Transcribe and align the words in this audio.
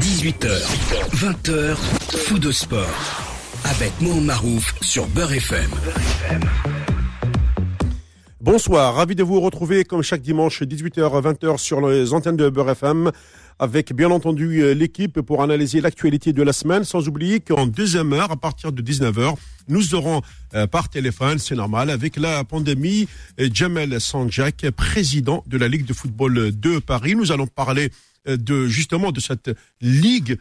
18h, 0.00 0.48
20h, 1.14 1.76
fou 2.24 2.38
de 2.38 2.50
sport. 2.50 2.86
Avec 3.64 3.92
Mohamed 4.00 4.24
Marouf 4.24 4.74
sur 4.80 5.06
Beurre 5.08 5.34
FM. 5.34 5.70
Bonsoir, 8.40 8.94
ravi 8.94 9.14
de 9.14 9.22
vous 9.22 9.40
retrouver 9.40 9.84
comme 9.84 10.02
chaque 10.02 10.22
dimanche 10.22 10.62
18h 10.62 11.22
20h 11.22 11.58
sur 11.58 11.86
les 11.86 12.14
antennes 12.14 12.36
de 12.36 12.48
Beurre 12.48 12.70
FM 12.70 13.10
avec 13.58 13.92
bien 13.92 14.10
entendu 14.10 14.74
l'équipe 14.74 15.20
pour 15.20 15.42
analyser 15.42 15.80
l'actualité 15.80 16.32
de 16.32 16.42
la 16.42 16.52
semaine 16.52 16.84
sans 16.84 17.06
oublier 17.06 17.40
qu'en 17.40 17.66
deuxième 17.66 18.12
heure 18.12 18.30
à 18.32 18.36
partir 18.36 18.72
de 18.72 18.82
19h 18.82 19.34
nous 19.68 19.94
aurons 19.94 20.22
euh, 20.54 20.66
par 20.66 20.88
téléphone, 20.88 21.38
c'est 21.38 21.54
normal, 21.54 21.90
avec 21.90 22.16
la 22.16 22.42
pandémie, 22.44 23.08
euh, 23.40 23.48
Jamel 23.52 24.00
Sanjak, 24.00 24.70
président 24.70 25.44
de 25.46 25.56
la 25.56 25.68
Ligue 25.68 25.86
de 25.86 25.92
football 25.92 26.50
de 26.52 26.78
Paris. 26.78 27.14
Nous 27.14 27.30
allons 27.32 27.46
parler 27.46 27.90
de 28.26 28.66
justement 28.66 29.12
de 29.12 29.20
cette 29.20 29.50
ligue 29.80 30.38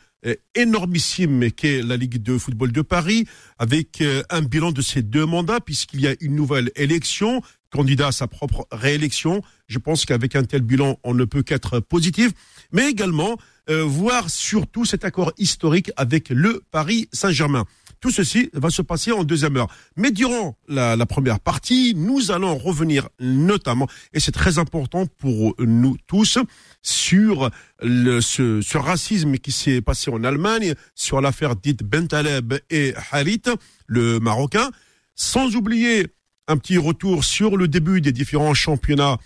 énormissime 0.54 1.52
qu'est 1.52 1.82
la 1.82 1.98
Ligue 1.98 2.22
de 2.22 2.38
football 2.38 2.72
de 2.72 2.82
Paris, 2.82 3.26
avec 3.58 4.04
un 4.30 4.42
bilan 4.42 4.72
de 4.72 4.82
ces 4.82 5.02
deux 5.02 5.26
mandats, 5.26 5.60
puisqu'il 5.60 6.02
y 6.02 6.08
a 6.08 6.16
une 6.22 6.36
nouvelle 6.36 6.72
élection, 6.76 7.42
candidat 7.72 8.08
à 8.08 8.12
sa 8.12 8.28
propre 8.28 8.68
réélection. 8.72 9.42
Je 9.68 9.80
pense 9.80 10.06
qu'avec 10.06 10.36
un 10.36 10.44
tel 10.44 10.62
bilan, 10.62 11.00
on 11.04 11.14
ne 11.16 11.26
peut 11.26 11.42
qu'être 11.42 11.80
positif, 11.80 12.32
mais 12.72 12.90
également 12.90 13.38
euh, 13.72 13.84
voir 13.84 14.30
surtout 14.30 14.84
cet 14.84 15.06
accord 15.06 15.32
historique 15.38 15.92
avec 15.96 16.28
le 16.30 16.62
Paris 16.72 17.08
Saint-Germain. 17.14 17.66
Tout 18.02 18.12
ceci 18.12 18.50
va 18.54 18.70
se 18.70 18.82
passer 18.82 19.14
en 19.14 19.24
deuxième 19.24 19.56
heure. 19.56 19.70
Mais 19.96 20.12
durant 20.12 20.58
la, 20.68 21.06
première 21.06 21.40
partie, 21.40 21.94
nous 21.96 22.32
allons 22.32 22.58
revenir 22.58 23.08
notamment, 23.20 23.88
et 24.12 24.20
c'est 24.20 24.34
très 24.34 24.58
important 24.58 25.06
pour 25.06 25.56
nous 25.60 25.96
tous, 26.08 26.38
sur 26.82 27.50
ce, 27.80 28.78
racisme 28.78 29.38
qui 29.38 29.52
s'est 29.52 29.82
passé 29.82 30.12
en 30.12 30.24
Allemagne, 30.24 30.74
sur 30.96 31.22
l'affaire 31.22 31.56
dite 31.56 31.84
Bentaleb 31.84 32.56
et 32.70 32.94
Harit, 33.12 33.44
le 33.86 34.20
Marocain, 34.20 34.70
sans 35.16 35.56
oublier 35.56 36.08
un 36.48 36.58
petit 36.58 36.78
retour 36.78 37.24
sur 37.24 37.56
le 37.56 37.68
début 37.68 38.02
des 38.02 38.12
différents 38.12 38.56
championnats 38.56 39.18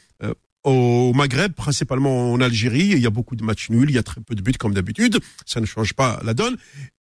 au 0.66 1.14
Maghreb, 1.14 1.54
principalement 1.54 2.34
en 2.34 2.42
Algérie. 2.42 2.90
Il 2.92 3.00
y 3.00 3.06
a 3.06 3.12
beaucoup 3.12 3.36
de 3.36 3.44
matchs 3.44 3.70
nuls, 3.70 3.90
il 3.90 3.96
y 3.96 4.00
a 4.00 4.04
très 4.04 4.20
peu 4.20 4.36
de 4.36 4.42
buts 4.42 4.54
comme 4.54 4.74
d'habitude. 4.74 5.20
Ça 5.46 5.62
ne 5.62 5.66
change 5.66 5.94
pas 5.94 6.20
la 6.24 6.34
donne. 6.34 6.58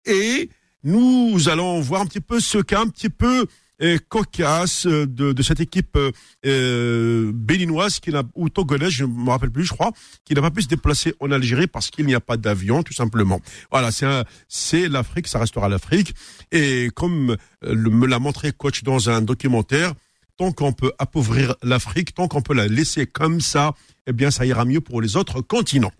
Et 0.06 0.50
nous 0.84 1.50
allons 1.50 1.80
voir 1.80 2.02
un 2.02 2.06
petit 2.06 2.20
peu 2.20 2.40
ce 2.40 2.58
cas 2.58 2.82
un 2.82 2.88
petit 2.88 3.10
peu 3.10 3.48
euh, 3.82 3.98
cocasse 4.10 4.86
de, 4.86 5.06
de, 5.06 5.42
cette 5.42 5.62
équipe 5.62 5.98
euh, 6.46 7.32
béninoise 7.34 8.00
qui 8.00 8.12
n'a 8.12 8.24
ou 8.36 8.50
togolaise, 8.50 8.92
je 8.92 9.06
me 9.06 9.30
rappelle 9.30 9.50
plus, 9.50 9.66
je 9.66 9.72
crois, 9.72 9.92
qui 10.26 10.34
n'a 10.34 10.42
pas 10.42 10.52
pu 10.52 10.62
se 10.62 10.68
déplacer 10.68 11.16
en 11.20 11.32
Algérie 11.32 11.68
parce 11.68 11.90
qu'il 11.90 12.06
n'y 12.06 12.14
a 12.14 12.20
pas 12.20 12.38
d'avion, 12.38 12.84
tout 12.84 12.94
simplement. 12.94 13.42
Voilà, 13.72 13.92
c'est 13.92 14.06
c'est 14.48 14.90
l'Afrique, 14.90 15.28
ça 15.28 15.40
restera 15.40 15.70
l'Afrique. 15.70 16.14
Et 16.52 16.90
comme 16.94 17.38
me 17.66 18.06
l'a 18.08 18.20
montré 18.20 18.52
coach 18.52 18.84
dans 18.84 19.10
un 19.10 19.22
documentaire, 19.22 19.94
tant 20.38 20.52
qu'on 20.52 20.74
peut 20.74 20.92
appauvrir 21.00 21.56
l'Afrique, 21.64 22.14
tant 22.14 22.28
qu'on 22.28 22.42
peut 22.42 22.54
la 22.54 22.68
laisser 22.68 23.06
comme 23.06 23.42
ça, 23.42 23.74
eh 24.08 24.14
bien, 24.14 24.32
ça 24.32 24.46
ira 24.46 24.66
mieux 24.66 24.82
pour 24.82 25.02
les 25.02 25.16
autres 25.16 25.42
continents. 25.42 25.92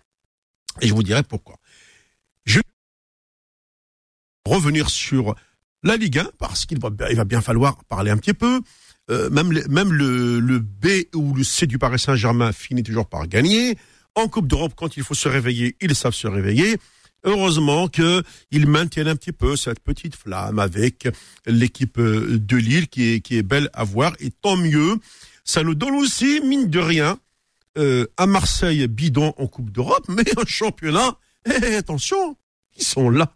Et 0.80 0.88
je 0.88 0.94
vous 0.94 1.02
dirai 1.02 1.22
pourquoi. 1.22 1.56
Je 2.44 2.58
vais 2.58 2.64
revenir 4.46 4.90
sur 4.90 5.34
la 5.82 5.96
Ligue 5.96 6.18
1 6.18 6.30
parce 6.38 6.66
qu'il 6.66 6.78
va, 6.80 6.90
bien 7.24 7.40
falloir 7.40 7.82
parler 7.84 8.10
un 8.10 8.16
petit 8.16 8.34
peu. 8.34 8.60
Euh, 9.10 9.28
même 9.30 9.52
le 9.92 10.58
B 10.58 10.86
ou 11.14 11.34
le 11.34 11.44
C 11.44 11.66
du 11.66 11.78
Paris 11.78 11.98
Saint-Germain 11.98 12.52
finit 12.52 12.82
toujours 12.82 13.06
par 13.06 13.26
gagner. 13.28 13.76
En 14.14 14.28
Coupe 14.28 14.46
d'Europe, 14.46 14.74
quand 14.76 14.96
il 14.96 15.02
faut 15.02 15.14
se 15.14 15.28
réveiller, 15.28 15.76
ils 15.80 15.94
savent 15.94 16.14
se 16.14 16.28
réveiller. 16.28 16.78
Heureusement 17.24 17.88
qu'ils 17.88 18.66
maintiennent 18.66 19.08
un 19.08 19.16
petit 19.16 19.32
peu 19.32 19.56
cette 19.56 19.80
petite 19.80 20.14
flamme 20.14 20.58
avec 20.58 21.08
l'équipe 21.46 21.98
de 21.98 22.56
Lille 22.56 22.88
qui 22.88 23.14
est, 23.14 23.20
qui 23.20 23.36
est 23.36 23.42
belle 23.42 23.70
à 23.72 23.84
voir. 23.84 24.14
Et 24.20 24.30
tant 24.30 24.56
mieux. 24.56 24.96
Ça 25.44 25.62
nous 25.62 25.74
donne 25.74 25.94
aussi, 25.94 26.40
mine 26.40 26.70
de 26.70 26.78
rien, 26.78 27.18
euh, 27.76 28.06
à 28.16 28.26
Marseille 28.26 28.86
bidon 28.86 29.34
en 29.36 29.46
Coupe 29.46 29.70
d'Europe, 29.70 30.06
mais 30.08 30.24
en 30.38 30.46
championnat, 30.46 31.18
eh, 31.46 31.74
attention, 31.74 32.36
ils 32.76 32.84
sont 32.84 33.10
là. 33.10 33.34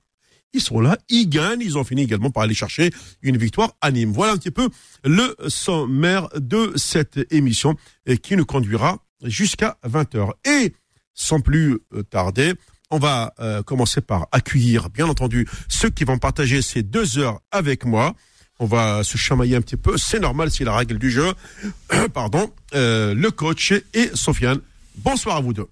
Ils 0.54 0.62
sont 0.62 0.80
là, 0.80 0.96
ils 1.10 1.28
gagnent, 1.28 1.60
ils 1.60 1.76
ont 1.76 1.84
fini 1.84 2.02
également 2.02 2.30
par 2.30 2.44
aller 2.44 2.54
chercher 2.54 2.90
une 3.20 3.36
victoire 3.36 3.76
à 3.82 3.90
Nîmes. 3.90 4.12
Voilà 4.12 4.32
un 4.32 4.38
petit 4.38 4.50
peu 4.50 4.68
le 5.04 5.36
sommaire 5.48 6.28
de 6.36 6.72
cette 6.76 7.18
émission 7.30 7.76
et 8.06 8.16
qui 8.16 8.34
nous 8.34 8.46
conduira 8.46 9.04
jusqu'à 9.22 9.76
20h. 9.86 10.30
Et 10.46 10.72
sans 11.12 11.40
plus 11.40 11.80
euh, 11.92 12.02
tarder, 12.02 12.54
on 12.90 12.98
va 12.98 13.34
euh, 13.40 13.62
commencer 13.62 14.00
par 14.00 14.28
accueillir, 14.32 14.90
bien 14.90 15.06
entendu, 15.06 15.46
ceux 15.68 15.90
qui 15.90 16.04
vont 16.04 16.18
partager 16.18 16.62
ces 16.62 16.82
deux 16.82 17.18
heures 17.18 17.40
avec 17.50 17.84
moi. 17.84 18.14
On 18.60 18.66
va 18.66 19.04
se 19.04 19.16
chamailler 19.16 19.54
un 19.56 19.60
petit 19.60 19.76
peu, 19.76 19.96
c'est 19.96 20.18
normal, 20.18 20.50
c'est 20.50 20.64
la 20.64 20.76
règle 20.76 20.98
du 20.98 21.10
jeu. 21.10 21.32
Pardon, 22.14 22.50
euh, 22.74 23.14
le 23.14 23.30
coach 23.30 23.72
et 23.94 24.10
Sofiane. 24.14 24.60
Bonsoir 24.96 25.36
à 25.36 25.40
vous 25.40 25.52
deux. 25.52 25.68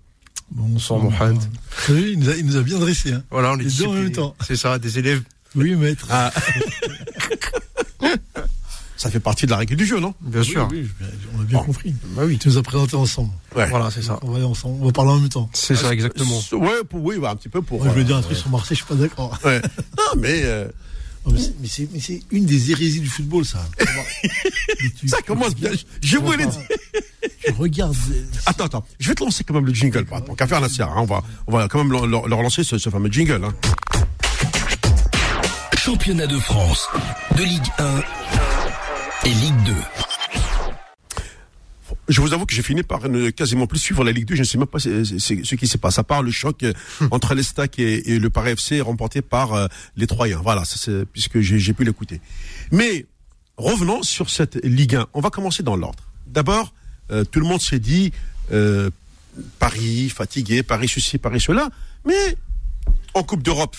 Bonsoir 0.51 1.01
Mohamed. 1.01 1.43
Oui, 1.89 2.11
il 2.13 2.19
nous, 2.21 2.29
a, 2.29 2.37
il 2.37 2.47
nous 2.47 2.57
a 2.57 2.63
bien 2.63 2.79
dressé. 2.79 3.13
Hein. 3.13 3.25
Voilà, 3.31 3.53
on 3.53 3.59
est 3.59 3.65
Les 3.65 3.71
deux 3.71 3.87
en 3.87 3.93
même 3.95 4.13
temps. 4.13 4.37
C'est 4.47 4.55
ça, 4.55 4.79
des 4.79 4.99
élèves. 4.99 5.23
Oui, 5.57 5.75
maître. 5.75 6.07
Ah. 6.11 6.33
Ça 8.97 9.11
fait 9.11 9.21
partie 9.21 9.45
de 9.47 9.51
la 9.51 9.59
règle 9.59 9.77
du 9.77 9.85
jeu, 9.85 10.01
non? 10.01 10.15
Bien 10.23 10.43
sûr. 10.43 10.67
Oui, 10.71 10.89
on 11.37 11.41
a 11.41 11.45
bien 11.45 11.59
Bon. 11.59 11.65
compris. 11.67 11.95
Bah 12.17 12.23
oui. 12.25 12.39
Tu 12.39 12.49
nous 12.49 12.57
as 12.57 12.63
présenté 12.63 12.97
ensemble. 12.97 13.31
Ouais. 13.55 13.67
Voilà, 13.69 13.91
c'est 13.91 14.03
ça. 14.03 14.19
On 14.23 14.31
va 14.31 14.37
aller 14.37 14.45
ensemble. 14.47 14.79
On 14.81 14.87
va 14.87 14.93
parler 14.93 15.11
en 15.11 15.19
même 15.21 15.29
temps. 15.29 15.51
C'est 15.53 15.77
ça, 15.77 15.93
exactement. 15.93 16.41
Euh, 16.53 16.57
Ouais, 16.57 16.85
pour, 16.89 17.05
oui, 17.05 17.17
bah, 17.19 17.31
un 17.31 17.37
petit 17.37 17.51
peu 17.51 17.61
pour. 17.63 17.79
Moi, 17.79 17.87
je 17.87 17.91
euh, 17.91 17.93
voulais 17.93 18.05
dire 18.05 18.17
un 18.17 18.23
truc 18.23 18.37
sur 18.39 18.49
Marseille, 18.49 18.77
je 18.77 18.85
suis 18.85 18.95
pas 18.95 18.95
d'accord. 19.01 19.39
ouais. 19.45 19.61
Non, 19.99 20.19
mais 20.21 20.41
euh, 20.45 20.67
mais 21.31 21.39
c'est- 21.39 21.53
mais 21.61 21.69
c'est- 21.69 21.89
mais 21.93 22.01
c'est 22.01 22.23
une 22.31 22.47
des 22.47 22.71
hérésies 22.71 23.01
du 23.01 23.09
football, 23.09 23.45
ça. 23.45 23.63
Tu- 24.99 25.09
ça 25.09 25.19
commence 25.27 25.55
bien. 25.55 25.71
Je 26.03 26.17
voulais 26.19 26.47
dire. 26.47 26.61
Tu 27.45 27.53
regardes. 27.53 27.95
euh, 28.11 28.25
Attends, 28.47 28.65
attends. 28.65 28.85
Je 28.99 29.09
vais 29.09 29.15
te 29.15 29.23
lancer 29.23 29.45
quand 29.45 29.55
même 29.55 29.67
le 29.67 29.75
jingle, 29.75 30.05
pas 30.07 30.21
tant 30.21 30.35
qu'à 30.35 30.47
faire 30.47 30.61
la 30.61 30.69
serre. 30.69 30.89
Hein. 30.91 31.01
On 31.03 31.05
va, 31.05 31.23
on 31.47 31.53
va 31.53 31.69
quand 31.69 31.79
même 31.79 31.93
leur, 31.93 32.07
leur- 32.07 32.27
leur 32.29 32.43
lancer 32.43 32.65
ce, 32.65 32.79
ce 32.79 32.89
fameux 32.91 33.11
jingle. 33.13 33.45
Hein. 33.45 33.53
Championnat 35.77 36.27
de 36.27 36.39
France, 36.39 36.89
de 37.37 37.45
Ligue 37.45 37.63
1 37.79 38.03
Ligue 39.29 39.63
2. 39.65 39.75
Je 42.09 42.21
vous 42.21 42.33
avoue 42.33 42.47
que 42.47 42.55
j'ai 42.55 42.63
fini 42.63 42.85
par 42.85 43.09
ne 43.09 43.31
quasiment 43.31 43.67
plus 43.67 43.81
suivre 43.81 44.05
la 44.05 44.13
Ligue 44.13 44.27
2. 44.27 44.37
Je 44.37 44.41
ne 44.41 44.47
sais 44.47 44.57
même 44.57 44.69
pas 44.69 44.79
ce 44.79 45.55
qui 45.57 45.67
se 45.67 45.77
passe, 45.77 45.99
à 45.99 46.05
part 46.05 46.23
le 46.23 46.31
choc 46.31 46.63
euh, 46.63 46.73
entre 47.11 47.35
l'Estac 47.37 47.81
et, 47.81 48.13
et 48.13 48.21
le 48.21 48.31
Paris 48.31 48.53
FC 48.53 48.81
remporté 48.81 49.23
par 49.23 49.55
euh, 49.55 49.67
les 49.97 50.07
Troyens. 50.07 50.41
Voilà, 50.45 50.63
puisque 51.13 51.41
j'ai 51.41 51.73
pu 51.73 51.83
l'écouter. 51.85 52.21
Mais 52.71 53.07
revenons 53.57 54.05
sur 54.05 54.31
cette 54.31 54.65
Ligue 54.65 54.95
1. 54.95 55.09
On 55.13 55.21
va 55.21 55.31
commencer 55.31 55.65
dans 55.65 55.75
l'ordre. 55.75 56.05
D'abord, 56.29 56.73
euh, 57.11 57.25
tout 57.25 57.41
le 57.41 57.47
monde 57.47 57.61
s'est 57.61 57.81
dit 57.81 58.13
Paris 59.59 60.09
fatigué, 60.09 60.63
Paris 60.63 60.89
ceci, 60.89 61.19
Paris 61.19 61.41
cela. 61.41 61.69
Mais 62.05 62.37
en 63.15 63.25
Coupe 63.25 63.43
d'Europe, 63.43 63.77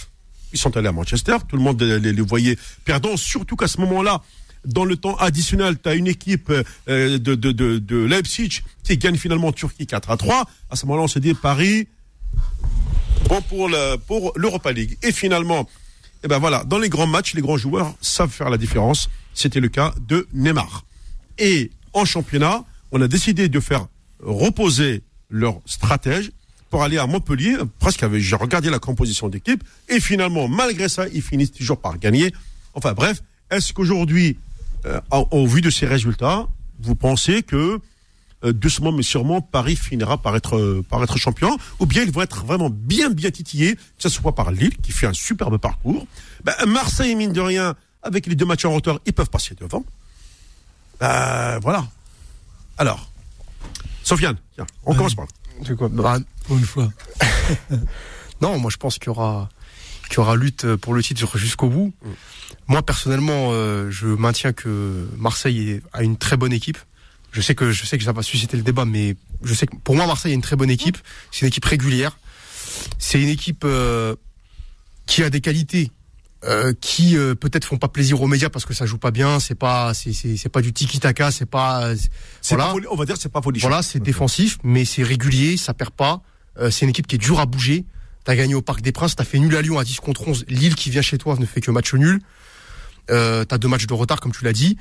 ils 0.52 0.60
sont 0.60 0.76
allés 0.76 0.90
à 0.90 0.92
Manchester. 0.92 1.38
Tout 1.48 1.56
le 1.56 1.64
monde 1.64 1.82
les, 1.82 2.12
les 2.12 2.22
voyait 2.22 2.58
perdants, 2.84 3.16
surtout 3.16 3.56
qu'à 3.56 3.70
ce 3.70 3.80
moment-là, 3.80 4.22
dans 4.68 4.86
le 4.86 4.98
temps 4.98 5.16
additionnel, 5.16 5.78
tu 5.82 5.90
as 5.90 5.96
une 5.96 6.08
équipe 6.08 6.52
euh, 6.52 7.18
de, 7.18 7.36
de, 7.36 7.52
de, 7.52 7.98
Leipzig 7.98 8.62
qui 8.84 8.98
gagne 8.98 9.18
finalement 9.18 9.48
en 9.48 9.52
Turquie 9.54 9.88
4 9.88 10.12
à 10.12 10.18
3. 10.18 10.46
À 10.70 10.76
ce 10.76 10.86
moment-là, 10.86 11.04
on 11.04 11.08
s'est 11.08 11.22
dit 11.22 11.34
Paris, 11.34 11.88
bon 13.30 13.42
pour 13.42 13.70
le 13.70 13.96
pour 13.96 14.34
l'Europa 14.36 14.72
League. 14.72 14.98
Et 15.04 15.12
finalement, 15.12 15.68
eh 16.24 16.28
ben 16.28 16.38
voilà, 16.38 16.64
dans 16.66 16.78
les 16.78 16.90
grands 16.90 17.08
matchs, 17.08 17.34
les 17.34 17.42
grands 17.42 17.58
joueurs 17.58 17.96
savent 18.02 18.30
faire 18.30 18.50
la 18.50 18.58
différence. 18.58 19.10
C'était 19.34 19.62
le 19.62 19.70
cas 19.70 19.96
de 20.08 20.28
Neymar. 20.34 20.86
Et 21.40 21.72
en 21.94 22.06
championnat, 22.06 22.64
on 22.92 23.02
a 23.02 23.08
décidé 23.08 23.50
de 23.50 23.60
faire 23.60 23.88
reposer 24.20 25.02
leur 25.30 25.62
stratège 25.66 26.32
pour 26.70 26.84
aller 26.84 26.98
à 26.98 27.08
Montpellier, 27.08 27.56
presque 27.80 28.06
j'ai 28.18 28.36
regardé 28.36 28.70
la 28.70 28.80
composition 28.80 29.30
d'équipe, 29.30 29.64
et 29.88 30.02
finalement, 30.02 30.50
malgré 30.50 30.90
ça, 30.90 31.08
ils 31.08 31.22
finissent 31.22 31.54
toujours 31.54 31.80
par 31.80 31.98
gagner. 31.98 32.34
Enfin 32.74 32.92
bref, 32.94 33.22
est-ce 33.50 33.72
qu'aujourd'hui, 33.72 34.38
au, 35.12 35.28
au 35.32 35.48
vu 35.48 35.62
de 35.62 35.70
ces 35.70 35.86
résultats, 35.86 36.48
vous 36.80 36.96
pensez 36.96 37.44
que 37.44 37.80
euh, 38.44 38.54
doucement 38.54 38.92
mais 38.92 39.02
sûrement 39.02 39.42
Paris 39.42 39.76
finira 39.76 40.18
par 40.20 40.36
être 40.36 40.58
euh, 40.58 40.86
par 40.88 41.04
être 41.04 41.18
champion 41.18 41.58
ou 41.80 41.88
bien 41.88 42.04
ils 42.04 42.12
vont 42.12 42.22
être 42.22 42.46
vraiment 42.46 42.70
bien 42.70 43.10
bien 43.10 43.32
titillés 43.32 43.76
que 43.76 43.82
ce 43.98 44.10
soit 44.10 44.36
par 44.36 44.52
Lille 44.52 44.78
qui 44.78 44.92
fait 44.92 45.08
un 45.08 45.14
superbe 45.14 45.58
parcours. 45.58 46.06
Ben, 46.44 46.54
Marseille 46.68 47.16
mine 47.16 47.34
de 47.34 47.42
rien 47.42 47.74
avec 48.04 48.28
les 48.28 48.36
deux 48.36 48.46
matchs 48.46 48.66
en 48.66 48.74
retard 48.74 49.00
ils 49.08 49.14
peuvent 49.14 49.32
passer 49.32 49.56
devant. 49.56 49.84
Ben, 51.00 51.58
voilà. 51.64 51.88
Alors 52.78 53.10
Sofiane 54.04 54.38
tiens 54.54 54.68
on 54.86 54.94
commence 54.94 55.16
par 55.16 55.26
là. 55.26 55.32
C'est 55.66 55.76
quoi? 55.76 55.90
Bah, 55.90 56.20
Pour 56.46 56.58
une 56.58 56.66
fois. 56.66 56.90
Non, 58.40 58.60
moi 58.60 58.70
je 58.70 58.78
pense 58.78 59.00
qu'il 59.00 59.08
y 59.08 59.10
aura 59.10 59.50
qu'il 60.08 60.18
y 60.18 60.20
aura 60.20 60.36
lutte 60.36 60.76
pour 60.76 60.94
le 60.94 61.04
titre 61.04 61.38
jusqu'au 61.38 61.70
bout. 61.70 61.94
Mm. 62.04 62.10
Moi 62.68 62.82
personnellement, 62.84 63.50
euh, 63.52 63.90
je 63.92 64.08
maintiens 64.08 64.54
que 64.54 65.08
Marseille 65.18 65.82
a 65.94 66.04
une 66.04 66.18
très 66.18 66.38
bonne 66.38 66.54
équipe. 66.54 66.78
Je 67.32 67.42
sais 67.42 67.56
que 67.56 67.72
je 67.72 67.86
sais 67.86 67.98
que 67.98 68.04
ça 68.04 68.14
va 68.14 68.24
susciter 68.24 68.58
le 68.58 68.64
débat, 68.64 68.86
mais 68.86 69.16
je 69.44 69.54
sais 69.54 69.68
que 69.68 69.76
pour 69.76 69.96
moi 69.96 70.08
Marseille 70.08 70.32
a 70.32 70.36
une 70.36 70.42
très 70.42 70.56
bonne 70.56 70.70
équipe. 70.70 70.98
C'est 71.32 71.42
une 71.42 71.48
équipe 71.48 71.66
régulière. 71.66 72.18
C'est 73.00 73.22
une 73.22 73.30
équipe 73.30 73.64
euh, 73.66 74.16
qui 75.06 75.24
a 75.24 75.30
des 75.30 75.42
qualités 75.42 75.92
euh, 76.44 76.72
qui 76.80 77.18
euh, 77.18 77.34
peut-être 77.34 77.66
font 77.66 77.78
pas 77.78 77.88
plaisir 77.88 78.22
aux 78.22 78.28
médias 78.28 78.50
parce 78.50 78.64
que 78.64 78.74
ça 78.76 78.86
joue 78.86 79.00
pas 79.00 79.10
bien, 79.10 79.40
c'est 79.40 79.56
pas 79.56 79.96
c'est 79.96 80.14
c'est 80.14 80.50
pas 80.50 80.62
du 80.62 80.72
tiki 80.72 81.00
taka, 81.00 81.32
c'est 81.32 81.48
pas 81.48 81.96
C'est 82.44 82.56
voilà. 82.56 82.74
pas 82.74 82.80
on 82.92 82.96
va 82.96 83.06
dire 83.06 83.18
c'est 83.18 83.32
pas 83.32 83.42
folichon. 83.42 83.68
Voilà, 83.68 83.82
c'est 83.82 84.00
défensif, 84.00 84.60
mais 84.64 84.86
c'est 84.86 85.02
régulier, 85.02 85.58
ça 85.58 85.74
perd 85.74 85.92
pas. 85.92 86.22
Euh, 86.60 86.70
c'est 86.70 86.86
une 86.86 86.90
équipe 86.90 87.08
qui 87.08 87.16
est 87.16 87.20
dure 87.20 87.40
à 87.40 87.48
bouger. 87.48 87.86
T'as 88.28 88.36
gagné 88.36 88.56
au 88.56 88.62
Parc 88.62 88.82
des 88.82 88.92
Princes, 88.92 89.16
t'as 89.16 89.24
fait 89.24 89.40
nul 89.40 89.56
à 89.56 89.62
Lyon 89.62 89.80
à 89.80 89.86
10 89.86 90.02
contre 90.02 90.28
11. 90.28 90.44
Lille 90.50 90.76
qui 90.76 90.90
vient 90.90 91.02
chez 91.02 91.18
toi 91.18 91.38
ne 91.40 91.46
fait 91.46 91.62
que 91.62 91.72
match 91.72 91.94
nul. 91.94 92.20
Euh, 93.10 93.46
t'as 93.46 93.58
deux 93.58 93.70
matchs 93.70 93.88
de 93.88 93.94
retard, 93.94 94.20
comme 94.20 94.34
tu 94.34 94.44
l'as 94.44 94.52
dit. 94.52 94.78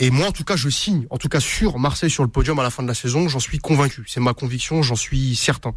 Et 0.00 0.10
moi, 0.10 0.26
en 0.26 0.32
tout 0.32 0.42
cas, 0.42 0.56
je 0.56 0.68
signe, 0.68 1.06
en 1.10 1.16
tout 1.16 1.28
cas 1.28 1.38
sur 1.38 1.78
Marseille 1.78 2.10
sur 2.10 2.24
le 2.24 2.28
podium 2.28 2.58
à 2.58 2.64
la 2.64 2.70
fin 2.70 2.82
de 2.82 2.88
la 2.88 2.94
saison. 2.94 3.28
J'en 3.28 3.38
suis 3.38 3.58
convaincu. 3.60 4.02
C'est 4.08 4.18
ma 4.18 4.34
conviction, 4.34 4.82
j'en 4.82 4.96
suis 4.96 5.36
certain. 5.36 5.74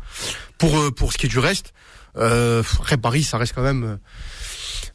Pour 0.58 0.76
euh, 0.80 0.90
pour 0.90 1.14
ce 1.14 1.20
qui 1.20 1.28
est 1.28 1.30
du 1.30 1.38
reste, 1.38 1.74
euh, 2.18 2.64
après 2.80 2.98
Paris, 2.98 3.22
ça 3.22 3.38
reste 3.38 3.54
quand 3.54 3.62
même. 3.62 3.84
euh, 3.84 3.98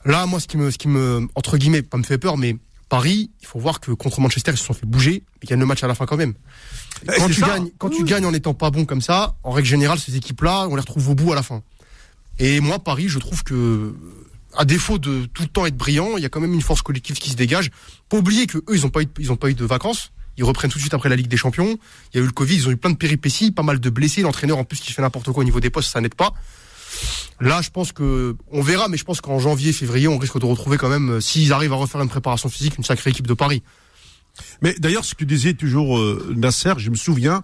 Là, 0.05 0.27
moi, 0.27 0.41
ce 0.41 0.49
qui 0.49 0.57
me, 0.57 0.73
ce 0.73 0.79
qui 0.79 0.89
me, 0.89 1.29
entre 1.37 1.59
guillemets, 1.59 1.83
pas 1.83 1.97
me 1.97 2.03
fait 2.03 2.19
peur, 2.19 2.37
mais 2.39 2.57
Paris, 2.89 3.31
il 3.41 3.47
faut 3.47 3.61
voir 3.61 3.79
que 3.79 3.93
contre 3.93 4.21
Manchester, 4.21 4.51
ils 4.51 4.59
se 4.59 4.65
sont 4.65 4.75
fait 4.75 4.85
bouger, 4.87 5.23
mais 5.41 5.47
gagnent 5.47 5.61
le 5.61 5.67
match 5.67 5.85
à 5.85 5.87
la 5.87 5.95
fin 5.95 6.07
quand 6.07 6.17
même. 6.17 6.35
Eh, 7.05 7.19
Quand 7.19 7.27
tu 7.29 7.35
ça. 7.35 7.47
gagnes, 7.47 7.71
quand 7.79 7.91
tu 7.91 8.03
gagnes 8.03 8.27
en 8.27 8.35
étant 8.35 8.55
pas 8.55 8.71
bon 8.71 8.85
comme 8.85 9.01
ça, 9.01 9.37
en 9.45 9.53
règle 9.53 9.69
générale, 9.69 10.01
ces 10.01 10.17
équipes-là, 10.17 10.67
on 10.69 10.75
les 10.75 10.81
retrouve 10.81 11.09
au 11.11 11.15
bout 11.15 11.31
à 11.31 11.37
la 11.37 11.45
fin. 11.45 11.63
Et 12.39 12.61
moi, 12.61 12.79
Paris, 12.79 13.09
je 13.09 13.19
trouve 13.19 13.43
que, 13.43 13.95
à 14.57 14.65
défaut 14.65 14.99
de 14.99 15.27
tout 15.27 15.43
le 15.43 15.49
temps 15.49 15.67
être 15.67 15.77
brillant, 15.77 16.17
il 16.17 16.23
y 16.23 16.27
a 16.27 16.29
quand 16.29 16.41
même 16.41 16.55
une 16.55 16.63
force 16.63 16.83
collective 16.83 17.17
qui 17.17 17.31
se 17.31 17.37
dégage. 17.37 17.71
Pas 18.09 18.19
oublier 18.19 18.47
que 18.47 18.59
eux, 18.59 18.75
ils 18.75 18.87
ont 18.87 18.91
pas 18.91 19.03
eu, 19.03 19.09
ils 19.19 19.33
ont 19.33 19.37
pas 19.37 19.49
eu 19.49 19.55
de 19.55 19.65
vacances. 19.65 20.13
Ils 20.39 20.45
reprennent 20.45 20.71
tout 20.71 20.79
de 20.79 20.83
suite 20.83 20.93
après 20.93 21.09
la 21.09 21.17
Ligue 21.17 21.29
des 21.29 21.39
Champions. 21.39 21.79
Il 22.13 22.19
y 22.19 22.21
a 22.21 22.23
eu 22.23 22.27
le 22.27 22.33
Covid, 22.33 22.57
ils 22.57 22.69
ont 22.69 22.71
eu 22.71 22.77
plein 22.77 22.91
de 22.91 22.97
péripéties, 22.97 23.53
pas 23.53 23.63
mal 23.63 23.81
de 23.81 23.91
blessés. 23.91 24.21
L'entraîneur, 24.21 24.59
en 24.59 24.65
plus, 24.65 24.81
qui 24.81 24.93
fait 24.93 25.01
n'importe 25.01 25.31
quoi 25.33 25.41
au 25.41 25.45
niveau 25.45 25.61
des 25.61 25.71
postes, 25.71 25.91
ça 25.91 26.01
n'aide 26.01 26.15
pas. 26.15 26.35
Là, 27.41 27.61
je 27.63 27.71
pense 27.71 27.93
que, 27.93 28.37
on 28.51 28.63
verra, 28.63 28.89
mais 28.89 28.97
je 28.97 29.05
pense 29.05 29.21
qu'en 29.21 29.39
janvier, 29.39 29.73
février, 29.73 30.09
on 30.09 30.19
risque 30.19 30.39
de 30.39 30.45
retrouver 30.45 30.77
quand 30.77 30.89
même, 30.89 31.11
euh, 31.11 31.21
s'ils 31.21 31.53
arrivent 31.53 31.73
à 31.73 31.77
refaire 31.77 32.01
une 32.01 32.09
préparation 32.09 32.49
physique, 32.49 32.77
une 32.79 32.85
sacrée 32.85 33.11
équipe 33.11 33.27
de 33.27 33.35
Paris. 33.35 33.63
Mais 34.63 34.75
d'ailleurs, 34.79 35.05
ce 35.05 35.15
que 35.15 35.25
disait 35.25 35.55
toujours 35.55 35.99
euh, 35.99 36.35
Nasser, 36.37 36.75
je 36.79 36.91
me 36.91 36.97
souviens 36.97 37.43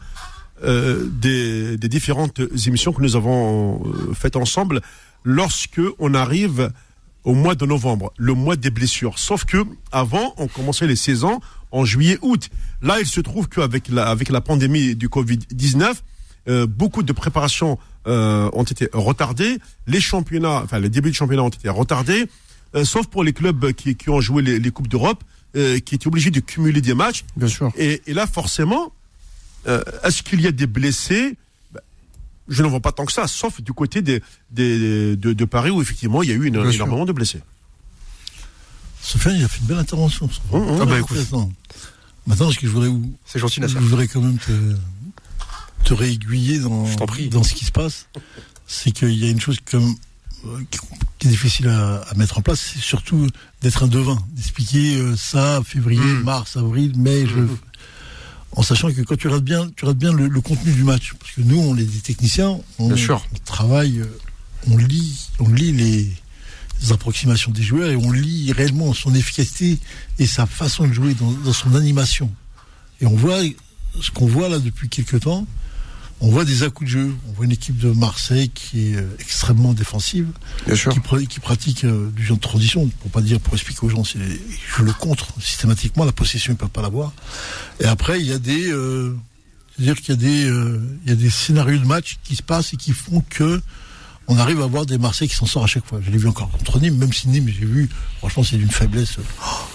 euh, 0.62 1.08
des, 1.10 1.76
des 1.76 1.88
différentes 1.88 2.40
émissions 2.66 2.92
que 2.92 3.02
nous 3.02 3.16
avons 3.16 3.82
euh, 3.84 4.14
faites 4.14 4.36
ensemble 4.36 4.80
lorsque 5.24 5.80
on 5.98 6.14
arrive 6.14 6.72
au 7.24 7.34
mois 7.34 7.54
de 7.54 7.66
novembre, 7.66 8.12
le 8.16 8.34
mois 8.34 8.56
des 8.56 8.70
blessures. 8.70 9.18
Sauf 9.18 9.44
que 9.44 9.58
avant, 9.92 10.34
on 10.38 10.48
commençait 10.48 10.86
les 10.86 10.96
saisons 10.96 11.40
en 11.70 11.84
juillet, 11.84 12.18
août. 12.22 12.50
Là, 12.82 13.00
il 13.00 13.06
se 13.06 13.20
trouve 13.20 13.48
qu'avec 13.48 13.88
la, 13.88 14.08
avec 14.08 14.28
la 14.28 14.40
pandémie 14.40 14.94
du 14.94 15.08
Covid-19, 15.08 15.94
euh, 16.48 16.66
beaucoup 16.66 17.02
de 17.02 17.12
préparations 17.12 17.78
euh, 18.06 18.50
ont 18.52 18.64
été 18.64 18.88
retardées. 18.92 19.58
Les 19.86 20.00
championnats, 20.00 20.60
enfin 20.64 20.80
les 20.80 20.88
débuts 20.88 21.10
de 21.10 21.14
championnat 21.14 21.44
ont 21.44 21.48
été 21.48 21.68
retardés, 21.68 22.26
euh, 22.74 22.84
sauf 22.84 23.06
pour 23.06 23.22
les 23.22 23.32
clubs 23.32 23.72
qui, 23.72 23.94
qui 23.94 24.10
ont 24.10 24.20
joué 24.20 24.42
les, 24.42 24.58
les 24.58 24.70
coupes 24.70 24.88
d'Europe, 24.88 25.22
qui 25.54 25.94
étaient 25.94 26.06
obligés 26.06 26.30
de 26.30 26.40
cumuler 26.40 26.80
des 26.80 26.94
matchs. 26.94 27.26
Bien 27.36 27.46
sûr. 27.46 27.70
Et, 27.76 28.00
et 28.06 28.14
là, 28.14 28.26
forcément, 28.26 28.90
euh, 29.66 29.82
est-ce 30.04 30.22
qu'il 30.22 30.40
y 30.40 30.46
a 30.46 30.52
des 30.52 30.66
blessés? 30.66 31.36
Ben, 31.72 31.80
Je 32.48 32.62
n'en 32.62 32.68
vois 32.70 32.80
pas 32.80 32.92
tant 32.92 33.04
que 33.04 33.12
ça, 33.12 33.26
sauf 33.28 33.60
du 33.60 33.72
côté 33.72 34.02
des, 34.02 34.22
des, 34.50 35.16
de, 35.16 35.32
de 35.32 35.44
Paris 35.44 35.70
où 35.70 35.80
effectivement 35.82 36.22
il 36.22 36.28
y 36.28 36.32
a 36.32 36.34
eu 36.34 36.46
une, 36.46 36.56
énormément 36.56 37.04
de 37.04 37.12
blessés. 37.12 37.40
Sofiane, 39.00 39.36
il 39.36 39.44
a 39.44 39.48
fait 39.48 39.60
une 39.60 39.66
belle 39.66 39.78
intervention. 39.78 40.28
Hum, 40.52 40.62
hum. 40.68 40.78
Ah 40.80 40.84
bah, 40.84 40.98
écoute. 40.98 41.16
Intéressant. 41.18 41.50
Maintenant, 42.26 42.50
ce 42.52 42.58
que 42.58 42.66
je 42.66 42.72
voudrais, 42.72 42.88
vous- 42.88 43.12
C'est 43.26 43.40
gentil, 43.40 43.60
je 43.66 43.78
voudrais 43.78 44.06
quand 44.06 44.20
même 44.20 44.38
te, 44.38 44.52
te 45.84 45.92
réaiguiller 45.94 46.60
dans, 46.60 46.86
Je 46.86 46.96
t'en 46.96 47.06
prie. 47.06 47.28
dans 47.28 47.42
ce 47.42 47.52
qui 47.54 47.64
se 47.64 47.72
passe? 47.72 48.06
C'est 48.68 48.92
qu'il 48.92 49.12
y 49.18 49.26
a 49.26 49.30
une 49.30 49.40
chose 49.40 49.58
comme, 49.68 49.96
euh, 50.46 50.60
qui, 51.18 51.26
est 51.26 51.30
difficile 51.30 51.66
à, 51.68 51.96
à 52.02 52.14
mettre 52.14 52.38
en 52.38 52.42
place, 52.42 52.60
c'est 52.74 52.80
surtout 52.80 53.26
d'être 53.60 53.82
un 53.82 53.88
devin, 53.88 54.22
d'expliquer 54.30 54.96
euh, 54.98 55.16
ça, 55.16 55.60
février, 55.64 56.00
Mm. 56.00 56.22
mars, 56.22 56.56
avril, 56.56 56.92
mai, 56.96 57.26
je, 57.26 57.40
en 58.54 58.62
sachant 58.62 58.92
que 58.92 59.00
quand 59.02 59.16
tu 59.16 59.28
regardes 59.28 59.44
bien, 59.44 59.70
tu 59.76 59.84
regardes 59.84 59.98
bien 59.98 60.12
le, 60.12 60.28
le 60.28 60.40
contenu 60.40 60.72
du 60.72 60.84
match, 60.84 61.14
parce 61.18 61.32
que 61.32 61.40
nous, 61.40 61.58
on 61.58 61.76
est 61.76 61.84
des 61.84 62.00
techniciens, 62.00 62.58
on, 62.78 62.94
travaille, 63.44 64.00
euh, 64.00 64.18
on 64.70 64.76
lit, 64.76 65.28
on 65.38 65.48
lit 65.48 65.72
les, 65.72 66.08
les 66.82 66.92
approximations 66.92 67.50
des 67.50 67.62
joueurs 67.62 67.90
et 67.90 67.96
on 67.96 68.10
lit 68.10 68.52
réellement 68.52 68.92
son 68.92 69.14
efficacité 69.14 69.78
et 70.18 70.26
sa 70.26 70.46
façon 70.46 70.86
de 70.86 70.92
jouer 70.92 71.14
dans, 71.14 71.30
dans 71.30 71.52
son 71.52 71.74
animation. 71.74 72.30
Et 73.00 73.06
on 73.06 73.16
voit 73.16 73.40
ce 74.00 74.10
qu'on 74.10 74.26
voit 74.26 74.48
là 74.48 74.58
depuis 74.58 74.88
quelques 74.88 75.20
temps. 75.20 75.46
On 76.24 76.30
voit 76.30 76.44
des 76.44 76.62
à-coups 76.62 76.88
de 76.88 76.98
jeu. 76.98 77.14
On 77.28 77.32
voit 77.32 77.44
une 77.46 77.50
équipe 77.50 77.76
de 77.78 77.90
Marseille 77.90 78.48
qui 78.48 78.92
est 78.92 78.96
euh, 78.96 79.08
extrêmement 79.18 79.72
défensive, 79.72 80.28
Bien 80.66 80.76
sûr. 80.76 80.92
qui, 80.92 81.00
pra- 81.00 81.26
qui 81.26 81.40
pratique 81.40 81.84
euh, 81.84 82.10
du 82.14 82.24
jeu 82.24 82.34
de 82.36 82.40
transition. 82.40 82.86
Pour 83.00 83.10
pas 83.10 83.20
dire, 83.20 83.40
pour 83.40 83.54
expliquer 83.54 83.84
aux 83.84 83.88
gens, 83.88 84.04
jouent 84.04 84.84
le 84.84 84.92
contre 84.92 85.26
systématiquement. 85.40 86.04
La 86.04 86.12
possession, 86.12 86.52
ils 86.52 86.56
peuvent 86.56 86.68
pas 86.68 86.82
l'avoir. 86.82 87.12
Et 87.80 87.86
après, 87.86 88.20
il 88.20 88.26
y 88.28 88.32
a 88.32 88.38
des, 88.38 88.70
euh, 88.70 89.16
c'est-à-dire 89.76 89.96
qu'il 90.00 90.10
y 90.10 90.12
a 90.12 90.16
des, 90.20 90.44
euh, 90.48 90.80
il 91.04 91.10
y 91.10 91.12
a 91.12 91.16
des 91.16 91.30
scénarios 91.30 91.78
de 91.80 91.86
match 91.86 92.18
qui 92.22 92.36
se 92.36 92.42
passent 92.44 92.72
et 92.72 92.76
qui 92.76 92.92
font 92.92 93.24
que 93.28 93.60
on 94.32 94.38
arrive 94.38 94.60
à 94.60 94.64
avoir 94.64 94.86
des 94.86 94.98
Marseillais 94.98 95.28
qui 95.28 95.36
s'en 95.36 95.46
sortent 95.46 95.64
à 95.64 95.68
chaque 95.68 95.86
fois. 95.86 96.00
Je 96.04 96.10
l'ai 96.10 96.18
vu 96.18 96.28
encore 96.28 96.50
contre 96.50 96.80
Nîmes, 96.80 96.96
même 96.96 97.12
si 97.12 97.28
Nîmes, 97.28 97.48
j'ai 97.48 97.66
vu, 97.66 97.88
franchement, 98.18 98.42
c'est 98.42 98.56
d'une 98.56 98.70
faiblesse. 98.70 99.16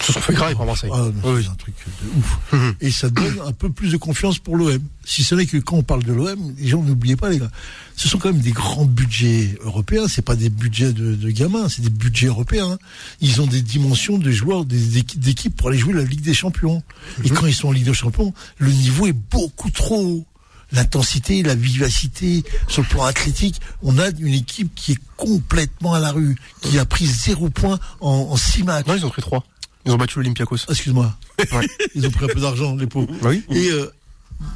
Ils 0.02 0.06
se 0.06 0.14
sont 0.14 0.20
fait 0.22 0.34
grave 0.34 0.56
par 0.56 0.66
Marseille. 0.66 0.90
Ah, 0.94 1.06
Oui, 1.24 1.42
c'est 1.44 1.50
un 1.50 1.56
truc 1.56 1.76
de 2.04 2.10
ouf. 2.20 2.74
Et 2.82 2.92
ça 2.92 3.10
donne 3.10 3.40
un 3.46 3.52
peu 3.52 3.70
plus 3.72 3.92
de 3.92 3.98
confiance 3.98 4.40
pour 4.40 4.56
l'OM. 4.58 4.80
Si 5.06 5.24
ce 5.24 5.36
n'est 5.36 5.46
que 5.46 5.58
quand 5.58 5.78
on 5.78 5.84
parle 5.84 6.04
de 6.04 6.12
l'OM, 6.14 6.54
les 6.58 6.68
gens 6.68 6.82
n'oubliez 6.82 7.16
pas, 7.16 7.30
les 7.30 7.40
gars, 7.40 7.52
ce 7.96 8.08
sont 8.08 8.18
quand 8.18 8.32
même 8.32 8.42
des 8.42 8.52
grands 8.52 8.86
budgets 8.86 9.58
européens. 9.62 10.08
C'est 10.08 10.22
pas 10.22 10.36
des 10.36 10.50
budgets 10.50 10.92
de, 10.94 11.16
de 11.16 11.30
gamins, 11.30 11.70
c'est 11.70 11.82
des 11.82 11.90
budgets 11.90 12.28
européens. 12.28 12.72
hein. 12.72 12.78
Ils 13.22 13.42
ont 13.42 13.48
des 13.48 13.62
dimensions 13.62 14.18
de 14.18 14.32
joueurs, 14.32 14.66
des 14.66 14.98
équipes 14.98 15.20
d'équipes 15.22 15.56
pour 15.56 15.70
aller 15.70 15.78
jouer 15.78 15.94
la 15.94 16.04
Ligue 16.04 16.22
des 16.22 16.34
Champions. 16.34 16.84
Et 17.24 17.30
quand 17.30 17.46
ils 17.46 17.54
sont 17.56 17.70
en 17.70 17.72
Ligue 17.72 17.86
des 17.86 17.94
Champions, 17.94 18.34
le 18.58 18.72
niveau 18.72 19.08
est 19.08 19.14
beaucoup 19.14 19.70
trop 19.72 20.02
haut. 20.04 20.26
L'intensité, 20.72 21.44
la 21.44 21.56
vivacité, 21.56 22.44
sur 22.68 22.82
le 22.82 22.88
plan 22.88 23.04
athlétique, 23.06 23.62
on 23.82 23.98
a 23.98 24.10
une 24.20 24.34
équipe 24.34 24.74
qui 24.76 24.94
est 24.94 25.00
complètement 25.16 25.94
à 25.94 26.00
la 26.00 26.12
rue, 26.12 26.36
qui 26.62 26.78
a 26.78 26.86
pris 26.86 27.06
zéro 27.06 27.50
point 27.50 27.80
en, 28.02 28.10
en 28.32 28.36
six 28.38 28.64
matchs. 28.64 28.86
Non, 28.86 28.96
ils 28.96 29.06
ont 29.06 29.10
pris 29.10 29.22
trois. 29.22 29.44
Ils 29.86 29.92
ont 29.94 29.98
battu 29.98 30.20
l'Olympiakos. 30.20 30.58
Ah, 30.68 30.72
Excuse-moi. 30.72 31.16
Ouais. 31.54 31.68
Ils 31.96 32.06
ont 32.06 32.12
pris 32.12 32.26
un 32.26 32.28
peu 32.28 32.42
d'argent, 32.42 32.76
les 32.76 32.88
pauvres. 32.88 33.08
Bah 33.22 33.30
oui. 33.30 33.44
Et 33.52 33.70
euh, 33.72 33.90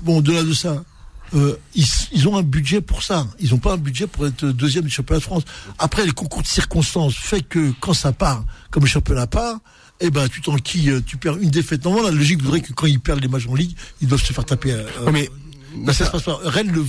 bon, 0.03 0.17
au-delà 0.17 0.43
de 0.43 0.53
ça, 0.53 0.83
euh, 1.33 1.55
ils, 1.75 1.85
ils 2.11 2.27
ont 2.27 2.35
un 2.37 2.41
budget 2.43 2.81
pour 2.81 3.01
ça. 3.03 3.25
Ils 3.39 3.51
n'ont 3.51 3.57
pas 3.59 3.73
un 3.73 3.77
budget 3.77 4.07
pour 4.07 4.27
être 4.27 4.45
deuxième 4.47 4.83
du 4.83 4.89
championnat 4.89 5.19
de 5.19 5.23
France. 5.23 5.43
Après, 5.79 6.05
les 6.05 6.11
concours 6.11 6.41
de 6.41 6.47
circonstances 6.47 7.15
fait 7.15 7.41
que 7.43 7.71
quand 7.79 7.93
ça 7.93 8.11
part, 8.11 8.43
comme 8.71 8.83
le 8.83 8.89
championnat 8.89 9.27
part, 9.27 9.59
eh 10.01 10.09
ben, 10.09 10.27
tu 10.27 10.41
t'enquilles, 10.41 11.01
tu 11.05 11.15
perds 11.15 11.37
une 11.37 11.51
défaite. 11.51 11.85
Normalement, 11.85 12.09
la 12.09 12.13
logique 12.15 12.41
voudrait 12.41 12.59
que 12.61 12.73
quand 12.73 12.87
ils 12.87 12.99
perdent 12.99 13.21
les 13.21 13.27
matchs 13.29 13.47
en 13.47 13.55
ligue, 13.55 13.75
ils 14.01 14.07
doivent 14.09 14.23
se 14.23 14.33
faire 14.33 14.43
taper. 14.43 14.71
euh, 14.73 14.83
Ouais, 15.05 15.11
mais, 15.13 15.29
mais 15.75 15.93
ça 15.93 16.05
se 16.05 16.11
passe 16.11 16.23
pas. 16.23 16.39
Rennes 16.43 16.71
le, 16.71 16.85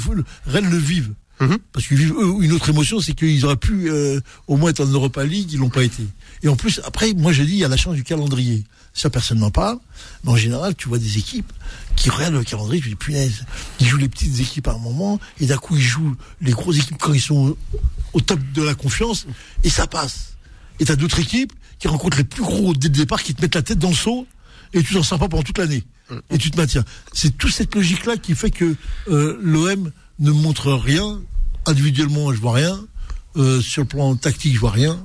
Rennes 0.47 0.71
le 0.71 0.77
vivent. 0.77 1.12
Mhm. 1.41 1.59
Parce 1.73 1.87
qu'ils 1.87 1.97
vivent 1.97 2.15
eux, 2.19 2.35
une 2.41 2.53
autre 2.53 2.69
émotion, 2.69 3.01
c'est 3.01 3.15
qu'ils 3.15 3.45
auraient 3.45 3.57
pu 3.57 3.91
euh, 3.91 4.21
au 4.47 4.57
moins 4.57 4.71
être 4.71 4.81
en 4.81 4.87
Europa 4.87 5.25
League, 5.25 5.53
ils 5.53 5.59
l'ont 5.59 5.71
pas 5.71 5.83
été. 5.83 6.05
Et 6.43 6.49
en 6.49 6.57
plus, 6.57 6.81
après, 6.85 7.12
moi 7.15 7.33
je 7.33 7.43
dis, 7.43 7.53
il 7.53 7.59
y 7.59 7.65
a 7.65 7.69
la 7.69 7.77
chance 7.77 7.95
du 7.95 8.05
calendrier. 8.05 8.65
Ça, 8.95 9.09
personne 9.09 9.39
n'en 9.39 9.51
parle. 9.51 9.79
Mais 10.23 10.31
en 10.31 10.37
général, 10.37 10.75
tu 10.75 10.89
vois 10.89 10.99
des 10.99 11.19
équipes 11.19 11.51
qui 11.97 12.11
regardent 12.11 12.35
le 12.35 12.45
calendrier, 12.45 12.83
tu 12.83 12.91
dis, 12.91 12.95
punaise, 12.95 13.45
ils 13.81 13.87
jouent 13.87 13.97
les 13.97 14.09
petites 14.09 14.39
équipes 14.41 14.69
à 14.69 14.73
un 14.73 14.79
moment, 14.79 15.19
et 15.41 15.47
d'un 15.47 15.57
coup, 15.57 15.77
ils 15.77 15.83
jouent 15.83 16.15
les 16.41 16.53
grosses 16.53 16.79
équipes 16.79 16.99
quand 16.99 17.12
ils 17.12 17.21
sont 17.21 17.49
au, 17.49 17.59
au 18.12 18.21
top 18.21 18.41
de 18.55 18.62
la 18.62 18.75
confiance, 18.75 19.27
et 19.65 19.71
ça 19.71 19.87
passe. 19.87 20.35
Et 20.79 20.85
t'as 20.85 20.97
d'autres 20.97 21.21
équipes 21.21 21.53
qui 21.79 21.89
rencontrent 21.89 22.19
les 22.19 22.25
plus 22.25 22.43
gros 22.43 22.75
dès 22.75 22.89
le 22.89 22.95
départ, 22.95 23.23
qui 23.23 23.35
te 23.35 23.43
mettent 23.43 23.55
la 23.55 23.62
tête 23.62 23.79
dans 23.79 23.91
le 23.91 23.95
seau, 23.95 24.27
et 24.75 24.83
tu 24.83 24.95
t'en 24.95 25.03
sors 25.03 25.19
pas 25.19 25.29
pendant 25.29 25.43
toute 25.43 25.59
l'année. 25.59 25.83
Et 26.31 26.38
tu 26.38 26.50
te 26.50 26.57
maintiens. 26.57 26.85
C'est 27.12 27.37
toute 27.37 27.52
cette 27.52 27.75
logique-là 27.75 28.16
qui 28.16 28.35
fait 28.35 28.50
que 28.50 28.75
euh, 29.09 29.38
l'OM 29.42 29.90
ne 30.19 30.31
montre 30.31 30.73
rien. 30.73 31.21
Individuellement, 31.66 32.33
je 32.33 32.40
vois 32.40 32.54
rien. 32.54 32.78
Euh, 33.37 33.61
sur 33.61 33.83
le 33.83 33.88
plan 33.88 34.14
tactique, 34.16 34.54
je 34.54 34.61
vois 34.61 34.71
rien. 34.71 35.02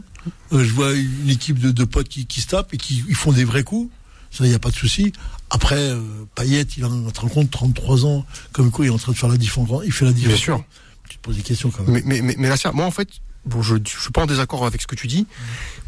Euh, 0.51 0.63
je 0.63 0.73
vois 0.73 0.93
une 0.93 1.29
équipe 1.29 1.59
de, 1.59 1.71
de 1.71 1.83
potes 1.85 2.09
qui, 2.09 2.25
qui 2.25 2.41
se 2.41 2.47
tapent 2.47 2.73
et 2.73 2.77
qui 2.77 3.03
ils 3.07 3.15
font 3.15 3.31
des 3.31 3.45
vrais 3.45 3.63
coups. 3.63 3.91
Ça, 4.31 4.43
il 4.45 4.49
n'y 4.49 4.55
a 4.55 4.59
pas 4.59 4.69
de 4.71 4.75
souci. 4.75 5.13
Après, 5.49 5.93
Payet, 6.35 6.63
il 6.77 6.83
a 6.83 6.89
compte 7.29 7.49
33 7.49 8.05
ans, 8.05 8.25
comme 8.51 8.71
quoi 8.71 8.85
il 8.85 8.89
est 8.89 8.91
en 8.91 8.97
train 8.97 9.13
de 9.13 9.17
faire 9.17 9.29
la 9.29 9.37
différence. 9.37 9.83
Il 9.85 9.93
fait 9.93 10.03
la 10.03 10.11
différence. 10.11 10.39
sûr. 10.39 10.63
Tu 11.07 11.17
te 11.17 11.21
poses 11.21 11.37
des 11.37 11.41
questions 11.41 11.71
quand 11.71 11.83
même. 11.83 11.93
Mais, 11.93 12.01
mais, 12.05 12.21
mais, 12.21 12.35
mais 12.37 12.49
Nasser, 12.49 12.69
moi 12.73 12.85
en 12.85 12.91
fait, 12.91 13.07
bon, 13.45 13.61
je, 13.61 13.77
je 13.77 14.01
suis 14.01 14.11
pas 14.11 14.23
en 14.23 14.25
désaccord 14.25 14.65
avec 14.65 14.81
ce 14.81 14.87
que 14.87 14.95
tu 14.95 15.07
dis. 15.07 15.25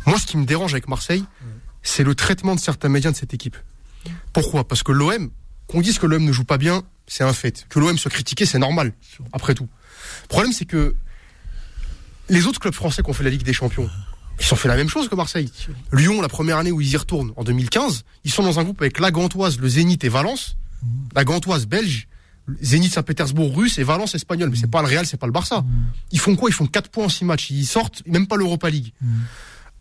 Moi, 0.05 0.17
ce 0.17 0.25
qui 0.25 0.37
me 0.37 0.45
dérange 0.45 0.73
avec 0.73 0.87
Marseille, 0.87 1.25
c'est 1.83 2.03
le 2.03 2.15
traitement 2.15 2.55
de 2.55 2.59
certains 2.59 2.89
médias 2.89 3.11
de 3.11 3.15
cette 3.17 3.33
équipe. 3.33 3.57
Pourquoi? 4.33 4.67
Parce 4.67 4.83
que 4.83 4.91
l'OM, 4.91 5.31
qu'on 5.67 5.81
dise 5.81 5.99
que 5.99 6.05
l'OM 6.05 6.23
ne 6.23 6.31
joue 6.31 6.45
pas 6.45 6.57
bien, 6.57 6.83
c'est 7.07 7.23
un 7.23 7.33
fait. 7.33 7.65
Que 7.69 7.79
l'OM 7.79 7.97
soit 7.97 8.11
critiqué, 8.11 8.45
c'est 8.45 8.59
normal, 8.59 8.93
après 9.33 9.55
tout. 9.55 9.67
Le 10.23 10.27
problème, 10.27 10.53
c'est 10.53 10.65
que 10.65 10.95
les 12.29 12.45
autres 12.45 12.59
clubs 12.59 12.73
français 12.73 13.01
qui 13.01 13.09
ont 13.09 13.13
fait 13.13 13.23
la 13.23 13.31
Ligue 13.31 13.43
des 13.43 13.53
Champions, 13.53 13.89
ils 14.39 14.53
ont 14.53 14.55
fait 14.55 14.69
la 14.69 14.75
même 14.75 14.89
chose 14.89 15.09
que 15.09 15.15
Marseille. 15.15 15.51
Lyon, 15.91 16.21
la 16.21 16.29
première 16.29 16.57
année 16.57 16.71
où 16.71 16.79
ils 16.79 16.91
y 16.91 16.97
retournent, 16.97 17.33
en 17.35 17.43
2015, 17.43 18.03
ils 18.23 18.31
sont 18.31 18.43
dans 18.43 18.59
un 18.59 18.63
groupe 18.63 18.81
avec 18.81 18.99
la 18.99 19.11
Gantoise, 19.11 19.59
le 19.59 19.67
Zénith 19.67 20.03
et 20.03 20.09
Valence. 20.09 20.55
La 21.13 21.25
Gantoise 21.25 21.65
belge, 21.65 22.07
Zénith 22.61 22.93
Saint-Pétersbourg 22.93 23.53
russe 23.53 23.79
et 23.79 23.83
Valence 23.83 24.15
espagnol. 24.15 24.49
Mais 24.49 24.55
c'est 24.55 24.71
pas 24.71 24.81
le 24.81 24.87
Real, 24.87 25.05
c'est 25.05 25.17
pas 25.17 25.25
le 25.25 25.33
Barça. 25.33 25.65
Ils 26.11 26.19
font 26.19 26.37
quoi? 26.37 26.49
Ils 26.49 26.53
font 26.53 26.67
4 26.67 26.89
points 26.89 27.05
en 27.05 27.09
6 27.09 27.25
matchs. 27.25 27.49
Ils 27.49 27.65
sortent 27.65 28.01
même 28.07 28.27
pas 28.27 28.37
l'Europa 28.37 28.69
League. 28.69 28.93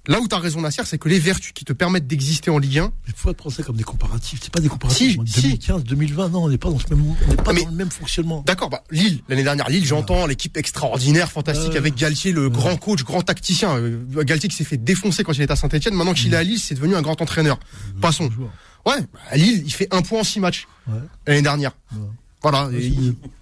Là 0.07 0.21
où 0.21 0.27
tu 0.29 0.35
as 0.35 0.39
raison, 0.39 0.63
Nasser, 0.63 0.83
c'est 0.87 0.97
que 0.97 1.09
les 1.09 1.19
vertus 1.19 1.53
qui 1.53 1.67
te 1.67 1.73
permettent 1.75 2.07
d'exister 2.07 2.51
en 2.51 2.57
Ligue 2.59 2.79
1, 2.79 2.93
Il 3.09 3.13
faut 3.15 3.33
prendre 3.35 3.55
ça 3.55 3.63
comme 3.63 3.77
des 3.77 3.85
comparatifs. 3.85 4.39
C'est 4.43 4.51
pas 4.53 4.61
des 4.61 4.69
comparatifs. 4.69 5.11
Si, 5.13 5.17
Moi, 5.17 5.27
si. 5.27 5.43
2015, 5.43 5.85
2020, 5.85 6.29
non, 6.31 6.45
on 6.45 6.49
n'est 6.49 6.57
pas 6.57 6.71
dans 6.71 6.79
ce 6.79 6.87
même, 6.89 7.05
on 7.29 7.35
pas 7.35 7.53
mais- 7.53 7.65
dans 7.65 7.71
le 7.71 7.77
même 7.77 7.91
fonctionnement. 7.91 8.43
D'accord, 8.47 8.71
bah, 8.71 8.83
Lille, 8.91 9.21
l'année 9.29 9.43
dernière, 9.43 9.69
Lille, 9.69 9.85
j'entends 9.85 10.27
l'équipe 10.27 10.57
extraordinaire, 10.57 11.31
fantastique, 11.31 11.77
avec 11.77 11.95
Galtier, 11.95 12.33
le 12.33 12.49
grand 12.49 12.77
coach, 12.77 13.05
grand 13.05 13.21
tacticien. 13.21 13.77
Euh, 13.77 14.03
Galtier 14.25 14.49
qui 14.49 14.57
s'est 14.57 14.65
fait 14.65 14.79
défoncer 14.79 15.25
quand 15.25 15.33
il 15.35 15.43
était 15.43 15.53
à 15.53 15.57
Saint-Etienne, 15.57 15.93
maintenant 15.95 16.15
qu'il 16.15 16.33
est 16.33 16.37
à 16.37 16.43
Lille, 16.43 16.59
c'est 16.59 16.75
devenu 16.75 16.95
un 16.97 17.03
grand 17.03 17.21
entraîneur. 17.21 17.59
Passons. 18.01 18.31
Joueur. 18.31 18.51
Ouais, 18.87 19.03
bah, 19.13 19.19
à 19.31 19.37
Lille, 19.37 19.63
il 19.67 19.73
fait 19.75 19.89
un 19.93 20.01
point 20.01 20.21
en 20.21 20.25
six 20.25 20.41
matchs 20.41 20.67
Ouais. 20.87 20.95
l'année 21.27 21.43
dernière. 21.43 21.73
Ouais. 21.93 21.99
Voilà, 22.41 22.69
Ouais, 22.69 22.93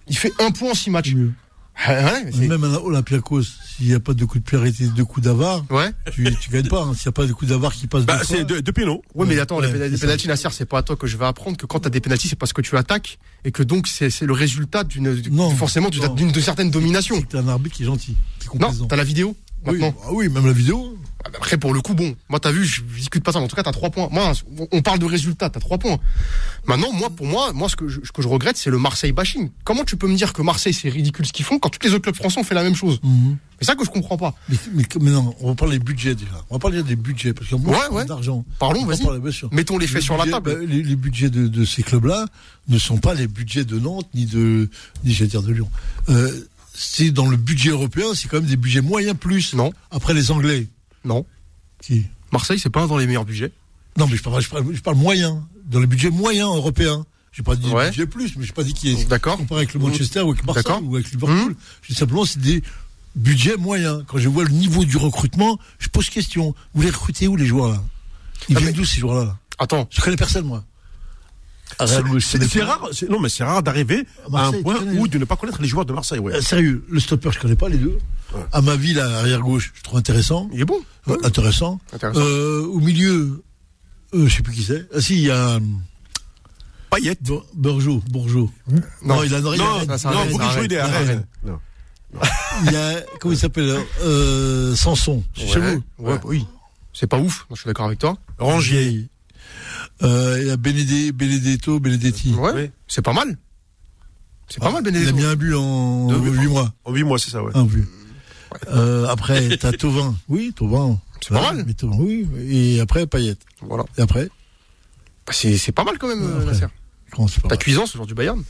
il, 0.08 0.16
fait 0.18 0.32
un 0.40 0.50
point 0.50 0.70
en 0.72 0.74
six 0.74 0.90
matchs. 0.90 1.14
Mieux. 1.14 1.32
Ouais, 1.88 2.46
Même 2.48 2.64
à 2.64 2.80
Olympiakos, 2.80 3.42
s'il 3.42 3.88
n'y 3.88 3.94
a 3.94 4.00
pas 4.00 4.14
de 4.14 4.24
coup 4.24 4.38
de 4.38 4.44
pied 4.44 4.56
arrêté, 4.58 4.86
de 4.88 5.02
coups 5.02 5.24
d'avare, 5.24 5.62
ouais. 5.70 5.90
tu, 6.10 6.24
tu 6.40 6.50
gagnes 6.50 6.68
pas. 6.68 6.82
hein. 6.82 6.94
S'il 6.94 7.06
n'y 7.06 7.10
a 7.10 7.12
pas 7.12 7.26
de 7.26 7.32
coup 7.32 7.44
d'avare 7.46 7.72
qui 7.74 7.86
passe 7.86 8.04
Bah, 8.06 8.16
deux 8.18 8.24
c'est 8.24 8.44
deux, 8.44 8.62
deux 8.62 8.72
pénaux. 8.72 9.02
Ouais, 9.14 9.26
mais 9.26 9.38
attends, 9.38 9.58
Ouais, 9.60 9.66
les, 9.66 9.72
pénal- 9.72 9.88
c'est 9.88 9.90
les 9.92 9.96
ça. 9.98 10.06
pénaltys, 10.06 10.28
Nasser, 10.28 10.48
c'est 10.52 10.64
pas 10.64 10.78
à 10.78 10.82
toi 10.82 10.96
que 10.96 11.06
je 11.06 11.16
vais 11.16 11.26
apprendre 11.26 11.56
que 11.56 11.66
quand 11.66 11.80
t'as 11.80 11.90
des 11.90 12.00
pénaltys, 12.00 12.28
c'est 12.28 12.38
parce 12.38 12.52
que 12.54 12.62
tu 12.62 12.76
attaques 12.76 13.18
et 13.44 13.52
que 13.52 13.62
donc 13.62 13.86
c'est 13.88 14.08
c'est 14.10 14.24
le 14.26 14.32
résultat 14.32 14.84
d'une 14.84 15.12
Non, 15.30 15.50
forcément 15.54 15.90
d'une 15.90 16.32
de 16.32 16.40
certaines 16.40 16.70
dominations. 16.70 17.22
c'est 17.30 17.36
un 17.36 17.46
arbitre 17.48 17.76
qui 17.76 17.82
est 17.82 17.86
gentil, 17.86 18.16
qui 18.40 18.48
est 18.56 18.58
Non, 18.58 18.72
t'as 18.88 18.96
la 18.96 19.04
vidéo 19.04 19.36
oui, 19.66 19.78
maintenant. 19.80 19.94
ah 20.04 20.08
oui, 20.12 20.28
même 20.28 20.46
la 20.46 20.52
vidéo. 20.52 20.96
Après, 21.34 21.56
pour 21.58 21.74
le 21.74 21.80
coup, 21.80 21.94
bon, 21.94 22.14
moi, 22.28 22.38
t'as 22.40 22.50
vu, 22.52 22.64
je 22.64 22.82
discute 22.82 23.22
pas 23.24 23.32
ça. 23.32 23.38
mais 23.40 23.44
En 23.46 23.48
tout 23.48 23.56
cas, 23.56 23.62
t'as 23.62 23.72
trois 23.72 23.90
points. 23.90 24.08
Moi, 24.12 24.32
on- 24.72 24.82
parle 24.82 24.98
de 24.98 25.04
résultats, 25.06 25.50
t'as 25.50 25.60
trois 25.60 25.78
points. 25.78 25.98
Maintenant, 26.66 26.92
moi, 26.92 27.10
pour 27.10 27.26
moi, 27.26 27.52
moi, 27.52 27.68
ce 27.68 27.76
que 27.76 27.88
je, 27.88 28.00
ce 28.04 28.12
que 28.12 28.22
je 28.22 28.28
regrette, 28.28 28.56
c'est 28.56 28.70
le 28.70 28.78
Marseille 28.78 29.12
bashing. 29.12 29.50
Comment 29.64 29.84
tu 29.84 29.96
peux 29.96 30.06
me 30.06 30.16
dire 30.16 30.32
que 30.32 30.42
Marseille, 30.42 30.72
c'est 30.74 30.88
ridicule 30.88 31.26
ce 31.26 31.32
qu'ils 31.32 31.44
font 31.44 31.58
quand 31.58 31.68
tous 31.70 31.84
les 31.86 31.92
autres 31.94 32.02
clubs 32.02 32.14
français 32.16 32.38
ont 32.40 32.44
fait 32.44 32.54
la 32.54 32.62
même 32.62 32.74
chose? 32.76 33.00
Mhm. 33.02 33.36
C'est 33.58 33.64
ça 33.66 33.74
que 33.74 33.84
je 33.84 33.90
comprends 33.90 34.18
pas. 34.18 34.34
Mais, 34.48 34.56
mais, 34.74 34.84
mais 35.00 35.10
non, 35.10 35.34
on 35.40 35.48
va 35.48 35.54
parler 35.54 35.78
des 35.78 35.84
budgets 35.84 36.14
déjà. 36.14 36.30
On 36.50 36.56
va 36.56 36.58
parler 36.58 36.82
des 36.82 36.94
budgets 36.96 37.32
parce 37.32 37.48
qu'il 37.48 37.56
y 37.56 37.60
a 37.60 37.64
beaucoup 37.64 37.78
Ouais, 37.78 37.88
ouais. 38.00 38.04
d'argent. 38.04 38.44
Parlons, 38.58 38.80
On 38.82 38.84
va 38.86 38.94
vas-y. 39.18 39.44
Mettons 39.50 39.78
les 39.78 39.86
faits 39.86 39.96
Les 39.96 40.02
sur 40.02 40.16
la 40.18 40.26
table. 40.26 40.54
bah, 40.54 40.60
les, 40.66 40.82
les 40.82 40.96
budgets 40.96 41.30
de, 41.30 41.48
de 41.48 41.64
ces 41.64 41.82
clubs-là 41.82 42.26
ne 42.68 42.78
sont 42.78 42.98
pas 42.98 43.14
les 43.14 43.26
budgets 43.26 43.64
de 43.64 43.78
Nantes 43.78 44.08
ni 44.14 44.26
de 44.26 44.68
ni 45.04 45.12
j'allais 45.14 45.30
dire 45.30 45.42
de 45.42 45.52
Lyon. 45.52 45.70
Euh, 46.10 46.30
c'est 46.74 47.10
dans 47.10 47.26
le 47.26 47.38
budget 47.38 47.70
européen, 47.70 48.08
c'est 48.14 48.28
quand 48.28 48.36
même 48.40 48.48
des 48.50 48.56
budgets 48.58 48.82
moyens 48.82 49.16
plus. 49.18 49.54
Non. 49.54 49.72
Après 49.90 50.12
les 50.12 50.30
Anglais, 50.30 50.66
Non. 51.06 51.24
qui 51.80 52.04
Marseille, 52.32 52.58
c'est 52.58 52.70
pas 52.70 52.86
dans 52.86 52.98
les 52.98 53.06
meilleurs 53.06 53.24
budgets. 53.24 53.52
Non, 53.96 54.06
mais 54.08 54.16
je 54.16 54.22
parle, 54.22 54.42
je 54.42 54.48
parle, 54.50 54.74
je 54.74 54.80
parle 54.82 54.96
moyen, 54.96 55.46
dans 55.70 55.80
le 55.80 55.86
budget 55.86 56.10
moyen 56.10 56.46
européen. 56.46 57.06
J'ai 57.32 57.42
pas 57.42 57.54
dit 57.56 57.68
Ouais. 57.70 57.88
budget 57.90 58.06
plus, 58.06 58.36
mais 58.36 58.44
j'ai 58.46 58.52
pas 58.52 58.62
dit 58.64 58.72
qu'il 58.74 58.90
est 58.98 59.04
D'accord. 59.08 59.36
comparé 59.36 59.60
avec 59.62 59.74
le 59.74 59.80
Manchester 59.80 60.20
ou 60.22 60.30
avec 60.30 60.40
le 60.42 60.46
Barça 60.46 60.62
D'accord. 60.62 60.82
ou 60.84 60.96
avec 60.96 61.10
Liverpool. 61.10 61.54
Je 61.82 61.88
dis 61.88 61.94
simplement 61.94 62.24
c'est 62.24 62.40
des 62.40 62.62
budgets 63.14 63.56
moyens. 63.56 64.04
Quand 64.06 64.18
je 64.18 64.28
vois 64.28 64.44
le 64.44 64.50
niveau 64.50 64.84
du 64.84 64.96
recrutement, 64.96 65.58
je 65.78 65.88
pose 65.88 66.08
question. 66.10 66.54
Vous 66.74 66.82
les 66.82 66.90
recrutez 66.90 67.28
où 67.28 67.36
les 67.36 67.46
joueurs 67.46 67.68
là 67.72 67.82
Ils 68.48 68.56
Ah, 68.56 68.60
viennent 68.60 68.70
mais- 68.72 68.76
d'où 68.76 68.84
ces 68.84 69.00
joueurs 69.00 69.24
là 69.24 69.38
Attends. 69.58 69.86
Je 69.90 70.00
connais 70.00 70.16
personne 70.16 70.46
moi. 70.46 70.64
Ah, 71.78 71.86
C'est- 71.86 72.62
rare, 72.62 72.88
non 73.10 73.20
mais 73.20 73.28
c'est 73.28 73.44
rare 73.44 73.62
d'arriver 73.62 74.06
à 74.32 74.46
un 74.46 74.52
point 74.62 74.76
où 74.96 75.08
de 75.08 75.18
ne 75.18 75.24
pas 75.24 75.36
connaître 75.36 75.60
les 75.60 75.68
joueurs 75.68 75.84
de 75.84 75.92
Marseille. 75.92 76.18
Ouais. 76.20 76.34
Euh, 76.34 76.40
sérieux, 76.40 76.84
le 76.88 77.00
stopper 77.00 77.30
je 77.32 77.38
connais 77.40 77.56
pas 77.56 77.68
les 77.68 77.76
deux. 77.78 77.98
À 78.52 78.60
ma 78.62 78.76
vie 78.76 78.94
là, 78.94 79.18
arrière 79.18 79.40
gauche, 79.40 79.72
je 79.74 79.82
trouve 79.82 79.98
intéressant. 79.98 80.48
Il 80.52 80.60
est 80.60 80.64
bon. 80.64 80.80
Euh, 81.08 81.16
intéressant. 81.24 81.80
Intéressant. 81.92 82.20
Euh, 82.20 82.64
au 82.66 82.80
milieu, 82.80 83.42
euh, 84.14 84.26
je 84.28 84.36
sais 84.36 84.42
plus 84.42 84.54
qui 84.54 84.62
c'est. 84.62 84.86
Ah 84.94 85.00
si, 85.00 85.14
il 85.14 85.24
y 85.24 85.30
a 85.30 85.58
Payet. 86.90 87.16
Bo- 87.20 87.44
Bourgeot, 87.54 88.02
Bourgeot. 88.10 88.50
Non. 89.02 89.22
il 89.24 89.34
a 89.34 89.40
Non, 89.40 89.52
il 89.54 89.60
a- 89.60 89.64
non, 89.64 90.38
arrête, 90.40 90.64
il 90.66 90.72
est 90.72 90.78
à 90.78 90.86
Rennes. 90.86 91.26
Non. 91.44 91.58
Il 92.64 92.72
y 92.72 92.76
a, 92.76 93.00
comment 93.20 93.34
il 93.34 93.38
s'appelle, 93.38 93.76
euh, 94.02 94.74
Sanson, 94.76 95.22
chez 95.34 95.58
Ouais, 95.58 95.74
vous. 95.98 96.06
ouais, 96.06 96.18
oui. 96.24 96.46
C'est 96.92 97.06
pas 97.08 97.18
ouf. 97.18 97.46
Je 97.50 97.56
suis 97.56 97.66
d'accord 97.66 97.86
avec 97.86 97.98
toi. 97.98 98.16
Rangier. 98.38 99.08
Euh, 100.02 100.38
il 100.40 100.46
y 100.48 100.50
a 100.50 100.56
Benedé, 100.56 101.12
Benedetto, 101.12 101.80
Benedetti. 101.80 102.32
Ouais. 102.34 102.52
Oui. 102.54 102.70
C'est 102.86 103.02
pas 103.02 103.12
mal. 103.12 103.36
C'est 104.48 104.60
pas 104.60 104.66
Ah, 104.68 104.72
mal, 104.72 104.82
Il 104.84 104.88
a 104.88 104.90
Benedetto. 104.92 105.16
mis 105.16 105.24
un 105.24 105.34
but 105.36 105.54
en 105.54 106.06
Deux. 106.08 106.30
8 106.30 106.46
mois. 106.48 106.72
En 106.84 106.92
8 106.92 107.02
mois, 107.04 107.18
c'est 107.18 107.30
ça, 107.30 107.42
ouais. 107.42 107.52
Un 107.54 107.64
but. 107.64 107.88
Euh, 108.68 109.06
après, 109.08 109.56
t'as 109.60 109.72
Tovin. 109.72 110.14
Oui, 110.28 110.52
Tovin. 110.54 111.00
C'est 111.20 111.30
pas 111.34 111.52
mal. 111.52 111.64
Mais 111.66 111.74
Thauvin, 111.74 111.96
oui. 111.98 112.26
Et 112.48 112.80
après, 112.80 113.06
Payet. 113.06 113.36
Voilà. 113.62 113.84
Et 113.98 114.02
après, 114.02 114.28
Bah, 115.26 115.32
c'est 115.32 115.72
pas 115.72 115.82
mal 115.84 115.98
quand 115.98 116.08
même, 116.08 116.22
euh, 116.22 116.36
Après. 116.40 116.52
Nasser. 116.52 116.66
comment 117.10 117.26
c'est 117.28 117.42
pas 117.42 117.48
T'as. 117.48 117.56
Cuisance, 117.56 117.90
ce 117.92 117.96
genre 117.98 118.06
du 118.06 118.14
Bayern. 118.14 118.42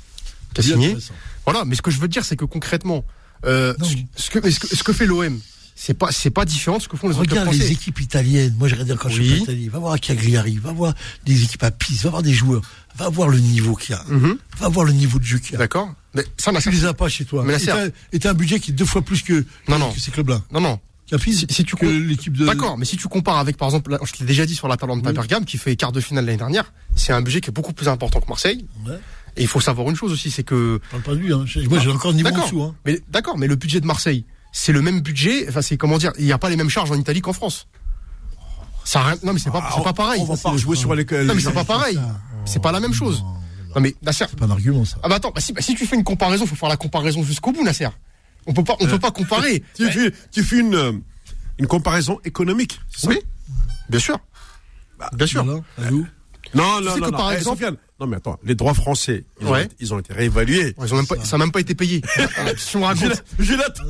T'as 0.53 0.63
signé. 0.63 0.97
Voilà. 1.45 1.65
Mais 1.65 1.75
ce 1.77 1.83
que 1.83 1.91
je 1.91 1.99
veux 2.01 2.09
te 2.09 2.13
dire, 2.13 2.25
c'est 2.25 2.37
que 2.37 2.45
concrètement, 2.45 3.05
euh, 3.45 3.73
Non. 3.79 3.87
ce, 3.87 3.95
ce 4.17 4.31
que, 4.31 4.51
ce 4.51 4.59
que 4.61 4.67
ce 4.77 4.83
que 4.83 4.93
fait 4.93 5.07
l'OM, 5.07 5.39
c'est 5.79 5.95
pas 5.95 6.11
c'est 6.11 6.31
pas 6.31 6.45
différent 6.45 6.79
de 6.79 6.83
ce 6.83 6.89
que 6.89 6.97
font 6.97 7.09
les 7.09 7.15
autres 7.17 7.27
clubs 7.29 7.39
Regarde 7.47 7.55
les 7.57 7.71
équipes 7.71 8.01
italiennes. 8.01 8.55
Moi, 8.59 8.67
j'aimerais 8.67 8.87
dire 8.87 8.97
quand 8.97 9.09
je 9.11 9.21
Oui. 9.21 9.27
suis 9.29 9.41
en 9.41 9.43
Italie, 9.45 9.69
va 9.69 9.79
voir 9.79 9.93
à 9.93 9.99
Cagliari, 9.99 10.57
va 10.57 10.73
voir 10.73 10.95
des 11.25 11.43
équipes 11.45 11.63
à 11.63 11.71
Pise, 11.71 12.03
va 12.03 12.11
voir 12.11 12.23
des 12.23 12.33
joueurs, 12.33 12.63
va 12.97 13.09
voir 13.11 13.29
le 13.29 13.39
niveau 13.39 13.75
qu'il 13.77 13.95
y 13.95 13.99
a, 13.99 14.03
Mhm. 14.09 14.39
va 14.59 14.69
voir 14.69 14.87
le 14.87 14.93
niveau 14.93 15.19
de 15.19 15.25
jeu 15.25 15.39
qu'il 15.39 15.53
y 15.53 15.55
a. 15.55 15.59
D'accord. 15.59 15.95
Mais 16.15 16.25
ça. 16.39 16.51
Tu 16.61 16.71
les 16.71 16.85
as 16.87 16.95
pas 16.95 17.09
chez 17.09 17.25
toi. 17.27 17.45
Mais 17.45 17.55
Et 17.63 17.67
t'as- 17.67 17.87
Et 18.13 18.19
t'as 18.19 18.31
un 18.31 18.35
budget 18.35 18.59
qui 18.59 18.71
est 18.71 18.75
deux 18.75 18.87
fois 18.87 19.03
plus 19.03 19.23
que, 19.23 19.45
Non, 19.69 19.79
non. 19.79 19.93
que 19.93 20.01
ces 20.01 20.11
clubs-là. 20.11 20.43
Non, 20.51 20.61
non. 20.61 20.81
Si- 21.21 21.47
si 21.49 21.65
tu 21.65 21.77
l'équipe 22.09 22.37
de. 22.37 22.47
D'accord, 22.47 22.77
mais 22.79 22.85
si 22.85 22.97
tu 22.97 23.07
compares 23.07 23.39
avec, 23.39 23.57
par 23.57 23.69
exemple, 23.69 23.97
je 24.03 24.19
l'ai 24.21 24.27
déjà 24.27 24.45
dit 24.45 24.57
sur 24.57 24.67
l'Atalanta 24.67 25.11
Oui. 25.11 25.15
Bergame, 25.15 25.45
qui 25.45 25.57
fait 25.59 25.77
quart 25.77 25.93
de 25.93 26.01
finale 26.01 26.25
l'année 26.25 26.39
dernière, 26.39 26.73
c'est 26.97 27.13
un 27.13 27.23
budget 27.23 27.41
qui 27.41 27.51
est 27.51 27.53
beaucoup 27.53 27.73
plus 27.75 27.87
important 27.87 28.19
que 28.21 28.27
Marseille. 28.29 28.67
Ouais. 28.89 28.99
Et 29.37 29.43
il 29.43 29.47
faut 29.47 29.61
savoir 29.61 29.89
une 29.89 29.95
chose 29.95 30.11
aussi, 30.11 30.31
c'est 30.33 30.43
que 30.43 30.81
Je 30.83 30.91
parle 30.91 31.03
pas 31.03 31.13
de 31.15 31.19
lui, 31.19 31.33
hein. 31.33 31.45
Moi, 31.69 31.79
j'ai 31.79 31.91
encore 31.91 32.11
un 32.11 32.15
niveau 32.15 32.29
en 32.31 32.43
dessous, 32.45 32.63
hein. 32.63 32.75
Mais 32.87 33.01
d'accord, 33.11 33.39
mais 33.39 33.47
le 33.47 33.55
budget 33.55 33.81
de 33.81 33.87
Marseille, 33.87 34.25
c'est 34.59 34.73
le 34.73 34.81
même 34.81 35.01
budget. 35.01 35.47
Enfin, 35.51 35.61
c'est 35.61 35.77
comment 35.77 35.99
dire 35.99 36.13
Il 36.19 36.25
n'y 36.25 36.33
a 36.33 36.39
pas 36.39 36.49
les 36.49 36.57
mêmes 36.57 36.71
charges 36.71 36.91
en 36.91 36.95
Italie 36.95 37.21
qu'en 37.21 37.35
France. 37.35 37.69
Ça 38.85 39.15
non, 39.23 39.33
mais 39.35 39.39
c'est 39.39 39.51
pas, 39.51 39.61
Ah, 39.63 39.73
c'est 39.77 39.85
pas 39.85 39.93
pareil. 39.93 40.21
On 40.23 40.25
va 40.25 40.37
pas 40.37 40.51
rejouer 40.51 40.77
sur 40.77 40.95
les. 40.95 41.05
Non, 41.05 41.35
mais 41.35 41.41
c'est 41.41 41.53
pas 41.53 41.65
pareil. 41.65 41.99
C'est 42.47 42.63
pas 42.63 42.73
la 42.73 42.81
même 42.81 42.95
chose. 42.95 43.23
Non, 43.75 43.83
mais 43.83 43.95
Nasser. 44.03 44.25
C'est 44.31 44.39
pas 44.39 44.47
un 44.47 44.51
argument, 44.51 44.85
ça. 44.87 44.97
Ah 45.03 45.09
bah 45.11 45.17
attends, 45.17 45.33
bah 45.35 45.41
si, 45.43 45.53
bah 45.53 45.61
si 45.61 45.75
tu 45.75 45.87
fais 45.87 45.97
une 45.97 46.05
comparaison, 46.05 46.47
faut 46.47 46.57
faire 46.57 46.71
la 46.71 46.79
comparaison 46.79 47.23
jusqu'au 47.23 47.53
bout, 47.53 47.63
Nasser. 47.63 47.89
On 48.47 48.55
peut 48.55 48.65
pas, 48.65 48.77
on 48.81 48.87
peut 48.87 48.99
pas 48.99 49.11
comparer. 49.11 49.63
Tu 49.77 49.91
fais, 49.91 50.13
tu 50.33 50.43
fais 50.43 50.61
une, 50.61 50.75
euh, 50.75 50.93
une 51.59 51.67
comparaison 51.67 52.19
économique. 52.25 52.81
c'est 52.91 53.03
ça? 53.03 53.09
Oui, 53.09 53.19
bien 53.91 54.01
sûr. 54.01 54.19
Bien 55.13 55.27
sûr. 55.27 55.45
Voilà. 55.45 55.61
Allô 55.85 56.07
Non, 56.55 56.79
Tu 56.79 56.85
non, 56.85 56.95
sais 56.95 57.01
non. 57.01 57.07
que 57.07 57.11
non. 57.11 57.19
par 57.19 57.33
exemple- 57.33 57.59
Sofiane, 57.59 57.77
non, 57.99 58.07
mais 58.07 58.17
attends, 58.17 58.39
les 58.45 58.55
droits 58.55 58.75
français, 58.75 59.25
ils, 59.41 59.47
Ouais. 59.47 59.51
ont, 59.53 59.57
été- 59.65 59.77
ils 59.81 59.95
ont 59.95 59.99
été 59.99 60.13
réévalués. 60.13 60.75
Ils 60.85 60.93
ont 60.93 60.97
même 60.97 61.07
pas, 61.07 61.17
ça 61.25 61.39
n'a 61.39 61.45
même 61.45 61.53
pas 61.53 61.61
été 61.61 61.75
payé. 61.75 62.03
si 62.59 62.77
on 62.77 62.81
Je 62.81 62.85
raconte, 62.85 63.23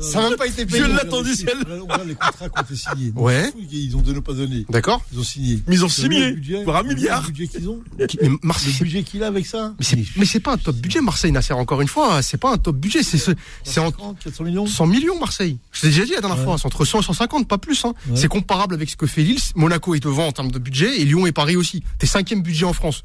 ça 0.01 0.21
n'a 0.21 0.29
même 0.29 0.37
pas 0.37 0.47
été 0.47 0.65
payé. 0.65 0.83
Je 0.83 0.87
l'attends 0.87 1.21
du 1.21 1.33
ciel. 1.33 1.57
On 1.69 2.03
les 2.05 2.15
contrats 2.15 2.47
qui 2.49 2.59
ont 2.59 2.61
été 2.63 2.75
signés. 2.75 3.11
Donc, 3.11 3.25
Ouais. 3.25 3.51
Ils 3.71 3.95
ont 3.97 4.01
donné 4.01 4.19
ou 4.19 4.21
pas 4.21 4.33
donné. 4.33 4.65
D'accord. 4.69 5.01
Ils 5.11 5.19
ont 5.19 5.23
signé. 5.23 5.59
Mais 5.67 5.75
ils 5.75 5.83
ont 5.85 5.89
signé 5.89 6.27
le 6.29 6.35
budget 6.35 6.63
pour 6.63 6.75
un 6.75 6.83
milliard. 6.83 7.21
Le 7.23 7.27
budget 7.33 7.47
qu'ils 7.47 7.69
ont. 7.69 7.81
Mais 7.97 8.07
Marseille, 8.43 8.67
Le 8.69 8.73
c'est- 8.77 8.83
budget 8.85 9.03
qu'il 9.03 9.23
a 9.23 9.27
avec 9.27 9.45
ça. 9.45 9.73
mais 9.77 9.85
c'est, 9.85 9.97
mais 10.15 10.25
c'est 10.25 10.39
pas 10.39 10.53
un 10.53 10.57
top 10.57 10.75
budget, 10.77 11.01
Marseille, 11.01 11.31
Nasser, 11.31 11.53
encore 11.53 11.81
une 11.81 11.87
fois. 11.89 12.21
C'est 12.21 12.37
pas 12.37 12.53
un 12.53 12.57
top 12.57 12.77
budget. 12.77 13.03
C'est 13.03 13.17
ce, 13.17 13.31
c'est 13.63 13.79
en 13.81 13.85
50, 13.91 14.19
400 14.23 14.43
millions. 14.45 14.65
100 14.67 14.87
millions, 14.87 15.19
Marseille. 15.19 15.57
Je 15.73 15.81
t'ai 15.81 15.87
déjà 15.87 16.05
dit 16.05 16.11
la 16.13 16.21
dernière 16.21 16.37
Ouais. 16.39 16.45
fois, 16.45 16.57
c'est 16.57 16.65
entre 16.65 16.85
100 16.85 17.01
et 17.01 17.03
150, 17.03 17.47
pas 17.47 17.57
plus, 17.57 17.83
hein. 17.85 17.93
Ouais. 18.09 18.15
C'est 18.15 18.27
comparable 18.29 18.73
avec 18.73 18.89
ce 18.89 18.95
que 18.95 19.05
fait 19.05 19.23
Lille. 19.23 19.37
Monaco 19.55 19.95
est 19.95 19.99
devant 19.99 20.27
en 20.27 20.31
termes 20.31 20.51
de 20.51 20.59
budget 20.59 21.01
et 21.01 21.05
Lyon 21.05 21.27
est 21.27 21.31
Paris 21.31 21.55
aussi. 21.57 21.83
T'es 21.99 22.07
cinquième 22.07 22.41
budget 22.41 22.65
en 22.65 22.73
France. 22.73 23.03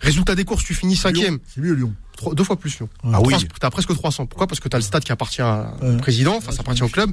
Résultat 0.00 0.34
des 0.34 0.43
courses, 0.44 0.64
tu 0.64 0.74
finis 0.74 0.96
cinquième. 0.96 1.38
C'est 1.52 1.60
mieux 1.60 1.74
Lyon. 1.74 1.94
Trois- 2.16 2.34
deux 2.34 2.44
fois 2.44 2.56
plus, 2.56 2.78
Lyon. 2.78 2.88
Ah 3.12 3.20
oui. 3.20 3.34
T'as 3.60 3.70
presque 3.70 3.94
300. 3.94 4.26
Pourquoi? 4.26 4.46
Parce 4.46 4.60
que 4.60 4.68
t'as 4.68 4.78
le 4.78 4.82
stade 4.82 5.04
qui 5.04 5.12
appartient 5.12 5.42
au 5.42 5.46
Ouais. 5.84 5.96
président, 5.98 6.36
enfin, 6.36 6.50
Ouais, 6.50 6.56
ça 6.56 6.60
appartient 6.60 6.82
au 6.82 6.88
club. 6.88 7.10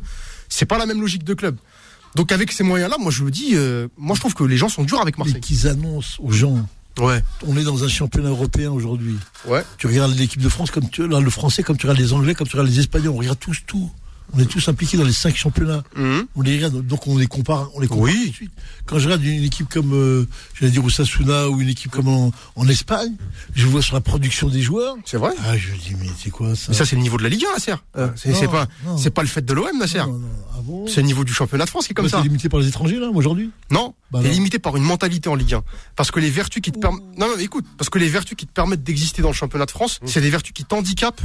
C'est 0.50 0.65
pas 0.65 0.77
la 0.77 0.85
même 0.85 1.01
logique 1.01 1.23
de 1.23 1.33
club. 1.33 1.57
Donc 2.15 2.31
avec 2.33 2.51
ces 2.51 2.63
moyens-là, 2.63 2.97
moi 3.00 3.09
je 3.11 3.23
me 3.23 3.31
dis, 3.31 3.51
euh, 3.53 3.88
moi 3.97 4.15
je 4.15 4.19
trouve 4.19 4.33
que 4.33 4.43
les 4.43 4.57
gens 4.57 4.67
sont 4.69 4.83
durs 4.83 5.00
avec 5.01 5.17
Mais 5.17 5.23
Marseille. 5.23 5.41
qu'ils 5.41 5.67
annoncent 5.67 6.17
aux 6.21 6.31
gens. 6.31 6.67
Ouais. 7.00 7.23
On 7.47 7.55
est 7.55 7.63
dans 7.63 7.85
un 7.85 7.88
championnat 7.88 8.29
européen 8.29 8.69
aujourd'hui. 8.71 9.15
Ouais. 9.47 9.63
Tu 9.77 9.88
regardes 9.88 10.13
l'équipe 10.17 10.41
de 10.41 10.50
France 10.50 10.71
comme 10.71 10.89
tu 10.89 11.07
là, 11.07 11.21
le 11.21 11.29
français, 11.29 11.63
comme 11.63 11.77
tu 11.77 11.85
regardes 11.88 12.00
les 12.01 12.11
anglais, 12.11 12.35
comme 12.35 12.47
tu 12.47 12.57
regardes 12.57 12.69
les 12.69 12.79
espagnols. 12.79 13.13
On 13.13 13.17
regarde 13.19 13.39
tous 13.39 13.59
tout. 13.65 13.89
On 14.33 14.39
est 14.39 14.45
tous 14.45 14.67
impliqués 14.69 14.97
dans 14.97 15.03
les 15.03 15.11
cinq 15.13 15.35
championnats. 15.35 15.83
Mhm. 15.95 16.25
On 16.35 16.41
les 16.41 16.55
regarde, 16.55 16.85
donc 16.88 17.05
on 17.07 17.17
les 17.17 17.27
compare, 17.27 17.69
on 17.75 17.79
les 17.81 17.88
compare 17.88 18.03
Oui. 18.05 18.21
tout 18.25 18.29
de 18.29 18.35
suite. 18.35 18.51
Quand 18.85 18.97
je 19.00 19.05
regarde 19.05 19.23
une 19.23 19.43
équipe 19.43 19.67
comme, 19.69 19.93
euh, 19.93 20.25
j'allais 20.59 20.71
dire 20.71 20.83
Osasuna 20.85 21.50
ou 21.50 21.59
une 21.61 21.69
équipe 21.69 21.91
comme 21.91 22.07
en, 22.07 22.31
en 22.55 22.67
Espagne, 22.67 23.13
je 23.55 23.67
vois 23.67 23.81
sur 23.81 23.93
la 23.95 24.01
production 24.01 24.47
des 24.47 24.61
joueurs. 24.61 24.95
C'est 25.05 25.17
vrai. 25.17 25.31
Ah, 25.45 25.57
je 25.57 25.71
dis 25.73 25.95
mais 26.00 26.07
c'est 26.17 26.29
quoi 26.29 26.55
ça? 26.55 26.67
Mais 26.69 26.75
ça 26.75 26.85
c'est 26.85 26.95
le 26.95 27.01
niveau 27.01 27.17
de 27.17 27.23
la 27.23 27.29
Ligue 27.29 27.43
1, 27.50 27.53
Nasser. 27.53 27.73
Euh, 27.97 28.09
c'est 28.15 28.29
Non, 28.29 28.35
c'est 28.39 28.47
pas, 28.47 28.67
c'est 28.97 29.09
pas 29.11 29.21
le 29.21 29.27
fait 29.27 29.45
de 29.45 29.53
l'OM, 29.53 29.77
Nasser. 29.79 30.00
Ah 30.00 30.59
bon? 30.63 30.88
C'est 30.88 31.01
le 31.01 31.07
niveau 31.07 31.23
du 31.23 31.33
championnat 31.33 31.65
de 31.65 31.69
France 31.69 31.85
qui 31.88 31.91
est 31.91 31.95
comme 31.95 32.05
Bah, 32.05 32.11
ça. 32.11 32.17
C'est 32.17 32.23
limité 32.27 32.47
par 32.50 32.59
les 32.59 32.67
étrangers 32.67 33.00
là 33.00 33.09
aujourd'hui? 33.09 33.51
Non, 33.69 33.93
Bah 34.11 34.21
non. 34.21 34.29
limité 34.29 34.59
par 34.59 34.77
une 34.77 34.83
mentalité 34.83 35.27
en 35.29 35.35
Ligue 35.35 35.55
1. 35.55 35.63
Parce 35.95 36.09
que 36.11 36.19
les 36.21 36.29
vertus 36.29 36.61
qui 36.61 36.71
te 36.71 36.79
permettent, 36.79 37.01
non, 37.17 37.27
non, 37.27 37.33
mais 37.38 37.43
écoute, 37.43 37.65
parce 37.77 37.89
que 37.89 38.00
les 38.00 38.07
vertus 38.09 38.38
qui 38.38 38.47
te 38.47 38.51
permettent 38.53 38.83
d'exister 38.83 39.21
dans 39.21 39.29
le 39.29 39.35
championnat 39.35 39.65
de 39.65 39.71
France, 39.71 40.00
c'est 40.05 40.21
des 40.21 40.29
vertus 40.29 40.53
qui 40.53 40.63
t'handicapent 40.63 41.21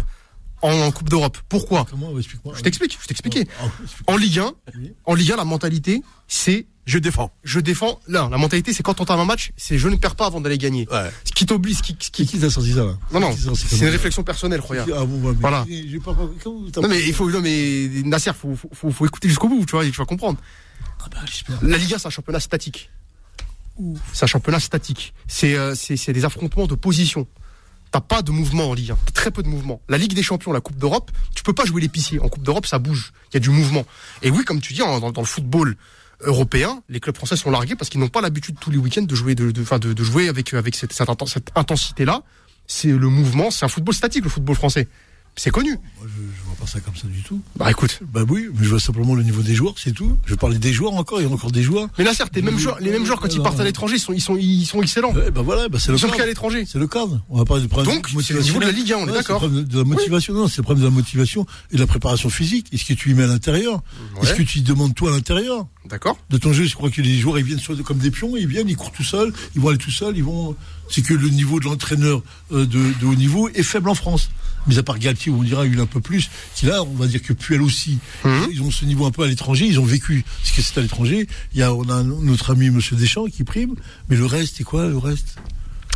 en, 0.63 0.73
en 0.73 0.91
Coupe 0.91 1.09
d'Europe. 1.09 1.39
Pourquoi 1.49 1.87
Comment. 1.91 2.11
Je 2.21 2.61
t'explique, 2.63 2.99
je 3.01 3.07
t'expliquais. 3.07 3.47
Ah, 3.61 3.65
explique- 3.83 4.11
En 4.11 4.17
Ligue 4.17 4.39
1, 4.39 4.53
Oui. 4.77 4.93
en 5.05 5.15
Ligue 5.15 5.33
1, 5.33 5.37
la 5.37 5.45
mentalité, 5.45 6.03
c'est 6.29 6.67
Je 6.87 6.99
défends. 6.99 7.33
Je 7.43 7.59
défends. 7.59 7.99
Là, 8.07 8.29
la 8.31 8.39
mentalité, 8.39 8.73
c'est 8.73 8.83
quand 8.85 9.01
on 9.01 9.03
entame 9.03 9.19
un 9.19 9.25
match, 9.25 9.51
c'est 9.57 9.77
je 9.77 9.89
ne 9.89 9.97
perds 9.97 10.15
pas 10.15 10.27
avant 10.27 10.41
d'aller 10.41 10.57
gagner. 10.59 10.87
Ouais. 10.91 11.11
Ce 11.25 11.33
qui 11.33 11.45
t'oblige, 11.45 11.79
ce 11.79 11.83
qui, 11.83 11.97
ce 11.99 12.11
Qui 12.11 12.25
qui... 12.25 12.27
qui 12.27 12.39
t'a 12.39 12.49
sorti 12.49 12.73
ça 12.75 12.85
là 12.85 12.97
Non, 13.13 13.19
non, 13.19 13.33
c'est 13.37 13.79
une 13.81 13.89
réflexion 13.89 14.23
personnelle, 14.23 14.61
regarde. 14.61 14.93
Ah 14.97 15.05
bon, 15.05 15.19
bah, 15.19 15.31
mais 15.35 15.41
Voilà. 15.41 15.67
pas- 16.05 16.15
pas- 16.15 16.81
Non 16.83 16.89
mais 16.89 17.03
il 17.05 17.13
faut, 17.13 17.29
non 17.31 17.41
mais 17.41 17.89
Nasser, 18.05 18.31
faut, 18.35 18.55
faut, 18.55 18.71
faut, 18.73 18.91
faut 18.93 19.05
écouter 19.07 19.29
jusqu'au 19.29 19.49
bout, 19.49 19.65
tu 19.67 19.73
vois, 19.73 19.85
et 19.85 19.91
tu 19.91 19.97
vas 19.97 20.05
comprendre. 20.05 20.39
Ah 21.01 21.09
bah, 21.11 21.19
j'espère. 21.27 21.59
La 21.63 21.77
Liga, 21.77 21.99
c'est 21.99 22.07
un 22.07 22.11
championnat 22.11 22.39
statique. 22.41 22.89
C'est 24.13 24.25
un 24.25 24.29
championnat 24.29 24.61
statique. 24.61 25.13
C'est 25.27 25.55
euh, 25.57 25.75
c'est 25.75 25.97
c'est 25.97 26.13
des 26.15 26.25
affrontements 26.25 26.67
de 26.67 26.75
position. 26.77 27.27
T'as 27.91 28.01
pas 28.01 28.23
de 28.23 28.31
mouvement 28.31 28.71
en 28.71 28.75
Ligue 28.75 28.93
1. 28.93 28.99
Très 29.15 29.31
peu 29.31 29.43
de 29.43 29.49
mouvement. 29.49 29.81
La 29.89 29.99
Ligue 29.99 30.15
des 30.15 30.23
Champions, 30.23 30.53
la 30.53 30.61
Coupe 30.61 30.77
d'Europe, 30.77 31.11
tu 31.35 31.43
peux 31.43 31.53
pas 31.53 31.65
jouer 31.65 31.81
l'épicier. 31.81 32.21
En 32.21 32.29
Coupe 32.29 32.43
d'Europe, 32.43 32.67
ça 32.67 32.79
bouge. 32.79 33.13
Il 33.31 33.35
y 33.35 33.37
a 33.37 33.41
du 33.41 33.51
mouvement. 33.51 33.85
Et 34.23 34.31
oui, 34.31 34.45
comme 34.45 34.61
tu 34.61 34.73
dis, 34.73 34.81
dans, 34.81 35.13
le 35.17 35.25
football 35.25 35.77
européen, 36.21 36.83
les 36.89 37.01
clubs 37.01 37.17
français 37.17 37.37
sont 37.37 37.51
largués 37.51 37.77
parce 37.77 37.89
qu'ils 37.89 38.01
n'ont 38.01 38.09
pas 38.09 38.21
l'habitude 38.21 38.57
tous 38.61 38.71
les 38.71 38.79
week-ends 38.79 39.03
de 39.03 39.15
jouer, 39.15 39.35
de, 39.35 39.51
de, 39.51 39.93
de, 39.93 40.05
jouer 40.05 40.29
avec, 40.29 40.53
avec 40.55 40.75
cette, 40.75 40.93
cette 40.93 41.51
intensité-là. 41.55 42.23
C'est 42.67 42.89
le 42.89 43.09
mouvement, 43.09 43.51
c'est 43.51 43.65
un 43.65 43.69
football 43.69 43.95
statique, 43.95 44.25
le 44.25 44.31
football 44.31 44.57
français. 44.57 44.89
C'est 45.39 45.51
connu. 45.51 45.71
Moi, 45.73 46.07
je, 46.07 46.23
je 46.23 46.45
vois 46.47 46.55
pas 46.59 46.67
ça 46.67 46.81
comme 46.81 46.97
ça 46.97 47.07
du 47.09 47.23
tout. 47.23 47.41
Bah 47.57 47.71
écoute. 47.71 48.01
Bah 48.11 48.23
oui, 48.27 48.47
mais 48.55 48.65
je 48.65 48.71
vois 48.71 48.81
simplement 48.81 49.15
le 49.15 49.23
niveau 49.23 49.43
des 49.43 49.55
joueurs, 49.55 49.75
c'est 49.77 49.93
tout. 49.93 50.17
Je 50.25 50.35
parlais 50.35 50.57
des 50.59 50.73
joueurs 50.73 50.95
encore, 50.95 51.21
il 51.21 51.27
y 51.27 51.31
a 51.31 51.33
encore 51.33 51.53
des 51.53 51.63
joueurs. 51.63 51.89
Mais 51.99 52.05
là, 52.05 52.15
certes, 52.15 52.35
les 52.35 52.41
mêmes 52.41 52.59
joueurs, 52.59 52.79
les 52.81 52.91
mêmes 52.91 53.05
joueurs 53.05 53.21
quand 53.21 53.33
ils 53.35 53.43
partent 53.43 53.61
à 53.61 53.65
l'étranger, 53.65 53.97
ils 53.97 54.01
sont, 54.01 54.15
ils 54.15 54.21
sont, 54.23 54.37
ils 54.39 54.65
sont 54.65 54.81
excellents. 54.81 55.13
Ouais, 55.13 55.31
bah 55.31 55.43
voilà, 55.43 55.69
bah 55.69 55.79
c'est 55.79 55.93
le 55.93 55.99
Ils 55.99 56.01
sont 56.01 56.07
pris 56.09 56.15
à 56.17 56.19
cadre. 56.21 56.29
l'étranger. 56.31 56.65
C'est 56.67 56.79
le 56.79 56.87
cadre. 56.87 57.21
On 57.29 57.37
va 57.37 57.45
parler 57.45 57.63
du 57.63 57.69
problème 57.69 57.95
Donc, 57.97 58.09
c'est 58.23 58.33
le 58.33 58.41
niveau 58.41 58.61
de 58.61 58.65
la 58.65 58.73
Ligue 58.73 58.93
1, 58.95 58.97
on 58.97 59.01
est 59.01 59.11
Ouais, 59.11 59.13
d'accord. 59.13 59.43
le 59.43 59.47
problème 59.49 59.65
de 59.65 59.79
la 59.79 59.85
motivation. 59.85 60.33
Non, 60.33 60.49
c'est 60.49 60.57
le 60.59 60.63
problème 60.63 60.85
de 60.85 60.89
la 60.89 60.95
motivation 60.95 61.47
et 61.71 61.75
de 61.77 61.81
la 61.81 61.87
préparation 61.87 62.31
physique. 62.31 62.69
Est-ce 62.73 62.87
que 62.87 62.95
tu 62.95 63.11
y 63.11 63.15
mets 63.15 63.25
à 63.25 63.29
l'intérieur 63.29 63.83
Est-ce 64.23 64.33
que 64.33 64.43
tu 64.43 64.61
y 64.61 64.63
demandes 64.63 64.95
toi 64.95 65.11
à 65.11 65.13
l'intérieur 65.15 65.67
D'accord. 65.85 66.17
de 66.31 66.39
ton 66.39 66.53
jeu 66.55 66.65
Je 66.65 66.75
crois 66.75 66.91
que 66.91 67.03
les 67.03 67.19
joueurs 67.19 67.39
ils 67.39 67.45
viennent 67.45 67.61
comme 67.85 67.99
des 67.99 68.11
pions, 68.11 68.37
ils 68.39 68.47
viennent, 68.49 68.69
ils 68.71 68.77
courent 68.77 68.91
tout 68.91 69.05
seuls, 69.05 69.33
ils 69.55 69.61
vont 69.61 69.69
aller 69.69 69.79
tout 69.79 69.91
seuls, 69.91 70.17
ils 70.17 70.25
vont. 70.25 70.57
C'est 70.89 71.03
que 71.03 71.13
le 71.15 71.29
niveau 71.29 71.61
de 71.61 71.67
l'entraîneur 71.67 72.23
euh, 72.53 72.65
de, 72.65 72.79
de 73.01 73.07
haut 73.07 73.15
niveau 73.15 73.49
est 73.51 73.63
faible 73.63 73.89
en 73.91 73.95
France. 73.95 74.31
Mais 74.67 74.79
à 74.79 74.83
part 74.83 74.99
Galtier, 74.99 75.31
où 75.33 75.39
on 75.41 75.43
dira 75.43 75.63
a 75.63 75.65
un 75.65 75.87
peu 75.87 76.01
plus, 76.01 76.29
qui 76.55 76.67
là, 76.67 76.83
on 76.83 76.95
va 76.95 77.07
dire 77.07 77.23
que 77.23 77.33
Puel 77.33 77.63
aussi, 77.63 77.99
Mhm. 78.25 78.49
ils 78.53 78.63
ont 78.63 78.71
ce 78.71 78.85
niveau 78.85 79.07
un 79.07 79.11
peu 79.11 79.23
à 79.23 79.27
l'étranger, 79.27 79.67
ils 79.67 79.79
ont 79.81 79.85
vécu 79.85 80.25
ce 80.43 80.53
que 80.55 80.63
c'est 80.63 80.79
à 80.79 80.83
l'étranger. 80.83 81.29
Il 81.55 81.61
y 81.61 81.63
a, 81.63 81.73
on 81.75 81.89
a 81.89 82.03
notre 82.03 82.51
ami 82.53 82.71
Monsieur 82.71 82.97
Deschamps 82.97 83.27
qui 83.27 83.45
prime, 83.45 83.75
mais 84.09 84.17
le 84.17 84.27
reste, 84.27 84.55
c'est 84.59 84.65
quoi 84.65 84.87
le 84.89 84.99
reste? 84.99 85.37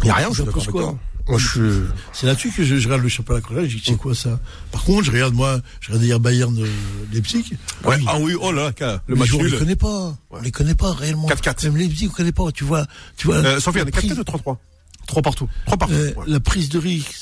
Il 0.02 0.06
y 0.06 0.10
a 0.10 0.14
rien, 0.14 0.28
je 0.32 0.42
suis 0.60 0.70
quoi? 0.70 0.98
je. 1.36 1.84
C'est 2.12 2.26
là-dessus 2.26 2.50
que 2.50 2.64
je, 2.64 2.76
je 2.76 2.84
regarde 2.88 3.02
le 3.02 3.08
championnat 3.08 3.40
collège, 3.40 3.70
je 3.72 3.76
dis 3.76 3.82
c'est 3.86 3.96
quoi 3.96 4.14
ça? 4.14 4.40
Par 4.72 4.82
contre, 4.82 5.04
je 5.04 5.10
regarde 5.12 5.34
moi, 5.34 5.60
je 5.80 5.88
regarde 5.88 6.04
hier 6.04 6.18
Bayern 6.20 6.54
de 6.54 6.66
Leipzig. 7.12 7.44
Ouais. 7.84 7.96
Oui. 7.98 8.04
Ah 8.08 8.18
oui, 8.18 8.34
oh 8.40 8.50
là, 8.52 8.72
là, 8.80 9.02
le 9.06 9.14
match 9.16 9.32
on 9.34 9.42
les 9.42 9.50
connaît 9.56 9.76
pas. 9.76 10.16
On 10.30 10.40
les 10.40 10.50
connaît 10.50 10.74
pas 10.74 10.92
réellement. 10.92 11.28
4-4. 11.28 11.64
Même 11.64 11.76
Leipzig, 11.76 12.08
on 12.08 12.12
connaît 12.14 12.32
pas. 12.32 12.50
Tu 12.52 12.64
vois, 12.64 12.86
tu 13.16 13.26
vois. 13.26 13.36
Euh, 13.36 13.60
Sofiane, 13.60 13.84
la 13.84 13.90
4 13.92 14.06
prise- 14.06 14.16
de 14.16 14.22
3-3. 14.22 14.58
Trois 15.06 15.22
partout. 15.22 15.48
3 15.66 15.76
partout. 15.78 15.94
euh, 15.94 16.14
ouais. 16.14 16.24
la 16.26 16.40
prise 16.40 16.68
de 16.68 16.78
risque. 16.78 17.14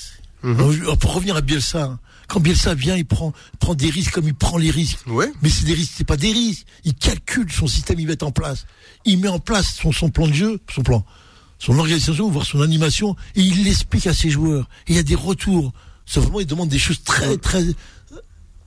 Je- 0.44 0.94
pour 0.96 1.14
revenir 1.14 1.36
à 1.36 1.40
Bielsa, 1.40 1.84
hein, 1.84 1.98
quand 2.28 2.40
Bielsa 2.40 2.74
vient, 2.74 2.96
il 2.96 3.06
prend, 3.06 3.32
prend 3.58 3.74
des 3.74 3.90
risques 3.90 4.12
comme 4.12 4.26
il 4.26 4.34
prend 4.34 4.58
les 4.58 4.70
risques. 4.70 4.98
Ouais. 5.06 5.32
Mais 5.42 5.48
c'est 5.48 5.64
des 5.64 5.74
risques, 5.74 5.92
c'est 5.96 6.04
pas 6.06 6.16
des 6.16 6.32
risques. 6.32 6.66
Il 6.84 6.94
calcule 6.94 7.50
son 7.50 7.66
système, 7.66 7.98
il 8.00 8.06
met 8.06 8.22
en 8.22 8.30
place. 8.30 8.66
Il 9.04 9.18
met 9.18 9.28
en 9.28 9.38
place 9.38 9.74
son, 9.74 9.92
son 9.92 10.10
plan 10.10 10.26
de 10.28 10.32
jeu, 10.34 10.60
son 10.74 10.82
plan, 10.82 11.04
son 11.58 11.78
organisation, 11.78 12.28
voire 12.30 12.44
son 12.46 12.60
animation, 12.60 13.16
et 13.34 13.40
il 13.42 13.64
l'explique 13.64 14.06
à 14.06 14.14
ses 14.14 14.30
joueurs. 14.30 14.68
Et 14.86 14.92
il 14.92 14.96
y 14.96 14.98
a 14.98 15.02
des 15.02 15.14
retours. 15.14 15.72
C'est 16.06 16.20
vraiment, 16.20 16.40
il 16.40 16.46
demande 16.46 16.68
des 16.68 16.78
choses 16.78 17.02
très, 17.02 17.36
très 17.38 17.62
euh, 17.62 17.72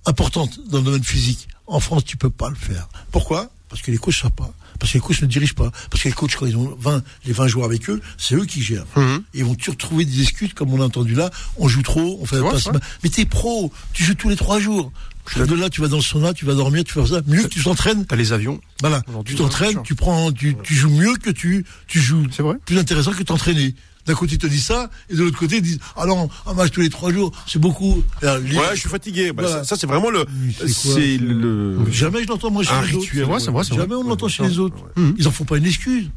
importantes 0.05 0.59
dans 0.69 0.79
le 0.79 0.83
domaine 0.83 1.03
physique. 1.03 1.47
En 1.67 1.79
France, 1.79 2.03
tu 2.03 2.17
peux 2.17 2.29
pas 2.29 2.49
le 2.49 2.55
faire. 2.55 2.89
Pourquoi? 3.11 3.49
Parce 3.69 3.81
que 3.81 3.91
les 3.91 3.97
coachs 3.97 4.15
savent 4.15 4.31
pas. 4.31 4.53
Parce 4.81 4.91
que 4.93 4.97
les 4.97 5.01
coachs 5.01 5.21
ne 5.21 5.27
dirigent 5.27 5.53
pas. 5.53 5.71
Parce 5.91 6.01
que 6.03 6.07
les 6.09 6.13
coachs, 6.13 6.35
quand 6.35 6.47
ils 6.47 6.57
ont 6.57 6.75
20, 6.79 7.03
les 7.25 7.33
20 7.33 7.47
joueurs 7.47 7.65
avec 7.67 7.87
eux, 7.89 8.01
c'est 8.17 8.33
eux 8.35 8.45
qui 8.45 8.63
gèrent. 8.63 8.85
Mhm. 8.97 9.23
Et 9.35 9.37
ils 9.39 9.45
vont 9.45 9.53
toujours 9.53 9.77
trouver 9.77 10.05
des 10.05 10.21
excuses, 10.23 10.53
comme 10.55 10.73
on 10.73 10.81
a 10.81 10.85
entendu 10.85 11.13
là. 11.13 11.29
On 11.57 11.67
joue 11.67 11.83
trop, 11.83 12.17
on 12.19 12.25
fait 12.25 12.37
vrai, 12.39 12.49
pas 12.51 12.71
ma- 12.73 12.79
Mais 13.03 13.09
t'es 13.09 13.25
pro, 13.25 13.71
tu 13.93 14.03
joues 14.03 14.15
tous 14.15 14.27
les 14.29 14.35
trois 14.35 14.59
jours. 14.59 14.91
De 15.37 15.53
là, 15.53 15.69
tu 15.69 15.81
vas 15.81 15.87
dans 15.87 15.97
le 15.97 16.01
sauna, 16.01 16.33
tu 16.33 16.45
vas 16.45 16.55
dormir, 16.55 16.83
tu 16.83 16.93
fais 16.93 17.05
ça. 17.05 17.21
Mieux 17.27 17.43
que 17.43 17.47
tu 17.47 17.61
t'entraînes. 17.63 18.05
T'as 18.07 18.15
les 18.15 18.33
avions. 18.33 18.59
Voilà. 18.81 19.03
Tu 19.23 19.35
t'entraînes, 19.35 19.83
tu 19.83 19.93
prends, 19.93 20.31
tu, 20.31 20.57
tu 20.63 20.73
joues 20.73 20.89
mieux 20.89 21.13
que 21.15 21.29
tu, 21.29 21.63
tu 21.87 21.99
joues. 22.01 22.25
C'est 22.31 22.41
vrai. 22.41 22.55
Plus 22.65 22.79
intéressant 22.79 23.11
que 23.13 23.21
t'entraîner. 23.21 23.75
D'un 24.05 24.15
côté, 24.15 24.33
ils 24.33 24.37
te 24.39 24.47
disent 24.47 24.65
ça, 24.65 24.89
et 25.09 25.15
de 25.15 25.23
l'autre 25.23 25.37
côté, 25.37 25.57
ils 25.57 25.61
disent, 25.61 25.79
ah 25.95 26.05
non, 26.05 26.29
un 26.47 26.53
match 26.53 26.71
tous 26.71 26.81
les 26.81 26.89
trois 26.89 27.11
jours, 27.13 27.31
c'est 27.47 27.59
beaucoup. 27.59 28.03
Les- 28.21 28.57
Ouais, 28.57 28.63
je 28.73 28.79
suis 28.79 28.89
fatigué. 28.89 29.31
Bah, 29.31 29.43
Voilà. 29.43 29.59
ça, 29.59 29.63
ça, 29.63 29.75
c'est 29.79 29.87
vraiment 29.87 30.09
le. 30.09 30.25
C'est 30.67 31.17
le. 31.17 31.77
Jamais 31.91 32.23
je 32.23 32.27
l'entends, 32.27 32.49
moi, 32.51 32.63
chez 32.63 32.71
Un 32.71 32.81
les 32.81 32.87
rituel. 32.97 33.25
Vrai, 33.25 33.39
c'est 33.39 33.51
vrai. 33.51 33.63
Jamais 33.63 33.95
on 33.95 34.03
l'entend 34.03 34.27
chez 34.27 34.43
les 34.43 34.59
autres. 34.59 34.77
Ils 35.17 35.27
en 35.27 35.31
font 35.31 35.45
pas 35.45 35.57
une 35.57 35.65
excuse. 35.65 36.09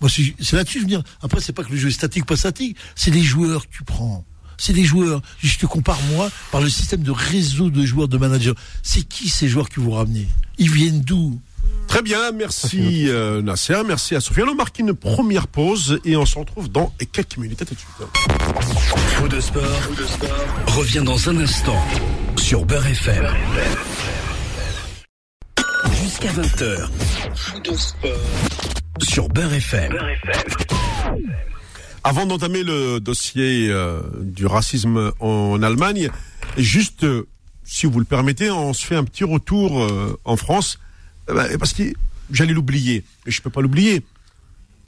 Moi, 0.00 0.08
c'est 0.08 0.34
c'est 0.40 0.56
là-dessus, 0.56 0.78
je 0.78 0.82
veux 0.84 0.88
dire. 0.88 1.02
Après, 1.22 1.40
c'est 1.40 1.52
pas 1.52 1.62
que 1.64 1.70
le 1.70 1.76
jeu 1.76 1.88
est 1.88 1.92
statique, 1.92 2.24
pas 2.26 2.36
statique. 2.36 2.76
C'est 2.94 3.10
les 3.10 3.22
joueurs 3.22 3.66
que 3.68 3.72
tu 3.76 3.84
prends. 3.84 4.24
C'est 4.56 4.72
les 4.74 4.84
joueurs. 4.84 5.20
Je 5.42 5.56
te 5.58 5.66
compare, 5.66 5.98
moi, 6.12 6.30
par 6.52 6.60
le 6.60 6.68
système 6.70 7.02
de 7.02 7.10
réseau 7.10 7.70
de 7.70 7.84
joueurs, 7.84 8.08
de 8.08 8.16
managers. 8.18 8.54
C'est 8.82 9.02
qui 9.02 9.28
ces 9.28 9.48
joueurs 9.48 9.68
que 9.68 9.80
vous 9.80 9.90
ramenez? 9.92 10.26
Ils 10.58 10.70
viennent 10.70 11.00
d'où? 11.00 11.38
Très 11.88 12.02
bien, 12.02 12.30
merci 12.32 13.08
euh, 13.08 13.42
Nasser, 13.42 13.82
merci 13.86 14.14
à 14.14 14.20
Sofiane. 14.20 14.48
On 14.48 14.54
marque 14.54 14.78
une 14.78 14.94
première 14.94 15.48
pause 15.48 16.00
et 16.04 16.16
on 16.16 16.24
se 16.24 16.38
retrouve 16.38 16.70
dans 16.70 16.92
quelques 17.12 17.36
minutes. 17.36 17.62
À 17.62 17.64
tout 17.64 17.74
de 17.74 17.80
suite. 17.80 17.90
Faux 19.16 19.28
de 19.28 19.40
sport, 19.40 19.62
revient 20.68 21.02
dans 21.04 21.28
un 21.28 21.36
instant 21.38 21.82
sur 22.36 22.64
Beurre 22.64 22.86
FM. 22.86 23.26
Jusqu'à 26.02 26.30
20h. 26.30 26.88
Faux 27.34 27.60
de 27.60 27.74
sport 27.74 28.10
sur 29.02 29.28
Beurre 29.28 29.54
FM. 29.54 29.96
Avant 32.04 32.26
d'entamer 32.26 32.62
le 32.62 32.98
dossier 32.98 33.68
euh, 33.70 34.00
du 34.20 34.46
racisme 34.46 35.12
en 35.20 35.62
Allemagne, 35.62 36.10
juste, 36.56 37.04
euh, 37.04 37.26
si 37.64 37.86
vous 37.86 37.98
le 37.98 38.04
permettez, 38.04 38.50
on 38.50 38.72
se 38.72 38.86
fait 38.86 38.96
un 38.96 39.04
petit 39.04 39.24
retour 39.24 39.82
euh, 39.82 40.18
en 40.24 40.36
France, 40.36 40.78
parce 41.58 41.72
que 41.72 41.82
j'allais 42.30 42.52
l'oublier, 42.52 43.04
et 43.26 43.30
je 43.30 43.40
peux 43.42 43.50
pas 43.50 43.60
l'oublier. 43.60 44.04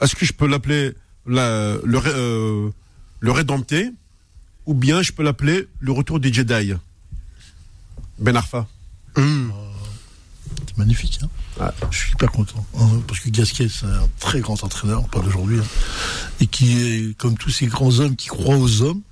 Est-ce 0.01 0.15
que 0.17 0.25
je 0.25 0.33
peux 0.33 0.47
l'appeler 0.47 0.93
la- 1.27 1.77
le, 1.85 2.01
euh, 2.07 2.71
le 3.21 3.31
rédempté, 3.33 3.91
ou 4.67 4.75
bien 4.75 5.03
je 5.03 5.13
peux 5.13 5.23
l'appeler 5.23 5.67
le 5.81 5.93
retour 5.93 6.21
des 6.21 6.33
Jedi? 6.33 6.73
Ben 8.19 8.37
Arfa. 8.37 8.67
C'est 9.17 10.79
magnifique. 10.79 11.21
Hein. 11.61 11.71
Je 11.91 11.99
suis 11.99 12.13
hyper 12.13 12.31
content. 12.33 12.65
hein, 12.79 13.03
parce 13.07 13.21
que 13.21 13.29
Gasquet, 13.29 13.69
c'est 13.69 13.87
un 13.87 14.09
très 14.19 14.41
grand 14.41 14.63
entraîneur, 14.65 15.07
pas 15.09 15.21
d'aujourd'hui. 15.21 15.59
hein, 15.61 15.65
et 16.41 16.47
qui 16.47 16.73
est, 16.83 17.17
comme 17.19 17.37
tous 17.37 17.51
ces 17.51 17.67
grands 17.67 17.99
hommes 18.01 18.17
qui 18.17 18.29
croient 18.29 18.57
aux 18.57 18.83
hommes, 18.83 19.03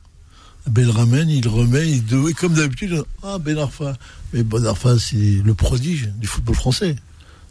ben, 0.66 0.86
il 0.86 0.90
ramène, 0.90 1.28
il 1.28 1.46
remet, 1.48 1.88
il 1.90 2.04
de- 2.06 2.28
et 2.30 2.34
comme 2.34 2.54
d'habitude, 2.54 3.02
ah 3.22 3.38
Ben 3.38 3.58
Arfa. 3.58 3.96
Mais 4.32 4.42
Ben 4.42 4.64
Arfa, 4.66 4.98
c'est 4.98 5.16
le 5.44 5.54
prodige 5.54 6.08
du 6.16 6.26
football 6.26 6.54
français. 6.54 6.96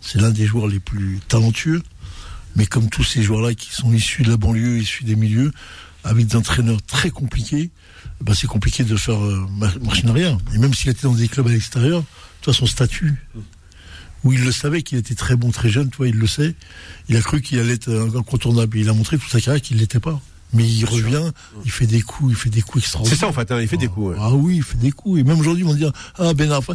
C'est 0.02 0.20
l'un 0.22 0.32
des 0.32 0.46
joueurs 0.46 0.68
les 0.68 0.80
plus 0.80 1.20
talentueux. 1.28 1.82
Mais 2.56 2.66
comme 2.66 2.90
tous 2.90 3.04
ces 3.04 3.22
joueurs-là 3.22 3.54
qui 3.54 3.72
sont 3.74 3.94
issus 3.94 4.24
de 4.24 4.32
la 4.32 4.38
banlieue, 4.38 4.80
issus 4.80 5.04
des 5.04 5.16
milieux, 5.16 5.52
avec 6.04 6.26
des 6.28 6.36
entraîneurs 6.36 6.82
très 6.82 7.10
compliqués, 7.10 7.70
ben 8.22 8.34
c'est 8.34 8.48
compliqué 8.48 8.84
de 8.84 8.96
faire 8.96 9.24
euh, 9.24 9.46
mar- 9.58 9.78
machine 9.86 10.10
arrière. 10.10 10.38
Et 10.56 10.58
même 10.58 10.74
s'il 10.74 10.90
était 10.90 11.04
dans 11.04 11.14
des 11.14 11.28
clubs 11.28 11.48
à 11.48 11.52
l'extérieur, 11.52 12.04
tu 12.42 12.46
vois 12.46 12.54
son 12.54 12.66
statut, 12.66 13.16
où 14.24 14.34
il 14.34 14.44
le 14.44 14.52
savait 14.52 14.82
qu'il 14.82 14.98
était 14.98 15.16
très 15.16 15.36
bon, 15.36 15.52
très 15.52 15.70
jeune, 15.70 15.90
toi, 15.90 16.08
il 16.08 16.16
le 16.16 16.28
sait. 16.28 16.56
Il 17.08 17.16
a 17.18 17.22
cru 17.22 17.42
qu'il 17.42 17.60
allait 17.60 17.74
être 17.74 17.90
un 17.90 18.18
incontournable. 18.18 18.78
Il 18.78 18.90
a 18.90 18.94
montré 18.94 19.18
toute 19.18 19.30
sa 19.30 19.40
carrière 19.40 19.62
qu'il 19.62 19.78
ne 19.78 19.82
l'était 19.82 20.00
pas. 20.00 20.20
Mais 20.52 20.68
il 20.68 20.84
revient, 20.86 21.32
il 21.64 21.70
fait 21.72 21.86
des 21.86 22.02
coups, 22.02 22.32
il 22.32 22.36
fait 22.36 22.50
des 22.50 22.62
coups 22.64 22.84
C'est 22.84 22.88
extraordinaires. 22.88 23.20
ça 23.20 23.28
en 23.28 23.34
fait, 23.34 23.52
hein, 23.52 23.62
il 23.62 23.68
fait 23.68 23.78
des 23.78 23.88
coups. 23.88 24.08
ouais. 24.08 24.16
Ah 24.20 24.32
oui, 24.34 24.56
il 24.58 24.64
fait 24.64 24.80
des 24.80 24.92
coups. 24.92 25.20
Et 25.20 25.24
même 25.24 25.40
aujourd'hui, 25.40 25.64
ils 25.64 25.68
vont 25.68 25.76
dire, 25.76 25.92
ah 26.18 26.34
Ben 26.34 26.52
Arfa. 26.52 26.74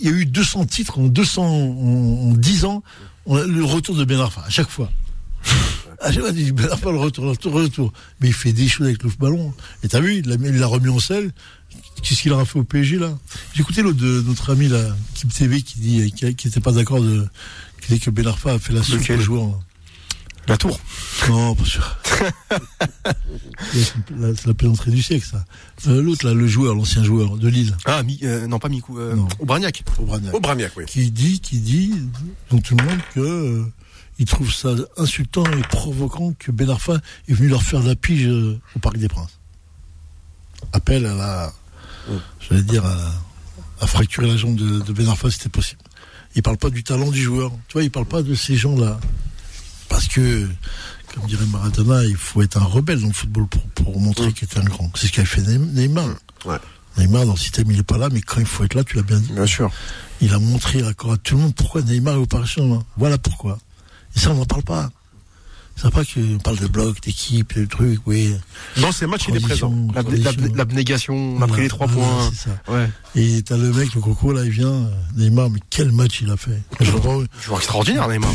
Il 0.00 0.06
y 0.06 0.12
a 0.12 0.16
eu 0.16 0.26
200 0.26 0.66
titres 0.66 0.98
en 0.98 1.06
200, 1.08 1.42
en, 1.44 2.30
en 2.30 2.32
10 2.34 2.64
ans, 2.64 2.82
on 3.26 3.36
a 3.36 3.44
le 3.44 3.64
retour 3.64 3.96
de 3.96 4.04
Ben 4.04 4.20
Arfa, 4.20 4.42
à 4.46 4.50
chaque 4.50 4.70
fois. 4.70 4.90
Fois, 6.00 6.28
on 6.28 6.32
dit 6.32 6.52
Ben 6.52 6.68
Arfa, 6.70 6.92
le 6.92 6.98
retour, 6.98 7.24
le 7.24 7.30
retour, 7.30 7.58
le 7.58 7.64
retour. 7.64 7.92
Mais 8.20 8.28
il 8.28 8.32
fait 8.34 8.52
des 8.52 8.68
choses 8.68 8.86
avec 8.86 9.02
le 9.02 9.10
ballon. 9.18 9.52
Et 9.82 9.88
t'as 9.88 10.00
vu, 10.00 10.18
il 10.18 10.58
l'a 10.58 10.66
remis 10.66 10.88
en 10.88 11.00
selle. 11.00 11.32
Qu'est-ce 12.02 12.22
qu'il 12.22 12.32
aura 12.32 12.44
fait 12.44 12.58
au 12.58 12.64
PSG, 12.64 12.98
là? 12.98 13.18
J'ai 13.54 13.62
écouté 13.62 13.82
l'autre 13.82 13.98
de 13.98 14.22
notre 14.26 14.52
ami, 14.52 14.68
là, 14.68 14.80
Kim 15.14 15.28
TV, 15.28 15.60
qui 15.62 15.80
dit, 15.80 16.12
qui, 16.12 16.34
qui 16.36 16.48
était 16.48 16.60
pas 16.60 16.70
d'accord 16.70 17.00
de, 17.02 17.26
qui 17.82 17.94
dit 17.94 18.00
que 18.00 18.10
Ben 18.10 18.26
Arfa 18.28 18.52
a 18.52 18.58
fait 18.60 18.72
la 18.72 18.80
aux 18.80 19.20
joueurs. 19.20 19.48
là. 19.48 19.58
La 20.48 20.56
tour. 20.56 20.80
Non, 21.28 21.54
pas 21.54 21.64
sûr. 21.64 21.96
c'est 23.72 24.46
la, 24.46 24.54
plaisanterie 24.54 24.90
du 24.92 25.02
siècle, 25.02 25.26
ça. 25.30 25.44
Euh, 25.88 26.00
L'autre, 26.02 26.26
là, 26.26 26.34
le 26.34 26.46
joueur, 26.46 26.74
l'ancien 26.74 27.04
joueur 27.04 27.36
de 27.36 27.48
Lille, 27.48 27.76
Ah, 27.84 28.02
Mi- 28.02 28.18
euh, 28.22 28.46
non, 28.46 28.58
pas 28.58 28.68
Mikou. 28.68 28.98
Euh. 28.98 29.16
Aubragnac. 29.40 29.82
Aubragnac. 29.98 30.34
Au 30.34 30.40
Bramiac, 30.40 30.72
oui. 30.76 30.84
qui 30.86 31.10
dit, 31.10 31.40
qui 31.40 31.60
dit, 31.60 31.92
donc 32.50 32.62
tout 32.62 32.76
le 32.76 32.84
monde 32.84 33.00
que 33.14 33.20
euh, 33.20 33.64
il 34.18 34.24
trouve 34.26 34.52
ça 34.52 34.70
insultant 34.96 35.44
et 35.52 35.60
provoquant 35.68 36.32
que 36.38 36.50
Ben 36.50 36.70
Arfa 36.70 36.94
est 37.28 37.34
venu 37.34 37.48
leur 37.48 37.62
faire 37.62 37.82
la 37.82 37.94
pige 37.94 38.26
au 38.28 38.78
Parc 38.80 38.96
des 38.96 39.08
Princes. 39.08 39.38
Appel 40.72 41.04
à 41.06 41.14
la, 41.14 41.52
j'allais 42.48 42.62
dire 42.62 42.84
à, 42.84 42.96
à 43.80 43.86
fracturer 43.86 44.28
la 44.28 44.36
jambe 44.36 44.56
de, 44.56 44.80
de 44.80 44.92
Ben 44.92 45.08
Arfa, 45.08 45.30
c'était 45.30 45.48
possible. 45.50 45.80
Il 46.34 46.42
parle 46.42 46.56
pas 46.58 46.70
du 46.70 46.82
talent 46.84 47.10
du 47.10 47.22
joueur. 47.22 47.50
Tu 47.68 47.74
vois, 47.74 47.82
il 47.82 47.90
parle 47.90 48.06
pas 48.06 48.22
de 48.22 48.34
ces 48.34 48.56
gens-là. 48.56 48.98
Parce 49.88 50.08
que, 50.08 50.46
comme 51.14 51.26
dirait 51.26 51.46
Maradona, 51.46 52.04
il 52.04 52.16
faut 52.16 52.42
être 52.42 52.56
un 52.56 52.64
rebelle 52.64 53.00
dans 53.00 53.08
le 53.08 53.12
football 53.12 53.46
pour, 53.46 53.62
pour 53.84 54.00
montrer 54.00 54.32
qu'il 54.32 54.48
est 54.48 54.58
un 54.58 54.64
grand. 54.64 54.90
C'est 54.94 55.08
ce 55.08 55.12
qu'a 55.12 55.24
fait 55.24 55.42
Neymar. 55.42 56.08
Ouais. 56.44 56.58
Neymar, 56.96 57.26
dans 57.26 57.32
le 57.32 57.38
système, 57.38 57.70
il 57.70 57.76
n'est 57.76 57.82
pas 57.82 57.98
là, 57.98 58.08
mais 58.10 58.20
quand 58.20 58.40
il 58.40 58.46
faut 58.46 58.64
être 58.64 58.74
là, 58.74 58.84
tu 58.84 58.96
l'as 58.96 59.02
bien 59.02 59.18
dit. 59.18 59.32
Bien 59.32 59.46
sûr. 59.46 59.70
Il 60.20 60.34
a 60.34 60.38
montré 60.38 60.82
à 60.82 60.92
tout 60.92 61.36
le 61.36 61.42
monde 61.42 61.54
pourquoi 61.54 61.82
Neymar 61.82 62.14
est 62.14 62.18
au 62.18 62.26
Paris 62.26 62.48
Saint-Germain? 62.48 62.84
Voilà 62.96 63.18
pourquoi. 63.18 63.58
Et 64.16 64.18
ça, 64.18 64.30
on 64.30 64.34
n'en 64.34 64.44
parle 64.44 64.64
pas. 64.64 64.90
C'est 65.80 65.92
pas 65.92 66.02
qu'on 66.04 66.38
parle 66.38 66.58
de 66.58 66.66
bloc, 66.66 67.00
d'équipe, 67.02 67.56
de 67.56 67.64
trucs, 67.64 68.04
oui. 68.04 68.34
Dans 68.80 68.90
ces 68.90 69.06
matchs, 69.06 69.26
il 69.28 69.36
est 69.36 69.40
présent. 69.40 69.72
L'abnégation, 70.56 71.14
on 71.14 71.40
a 71.42 71.46
pris 71.46 71.62
les 71.62 71.68
trois 71.68 71.86
points. 71.86 72.32
ça. 72.32 72.50
Ouais. 72.72 72.90
Et 73.14 73.42
t'as 73.42 73.56
le 73.56 73.72
mec, 73.72 73.94
le 73.94 74.00
coco, 74.00 74.32
là, 74.32 74.44
il 74.44 74.50
vient, 74.50 74.66
euh, 74.72 74.90
Neymar, 75.16 75.50
mais 75.50 75.60
quel 75.70 75.92
match 75.92 76.20
il 76.20 76.30
a 76.30 76.36
fait. 76.36 76.60
Je 76.80 76.86
Joueur 76.86 77.58
extraordinaire, 77.58 78.08
Neymar. 78.08 78.32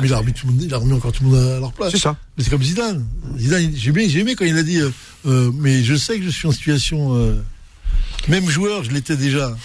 Mais 0.00 0.06
il 0.08 0.12
a, 0.14 0.18
remis 0.18 0.32
tout 0.32 0.46
le 0.46 0.52
monde, 0.52 0.62
il 0.62 0.72
a 0.74 0.78
remis 0.78 0.92
encore 0.94 1.12
tout 1.12 1.24
le 1.24 1.30
monde 1.30 1.38
à 1.38 1.60
leur 1.60 1.72
place. 1.72 1.90
C'est 1.92 1.98
ça. 1.98 2.16
Mais 2.36 2.44
c'est 2.44 2.50
comme 2.50 2.62
Zidane. 2.62 3.06
Zidane, 3.36 3.72
j'ai 3.74 3.90
aimé, 3.90 4.08
j'ai 4.08 4.20
aimé 4.20 4.34
quand 4.34 4.44
il 4.44 4.56
a 4.56 4.62
dit, 4.62 4.78
euh, 4.80 4.90
euh, 5.26 5.50
mais 5.54 5.82
je 5.84 5.94
sais 5.94 6.18
que 6.18 6.24
je 6.24 6.30
suis 6.30 6.48
en 6.48 6.52
situation, 6.52 7.14
euh, 7.16 7.34
même 8.28 8.48
joueur, 8.48 8.84
je 8.84 8.90
l'étais 8.90 9.16
déjà. 9.16 9.56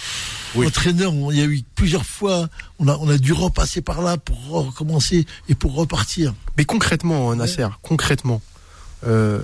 Oui. 0.54 0.66
Entraîneur, 0.66 1.12
on- 1.14 1.30
il 1.30 1.38
y 1.38 1.42
a 1.42 1.44
eu 1.44 1.62
plusieurs 1.74 2.06
fois, 2.06 2.48
on 2.78 2.88
a, 2.88 2.96
on 2.96 3.08
a 3.08 3.18
dû 3.18 3.32
repasser 3.34 3.82
par 3.82 4.00
là 4.02 4.16
pour 4.16 4.38
recommencer 4.66 5.26
et 5.48 5.54
pour 5.54 5.74
repartir. 5.74 6.32
Mais 6.56 6.64
concrètement, 6.64 7.34
Nasser, 7.36 7.66
concrètement, 7.82 8.40
euh, 9.06 9.38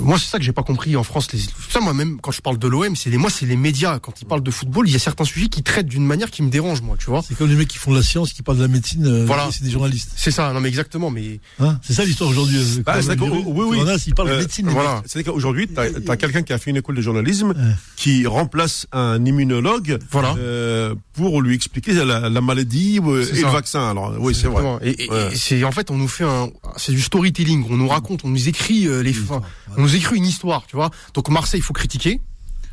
moi 0.00 0.18
c'est 0.18 0.26
ça 0.30 0.38
que 0.38 0.44
j'ai 0.44 0.52
pas 0.52 0.62
compris 0.62 0.96
en 0.96 1.02
France. 1.04 1.32
Les, 1.32 1.40
ça 1.70 1.80
moi-même 1.80 2.20
quand 2.20 2.30
je 2.30 2.40
parle 2.40 2.58
de 2.58 2.68
l'OM, 2.68 2.94
c'est 2.96 3.10
les, 3.10 3.16
moi 3.18 3.30
c'est 3.30 3.46
les 3.46 3.56
médias. 3.56 3.98
Quand 3.98 4.20
ils 4.20 4.24
parlent 4.26 4.42
de 4.42 4.50
football, 4.50 4.88
il 4.88 4.92
y 4.92 4.96
a 4.96 4.98
certains 5.00 5.24
sujets 5.24 5.48
qui 5.48 5.62
traitent 5.62 5.86
d'une 5.88 6.06
manière 6.06 6.30
qui 6.30 6.42
me 6.42 6.50
dérange, 6.50 6.80
moi, 6.82 6.96
tu 6.98 7.06
vois. 7.06 7.22
C'est 7.26 7.36
comme 7.36 7.48
les 7.48 7.54
mecs 7.56 7.68
qui 7.68 7.78
font 7.78 7.90
de 7.92 7.96
la 7.96 8.02
science, 8.02 8.32
qui 8.32 8.42
parlent 8.42 8.58
de 8.58 8.62
la 8.62 8.68
médecine, 8.68 9.06
euh, 9.06 9.24
Voilà. 9.26 9.48
c'est 9.52 9.64
des 9.64 9.70
journalistes. 9.70 10.10
C'est 10.16 10.30
ça, 10.30 10.52
non 10.52 10.60
mais 10.60 10.68
exactement, 10.68 11.10
mais 11.10 11.40
Hein 11.58 11.78
c'est 11.82 11.92
ça 11.94 12.04
l'histoire 12.04 12.30
aujourd'hui. 12.30 12.56
euh, 12.58 12.82
Ah, 12.86 13.00
c'est. 13.02 13.14
Virus, 13.18 13.42
Oui, 13.46 13.64
oui. 13.70 13.78
Coran, 13.78 13.96
ils 14.06 14.14
parlent 14.14 14.28
Euh, 14.30 14.34
de 14.36 14.40
médecine. 14.40 14.68
voilà. 14.68 15.02
C'est-à-dire 15.06 15.32
qu'aujourd'hui, 15.32 15.68
tu 15.68 15.78
as, 16.10 16.16
quelqu'un 16.16 16.42
qui 16.42 16.52
a 16.52 16.58
fait 16.58 16.70
une 16.70 16.76
école 16.76 16.94
de 16.96 17.02
journalisme 17.02 17.54
qui 17.96 18.26
remplace 18.26 18.86
un 18.92 19.24
immunologue 19.24 19.98
Voilà. 20.10 20.34
euh, 20.38 20.94
pour 21.14 21.42
lui 21.42 21.54
expliquer 21.54 21.92
la, 21.92 22.28
la 22.28 22.40
maladie 22.40 23.00
euh, 23.04 23.24
C'est 23.24 23.32
et 23.38 23.40
ça. 23.40 23.46
le 23.48 23.52
vaccin. 23.52 23.90
Alors 23.90 24.14
oui, 24.18 24.34
c'est 24.34 24.46
vrai. 24.46 24.62
Exactement. 24.62 24.78
Et, 24.82 25.04
et- 25.04 25.10
Ouais. 25.10 25.28
et 25.32 25.36
c'est 25.36 25.64
en 25.64 25.72
fait 25.72 25.90
on 25.90 25.96
nous 25.96 26.08
fait 26.08 26.24
un, 26.24 26.48
c'est 26.76 26.92
du 26.92 27.00
storytelling. 27.00 27.64
On 27.70 27.76
nous 27.76 27.88
raconte, 27.88 28.20
on 28.24 28.28
nous 28.28 28.48
écrit 28.48 28.59
euh, 28.68 29.02
les, 29.02 29.14
enfin, 29.22 29.42
on 29.76 29.82
nous 29.82 29.94
écrit 29.96 30.16
une 30.16 30.26
histoire, 30.26 30.64
tu 30.66 30.76
vois. 30.76 30.90
Donc 31.14 31.28
Marseille, 31.28 31.60
il 31.60 31.62
faut 31.64 31.72
critiquer. 31.72 32.20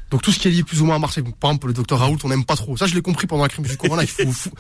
Donc 0.10 0.22
tout 0.22 0.32
ce 0.32 0.40
qui 0.40 0.48
est 0.48 0.52
lié 0.52 0.64
plus 0.64 0.82
ou 0.82 0.86
moins 0.86 0.96
à 0.96 1.00
Marseille, 1.00 1.24
par 1.40 1.50
exemple 1.52 1.68
le 1.68 1.74
docteur 1.74 2.00
Raoult, 2.00 2.18
on 2.24 2.30
n'aime 2.30 2.46
pas 2.46 2.56
trop. 2.56 2.78
Ça, 2.78 2.88
je 2.88 2.96
l'ai 2.96 3.02
compris 3.02 3.28
pendant 3.28 3.44
la 3.44 3.50
crise 3.50 3.66
du 3.68 3.76
Corona. 3.78 4.04
Il 4.04 4.08
faut, 4.08 4.32
faut- 4.32 4.52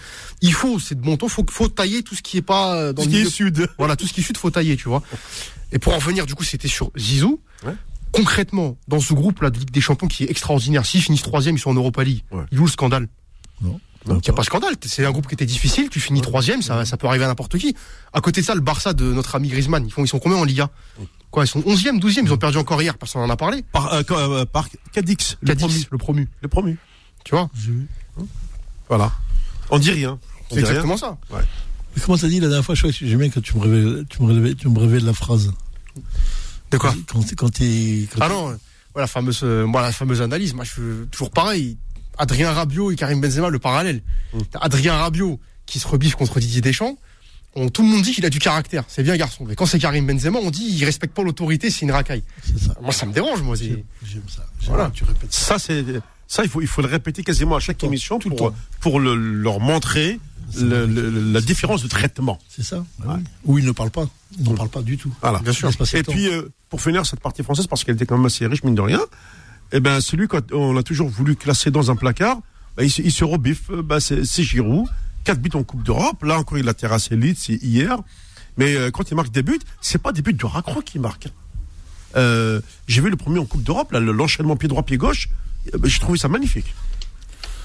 il 0.42 0.52
faut, 0.54 0.78
c'est 0.80 0.96
de 0.96 1.02
bon 1.02 1.16
ton, 1.16 1.30
faut, 1.30 1.46
faut 1.50 1.70
tailler 1.70 2.04
tout 2.04 2.16
ce 2.16 2.22
qui 2.22 2.36
est 2.38 2.42
pas 2.42 2.76
euh, 2.76 2.92
dans 2.94 3.04
Ce 3.04 3.08
le 3.08 3.13
qui 3.13 3.22
est 3.22 3.30
sud. 3.30 3.68
Voilà, 3.78 3.96
tout 3.96 4.06
ce 4.08 4.12
qui 4.13 4.20
est 4.20 4.24
sud, 4.24 4.36
faut 4.38 4.52
tailler, 4.52 4.76
tu 4.76 4.90
vois. 4.90 5.02
Et 5.72 5.80
pour 5.80 5.94
en 5.94 6.00
venir, 6.00 6.26
du 6.26 6.36
coup, 6.36 6.44
c'était 6.44 6.68
sur 6.68 6.92
Zizou. 6.98 7.40
Ouais. 7.66 7.74
Concrètement, 8.12 8.78
dans 8.88 9.00
ce 9.00 9.13
groupe-là 9.13 9.50
de 9.50 9.60
Ligue 9.60 9.72
des 9.72 9.82
Champions 9.82 10.08
qui 10.08 10.24
est 10.24 10.30
extraordinaire, 10.32 10.86
s'ils 10.86 11.02
finissent 11.02 11.22
troisième, 11.24 11.56
ils 11.56 11.60
sont 11.60 11.70
en 11.70 11.76
Europa 11.76 12.04
League. 12.04 12.24
Ouais. 12.32 12.44
Ils 12.52 12.58
jouent 12.58 12.66
le 12.66 12.72
scandale. 12.72 13.08
Non. 13.62 13.80
Donc 14.06 14.26
il 14.26 14.30
n'y 14.30 14.34
a 14.34 14.36
pas 14.36 14.42
de 14.42 14.46
scandale. 14.48 14.76
C'est 14.86 15.06
un 15.06 15.12
groupe 15.12 15.28
qui 15.28 15.34
était 15.34 15.46
difficile. 15.46 15.90
Tu 15.90 16.00
finis 16.00 16.22
troisième, 16.22 16.62
ça, 16.62 16.86
ça 16.86 16.96
peut 16.98 17.08
arriver 17.08 17.26
à 17.26 17.28
n'importe 17.28 17.58
qui. 17.58 17.76
À 18.13 18.22
côté 18.22 18.40
de 18.42 18.46
ça, 18.46 18.56
le 18.56 18.62
Barça 18.62 18.94
de 18.94 19.04
notre 19.12 19.36
ami 19.36 19.50
Griezmann, 19.50 19.86
ils 19.86 19.92
font, 19.92 20.04
ils 20.04 20.08
sont 20.08 20.20
combien 20.20 20.38
en 20.38 20.46
Liga? 20.46 20.70
Quoi, 21.32 21.44
ils 21.44 21.48
sont 21.48 21.60
11e, 21.62 22.00
12e. 22.00 22.24
Ils 22.24 22.34
ont 22.34 22.38
perdu 22.38 22.58
encore 22.58 22.82
hier. 22.82 22.98
Personne 22.98 23.22
n'en 23.22 23.30
a 23.30 23.38
parlé. 23.38 23.63
Par, 23.72 23.94
euh, 23.94 24.02
euh, 24.12 24.46
par 24.46 24.68
Cadix, 24.94 25.38
le 25.42 25.48
Cadix, 25.48 25.86
promu. 25.86 25.88
le 25.92 25.98
promu. 25.98 26.30
Le 26.42 26.48
promu. 26.48 26.80
Tu 27.24 27.36
vois. 27.36 27.50
Voilà. 28.88 29.12
On 29.70 29.80
dit 29.80 29.92
rien. 29.92 30.18
C'est 30.50 30.56
rien. 30.56 30.66
exactement 30.66 30.98
ça. 30.98 31.18
Mais 31.32 32.02
comment 32.02 32.18
t'as 32.18 32.28
dit 32.28 32.40
la 32.40 32.48
dernière 32.48 32.63
fois, 32.63 32.76
je 32.76 32.82
crois 32.82 32.92
que 32.92 33.06
j'aime 33.06 33.20
bien 33.20 33.30
quand 33.30 33.42
tu 33.42 33.58
me 33.58 33.62
révèles, 33.62 34.06
tu 34.10 34.22
me 34.22 34.28
révèles, 34.32 34.56
tu 34.56 34.70
me 34.70 34.80
révèles 34.80 35.04
la 35.04 35.13
phrase. 35.13 35.52
De 36.72 36.78
quoi 36.78 36.94
Quand 37.08 37.36
quand 37.36 37.50
t'es, 37.50 38.08
Ah 38.22 38.30
non, 38.30 38.58
voilà 38.94 39.04
la 39.04 39.08
fameuse, 39.08 39.42
euh, 39.44 39.66
moi 39.66 39.82
la 39.82 39.92
fameuse 39.92 40.22
analyse. 40.22 40.54
Moi, 40.54 40.63
je 40.63 40.72
suis 40.72 41.08
toujours 41.12 41.32
pareil. 41.32 41.78
Adrien 42.18 42.52
Rabiot 42.52 42.92
et 42.92 42.96
Karim 42.96 43.22
Benzema, 43.22 43.50
le 43.50 43.60
parallèle. 43.60 44.02
T'as 44.52 44.60
Adrien 44.60 44.96
Rabiot 44.96 45.40
qui 45.66 45.80
se 45.80 45.88
rebiffe 45.88 46.16
contre 46.16 46.40
Didier 46.40 46.62
Deschamps. 46.62 46.98
On, 47.60 47.70
tout 47.70 47.82
le 47.82 47.88
monde 47.89 48.02
dit 48.04 48.12
qu'il 48.13 48.26
a 48.26 48.30
du 48.30 48.39
caractère. 48.39 48.84
C'est 48.88 49.04
bien 49.04 49.17
garçon. 49.17 49.46
Mais 49.48 49.56
quand 49.56 49.65
c'est 49.65 49.80
Karim 49.80 50.06
Benzema, 50.06 50.39
on 50.41 50.52
dit 50.52 50.65
il 50.70 50.86
respecte 50.86 51.13
pas 51.15 51.24
l'autorité, 51.24 51.70
c'est 51.72 51.82
une 51.82 51.91
racaille. 51.91 52.24
c'est 52.43 52.60
ça. 52.60 52.74
Moi, 52.82 52.91
ça 52.93 53.06
me 53.06 53.13
dérange, 53.13 53.41
moi. 53.41 53.56
J'aime, 53.56 53.84
ça. 54.28 54.46
Voilà. 54.67 54.91
tu 54.93 55.04
répètes 55.04 55.34
ça. 55.34 55.58
Ça, 55.58 55.60
c'est 55.60 55.84
ça, 56.28 56.43
il 56.43 56.50
faut 56.50 56.62
il 56.62 56.67
faut 56.67 56.82
le 56.82 56.88
répéter 56.88 57.24
quasiment 57.24 57.56
à 57.56 57.60
chaque 57.60 57.84
émission 57.84 58.20
tout 58.20 58.30
le 58.30 58.36
pour 58.36 58.52
temps. 58.52 58.58
pour 58.82 59.00
le- 59.00 59.15
leur 59.15 59.60
montrer 59.60 60.20
le- 60.58 60.86
le- 60.86 61.32
la 61.34 61.41
différence 61.41 61.82
de 61.84 61.88
traitement. 61.88 62.38
C'est 62.50 62.63
ça. 62.63 62.86
Bah 63.00 63.15
oui. 63.17 63.24
Ou 63.46 63.58
ils 63.60 63.65
ne 63.65 63.72
parlent 63.72 63.91
pas. 63.91 64.08
Ils 64.38 64.43
n'en 64.46 64.54
parlent 64.56 64.70
pas 64.70 64.82
du 64.82 64.98
tout. 64.98 65.13
Voilà. 65.22 65.39
Bien 65.39 65.52
sûr. 65.54 65.70
Et 65.93 66.04
puis, 66.04 66.28
euh, 66.30 66.43
pour 66.70 66.82
finir 66.82 67.06
cette 67.06 67.20
partie 67.22 67.43
française, 67.43 67.67
parce 67.67 67.84
qu'elle 67.84 67.96
était 67.96 68.06
quand 68.06 68.17
même 68.17 68.26
assez 68.28 68.46
riche, 68.46 68.63
mine 68.63 68.76
de 68.76 68.82
rien, 68.82 69.02
eh 69.72 69.80
ben, 69.80 70.00
celui 70.02 70.28
qu'on 70.28 70.78
a 70.78 70.84
toujours 70.84 71.10
voulu 71.10 71.36
classer 71.36 71.72
dans 71.72 71.89
un 71.91 71.96
placard, 71.96 72.38
ben, 72.78 72.84
il, 72.84 72.91
se- 72.91 73.02
il 73.02 73.12
se 73.12 73.24
rebiffe, 73.24 73.70
euh, 73.72 73.82
ben, 73.82 74.00
c'est 74.00 74.24
c'est 74.26 74.43
Giroud, 74.43 74.86
4 75.28 75.42
buts 75.42 75.50
en 75.56 75.63
Coupe 75.63 75.84
d'Europe, 75.84 76.24
là 76.24 76.40
encore 76.40 76.58
il 76.58 76.70
a 76.70 76.74
terrassé 76.74 77.18
Leeds, 77.18 77.50
hier, 77.62 77.98
mais 78.56 78.76
euh, 78.78 78.92
quand 78.92 79.12
il 79.12 79.16
marque 79.16 79.30
des 79.32 79.44
buts, 79.44 79.60
c'est 79.82 80.02
pas 80.02 80.13
des 80.13 80.22
buts 80.22 80.32
de 80.34 80.46
raccro 80.46 80.82
qu'il 80.82 81.02
marque. 81.02 81.28
Euh, 82.16 82.62
J'ai 82.88 83.02
vu 83.02 83.10
le 83.10 83.18
premier 83.18 83.38
en 83.40 83.46
Coupe 83.46 83.62
d'Europe, 83.62 83.92
l'enchaînement 83.92 84.56
pied 84.56 84.70
droit, 84.70 84.84
pied 84.84 84.96
gauche, 84.96 85.28
euh, 85.74 85.80
j'ai 85.84 86.00
trouvé 86.00 86.18
ça 86.18 86.30
magnifique. 86.30 86.74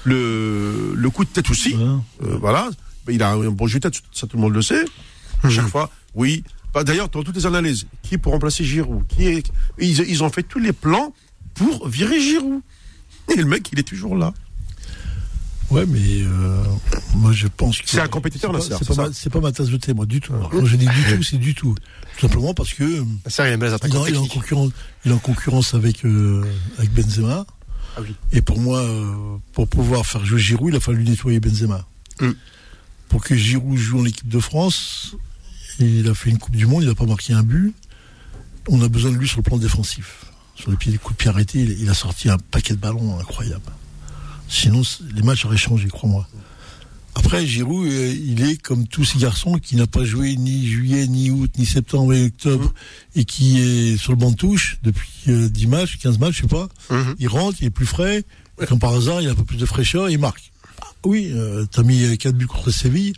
Le, 0.03 0.93
le 0.93 1.09
coup 1.09 1.23
de 1.23 1.29
tête 1.29 1.49
aussi, 1.49 1.71
Voilà. 1.73 1.91
euh, 2.23 2.37
voilà. 2.37 2.69
Il 3.09 3.23
a 3.23 3.31
un 3.31 3.49
bon 3.51 3.65
jeu 3.67 3.79
de 3.79 3.87
tête, 3.89 4.01
ça 4.11 4.27
tout 4.27 4.35
le 4.35 4.41
monde 4.41 4.53
le 4.53 4.61
sait. 4.61 4.83
Chaque 5.49 5.67
fois, 5.67 5.89
oui. 6.15 6.43
Bah, 6.73 6.83
D'ailleurs, 6.83 7.07
dans 7.07 7.23
toutes 7.23 7.35
les 7.37 7.45
analyses, 7.45 7.85
qui 8.01 8.15
est 8.15 8.17
pour 8.17 8.33
remplacer 8.33 8.65
Giroud? 8.65 9.07
Qui 9.07 9.27
est... 9.27 9.47
ils, 9.79 9.99
ils 10.01 10.21
ont 10.23 10.29
fait 10.29 10.43
tous 10.43 10.59
les 10.59 10.73
plans 10.73 11.13
pour 11.53 11.87
virer 11.87 12.19
Giroud. 12.19 12.61
Et 13.31 13.37
le 13.37 13.45
mec, 13.45 13.69
il 13.71 13.79
est 13.79 13.83
toujours 13.87 14.17
là. 14.17 14.33
Ouais, 15.71 15.85
mais 15.87 16.21
euh, 16.21 16.63
moi 17.15 17.31
je 17.31 17.47
pense 17.47 17.79
que 17.79 17.89
C'est 17.89 17.99
un 17.99 18.07
compétiteur, 18.07 18.51
pas- 18.51 18.57
Nasser, 18.59 18.75
C'est 18.79 18.87
pas, 18.95 19.07
ma- 19.07 19.13
c'est 19.13 19.29
pas 19.29 19.39
ma 19.39 19.51
tasse 19.51 19.69
de 19.69 19.77
thé, 19.77 19.93
moi, 19.93 20.05
du 20.05 20.19
tout. 20.21 20.33
Alors, 20.33 20.49
Quand 20.49 20.65
je 20.65 20.75
dis 20.77 20.85
du 20.85 21.15
tout, 21.17 21.23
c'est 21.23 21.37
du 21.37 21.55
tout. 21.55 21.75
Tout 22.17 22.27
simplement 22.27 22.53
parce 22.53 22.73
que 22.73 22.83
euh, 22.83 23.03
il 23.25 23.31
bien 23.57 23.57
les 23.57 23.57
il, 23.87 23.95
est- 23.95 24.09
il 24.09 24.15
est 24.15 24.17
en 24.17 24.27
concurrence, 24.27 24.71
il 25.05 25.11
est 25.11 25.15
en 25.15 25.19
concurrence 25.19 25.73
avec 25.73 26.05
euh, 26.05 26.43
avec 26.77 26.91
Benzema. 26.93 27.45
Ah 27.95 28.01
oui. 28.01 28.13
Et 28.31 28.41
pour 28.41 28.59
moi, 28.59 28.79
euh, 28.79 29.13
pour 29.53 29.67
pouvoir 29.67 30.05
faire 30.05 30.25
jouer 30.25 30.39
Giroud, 30.39 30.73
il 30.73 30.77
a 30.77 30.79
fallu 30.79 31.03
nettoyer 31.03 31.39
Benzema. 31.39 31.85
Mm. 32.19 32.31
Pour 33.09 33.23
que 33.23 33.35
Giroud 33.35 33.77
joue 33.77 33.99
en 34.01 34.05
équipe 34.05 34.27
de 34.27 34.39
France, 34.39 35.15
il 35.79 36.07
a 36.09 36.13
fait 36.13 36.29
une 36.31 36.37
Coupe 36.39 36.55
du 36.55 36.65
Monde, 36.65 36.83
il 36.83 36.89
n'a 36.89 36.95
pas 36.95 37.05
marqué 37.05 37.33
un 37.33 37.43
but. 37.43 37.73
On 38.69 38.81
a 38.81 38.87
besoin 38.89 39.11
de 39.11 39.17
lui 39.17 39.27
sur 39.27 39.37
le 39.37 39.43
plan 39.43 39.57
défensif. 39.57 40.25
Sur 40.55 40.71
les 40.71 40.77
pieds, 40.77 40.91
les 40.91 40.97
coups 40.97 41.15
de 41.17 41.21
pied 41.21 41.29
arrêtés, 41.29 41.59
il, 41.61 41.81
il 41.81 41.89
a 41.89 41.93
sorti 41.93 42.29
un 42.29 42.37
paquet 42.37 42.73
de 42.73 42.79
ballons 42.79 43.19
incroyable. 43.19 43.61
Sinon, 44.47 44.81
les 45.15 45.21
matchs 45.23 45.45
auraient 45.45 45.57
changé, 45.57 45.87
crois-moi. 45.87 46.27
Après, 47.15 47.45
Giroud, 47.45 47.87
euh, 47.87 48.11
il 48.11 48.43
est 48.43 48.61
comme 48.61 48.87
tous 48.87 49.03
ces 49.03 49.19
garçons 49.19 49.59
qui 49.59 49.75
n'a 49.75 49.87
pas 49.87 50.03
joué 50.03 50.35
ni 50.35 50.65
juillet, 50.65 51.07
ni 51.07 51.29
août, 51.29 51.51
ni 51.57 51.65
septembre, 51.65 52.13
ni 52.13 52.25
octobre, 52.25 52.73
et 53.15 53.23
qui 53.23 53.59
est 53.59 53.97
sur 53.97 54.13
le 54.13 54.17
banc 54.17 54.31
de 54.31 54.35
touche 54.35 54.79
depuis 54.83 55.11
euh, 55.29 55.47
10 55.49 55.67
matchs, 55.67 55.97
15 55.99 56.19
matchs, 56.19 56.37
je 56.37 56.41
sais 56.41 56.47
pas. 56.47 56.69
Mhm. 56.89 57.15
Il 57.19 57.27
rentre, 57.27 57.57
il 57.61 57.67
est 57.67 57.71
plus 57.71 57.85
frais. 57.85 58.23
Et 58.61 58.65
comme 58.65 58.79
par 58.79 58.93
hasard, 58.93 59.21
il 59.21 59.27
a 59.27 59.31
un 59.31 59.35
peu 59.35 59.45
plus 59.45 59.57
de 59.57 59.65
fraîcheur 59.65 60.09
et 60.09 60.13
il 60.13 60.19
marque. 60.19 60.51
Ah, 60.81 60.87
oui, 61.05 61.31
euh, 61.33 61.65
t'as 61.71 61.83
mis 61.83 62.17
4 62.17 62.35
buts 62.35 62.47
contre 62.47 62.71
Séville. 62.71 63.13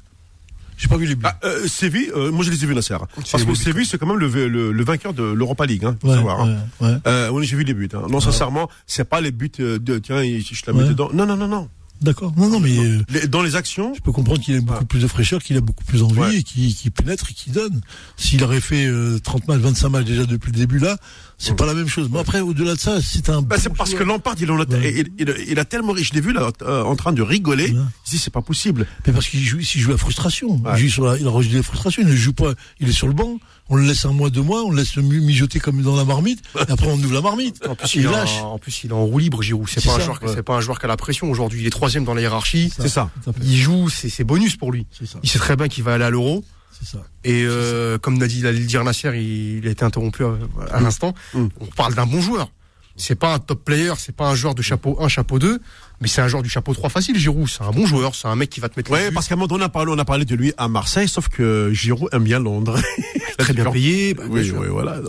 J'ai 0.77 0.87
pas 0.87 0.97
vu 0.97 1.05
les 1.05 1.15
buts. 1.15 1.25
Ah, 1.25 1.37
euh, 1.43 1.67
Séville, 1.67 2.11
euh, 2.15 2.31
moi 2.31 2.43
je 2.43 2.51
les 2.51 2.63
ai 2.63 2.67
vus, 2.67 2.75
Nasser. 2.75 2.97
Parce 3.31 3.43
que 3.43 3.55
Séville, 3.55 3.85
c'est 3.85 3.97
quand 3.97 4.07
même 4.07 4.17
le, 4.19 4.27
le, 4.47 4.71
le 4.71 4.83
vainqueur 4.83 5.13
de 5.13 5.23
l'Europa 5.23 5.65
League. 5.65 5.85
Hein, 5.85 5.95
faut 6.01 6.09
ouais, 6.09 6.15
savoir, 6.15 6.41
hein. 6.41 6.57
ouais, 6.81 6.87
ouais. 6.87 6.95
Euh, 7.07 7.29
oui, 7.29 7.45
j'ai 7.45 7.55
vu 7.55 7.63
les 7.63 7.73
buts. 7.73 7.89
Hein. 7.93 8.03
Non, 8.09 8.19
sincèrement, 8.19 8.69
c'est 8.87 9.07
pas 9.09 9.21
les 9.21 9.31
buts 9.31 9.51
euh, 9.59 9.79
de 9.79 9.97
tiens, 9.99 10.21
je 10.23 10.61
la 10.67 10.73
mets 10.73 10.87
dedans. 10.87 11.09
Non, 11.13 11.25
non, 11.25 11.37
non, 11.37 11.47
non. 11.47 11.69
D'accord. 12.01 12.33
Non, 12.35 12.49
non, 12.49 12.59
mais 12.59 12.77
euh, 12.77 13.27
dans 13.27 13.41
les 13.41 13.55
actions, 13.55 13.93
je 13.93 14.01
peux 14.01 14.11
comprendre 14.11 14.41
qu'il 14.41 14.57
a 14.57 14.59
beaucoup 14.59 14.83
plus 14.83 14.99
de 14.99 15.07
fraîcheur, 15.07 15.41
qu'il 15.41 15.55
a 15.55 15.61
beaucoup 15.61 15.85
plus 15.85 16.03
envie 16.03 16.19
Ouais. 16.19 16.35
et 16.39 16.43
qu'il 16.43 16.75
qu'il 16.75 16.91
pénètre 16.91 17.31
et 17.31 17.33
qu'il 17.33 17.53
donne. 17.53 17.79
S'il 18.17 18.43
aurait 18.43 18.59
fait 18.59 18.85
euh, 18.85 19.17
30 19.23 19.47
matchs, 19.47 19.59
25 19.61 19.89
matchs 19.89 20.05
déjà 20.05 20.25
depuis 20.25 20.51
le 20.51 20.57
début 20.57 20.79
là, 20.79 20.97
c'est 21.37 21.55
pas 21.55 21.65
la 21.65 21.73
même 21.73 21.87
chose. 21.87 22.09
Mais 22.11 22.19
après, 22.19 22.39
au-delà 22.39 22.75
de 22.75 22.79
ça, 22.79 22.99
c'est 23.01 23.29
un. 23.29 23.41
Bah, 23.41 23.57
c'est 23.59 23.73
parce 23.73 23.93
que. 23.93 24.03
Lampard, 24.03 24.35
il, 24.39 24.49
en 24.51 24.59
a, 24.59 24.65
Ouais. 24.65 24.93
il, 24.97 25.07
il- 25.19 25.45
il 25.49 25.59
a 25.59 25.65
tellement, 25.65 25.95
je 25.95 26.13
l'ai 26.13 26.21
vu 26.21 26.31
là, 26.33 26.49
euh, 26.61 26.83
en 26.83 26.95
train 26.95 27.11
de 27.13 27.21
rigoler. 27.21 27.71
Ouais. 27.71 27.79
Il 28.07 28.09
dit, 28.11 28.17
c'est 28.17 28.31
pas 28.33 28.41
possible. 28.41 28.85
Mais 29.05 29.13
parce 29.13 29.27
qu'il 29.27 29.41
joue, 29.43 29.59
il 29.59 29.63
joue 29.81 29.91
la 29.91 29.97
frustration. 29.97 30.61
Ouais. 30.63 30.71
Il, 30.77 30.83
joue 30.87 30.89
sur 30.89 31.05
la, 31.05 31.17
il 31.17 31.25
a 31.27 31.29
rejeté 31.29 31.55
la 31.55 31.63
frustration. 31.63 32.01
Il 32.03 32.07
ne 32.09 32.15
joue 32.15 32.33
pas. 32.33 32.53
Il 32.79 32.87
est 32.89 32.93
sur 32.93 33.07
le 33.07 33.13
banc. 33.13 33.37
On 33.67 33.77
le 33.77 33.83
laisse 33.83 34.05
un 34.05 34.11
mois, 34.13 34.29
deux 34.29 34.43
mois. 34.43 34.63
On 34.63 34.69
le 34.71 34.77
laisse 34.77 34.95
mi- 34.97 35.19
mijoter 35.19 35.59
comme 35.59 35.81
dans 35.81 35.95
la 35.95 36.05
marmite. 36.05 36.41
Et 36.55 36.71
après, 36.71 36.87
on 36.87 36.95
ouvre 36.97 37.13
la 37.13 37.21
marmite. 37.21 37.65
En 37.67 37.75
plus, 37.75 37.95
il 37.95 38.03
lâche. 38.03 38.37
en, 38.41 38.53
en 38.53 38.59
plus, 38.59 38.83
il 38.83 38.91
est 38.91 38.93
en 38.93 39.05
roue 39.05 39.17
libre, 39.19 39.41
Giroud. 39.41 39.67
C'est 39.67 39.83
pas, 39.83 39.95
un 39.95 39.97
ça, 39.99 40.05
joueur, 40.05 40.19
qui- 40.19 40.25
ouais. 40.27 40.33
c'est 40.35 40.43
pas 40.43 40.55
un 40.55 40.61
joueur 40.61 40.79
qui 40.79 40.85
a 40.85 40.87
la 40.87 40.97
pression 40.97 41.29
aujourd'hui. 41.31 41.61
Il 41.61 41.67
est 41.67 41.71
troisième 41.71 42.05
dans 42.05 42.13
la 42.13 42.21
hiérarchie. 42.21 42.71
C'est 42.77 42.87
ça. 42.89 43.09
Fait. 43.23 43.31
Il 43.43 43.57
joue, 43.57 43.89
c'est 43.89 44.09
c'est 44.09 44.23
bonus 44.23 44.55
pour 44.55 44.71
lui. 44.71 44.85
C'est 44.97 45.07
ça. 45.07 45.19
Il 45.23 45.29
sait 45.29 45.39
très 45.39 45.55
bien 45.55 45.67
qu'il 45.67 45.83
va 45.83 45.95
aller 45.95 46.03
à 46.05 46.09
l'Euro. 46.11 46.43
Ça. 46.85 46.99
Et 47.23 47.43
euh, 47.43 47.97
comme 47.97 48.19
l'a 48.19 48.27
dit 48.27 48.41
l'a 48.41 48.53
dit 48.53 48.59
le 48.59 48.65
dire 48.65 48.83
Nasser, 48.83 49.11
il, 49.17 49.67
a 49.67 49.71
été 49.71 49.83
interrompu 49.83 50.23
à, 50.23 50.37
à 50.71 50.79
l'instant. 50.79 51.13
Mm. 51.33 51.47
On 51.59 51.65
parle 51.65 51.95
d'un 51.95 52.05
bon 52.05 52.21
joueur. 52.21 52.49
C'est 52.97 53.15
pas 53.15 53.33
un 53.33 53.39
top 53.39 53.65
player, 53.65 53.91
c'est 53.97 54.15
pas 54.15 54.29
un 54.29 54.35
joueur 54.35 54.55
de 54.55 54.61
chapeau 54.61 54.97
1, 55.01 55.09
chapeau 55.09 55.37
2, 55.37 55.59
mais 55.99 56.07
c'est 56.07 56.21
un 56.21 56.29
joueur 56.29 56.43
du 56.43 56.49
chapeau 56.49 56.73
3 56.73 56.89
facile, 56.89 57.17
Giroud. 57.17 57.49
C'est 57.49 57.63
un 57.63 57.71
bon 57.71 57.85
joueur, 57.85 58.15
c'est 58.15 58.29
un 58.29 58.37
mec 58.37 58.49
qui 58.49 58.61
va 58.61 58.69
te 58.69 58.79
mettre 58.79 58.89
Ouais, 58.89 59.11
parce 59.11 59.27
qu'à 59.27 59.33
un 59.33 59.37
moment 59.37 59.47
donné, 59.47 59.63
on 59.63 59.67
a 59.67 59.69
parlé, 59.69 59.91
on 59.93 59.99
a 59.99 60.05
parlé 60.05 60.23
de 60.23 60.33
lui 60.33 60.53
à 60.57 60.69
Marseille, 60.69 61.09
sauf 61.09 61.27
que 61.27 61.71
Giroud 61.73 62.07
aime 62.13 62.23
bien 62.23 62.39
Londres. 62.39 62.79
très 63.37 63.53
bien 63.53 63.69
payé. 63.69 64.13
Bah, 64.13 64.23
oui, 64.29 64.49
oui, 64.49 64.67
voilà. 64.69 65.01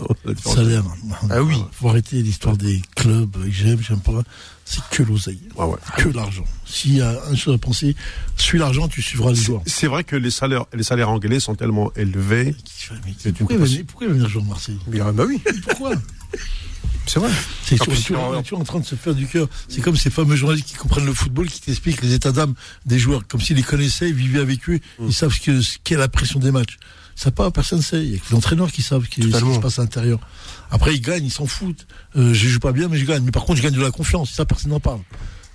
Salaire. 0.43 0.83
Ah 1.29 1.41
oui. 1.41 1.63
Faut 1.71 1.87
arrêter 1.87 2.21
l'histoire 2.21 2.57
des 2.57 2.81
clubs 2.95 3.31
que 3.31 3.49
j'aime, 3.49 3.79
j'aime 3.81 4.01
pas. 4.01 4.21
C'est 4.69 4.83
que 4.89 5.01
l'oseille. 5.01 5.39
Ouais, 5.55 5.65
ouais. 5.65 5.77
Que 5.97 6.09
l'argent. 6.09 6.43
S'il 6.65 6.97
y 6.97 7.01
a 7.01 7.17
une 7.29 7.37
chose 7.37 7.55
à 7.55 7.57
penser, 7.57 7.95
suis 8.35 8.59
l'argent, 8.59 8.89
tu 8.89 9.01
suivras 9.01 9.31
les 9.31 9.37
joueurs. 9.37 9.61
C'est 9.65 9.87
vrai 9.87 10.03
que 10.03 10.17
les 10.17 10.29
salaires, 10.29 10.65
les 10.73 10.83
salaires 10.83 11.09
anglais 11.09 11.39
sont 11.39 11.55
tellement 11.55 11.93
élevés. 11.95 12.53
Mais 13.05 13.31
pourquoi, 13.31 13.55
il 13.55 13.61
venir, 13.61 13.83
pourquoi 13.87 14.07
il 14.07 14.13
venir 14.13 14.27
jouer 14.27 14.41
à 14.41 14.45
Marseille 14.45 14.77
Bah 14.87 15.23
oui. 15.25 15.41
Pourquoi 15.63 15.93
C'est 17.05 17.19
vrai. 17.21 17.31
C'est 17.63 17.77
toujours, 17.77 18.59
en 18.59 18.63
train 18.65 18.79
de 18.81 18.85
se 18.85 18.95
faire 18.95 19.15
du 19.15 19.25
cœur. 19.27 19.47
C'est 19.69 19.79
comme 19.79 19.95
ces 19.95 20.09
fameux 20.09 20.35
journalistes 20.35 20.67
qui 20.67 20.75
comprennent 20.75 21.05
le 21.05 21.13
football, 21.13 21.47
qui 21.47 21.61
t'expliquent 21.61 22.01
les 22.01 22.13
états 22.13 22.33
d'âme 22.33 22.53
des 22.85 22.99
joueurs, 22.99 23.25
comme 23.25 23.39
s'ils 23.39 23.55
les 23.55 23.63
connaissaient, 23.63 24.09
ils 24.09 24.15
vivaient 24.15 24.41
avec 24.41 24.69
eux, 24.69 24.81
ils 24.99 25.13
savent 25.13 25.33
ce 25.33 25.77
qu'est 25.85 25.95
la 25.95 26.09
pression 26.09 26.41
des 26.41 26.51
matchs. 26.51 26.77
Ça 27.17 27.31
pas, 27.31 27.49
personne 27.49 27.79
ne 27.79 27.83
sait. 27.83 28.05
Il 28.05 28.11
y 28.11 28.15
a 28.15 28.19
que 28.19 28.29
les 28.29 28.35
entraîneurs 28.35 28.71
qui 28.71 28.83
savent 28.83 29.03
ce 29.03 29.09
qui 29.09 29.23
se 29.23 29.59
passe 29.59 29.79
à 29.79 29.81
l'intérieur. 29.81 30.19
Après, 30.69 30.93
ils 30.93 31.01
gagnent, 31.01 31.25
ils 31.25 31.31
s'en 31.31 31.47
foutent. 31.47 31.87
Euh, 32.15 32.31
je 32.31 32.47
joue 32.47 32.59
pas 32.59 32.71
bien, 32.71 32.89
mais 32.89 32.99
je 32.99 33.05
gagne. 33.05 33.23
Mais 33.23 33.31
par 33.31 33.43
contre, 33.43 33.57
je 33.57 33.63
gagne 33.63 33.73
de 33.73 33.81
la 33.81 33.89
confiance. 33.89 34.29
Ça, 34.29 34.45
personne 34.45 34.69
n'en 34.69 34.79
parle. 34.79 34.99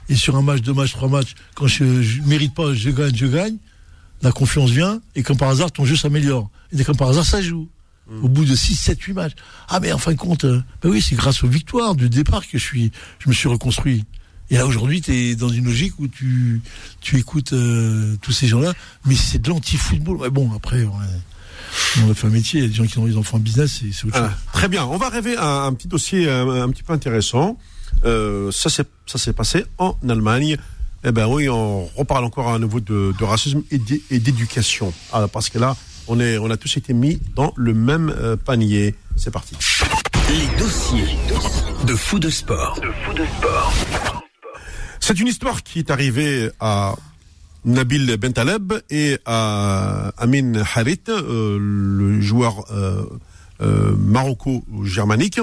Et 0.09 0.17
sur 0.17 0.35
un 0.35 0.43
match, 0.43 0.61
deux 0.61 0.75
matchs, 0.75 0.91
trois 0.91 1.09
matchs, 1.09 1.35
quand 1.55 1.69
je, 1.69 2.03
je 2.03 2.21
mérite 2.23 2.53
pas, 2.53 2.75
je 2.75 2.91
gagne, 2.91 3.15
je 3.15 3.27
gagne. 3.27 3.59
La 4.23 4.33
confiance 4.33 4.71
vient, 4.71 5.01
et 5.15 5.23
comme 5.23 5.37
par 5.37 5.51
hasard, 5.51 5.71
ton 5.71 5.85
jeu 5.85 5.95
s'améliore. 5.95 6.51
Et 6.77 6.83
comme 6.83 6.97
par 6.97 7.09
hasard, 7.09 7.25
ça 7.25 7.41
joue. 7.41 7.69
Au 8.23 8.29
bout 8.29 8.45
de 8.45 8.57
6, 8.57 8.75
7, 8.75 9.01
8 9.01 9.13
matchs. 9.13 9.33
Ah, 9.69 9.79
mais 9.79 9.93
en 9.93 9.99
fin 9.99 10.13
de 10.13 10.19
compte, 10.19 10.45
euh, 10.45 10.61
ben 10.83 10.91
oui, 10.91 11.01
c'est 11.01 11.15
grâce 11.15 11.45
aux 11.45 11.49
victoires 11.49 11.95
du 11.95 12.09
départ 12.11 12.43
que 12.43 12.59
je 12.59 12.63
suis, 12.63 12.91
je 13.21 13.29
me 13.29 13.35
suis 13.35 13.49
reconstruit. 13.49 14.05
Et 14.51 14.57
là, 14.57 14.67
aujourd'hui, 14.67 15.01
tu 15.01 15.15
es 15.15 15.35
dans 15.37 15.49
une 15.49 15.65
logique 15.65 15.99
où 15.99 16.09
tu, 16.09 16.61
tu 17.01 17.19
écoutes 17.19 17.53
euh, 17.55 18.17
tous 18.21 18.33
ces 18.33 18.49
gens-là, 18.49 18.75
mais 19.07 19.15
c'est 19.15 19.41
de 19.41 19.49
l'anti-football. 19.49 20.17
Ouais, 20.17 20.31
bon, 20.31 20.53
après, 20.55 20.85
on 22.05 22.11
a 22.11 22.15
fait 22.15 22.27
un 22.27 22.31
métier, 22.31 22.61
il 22.61 22.63
y 22.63 22.67
a 22.67 22.69
des 22.69 22.75
gens 22.75 22.87
qui 22.87 22.99
ont 22.99 23.07
des 23.07 23.17
enfants 23.17 23.37
en 23.37 23.41
business, 23.41 23.81
c'est 23.93 24.07
autre 24.07 24.17
chose. 24.17 24.31
très 24.53 24.69
bien, 24.69 24.85
on 24.85 24.97
va 24.97 25.09
rêver 25.09 25.37
un, 25.37 25.65
un 25.65 25.73
petit 25.75 25.89
dossier 25.89 26.29
un, 26.31 26.49
un, 26.49 26.69
petit 26.71 26.83
peu 26.83 26.93
intéressant. 26.93 27.59
Euh, 28.05 28.51
ça 28.51 28.71
s'est 28.71 29.33
passé 29.33 29.65
en 29.79 29.97
Allemagne. 30.09 30.57
Eh 31.05 31.11
ben 31.13 31.27
oui, 31.27 31.49
on 31.49 31.87
reparle 31.97 32.25
encore 32.25 32.49
à 32.53 32.59
nouveau 32.59 32.81
de, 32.81 33.13
de 33.19 33.25
racisme 33.25 33.63
et 33.71 34.19
d'éducation. 34.19 34.93
Ah, 35.13 35.27
parce 35.29 35.49
que 35.49 35.59
là, 35.59 35.77
on, 36.07 36.21
est, 36.21 36.39
on 36.39 36.51
a 36.51 36.57
tous 36.57 36.77
été 36.77 36.93
mis 36.93 37.21
dans 37.35 37.53
le 37.57 37.75
même 37.75 38.15
euh, 38.17 38.37
panier. 38.37 38.95
C'est 39.17 39.33
parti. 39.33 39.57
Les 40.29 40.59
dossiers 40.59 41.17
de 41.87 41.95
fou 41.95 42.19
de 42.19 42.31
sport. 42.31 42.79
De 42.81 42.91
fou 43.05 43.13
de 43.15 43.25
sport. 43.25 43.73
C'est 45.01 45.19
une 45.19 45.27
histoire 45.27 45.63
qui 45.65 45.81
est 45.81 45.91
arrivée 45.91 46.51
à 46.61 46.95
Nabil 47.65 48.17
Bentaleb 48.17 48.73
et 48.91 49.19
à 49.25 50.13
Amin 50.17 50.55
Harit, 50.75 51.01
euh, 51.09 51.59
le 51.61 52.21
joueur 52.21 52.65
euh, 52.73 53.05
euh, 53.61 53.95
maroco-germanique. 53.97 55.41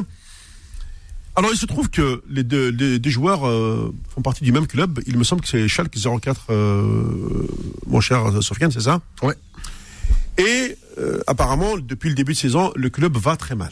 Alors 1.35 1.51
il 1.53 1.57
se 1.57 1.65
trouve 1.65 1.89
que 1.89 2.21
les 2.29 2.43
deux, 2.43 2.69
les 2.69 2.99
deux 2.99 3.09
joueurs 3.09 3.47
euh, 3.47 3.93
font 4.13 4.21
partie 4.21 4.43
du 4.43 4.51
même 4.51 4.67
club. 4.67 4.99
Il 5.07 5.17
me 5.17 5.23
semble 5.23 5.41
que 5.41 5.47
c'est 5.47 5.67
Schalke 5.69 5.95
04, 6.21 6.47
euh, 6.49 7.47
mon 7.87 8.01
cher 8.01 8.43
Sofiane, 8.43 8.71
c'est 8.71 8.81
ça? 8.81 8.99
Ouais. 9.21 9.35
Et 10.37 10.75
euh, 10.97 11.21
apparemment, 11.27 11.77
depuis 11.77 12.09
le 12.09 12.15
début 12.15 12.33
de 12.33 12.37
saison, 12.37 12.71
le 12.75 12.89
club 12.89 13.15
va 13.17 13.37
très 13.37 13.55
mal. 13.55 13.71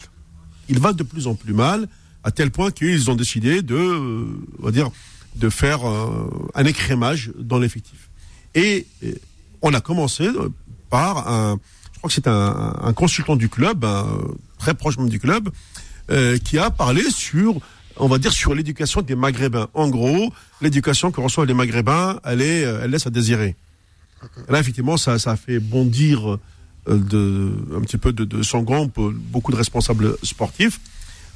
Il 0.70 0.78
va 0.78 0.92
de 0.92 1.02
plus 1.02 1.26
en 1.26 1.34
plus 1.34 1.52
mal, 1.52 1.88
à 2.24 2.30
tel 2.30 2.50
point 2.50 2.70
qu'ils 2.70 3.10
ont 3.10 3.14
décidé 3.14 3.62
de, 3.62 3.74
euh, 3.74 4.24
on 4.60 4.64
va 4.64 4.70
dire, 4.70 4.90
de 5.36 5.50
faire 5.50 5.86
euh, 5.88 6.30
un 6.54 6.64
écrémage 6.64 7.32
dans 7.38 7.58
l'effectif. 7.58 8.07
Et, 8.54 8.86
on 9.60 9.74
a 9.74 9.80
commencé 9.80 10.28
par 10.88 11.28
un, 11.28 11.58
je 11.92 11.98
crois 11.98 12.08
que 12.08 12.14
c'est 12.14 12.28
un, 12.28 12.76
un, 12.80 12.92
consultant 12.92 13.34
du 13.34 13.48
club, 13.48 13.84
un, 13.84 14.06
très 14.58 14.74
proche 14.74 14.98
même 14.98 15.08
du 15.08 15.18
club, 15.18 15.50
euh, 16.10 16.38
qui 16.38 16.58
a 16.58 16.70
parlé 16.70 17.02
sur, 17.10 17.60
on 17.96 18.06
va 18.06 18.18
dire, 18.18 18.32
sur 18.32 18.54
l'éducation 18.54 19.02
des 19.02 19.16
Maghrébins. 19.16 19.68
En 19.74 19.88
gros, 19.88 20.32
l'éducation 20.60 21.10
que 21.10 21.20
reçoivent 21.20 21.48
les 21.48 21.54
Maghrébins, 21.54 22.20
elle, 22.24 22.40
est, 22.40 22.60
elle 22.60 22.90
laisse 22.90 23.06
à 23.06 23.10
désirer. 23.10 23.56
Et 24.48 24.52
là, 24.52 24.60
effectivement, 24.60 24.96
ça, 24.96 25.18
ça 25.18 25.32
a 25.32 25.36
fait 25.36 25.58
bondir 25.58 26.38
de, 26.86 27.52
un 27.76 27.80
petit 27.80 27.98
peu 27.98 28.12
de, 28.12 28.24
de 28.24 28.42
son 28.42 28.62
gant 28.62 28.90
beaucoup 28.96 29.52
de 29.52 29.56
responsables 29.56 30.16
sportifs. 30.22 30.80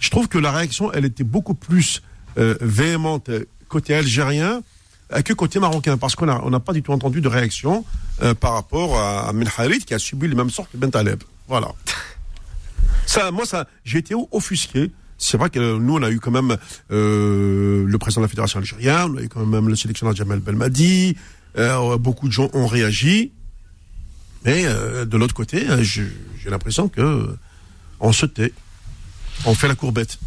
Je 0.01 0.11
trouve 0.11 0.29
que 0.29 0.38
la 0.38 0.51
réaction, 0.51 0.92
elle 0.92 1.05
était 1.05 1.25
beaucoup 1.25 1.55
plus 1.55 2.03
euh, 2.38 2.57
véhémente 2.61 3.31
côté 3.68 3.94
algérien 3.94 4.62
que 5.20 5.33
côté 5.35 5.59
marocain, 5.59 5.98
parce 5.98 6.16
qu'on 6.16 6.27
n'a 6.27 6.40
on 6.44 6.59
pas 6.61 6.72
du 6.72 6.83
tout 6.83 6.92
entendu 6.92 7.20
de 7.20 7.29
réaction 7.29 7.85
euh, 8.22 8.35
par 8.35 8.55
rapport 8.55 8.98
à, 8.98 9.29
à 9.29 9.33
qui 9.87 9.94
a 9.94 9.98
subi 9.98 10.29
les 10.29 10.35
mêmes 10.35 10.51
sortes 10.51 10.70
que 10.72 10.79
Ben 10.79 10.90
Taleb. 10.90 11.22
Voilà. 11.48 11.68
ça, 13.07 13.31
moi, 13.31 13.44
ça, 13.44 13.66
j'ai 13.85 13.98
été 13.98 14.14
offusqué. 14.31 14.90
C'est 15.18 15.37
vrai 15.37 15.51
que 15.51 15.79
nous, 15.79 15.94
on 15.94 16.03
a 16.03 16.11
eu 16.11 16.18
quand 16.18 16.33
même 16.33 16.57
euh, 16.90 17.85
le 17.87 17.98
président 17.98 18.22
de 18.22 18.25
la 18.25 18.29
fédération 18.29 18.59
algérienne, 18.59 19.12
on 19.14 19.16
a 19.18 19.22
eu 19.22 19.29
quand 19.29 19.46
même 19.46 19.68
le 19.68 19.77
sélectionneur 19.77 20.16
Jamal 20.16 20.40
Belmadi, 20.40 21.16
euh, 21.59 21.96
beaucoup 21.96 22.27
de 22.27 22.33
gens 22.33 22.48
ont 22.55 22.66
réagi. 22.66 23.33
Mais 24.44 24.64
euh, 24.66 25.05
de 25.05 25.16
l'autre 25.16 25.35
côté, 25.35 25.64
j'ai 25.83 26.51
l'impression 26.51 26.88
que 26.88 27.37
on 28.01 28.12
se 28.12 28.27
tait, 28.27 28.53
on 29.44 29.55
fait 29.55 29.68
la 29.68 29.77
courbette. 29.77 30.18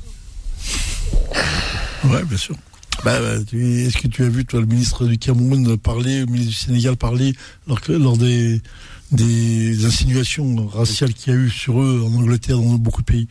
Ouais, 2.05 2.23
bien 2.23 2.37
sûr. 2.37 2.55
Bah, 3.03 3.19
Est-ce 3.53 3.97
que 3.97 4.07
tu 4.07 4.23
as 4.23 4.29
vu, 4.29 4.45
toi, 4.45 4.59
le 4.59 4.65
ministre 4.65 5.05
du 5.05 5.17
Cameroun 5.17 5.77
parler, 5.77 6.21
le 6.21 6.25
ministre 6.25 6.51
du 6.51 6.55
Sénégal 6.55 6.95
parler 6.95 7.33
lors, 7.67 7.79
lors 7.87 8.17
des, 8.17 8.61
des 9.11 9.85
insinuations 9.85 10.67
raciales 10.67 11.13
qu'il 11.13 11.33
y 11.33 11.35
a 11.35 11.39
eu 11.39 11.49
sur 11.49 11.81
eux 11.81 12.03
en 12.05 12.13
Angleterre, 12.15 12.57
dans 12.57 12.75
beaucoup 12.75 13.01
de 13.01 13.05
pays? 13.05 13.27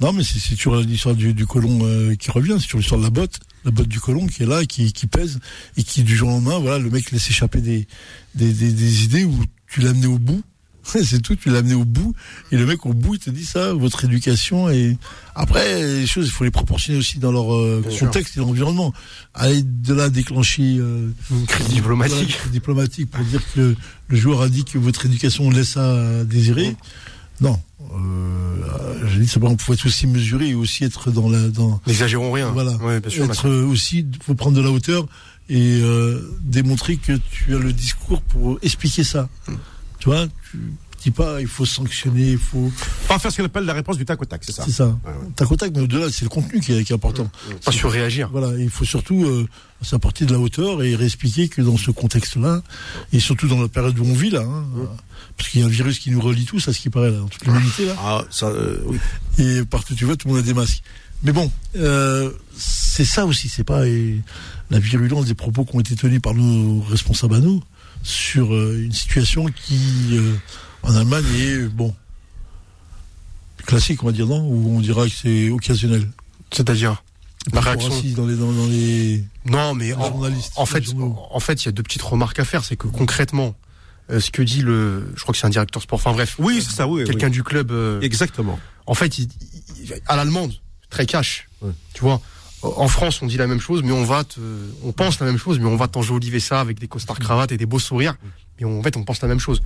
Non, 0.00 0.12
mais 0.12 0.24
c'est 0.24 0.38
sur 0.56 0.76
l'histoire 0.76 1.14
du, 1.14 1.34
du, 1.34 1.46
colon 1.46 1.80
euh, 1.84 2.14
qui 2.16 2.30
revient, 2.30 2.56
c'est 2.58 2.66
sur 2.66 2.78
l'histoire 2.78 2.98
de 2.98 3.04
la 3.04 3.10
botte, 3.10 3.38
la 3.64 3.70
botte 3.70 3.88
du 3.88 4.00
colon 4.00 4.26
qui 4.26 4.42
est 4.42 4.46
là, 4.46 4.64
qui, 4.64 4.92
qui 4.92 5.06
pèse, 5.06 5.38
et 5.76 5.82
qui, 5.82 6.02
du 6.02 6.16
jour 6.16 6.28
au 6.28 6.32
lendemain, 6.32 6.58
voilà, 6.58 6.78
le 6.78 6.90
mec 6.90 7.10
laisse 7.12 7.30
échapper 7.30 7.60
des, 7.60 7.86
des, 8.34 8.52
des, 8.52 9.04
idées 9.04 9.24
où 9.24 9.38
tu 9.68 9.80
l'as 9.80 9.90
amené 9.90 10.06
au 10.06 10.18
bout. 10.18 10.42
c'est 11.04 11.20
tout, 11.20 11.36
tu 11.36 11.50
l'as 11.50 11.58
amené 11.58 11.74
au 11.74 11.84
bout. 11.84 12.14
Et 12.52 12.56
le 12.56 12.66
mec, 12.66 12.86
au 12.86 12.92
bout, 12.92 13.14
il 13.14 13.20
te 13.20 13.30
dit 13.30 13.44
ça, 13.44 13.72
votre 13.72 14.04
éducation. 14.04 14.68
Et 14.70 14.96
après, 15.34 15.82
les 15.82 16.06
choses, 16.06 16.26
il 16.26 16.30
faut 16.30 16.44
les 16.44 16.50
proportionner 16.50 16.98
aussi 16.98 17.18
dans 17.18 17.32
leur 17.32 17.54
euh, 17.54 17.82
contexte 17.98 18.34
sûr. 18.34 18.42
et 18.42 18.46
l'environnement. 18.46 18.92
Aller 19.34 19.62
de 19.62 19.94
là 19.94 20.10
déclencher 20.10 20.76
euh, 20.78 21.08
une 21.30 21.46
crise 21.46 21.68
diplomatique. 21.68 22.16
Voilà, 22.16 22.32
crise 22.32 22.52
diplomatique 22.52 23.10
pour 23.10 23.24
dire 23.24 23.40
que 23.54 23.60
le, 23.60 23.76
le, 24.08 24.16
joueur 24.16 24.42
a 24.42 24.48
dit 24.48 24.64
que 24.64 24.78
votre 24.78 25.06
éducation 25.06 25.50
laisse 25.50 25.76
à 25.76 26.24
désirer. 26.24 26.70
Mmh. 26.70 26.76
Non. 27.40 27.58
Euh, 27.92 29.06
je 29.06 29.18
dis 29.18 29.28
simplement, 29.28 29.52
il 29.52 29.60
faut 29.60 29.74
être 29.74 29.86
aussi 29.86 30.06
mesuré 30.06 30.48
et 30.50 30.54
aussi 30.54 30.84
être 30.84 31.10
dans 31.10 31.28
la. 31.28 31.48
Dans, 31.48 31.80
N'exagérons 31.86 32.32
rien. 32.32 32.50
Voilà. 32.50 32.72
Ouais, 32.76 33.00
bien 33.00 33.10
sûr, 33.10 33.24
être 33.24 33.50
aussi, 33.50 34.06
faut 34.22 34.34
prendre 34.34 34.56
de 34.56 34.62
la 34.62 34.70
hauteur 34.70 35.06
et 35.48 35.80
euh, 35.82 36.20
démontrer 36.40 36.96
que 36.96 37.12
tu 37.30 37.54
as 37.54 37.58
le 37.58 37.72
discours 37.72 38.22
pour 38.22 38.58
expliquer 38.62 39.04
ça. 39.04 39.28
Mmh. 39.48 39.52
Tu 40.04 40.10
vois, 40.10 40.26
tu 40.50 40.58
dis 41.02 41.10
pas 41.10 41.40
il 41.40 41.46
faut 41.46 41.64
sanctionner, 41.64 42.32
il 42.32 42.38
faut. 42.38 42.70
Pas 43.08 43.18
faire 43.18 43.32
ce 43.32 43.38
qu'on 43.38 43.46
appelle 43.46 43.64
la 43.64 43.72
réponse 43.72 43.96
du 43.96 44.04
tac 44.04 44.20
au 44.20 44.26
tac, 44.26 44.42
c'est 44.44 44.52
ça. 44.52 44.62
C'est 44.66 44.72
ça. 44.72 44.88
Ouais, 44.88 44.92
ouais. 45.06 45.30
Tac 45.34 45.50
au 45.50 45.56
tac, 45.56 45.72
mais 45.74 45.80
au-delà, 45.80 46.10
c'est 46.10 46.26
le 46.26 46.28
contenu 46.28 46.60
qui 46.60 46.74
est, 46.74 46.84
qui 46.84 46.92
est 46.92 46.94
important. 46.94 47.24
Mmh. 47.24 47.54
Pas 47.64 47.72
surréagir. 47.72 48.28
Voilà, 48.30 48.48
il 48.58 48.68
faut 48.68 48.84
surtout 48.84 49.24
euh, 49.24 49.48
s'apporter 49.80 50.26
de 50.26 50.32
la 50.34 50.38
hauteur 50.38 50.82
et 50.82 50.94
réexpliquer 50.94 51.48
que 51.48 51.62
dans 51.62 51.78
ce 51.78 51.90
contexte-là, 51.90 52.60
et 53.14 53.18
surtout 53.18 53.48
dans 53.48 53.62
la 53.62 53.68
période 53.68 53.98
où 53.98 54.04
on 54.04 54.12
vit 54.12 54.28
là, 54.28 54.42
hein, 54.42 54.66
mmh. 54.74 54.88
parce 55.38 55.48
qu'il 55.48 55.62
y 55.62 55.62
a 55.62 55.66
un 55.66 55.70
virus 55.70 55.98
qui 55.98 56.10
nous 56.10 56.20
relie 56.20 56.44
tous, 56.44 56.68
à 56.68 56.74
ce 56.74 56.80
qui 56.80 56.90
paraît, 56.90 57.10
là, 57.10 57.20
dans 57.20 57.28
toute 57.28 57.46
l'humanité 57.46 57.86
là. 57.86 57.96
Ah, 57.98 58.24
ça, 58.28 58.48
euh, 58.48 58.76
oui. 58.84 58.98
Et 59.38 59.64
partout 59.64 59.94
tu 59.94 60.04
vois, 60.04 60.16
tout 60.16 60.28
le 60.28 60.34
monde 60.34 60.42
a 60.42 60.46
des 60.46 60.52
masques. 60.52 60.82
Mais 61.22 61.32
bon, 61.32 61.50
euh, 61.76 62.30
c'est 62.58 63.06
ça 63.06 63.24
aussi, 63.24 63.48
c'est 63.48 63.64
pas 63.64 63.86
et, 63.86 64.20
la 64.68 64.78
virulence 64.78 65.24
des 65.24 65.34
propos 65.34 65.64
qui 65.64 65.74
ont 65.74 65.80
été 65.80 65.96
tenus 65.96 66.20
par 66.20 66.34
nos 66.34 66.82
responsables 66.82 67.36
à 67.36 67.40
nous 67.40 67.62
sur 68.04 68.54
euh, 68.54 68.80
une 68.84 68.92
situation 68.92 69.46
qui, 69.46 70.10
euh, 70.12 70.34
en 70.82 70.94
Allemagne, 70.94 71.24
est, 71.36 71.68
bon, 71.68 71.92
classique, 73.66 74.02
on 74.04 74.06
va 74.06 74.12
dire, 74.12 74.26
non? 74.26 74.46
Ou 74.46 74.76
on 74.76 74.80
dira 74.80 75.06
que 75.06 75.12
c'est 75.12 75.50
occasionnel? 75.50 76.08
C'est-à-dire? 76.52 77.02
La 77.52 77.60
réaction 77.60 77.90
dans 78.16 78.26
les, 78.26 78.36
dans, 78.36 78.52
dans 78.52 78.66
les 78.66 79.22
non 79.44 79.74
mais 79.74 79.92
en, 79.92 80.22
en 80.56 80.64
fait 80.64 80.82
en 80.96 81.40
fait 81.40 81.62
il 81.62 81.66
y 81.66 81.68
a 81.68 81.72
deux 81.72 81.82
petites 81.82 82.00
remarques 82.00 82.38
à 82.38 82.44
faire. 82.46 82.64
C'est 82.64 82.76
que 82.76 82.86
concrètement 82.86 83.54
euh, 84.10 84.18
ce 84.18 84.30
que 84.30 84.40
dit 84.40 84.62
le 84.62 85.12
je 85.14 85.20
crois 85.20 85.34
que 85.34 85.38
c'est 85.38 85.46
un 85.46 85.50
directeur 85.50 85.82
sport. 85.82 85.98
Enfin 85.98 86.12
bref. 86.12 86.36
Oui 86.38 86.62
c'est 86.66 86.74
ça 86.74 86.88
oui 86.88 87.04
quelqu'un 87.04 87.26
oui. 87.26 87.32
du 87.32 87.42
club 87.42 87.70
euh, 87.70 88.00
exactement. 88.00 88.58
en 88.86 88.94
fait 88.94 89.18
il, 89.18 89.28
il, 89.78 89.92
à 90.06 90.16
l'allemande 90.16 90.54
très 90.88 91.04
cash. 91.04 91.46
Ouais. 91.60 91.72
tu 91.92 92.00
vois? 92.00 92.22
En 92.64 92.88
France 92.88 93.20
on 93.22 93.26
dit 93.26 93.36
la 93.36 93.46
même 93.46 93.60
chose 93.60 93.82
mais 93.82 93.92
on 93.92 94.04
va 94.04 94.24
te, 94.24 94.40
on 94.82 94.92
pense 94.92 95.20
la 95.20 95.26
même 95.26 95.38
chose 95.38 95.58
mais 95.58 95.66
on 95.66 95.76
va 95.76 95.88
t'enjoliver 95.88 96.40
ça 96.40 96.60
avec 96.60 96.78
des 96.78 96.88
costards 96.88 97.18
cravates 97.18 97.52
et 97.52 97.56
des 97.56 97.66
beaux 97.66 97.78
sourires 97.78 98.16
mais 98.58 98.66
en 98.66 98.82
fait 98.82 98.96
on 98.96 99.04
pense 99.04 99.20
la 99.22 99.28
même 99.28 99.40
chose 99.40 99.62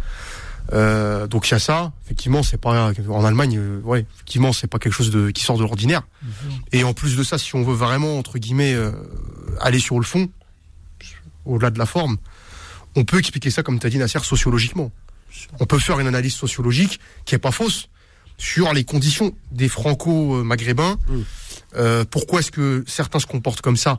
Euh, 0.74 1.26
donc 1.26 1.48
il 1.48 1.52
y 1.52 1.54
a 1.54 1.58
ça. 1.58 1.92
Effectivement, 2.04 2.42
c'est 2.42 2.58
pas 2.61 2.92
en 3.08 3.24
Allemagne. 3.24 3.56
euh, 3.56 3.80
ouais, 3.84 4.04
effectivement, 4.16 4.52
c'est 4.52 4.66
pas 4.66 4.78
quelque 4.78 4.92
chose 4.92 5.11
de 5.11 5.30
qui 5.30 5.42
sort 5.42 5.56
de 5.56 5.62
l'ordinaire. 5.62 6.02
Et 6.72 6.84
en 6.84 6.92
plus 6.92 7.16
de 7.16 7.22
ça, 7.22 7.38
si 7.38 7.54
on 7.56 7.62
veut 7.64 7.72
vraiment 7.74 8.18
entre 8.18 8.37
guillemets 8.38 8.74
euh, 8.74 8.92
aller 9.62 9.78
sur 9.80 9.96
le 9.98 10.04
fond, 10.04 10.28
au-delà 11.46 11.70
de 11.70 11.78
la 11.78 11.87
forme, 11.87 12.18
on 12.96 13.04
peut 13.04 13.18
expliquer 13.18 13.50
ça, 13.50 13.62
comme 13.62 13.78
tu 13.80 13.87
as 13.87 13.90
dit, 13.90 13.96
Nasser, 13.96 14.18
sociologiquement. 14.22 14.92
On 15.58 15.64
peut 15.64 15.78
faire 15.78 16.00
une 16.00 16.06
analyse 16.06 16.34
sociologique 16.34 17.00
qui 17.24 17.34
est 17.34 17.38
pas 17.38 17.52
fausse 17.52 17.88
sur 18.37 18.74
les 18.74 18.84
conditions 18.84 19.32
des 19.50 19.68
franco-maghrébins. 19.68 20.98
Euh, 21.76 22.04
pourquoi 22.11 22.40
est-ce 22.40 22.50
que 22.50 22.85
certains 22.87 23.18
se 23.18 23.26
comportent 23.26 23.61
comme 23.61 23.76
ça? 23.76 23.98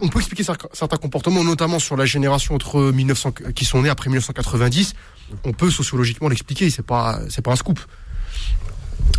On 0.00 0.08
peut 0.08 0.18
expliquer 0.20 0.42
cer- 0.42 0.56
certains 0.72 0.96
comportements, 0.96 1.44
notamment 1.44 1.78
sur 1.78 1.96
la 1.96 2.06
génération 2.06 2.54
entre 2.54 2.90
1900 2.92 3.32
qui 3.54 3.64
sont 3.64 3.82
nés 3.82 3.88
après 3.90 4.08
1990. 4.08 4.94
On 5.44 5.52
peut 5.52 5.70
sociologiquement 5.70 6.28
l'expliquer. 6.28 6.70
C'est 6.70 6.82
pas, 6.86 7.20
c'est 7.28 7.42
pas 7.42 7.52
un 7.52 7.56
scoop. 7.56 7.78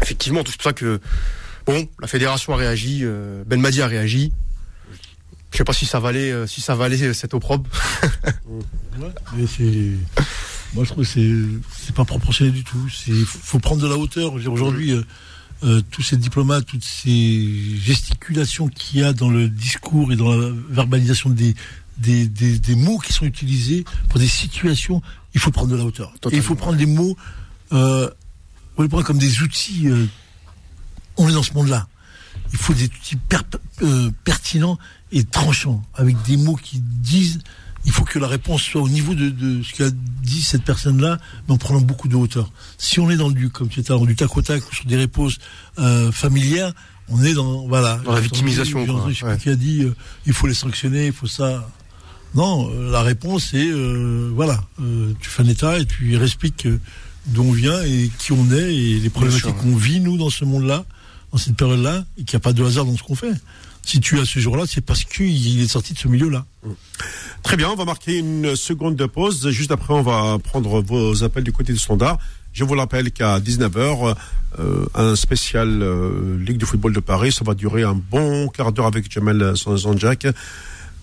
Effectivement, 0.02 0.42
c'est 0.46 0.56
pour 0.56 0.64
ça 0.64 0.74
que 0.74 1.00
bon, 1.66 1.88
la 2.00 2.08
fédération 2.08 2.54
a 2.54 2.58
réagi, 2.58 3.02
euh, 3.04 3.44
Ben 3.46 3.60
Madi 3.60 3.82
a 3.82 3.88
réagi. 3.88 4.32
Je 5.52 5.58
sais 5.58 5.64
pas 5.64 5.74
si 5.74 5.86
ça 5.86 6.00
valait, 6.00 6.32
euh, 6.32 6.46
si 6.48 6.60
ça 6.62 6.76
valait 6.76 7.14
cette 7.14 7.34
opprobre. 7.34 7.70
Ouais, 9.00 9.10
mais. 9.38 9.46
Moi, 10.74 10.84
je 10.84 10.90
trouve 10.92 11.04
que 11.04 11.10
c'est 11.10 11.32
c'est 11.86 11.94
pas 11.96 12.04
proportionné 12.04 12.50
du 12.52 12.64
tout. 12.64 12.90
C'est 12.90 13.12
faut 13.14 13.60
prendre 13.60 13.82
de 13.82 13.88
la 13.88 13.96
hauteur. 13.96 14.34
Aujourd'hui, 14.34 14.92
euh, 15.64 15.82
tous 15.92 16.02
ces 16.04 16.18
diplomates, 16.18 16.66
toutes 16.66 16.84
ces 16.84 17.78
gesticulations 17.78 18.68
qu'il 18.68 19.00
y 19.00 19.04
a 19.04 19.14
dans 19.14 19.30
le 19.30 19.50
discours 19.50 20.12
et 20.12 20.16
dans 20.16 20.36
la 20.36 20.50
verbalisation 20.70 21.30
des 21.30 21.56
des, 21.98 22.28
des, 22.28 22.60
des 22.60 22.76
mots 22.76 23.00
qui 23.00 23.12
sont 23.12 23.26
utilisés 23.26 23.84
pour 24.10 24.20
des 24.20 24.28
situations, 24.28 25.02
il 25.34 25.40
faut 25.40 25.50
prendre 25.50 25.72
de 25.72 25.76
la 25.76 25.84
hauteur. 25.84 26.14
Et 26.32 26.36
il 26.38 26.44
faut 26.44 26.54
prendre 26.54 26.78
des 26.78 26.86
mots, 26.86 27.18
euh, 27.74 28.08
on 28.78 28.84
les 28.84 28.88
prend 28.90 29.02
comme 29.02 29.18
des 29.18 29.42
outils. 29.42 29.88
euh, 29.88 30.06
on 31.18 31.28
est 31.28 31.34
dans 31.34 31.42
ce 31.42 31.54
monde-là. 31.54 31.88
Il 32.54 32.60
faut 32.60 32.76
des 32.76 32.86
outils 32.86 33.16
per- 33.16 33.38
euh, 33.82 34.12
pertinents 34.24 34.78
et 35.12 35.24
tranchants, 35.24 35.84
avec 35.96 36.22
des 36.24 36.38
mots 36.38 36.56
qui 36.56 36.80
disent. 36.82 37.40
Il 37.88 37.94
faut 37.94 38.04
que 38.04 38.20
la 38.20 38.28
réponse 38.28 38.62
soit 38.62 38.82
au 38.82 38.90
niveau 38.90 39.16
de, 39.16 39.30
de 39.30 39.64
ce 39.64 39.74
qu'a 39.74 39.90
dit 39.90 40.44
cette 40.44 40.64
personne-là, 40.64 41.18
mais 41.48 41.54
en 41.54 41.58
prenant 41.58 41.82
beaucoup 41.82 42.10
de 42.10 42.16
hauteur. 42.16 42.52
Si 42.78 43.00
on 43.00 43.10
est 43.10 43.16
dans 43.16 43.32
du, 43.32 43.50
comme 43.50 43.70
tu 43.70 43.80
étais, 43.80 43.90
dans 43.94 44.06
du 44.06 44.16
tac 44.16 44.36
au 44.36 44.42
tac, 44.42 44.62
sur 44.72 44.86
des 44.86 44.98
réponses 44.98 45.40
euh, 45.80 46.12
familières, 46.12 46.74
on 47.10 47.24
est 47.24 47.34
dans 47.34 47.66
voilà 47.68 48.00
Dans 48.04 48.12
la 48.12 48.20
victimisation, 48.20 48.86
quoi, 48.86 49.06
Je 49.10 49.14
sais 49.14 49.26
ouais. 49.26 49.38
qui 49.38 49.50
a 49.50 49.56
dit, 49.56 49.84
euh, 49.84 49.96
il 50.26 50.34
faut 50.34 50.48
les 50.48 50.54
sanctionner, 50.54 51.08
il 51.08 51.14
faut 51.14 51.28
ça. 51.28 51.68
Non, 52.36 52.70
euh, 52.70 52.92
la 52.92 53.02
réponse 53.02 53.54
est 53.54 53.70
euh, 53.72 54.30
voilà, 54.36 54.62
tu 55.22 55.30
fais 55.30 55.44
un 55.44 55.48
état 55.48 55.80
et 55.80 55.86
tu 55.86 56.22
expliques 56.22 56.68
d'où 57.28 57.44
on 57.44 57.52
vient 57.52 57.82
et 57.84 58.12
qui 58.20 58.34
on 58.34 58.52
est 58.52 58.76
et 58.76 59.00
les 59.00 59.10
problématiques 59.10 59.56
qu'on 59.56 59.76
vit 59.76 60.02
nous 60.02 60.18
dans 60.18 60.30
ce 60.30 60.44
monde-là, 60.44 60.84
dans 61.32 61.38
cette 61.38 61.56
période-là, 61.56 62.06
et 62.18 62.26
qu'il 62.26 62.38
n'y 62.38 62.42
a 62.42 62.44
pas 62.44 62.54
de 62.54 62.64
hasard 62.64 62.86
dans 62.86 62.98
ce 62.98 63.04
qu'on 63.04 63.16
fait. 63.16 63.34
Si 63.88 64.02
tu 64.02 64.18
es 64.18 64.20
à 64.20 64.26
ce 64.26 64.40
jour-là, 64.40 64.66
c'est 64.68 64.82
parce 64.82 65.06
qu'il 65.06 65.62
est 65.62 65.68
sorti 65.70 65.94
de 65.94 65.98
ce 65.98 66.10
milieu-là. 66.10 66.46
Très 67.42 67.56
bien, 67.56 67.70
on 67.70 67.76
va 67.76 67.86
marquer 67.86 68.18
une 68.18 68.58
seconde 68.58 68.98
de 68.98 69.06
pause. 69.06 69.50
Juste 69.50 69.72
après, 69.72 69.94
on 69.94 70.02
va 70.02 70.38
prendre 70.44 70.82
vos 70.82 71.24
appels 71.24 71.46
du 71.46 71.54
côté 71.54 71.72
du 71.72 71.80
standard. 71.80 72.18
Je 72.52 72.66
vous 72.66 72.74
rappelle 72.74 73.14
qu'à 73.14 73.40
19h, 73.40 74.14
euh, 74.60 74.86
un 74.94 75.16
spécial 75.16 75.82
euh, 75.82 76.38
Ligue 76.38 76.58
de 76.58 76.66
football 76.66 76.92
de 76.92 77.00
Paris, 77.00 77.32
ça 77.32 77.46
va 77.46 77.54
durer 77.54 77.84
un 77.84 77.94
bon 77.94 78.50
quart 78.50 78.74
d'heure 78.74 78.88
avec 78.88 79.10
Jamel 79.10 79.56
Sanjak. 79.56 80.28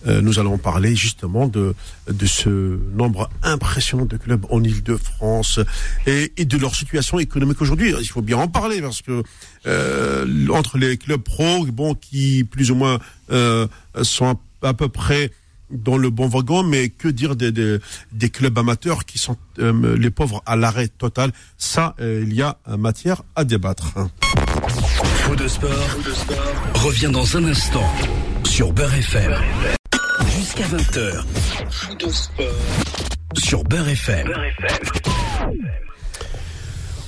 Euh, 0.07 0.21
nous 0.21 0.39
allons 0.39 0.57
parler 0.57 0.95
justement 0.95 1.47
de, 1.47 1.73
de 2.11 2.25
ce 2.25 2.79
nombre 2.93 3.29
impressionnant 3.43 4.05
de 4.05 4.17
clubs 4.17 4.45
en 4.49 4.63
Ile-de-France 4.63 5.59
et, 6.05 6.33
et 6.37 6.45
de 6.45 6.57
leur 6.57 6.75
situation 6.75 7.19
économique 7.19 7.61
aujourd'hui. 7.61 7.93
Il 7.99 8.07
faut 8.07 8.21
bien 8.21 8.37
en 8.37 8.47
parler 8.47 8.81
parce 8.81 9.01
que 9.01 9.23
euh, 9.65 10.47
entre 10.49 10.77
les 10.77 10.97
clubs 10.97 11.21
pro, 11.21 11.65
bon, 11.65 11.95
qui 11.95 12.43
plus 12.43 12.71
ou 12.71 12.75
moins 12.75 12.99
euh, 13.31 13.67
sont 14.03 14.37
à, 14.61 14.73
peu 14.73 14.89
près 14.89 15.31
dans 15.71 15.97
le 15.97 16.09
bon 16.09 16.27
wagon, 16.27 16.63
mais 16.63 16.89
que 16.89 17.07
dire 17.07 17.35
des, 17.35 17.51
des, 17.51 17.79
des 18.11 18.29
clubs 18.29 18.57
amateurs 18.57 19.05
qui 19.05 19.17
sont 19.17 19.37
euh, 19.59 19.97
les 19.97 20.11
pauvres 20.11 20.41
à 20.45 20.55
l'arrêt 20.55 20.87
total? 20.87 21.31
Ça, 21.57 21.95
euh, 21.99 22.23
il 22.25 22.33
y 22.33 22.41
a 22.41 22.57
euh, 22.67 22.77
matière 22.77 23.23
à 23.35 23.43
débattre. 23.43 23.93
Faux 25.23 25.35
de 25.35 25.47
sport, 25.47 25.71
revient 26.75 27.09
dans 27.11 27.37
un 27.37 27.45
instant 27.45 27.89
sur 28.43 28.73
FM. 28.79 29.33
Jusqu'à 30.35 30.65
20h. 30.65 31.23
Faux 31.71 31.95
de 31.95 32.09
sport 32.09 32.45
sur 33.35 33.63
Beurre 33.63 33.89
FM. 33.89 34.27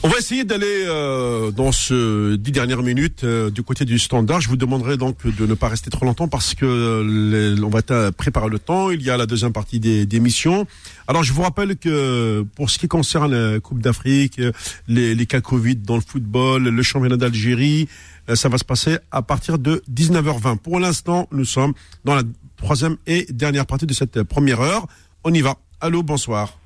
On 0.03 0.09
va 0.09 0.17
essayer 0.19 0.43
d'aller 0.43 0.85
euh, 0.87 1.51
dans 1.51 1.71
ce 1.71 2.35
dix 2.35 2.51
dernières 2.51 2.83
minutes 2.83 3.23
euh, 3.23 3.49
du 3.49 3.63
côté 3.63 3.83
du 3.83 3.99
standard. 3.99 4.39
Je 4.41 4.47
vous 4.47 4.55
demanderai 4.55 4.95
donc 4.95 5.25
de 5.25 5.45
ne 5.45 5.53
pas 5.53 5.67
rester 5.67 5.89
trop 5.89 6.05
longtemps 6.05 6.27
parce 6.27 6.53
que 6.53 6.65
euh, 6.65 7.55
les- 7.55 7.61
on 7.63 7.69
va 7.69 7.81
préparer 8.11 8.49
le 8.49 8.59
temps. 8.59 8.91
Il 8.91 9.01
y 9.01 9.09
a 9.09 9.17
la 9.17 9.25
deuxième 9.25 9.53
partie 9.53 9.79
des, 9.79 10.05
des 10.05 10.19
missions. 10.19 10.65
Alors 11.07 11.23
je 11.23 11.33
vous 11.33 11.41
rappelle 11.41 11.75
que 11.77 12.45
pour 12.55 12.69
ce 12.69 12.77
qui 12.79 12.87
concerne 12.87 13.33
la 13.53 13.59
Coupe 13.59 13.81
d'Afrique, 13.81 14.39
les, 14.87 15.15
les 15.15 15.25
cas 15.25 15.41
Covid 15.41 15.75
dans 15.77 15.95
le 15.95 16.03
football, 16.05 16.63
le 16.63 16.83
championnat 16.83 17.17
d'Algérie, 17.17 17.87
ça 18.33 18.49
va 18.49 18.57
se 18.57 18.65
passer 18.65 18.97
à 19.11 19.21
partir 19.21 19.57
de 19.57 19.81
19h20. 19.91 20.57
Pour 20.57 20.79
l'instant, 20.79 21.27
nous 21.31 21.45
sommes 21.45 21.73
dans 22.05 22.15
la 22.15 22.23
troisième 22.57 22.97
et 23.05 23.25
dernière 23.29 23.65
partie 23.65 23.85
de 23.85 23.93
cette 23.93 24.23
première 24.23 24.61
heure. 24.61 24.87
On 25.23 25.33
y 25.33 25.41
va. 25.41 25.55
Allô, 25.81 26.03
bonsoir. 26.03 26.57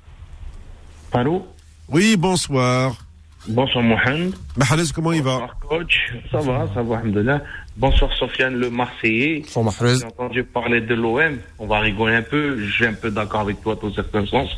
Allô 1.12 1.46
Oui, 1.88 2.16
bonsoir. 2.16 2.96
Bonsoir 3.48 3.82
Mohamed. 3.82 4.34
Mahalez, 4.56 4.84
comment 4.94 5.12
il 5.12 5.22
va 5.22 5.32
Bonsoir 5.32 5.58
coach. 5.68 6.12
Ça 6.30 6.38
va, 6.38 6.68
ça 6.74 6.82
va, 6.82 6.98
alhamdoulilah. 6.98 7.42
Bonsoir 7.76 8.12
Sofiane 8.12 8.54
le 8.54 8.70
Marseillais. 8.70 9.42
Sans 9.48 9.64
Mahrez. 9.64 9.96
J'ai 9.98 10.04
entendu 10.04 10.44
parler 10.44 10.80
de 10.80 10.94
l'OM. 10.94 11.38
On 11.58 11.66
va 11.66 11.80
rigoler 11.80 12.14
un 12.14 12.22
peu. 12.22 12.58
Je 12.64 12.70
suis 12.70 12.86
un 12.86 12.92
peu 12.92 13.10
d'accord 13.10 13.40
avec 13.40 13.60
toi 13.62 13.76
dans 13.80 13.92
certains 13.92 14.26
sens. 14.26 14.50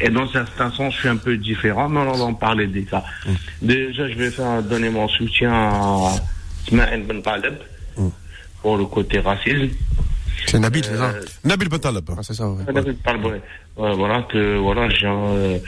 Et 0.00 0.08
dans 0.08 0.26
certains 0.28 0.70
sens, 0.72 0.94
je 0.94 0.98
suis 1.00 1.08
un 1.08 1.16
peu 1.16 1.36
différent. 1.36 1.88
Mais 1.88 2.00
on 2.00 2.12
va 2.12 2.24
en 2.24 2.34
parler 2.34 2.66
déjà. 2.66 3.04
Déjà, 3.62 4.08
je 4.08 4.14
vais 4.14 4.30
faire 4.30 4.62
donner 4.62 4.90
mon 4.90 5.06
soutien 5.08 5.52
à 5.52 6.14
Ismaël 6.66 7.04
Ben 7.04 7.22
Taleb 7.22 7.54
pour 8.62 8.76
le 8.76 8.86
côté 8.86 9.20
racisme. 9.20 9.68
C'est 10.46 10.58
Nabil, 10.58 10.84
c'est 10.84 10.96
ça 10.96 11.12
Nabil 11.44 11.68
Bentaleb. 11.68 12.04
Ah, 12.10 12.20
C'est 12.22 12.34
ça, 12.34 12.48
ouais. 12.48 12.64
Ouais, 13.76 13.94
voilà 13.94 14.22
que 14.22 14.56
voilà 14.58 14.88
j'ai 14.88 15.06
euh, 15.06 15.58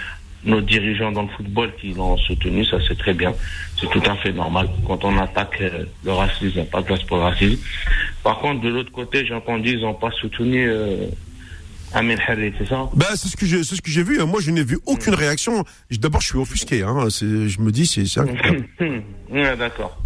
nos 0.45 0.61
dirigeants 0.61 1.13
dans 1.13 1.23
le 1.23 1.29
football 1.29 1.71
qui 1.81 1.93
l'ont 1.93 2.17
soutenu 2.17 2.65
ça 2.65 2.79
c'est 2.89 2.97
très 2.99 3.15
bien. 3.15 3.33
C'est 3.79 3.89
tout 3.91 4.03
à 4.05 4.17
fait 4.17 4.33
normal. 4.33 4.69
Quand 4.87 5.05
on 5.05 5.17
attaque 5.19 5.59
euh, 5.61 5.85
le 6.05 6.13
racisme 6.13 6.47
il 6.47 6.55
n'y 6.55 6.61
a 6.61 6.65
pas 6.65 6.81
de 6.81 6.87
place 6.87 7.03
pour 7.05 7.19
le 7.19 7.25
racisme. 7.25 7.59
Par 8.23 8.39
contre 8.39 8.61
de 8.63 8.69
l'autre 8.69 8.91
côté 8.93 9.25
j'ai 9.27 9.35
entendu 9.35 9.71
ils 9.75 9.81
n'ont 9.83 9.95
pas 9.95 10.11
soutenu 10.13 10.69
euh, 10.69 11.07
Amin 11.93 12.17
Harry 12.29 12.53
c'est 12.59 12.69
ça? 12.69 12.89
Ben, 12.95 13.07
c'est 13.17 13.29
ce 13.29 13.37
que 13.37 13.47
j'ai, 13.47 13.65
c'est 13.65 13.75
ce 13.77 13.83
que 13.83 13.91
j'ai 13.91 14.03
vu. 14.05 14.21
hein. 14.21 14.27
Moi, 14.27 14.41
je 14.41 14.51
n'ai 14.51 14.63
vu 14.63 14.79
aucune 14.87 15.15
réaction. 15.15 15.65
Je- 15.91 15.99
D'abord, 15.99 16.21
je 16.21 16.29
suis 16.29 16.39
offusqué. 16.39 16.83
Hein. 16.83 17.09
C'est, 17.11 17.49
je 17.49 17.61
me 17.61 17.71
dis, 17.73 17.87
c'est, 17.87 18.05
c'est 18.07 18.21
incroyable. 18.21 18.67
ouais, 19.31 19.57
d'accord 19.57 19.97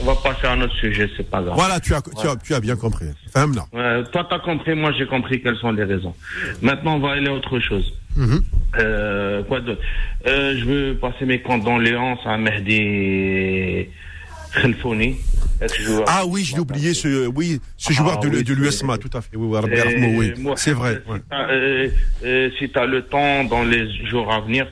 on 0.00 0.04
va 0.04 0.14
passer 0.16 0.46
à 0.46 0.52
un 0.52 0.60
autre 0.60 0.74
sujet 0.74 1.08
c'est 1.16 1.28
pas 1.28 1.40
grave 1.42 1.54
Voilà, 1.56 1.78
tu 1.80 1.94
as, 1.94 2.02
tu 2.02 2.26
as, 2.26 2.36
tu 2.36 2.54
as 2.54 2.60
bien 2.60 2.76
compris. 2.76 3.06
Femme 3.32 3.54
là. 3.54 3.66
Ouais, 3.72 4.04
toi, 4.10 4.26
t'as 4.28 4.38
compris, 4.40 4.74
moi, 4.74 4.92
j'ai 4.98 5.06
compris 5.06 5.40
quelles 5.42 5.56
sont 5.56 5.72
les 5.72 5.84
raisons. 5.84 6.14
Maintenant, 6.60 6.96
on 6.96 6.98
va 7.00 7.12
aller 7.12 7.28
à 7.28 7.32
autre 7.32 7.58
chose. 7.60 7.92
Euh, 8.78 9.42
quoi 9.44 9.60
d'autre 9.60 9.80
euh, 10.26 10.56
Je 10.58 10.64
veux 10.64 10.94
passer 10.96 11.24
mes 11.26 11.40
condoléances 11.40 12.20
à 12.24 12.36
Mehdi 12.38 13.88
Khelfouni. 14.54 15.16
Ah 16.06 16.24
oui, 16.26 16.44
je 16.44 16.54
l'ai 16.54 16.60
oublié. 16.60 16.92
Ce, 16.94 17.26
oui, 17.28 17.60
ce 17.76 17.92
joueur 17.92 18.18
Ah 18.18 18.26
de, 18.26 18.28
oui, 18.28 18.42
de 18.42 18.54
c'est- 18.54 18.60
l'USMA, 18.60 18.98
tout 18.98 19.10
à 19.16 19.20
fait. 19.20 19.36
Oui, 19.36 19.58
oui, 19.58 20.32
oui. 20.38 20.52
C'est 20.56 20.72
vrai. 20.72 21.00
Si 21.06 21.10
ouais. 21.12 21.18
t'as 21.30 21.48
euh, 21.50 21.88
euh, 22.24 22.50
si 22.58 22.70
le 22.74 23.02
temps 23.02 23.44
dans 23.44 23.62
les 23.62 23.88
jours 24.06 24.32
à 24.32 24.40
venir, 24.40 24.66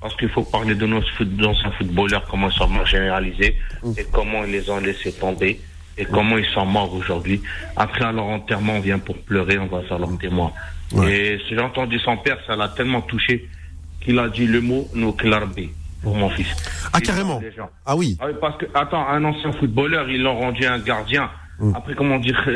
parce 0.00 0.16
qu'il 0.16 0.28
faut 0.28 0.42
parler 0.42 0.74
de 0.74 0.86
nos 0.86 1.02
foot, 1.16 1.28
anciens 1.44 1.72
footballeurs, 1.72 2.24
comment 2.30 2.48
ils 2.48 2.54
sont 2.56 2.68
morts 2.68 2.86
généralisés, 2.86 3.56
et 3.98 4.06
comment 4.12 4.44
ils 4.44 4.52
les 4.52 4.70
ont 4.70 4.78
laissés 4.78 5.12
tomber, 5.12 5.60
et 5.98 6.04
comment 6.04 6.38
ils 6.38 6.46
sont 6.54 6.66
morts 6.66 6.94
aujourd'hui. 6.94 7.42
Après, 7.76 8.00
leur 8.12 8.24
enterrement, 8.26 8.74
on 8.76 8.80
vient 8.80 8.98
pour 8.98 9.16
pleurer, 9.18 9.58
on 9.58 9.66
va 9.66 9.82
faire 9.82 9.98
leur 9.98 10.16
témoin. 10.18 10.52
Ouais. 10.92 11.12
Et 11.12 11.38
si 11.48 11.54
j'ai 11.54 11.60
entendu 11.60 11.98
son 11.98 12.16
père, 12.18 12.38
ça 12.46 12.54
l'a 12.54 12.68
tellement 12.68 13.00
touché 13.00 13.48
qu'il 14.00 14.18
a 14.20 14.28
dit 14.28 14.46
le 14.46 14.60
mot 14.60 14.88
«Nuklarbi» 14.94 15.70
pour 16.06 16.14
mon 16.14 16.30
fils. 16.30 16.46
Ah, 16.92 17.00
carrément. 17.00 17.40
gens. 17.56 17.68
Ah 17.84 17.96
oui. 17.96 18.16
Ah 18.20 18.26
parce 18.40 18.56
que, 18.58 18.66
attends, 18.74 19.04
un 19.08 19.24
ancien 19.24 19.50
footballeur, 19.50 20.08
ils 20.08 20.22
l'ont 20.22 20.38
rendu 20.38 20.64
un 20.64 20.78
gardien. 20.78 21.28
Mm. 21.58 21.72
Après, 21.74 21.94
comment 21.96 22.18
dire, 22.20 22.40
Ouais. 22.46 22.52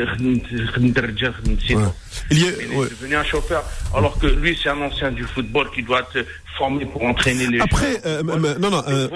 Il 2.31 2.43
ouais. 2.45 2.85
est 2.87 2.89
devenu 2.91 3.15
un 3.15 3.23
chauffeur, 3.25 3.61
alors 3.93 4.17
que 4.19 4.27
lui, 4.27 4.57
c'est 4.61 4.69
un 4.69 4.79
ancien 4.81 5.11
du 5.11 5.23
football 5.23 5.67
qui 5.75 5.83
doit 5.83 5.99
être 5.99 6.25
formé 6.57 6.85
pour 6.85 7.03
entraîner 7.03 7.47
les 7.47 7.59
Après, 7.59 7.91
joueurs. 7.91 8.01
euh, 8.05 8.23
Ouais, 8.23 8.55
non, 8.59 8.69
non, 8.71 8.83
euh, 8.87 9.07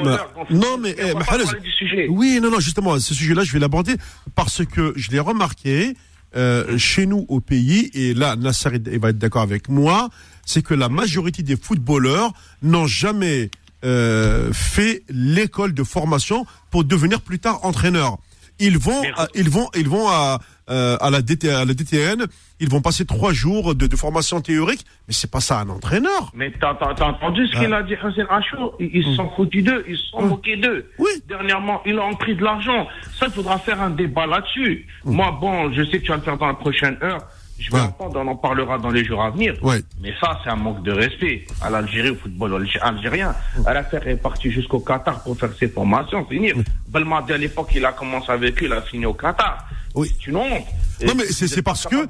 non, 0.49 0.77
mais, 0.77 0.95
on 1.13 1.21
eh, 1.21 1.61
du 1.61 1.71
sujet. 1.71 2.07
Oui, 2.09 2.39
non, 2.41 2.51
non, 2.51 2.59
justement, 2.59 2.99
ce 2.99 3.13
sujet-là, 3.13 3.43
je 3.45 3.53
vais 3.53 3.59
l'aborder 3.59 3.95
parce 4.36 4.65
que 4.65 4.91
je 4.97 5.11
l'ai 5.11 5.19
remarqué. 5.19 5.93
euh, 6.36 6.77
chez 6.77 7.05
nous 7.05 7.25
au 7.29 7.39
pays, 7.39 7.89
et 7.93 8.13
là 8.13 8.36
Nasser 8.36 8.69
il 8.91 8.99
va 8.99 9.11
être 9.11 9.17
d'accord 9.17 9.41
avec 9.43 9.69
moi, 9.69 10.09
c'est 10.45 10.61
que 10.61 10.73
la 10.73 10.89
majorité 10.89 11.43
des 11.43 11.55
footballeurs 11.55 12.33
n'ont 12.61 12.88
jamais 12.88 13.49
euh, 13.86 14.51
fait 14.53 15.03
l'école 15.09 15.73
de 15.73 15.83
formation 15.83 16.45
pour 16.71 16.83
devenir 16.83 17.21
plus 17.21 17.39
tard 17.39 17.59
entraîneur. 17.63 18.17
Ils 18.59 18.77
vont, 18.77 19.01
à- 19.17 19.27
ils 19.36 19.49
vont, 19.49 19.69
ils 19.75 19.88
vont 19.89 20.07
à, 20.07 20.39
euh, 20.69 20.95
à 21.01 21.09
la 21.09 21.21
DT, 21.21 21.49
à 21.49 21.65
la 21.65 21.73
DTN. 21.73 22.25
Ils 22.61 22.69
vont 22.69 22.79
passer 22.81 23.05
trois 23.05 23.33
jours 23.33 23.75
de, 23.75 23.86
de 23.86 23.95
formation 23.97 24.39
théorique, 24.39 24.86
mais 25.09 25.13
c'est 25.13 25.29
pas 25.29 25.41
ça 25.41 25.59
un 25.59 25.67
entraîneur. 25.67 26.31
Mais 26.33 26.53
t'as, 26.59 26.73
t'as- 26.75 26.93
t'as 26.95 27.05
entendu 27.07 27.45
ce 27.47 27.59
qu'il 27.59 27.73
a 27.73 27.83
dit 27.83 27.95
Hussein 27.95 28.25
Achour 28.29 28.77
Ils, 28.79 29.03
se 29.03 29.13
sont 29.15 29.29
foutus 29.36 29.61
d'eux, 29.61 29.83
ils 29.89 29.97
se 29.97 30.05
sont 30.05 30.21
moqués 30.21 30.55
d'eux. 30.55 30.89
Oui. 30.99 31.09
Dernièrement, 31.27 31.81
ils 31.86 31.99
ont 31.99 32.15
pris 32.15 32.33
de 32.33 32.43
l'argent. 32.45 32.88
Ça, 33.19 33.25
il 33.27 33.33
faudra 33.33 33.59
faire 33.59 33.81
un 33.81 33.89
débat 33.89 34.25
là-dessus. 34.25 34.88
Moi, 35.03 35.38
bon, 35.41 35.73
je 35.73 35.83
sais 35.83 35.99
que 35.99 36.05
tu 36.05 36.11
vas 36.11 36.15
le 36.17 36.23
faire 36.23 36.38
dans 36.38 36.47
la 36.47 36.53
prochaine 36.53 36.97
heure. 37.03 37.19
Je 37.58 37.72
vais 37.72 37.78
Ouais. 37.78 37.84
entendre, 37.84 38.20
on 38.20 38.28
en 38.28 38.36
parlera 38.36 38.78
dans 38.78 38.89
les 38.89 39.06
jours 39.06 39.24
à 39.24 39.30
venir. 39.30 39.56
Ouais. 39.64 39.82
Mais 40.01 40.14
ça, 40.20 40.39
c'est 40.43 40.49
un 40.49 40.56
manque 40.58 40.84
de 40.84 40.91
respect 40.91 41.45
à 41.62 41.70
l'Algérie, 41.70 42.10
au 42.10 42.16
football 42.16 42.51
algé- 42.62 42.80
algérien. 42.82 43.34
Elle 43.68 43.78
a 43.78 43.84
fait 43.84 44.01
est 44.06 44.18
partie 44.18 44.51
jusqu'au 44.51 44.80
Qatar 44.80 45.24
pour 45.24 45.38
faire 45.38 45.53
ses 45.58 45.70
formations, 45.70 46.26
finir. 46.26 46.56
Belmadi, 46.89 47.32
à 47.34 47.38
l'époque, 47.38 47.70
il 47.74 47.86
a 47.86 47.93
commencé 47.93 48.30
avec 48.32 48.62
eux, 48.62 48.66
il 48.66 48.74
a 48.74 48.82
fini 48.82 49.06
au 49.06 49.14
Qatar. 49.14 49.66
Oui. 49.95 50.11
C'est 50.19 50.27
une 50.27 50.37
honte. 50.37 50.65
Non 51.05 51.13
mais 51.15 51.25
c'est 51.25 51.61
parce 51.61 51.87
que 51.87 52.07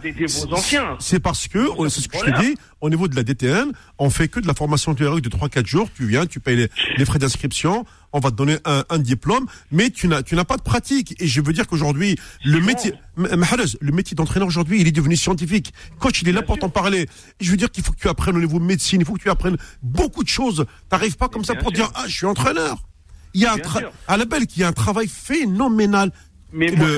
c'est 0.99 1.19
parce 1.19 1.47
que 1.47 1.67
c'est 1.89 2.01
ce 2.01 2.07
que 2.07 2.17
je 2.17 2.25
te 2.25 2.41
dis 2.41 2.55
au 2.81 2.89
niveau 2.89 3.07
de 3.07 3.15
la 3.15 3.23
DTN, 3.23 3.71
on 3.97 4.09
fait 4.09 4.27
que 4.27 4.39
de 4.39 4.47
la 4.47 4.53
formation 4.53 4.93
théorique 4.93 5.23
de 5.23 5.29
3 5.29 5.49
4 5.49 5.65
jours, 5.65 5.89
tu 5.95 6.05
viens, 6.05 6.25
tu 6.27 6.39
payes 6.39 6.55
les, 6.55 6.69
les 6.97 7.05
frais 7.05 7.17
d'inscription, 7.17 7.85
on 8.13 8.19
va 8.19 8.29
te 8.29 8.35
donner 8.35 8.57
un, 8.65 8.83
un 8.89 8.99
diplôme, 8.99 9.47
mais 9.71 9.89
tu 9.89 10.07
n'as 10.07 10.21
tu 10.21 10.35
n'as 10.35 10.43
pas 10.43 10.57
de 10.57 10.61
pratique 10.61 11.15
et 11.19 11.27
je 11.27 11.41
veux 11.41 11.53
dire 11.53 11.67
qu'aujourd'hui 11.67 12.15
le 12.43 12.59
métier 12.59 12.93
le 13.17 13.91
métier 13.91 14.15
d'entraîneur 14.15 14.47
aujourd'hui, 14.47 14.81
il 14.81 14.87
est 14.87 14.91
devenu 14.91 15.15
scientifique. 15.15 15.73
Coach, 15.99 16.21
il 16.21 16.29
est 16.29 16.33
là 16.33 16.41
pour 16.41 16.59
t'en 16.59 16.69
parler. 16.69 17.07
Je 17.39 17.51
veux 17.51 17.57
dire 17.57 17.71
qu'il 17.71 17.83
faut 17.83 17.93
que 17.93 17.99
tu 17.99 18.09
apprennes 18.09 18.35
au 18.35 18.41
niveau 18.41 18.59
médecine, 18.59 19.01
il 19.01 19.05
faut 19.05 19.13
que 19.13 19.21
tu 19.21 19.29
apprennes 19.29 19.57
beaucoup 19.81 20.23
de 20.23 20.29
choses. 20.29 20.65
T'arrives 20.89 21.17
pas 21.17 21.29
comme 21.29 21.45
ça 21.45 21.55
pour 21.55 21.69
sûr. 21.69 21.85
dire 21.85 21.91
ah, 21.95 22.05
je 22.07 22.13
suis 22.13 22.25
entraîneur. 22.25 22.83
Il 23.33 23.41
y 23.41 23.45
a 23.45 23.53
un 23.53 23.57
à 24.07 24.17
la 24.17 24.25
belle 24.25 24.47
qu'il 24.47 24.61
y 24.61 24.63
a 24.63 24.67
un 24.69 24.73
travail 24.73 25.07
phénoménal. 25.07 26.11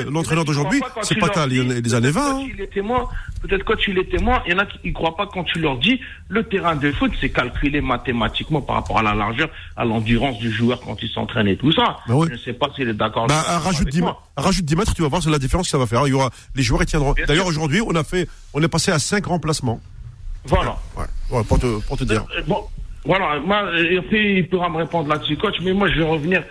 L'entraîneur 0.09 0.45
d'aujourd'hui, 0.45 0.79
pas 0.79 0.89
quand 0.93 1.03
c'est 1.03 1.15
pas 1.15 1.45
les- 1.47 1.81
les 1.81 1.93
années 1.95 2.11
20, 2.11 2.21
Peut-être 2.21 2.77
hein. 2.77 2.83
quand 2.87 3.09
peut-être 3.41 3.63
quand 3.63 3.75
tu 3.77 3.99
es 3.99 4.03
témoin, 4.05 4.41
il 4.45 4.51
y 4.51 4.55
en 4.55 4.59
a 4.59 4.65
qui 4.65 4.79
ne 4.87 4.93
croient 4.93 5.15
pas 5.15 5.27
quand 5.27 5.43
tu 5.43 5.59
leur 5.59 5.77
dis 5.77 5.99
le 6.29 6.43
terrain 6.43 6.75
de 6.75 6.91
foot, 6.91 7.11
c'est 7.19 7.29
calculé 7.29 7.81
mathématiquement 7.81 8.61
par 8.61 8.75
rapport 8.77 8.99
à 8.99 9.03
la 9.03 9.13
largeur, 9.15 9.49
à 9.75 9.85
l'endurance 9.85 10.37
du 10.39 10.51
joueur 10.51 10.79
quand 10.81 10.97
il 11.01 11.09
s'entraîne 11.09 11.47
et 11.47 11.57
tout 11.57 11.71
ça. 11.71 11.97
Bah 12.07 12.15
oui. 12.15 12.27
Je 12.29 12.33
ne 12.33 12.37
sais 12.39 12.53
pas 12.53 12.67
s'il 12.75 12.87
est 12.89 12.93
d'accord 12.93 13.23
avec 13.29 13.63
rajoute 13.63 13.89
10, 13.89 14.01
moi. 14.01 14.21
rajoute 14.35 14.65
10 14.65 14.75
mètres, 14.75 14.93
tu 14.93 15.01
vas 15.01 15.07
voir 15.07 15.23
c'est 15.23 15.29
la 15.29 15.39
différence 15.39 15.67
que 15.67 15.71
ça 15.71 15.77
va 15.77 15.87
faire. 15.87 16.05
Il 16.07 16.11
y 16.11 16.13
aura, 16.13 16.29
les 16.55 16.63
joueurs, 16.63 16.81
ils 16.83 16.85
tiendront. 16.85 17.15
D'ailleurs, 17.27 17.47
aujourd'hui, 17.47 17.81
on 17.81 17.95
a 17.95 18.03
fait, 18.03 18.27
on 18.53 18.61
est 18.61 18.67
passé 18.67 18.91
à 18.91 18.99
5 18.99 19.25
remplacements. 19.25 19.79
Voilà. 20.45 20.77
Ouais. 20.95 21.43
Pour 21.43 21.59
te, 21.59 21.79
pour 21.87 21.97
te 21.97 22.03
dire. 22.03 22.25
Euh, 22.37 22.41
Bon, 22.47 22.63
voilà, 23.05 23.39
moi, 23.39 23.63
euh, 23.65 23.99
après, 23.99 24.33
il 24.35 24.49
pourra 24.49 24.69
me 24.69 24.77
répondre 24.77 25.09
là-dessus, 25.09 25.37
coach, 25.37 25.55
mais 25.61 25.73
moi, 25.73 25.89
je 25.89 25.99
vais 25.99 26.05
revenir 26.05 26.43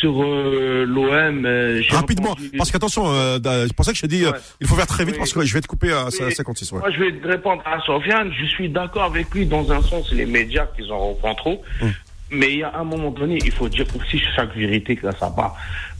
sur 0.00 0.22
euh, 0.22 0.84
l'OM. 0.86 1.44
euh, 1.46 1.82
Rapidement, 1.90 2.36
parce 2.58 2.70
qu'attention, 2.70 3.04
euh, 3.08 3.38
c'est 3.66 3.74
pour 3.74 3.84
ça 3.84 3.92
que 3.92 3.96
je 3.96 4.02
t'ai 4.02 4.08
dit, 4.08 4.24
euh, 4.24 4.32
Ouais. 4.32 4.38
il 4.60 4.66
faut 4.66 4.74
faire 4.74 4.86
très 4.86 5.04
vite 5.04 5.14
Oui. 5.14 5.18
parce 5.20 5.32
que 5.32 5.42
je 5.44 5.54
vais 5.54 5.60
te 5.60 5.66
couper 5.66 5.92
à 5.92 6.06
Oui. 6.06 6.34
56. 6.34 6.72
Ouais. 6.72 6.80
Moi, 6.80 6.90
je 6.90 6.98
vais 7.00 7.12
te 7.12 7.26
répondre 7.26 7.62
à 7.64 7.80
Sofiane. 7.80 8.30
Je 8.38 8.44
suis 8.46 8.68
d'accord 8.68 9.04
avec 9.04 9.30
lui 9.34 9.46
dans 9.46 9.70
un 9.72 9.82
sens, 9.82 10.10
les 10.12 10.26
médias 10.26 10.66
qu'ils 10.76 10.90
en 10.92 11.10
reprennent 11.10 11.36
trop. 11.36 11.62
Hum. 11.82 11.92
Mais 12.30 12.52
il 12.52 12.58
y 12.58 12.62
a 12.64 12.76
un 12.76 12.84
moment 12.84 13.10
donné, 13.10 13.38
il 13.44 13.52
faut 13.52 13.68
dire 13.68 13.86
aussi 13.96 14.20
chaque 14.34 14.54
vérité 14.56 14.96
que 14.96 15.10
ça 15.16 15.30
part. 15.30 15.56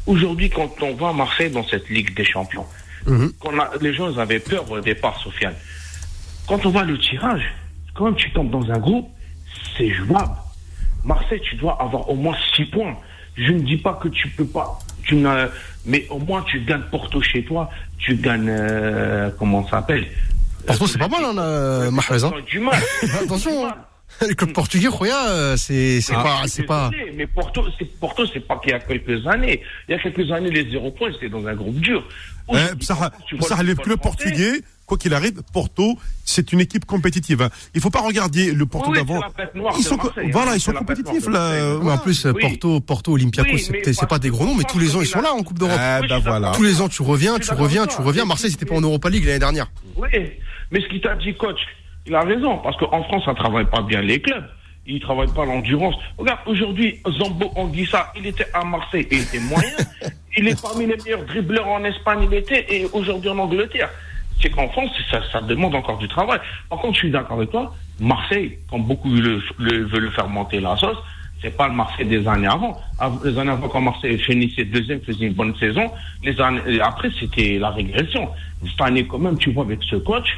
Aujourd'hui, 0.07 0.51
quand 0.51 0.71
on 0.83 0.95
va 0.95 1.09
à 1.11 1.13
Marseille 1.13 1.51
dans 1.51 1.65
cette 1.65 1.89
Ligue 1.89 2.15
des 2.17 2.25
Champions, 2.25 2.67
a, 3.07 3.71
les 3.81 3.95
gens 3.95 4.17
avaient 4.19 4.41
peur 4.41 4.69
au 4.71 4.81
départ, 4.81 5.19
Sofiane. 5.23 5.55
Quand 6.49 6.65
on 6.67 6.71
voit 6.71 6.83
le 6.85 6.99
tirage, 6.99 7.43
quand 7.95 8.13
tu 8.15 8.31
tombes 8.33 8.51
dans 8.51 8.69
un 8.71 8.79
groupe, 8.79 9.09
c'est 9.77 9.91
jouable. 9.91 10.35
Marseille, 11.05 11.41
tu 11.41 11.55
dois 11.57 11.81
avoir 11.81 12.09
au 12.11 12.15
moins 12.17 12.37
6 12.57 12.65
points. 12.67 12.97
Je 13.37 13.53
ne 13.53 13.61
dis 13.61 13.77
pas 13.77 13.95
que 14.03 14.09
tu 14.09 14.29
peux 14.29 14.47
pas, 14.47 14.79
tu 15.05 15.17
n'as- 15.17 15.49
mais 15.85 16.07
au 16.11 16.19
moins 16.19 16.43
tu 16.43 16.61
gagnes 16.61 16.83
Porto 16.91 17.21
chez 17.21 17.45
toi, 17.45 17.69
tu 17.99 18.17
gagnes, 18.17 18.49
euh, 18.49 19.31
comment 19.39 19.65
ça 19.65 19.73
s'appelle? 19.73 20.07
Porto, 20.67 20.87
c'est 20.87 20.99
pas 20.99 21.09
mal, 21.09 21.25
hein, 21.25 21.39
euh, 21.39 21.91
Mahrez, 21.91 22.25
hein. 22.25 22.33
Du 22.47 22.59
mal. 22.59 22.75
Attention, 23.23 23.67
hein. 23.67 23.75
Le 24.27 24.35
club 24.35 24.53
portugais, 24.53 24.89
Roya, 24.89 25.29
euh, 25.29 25.57
c'est 25.57 26.01
c'est 26.01 26.15
Ah, 26.17 26.23
pas, 26.23 26.49
c'est 26.49 26.63
pas. 26.63 26.91
Mais 27.15 27.27
Porto, 27.27 27.65
c'est 27.79 27.85
Porto, 28.01 28.25
c'est 28.33 28.41
pas 28.41 28.57
qu'il 28.59 28.71
y 28.71 28.75
a 28.75 28.79
quelques 28.81 29.27
années. 29.27 29.61
Il 29.89 29.93
y 29.93 29.95
a 29.95 29.99
quelques 29.99 30.31
années, 30.33 30.51
les 30.51 30.71
zéro 30.71 30.91
points, 30.91 31.11
c'était 31.13 31.29
dans 31.29 31.45
un 31.47 31.55
groupe 31.55 31.77
dur. 31.81 32.03
Eh, 32.53 32.83
ça, 32.83 33.11
ça, 33.41 33.63
le 33.63 33.75
club 33.75 34.01
portugais, 34.01 34.63
quoi 34.87 34.97
qu'il 34.97 35.13
arrive, 35.15 35.43
Porto, 35.53 35.99
c'est 36.25 36.53
une 36.53 36.61
équipe 36.61 36.85
compétitive. 36.85 37.43
hein. 37.43 37.51
Il 37.75 37.81
faut 37.81 37.91
pas 37.91 38.01
regarder 38.01 38.53
le 38.53 38.67
Porto 38.67 38.91
Oui, 38.91 38.97
d'avant. 38.99 39.21
Ils 39.77 39.85
sont, 39.85 39.99
hein. 40.01 40.23
voilà, 40.33 40.55
ils 40.55 40.61
sont 40.61 40.73
compétitifs 40.73 41.27
là. 41.29 41.79
Mais 41.83 41.91
en 41.91 41.99
plus, 41.99 42.25
euh, 42.27 42.33
Oui. 42.35 42.41
Porto, 42.43 42.81
Porto, 42.81 43.13
Olympiakos, 43.13 43.51
Oui, 43.53 43.81
c'est 43.93 44.09
pas 44.09 44.19
des 44.19 44.31
gros 44.31 44.45
noms, 44.47 44.55
mais 44.55 44.65
tous 44.65 44.79
les 44.79 44.95
ans, 44.97 45.01
ils 45.01 45.05
il 45.05 45.09
sont 45.09 45.21
là 45.21 45.33
en 45.33 45.43
Coupe 45.43 45.59
d'Europe. 45.59 45.79
Eh 45.79 46.07
ben 46.07 46.19
voilà. 46.19 46.41
d'accord. 46.41 46.57
Tous 46.57 46.63
les 46.63 46.81
ans, 46.81 46.89
tu 46.89 47.03
reviens, 47.03 47.39
tu 47.39 47.53
reviens, 47.53 47.87
tu 47.87 48.01
reviens. 48.01 48.25
Marseille, 48.25 48.51
c'était 48.51 48.67
pas 48.67 48.77
en 48.77 48.81
Europa 48.81 49.09
League 49.11 49.25
l'année 49.25 49.39
dernière. 49.39 49.67
Oui, 49.97 50.09
mais 50.71 50.81
ce 50.81 50.87
qu'il 50.89 51.01
t'a 51.01 51.15
dit, 51.17 51.35
coach, 51.37 51.59
il 52.07 52.15
a 52.15 52.21
raison, 52.23 52.59
parce 52.59 52.77
qu'en 52.77 53.03
France, 53.05 53.25
ça 53.25 53.35
travaille 53.35 53.67
pas 53.69 53.83
bien 53.83 54.01
les 54.01 54.21
clubs. 54.21 54.45
Ils 54.89 55.01
travaillent 55.01 55.33
pas 55.35 55.45
l'endurance. 55.45 55.97
Regarde, 56.17 56.39
aujourd'hui, 56.47 57.01
Zambo 57.19 57.51
Anguissa, 57.57 58.13
il 58.17 58.25
était 58.27 58.47
à 58.55 58.65
Marseille, 58.65 59.09
il 59.11 59.19
était 59.23 59.41
moyen. 59.41 59.69
il 60.37 60.47
est 60.47 60.61
parmi 60.63 60.87
les 60.87 60.97
meilleurs 60.97 61.25
dribbleurs 61.25 61.67
en 61.67 61.83
Espagne, 61.85 62.29
il 62.31 62.35
était, 62.37 62.67
et 62.73 62.85
aujourd'hui 62.93 63.29
en 63.31 63.39
Angleterre. 63.39 63.91
C'est 64.41 64.51
qu'en 64.51 64.69
France, 64.69 64.91
ça, 65.11 65.21
ça 65.33 65.41
demande 65.41 65.75
encore 65.75 65.99
du 65.99 66.09
travail. 66.09 66.39
Par 66.69 66.79
contre, 66.79 66.95
je 66.95 66.99
suis 67.01 67.11
d'accord 67.11 67.37
avec 67.39 67.51
toi, 67.51 67.75
Marseille, 68.01 68.59
quand 68.71 68.79
beaucoup 68.79 69.11
le, 69.11 69.43
le- 69.59 69.85
veulent 69.87 70.05
le 70.05 70.11
faire 70.11 70.29
monter 70.29 70.61
la 70.61 70.77
sauce, 70.77 70.99
c'est 71.43 71.57
pas 71.57 71.69
le 71.69 71.75
Marseille 71.75 72.07
des 72.07 72.27
années 72.29 72.47
avant. 72.47 72.79
Av- 72.99 73.19
Les 73.25 73.39
années 73.39 73.51
avant, 73.51 73.69
quand 73.69 73.81
Marseille 73.81 74.19
finissait 74.19 74.65
deuxième, 74.65 75.01
faisait 75.01 75.27
une 75.27 75.33
bonne 75.35 75.55
saison, 75.57 75.91
les 76.23 76.39
années, 76.41 76.81
après, 76.81 77.09
c'était 77.19 77.59
la 77.59 77.71
régression. 77.71 78.29
Cette 78.67 78.81
année, 78.81 79.07
quand 79.07 79.19
même, 79.19 79.39
tu 79.39 79.53
vois, 79.53 79.65
avec 79.65 79.81
ce 79.89 79.97
coach, 79.97 80.29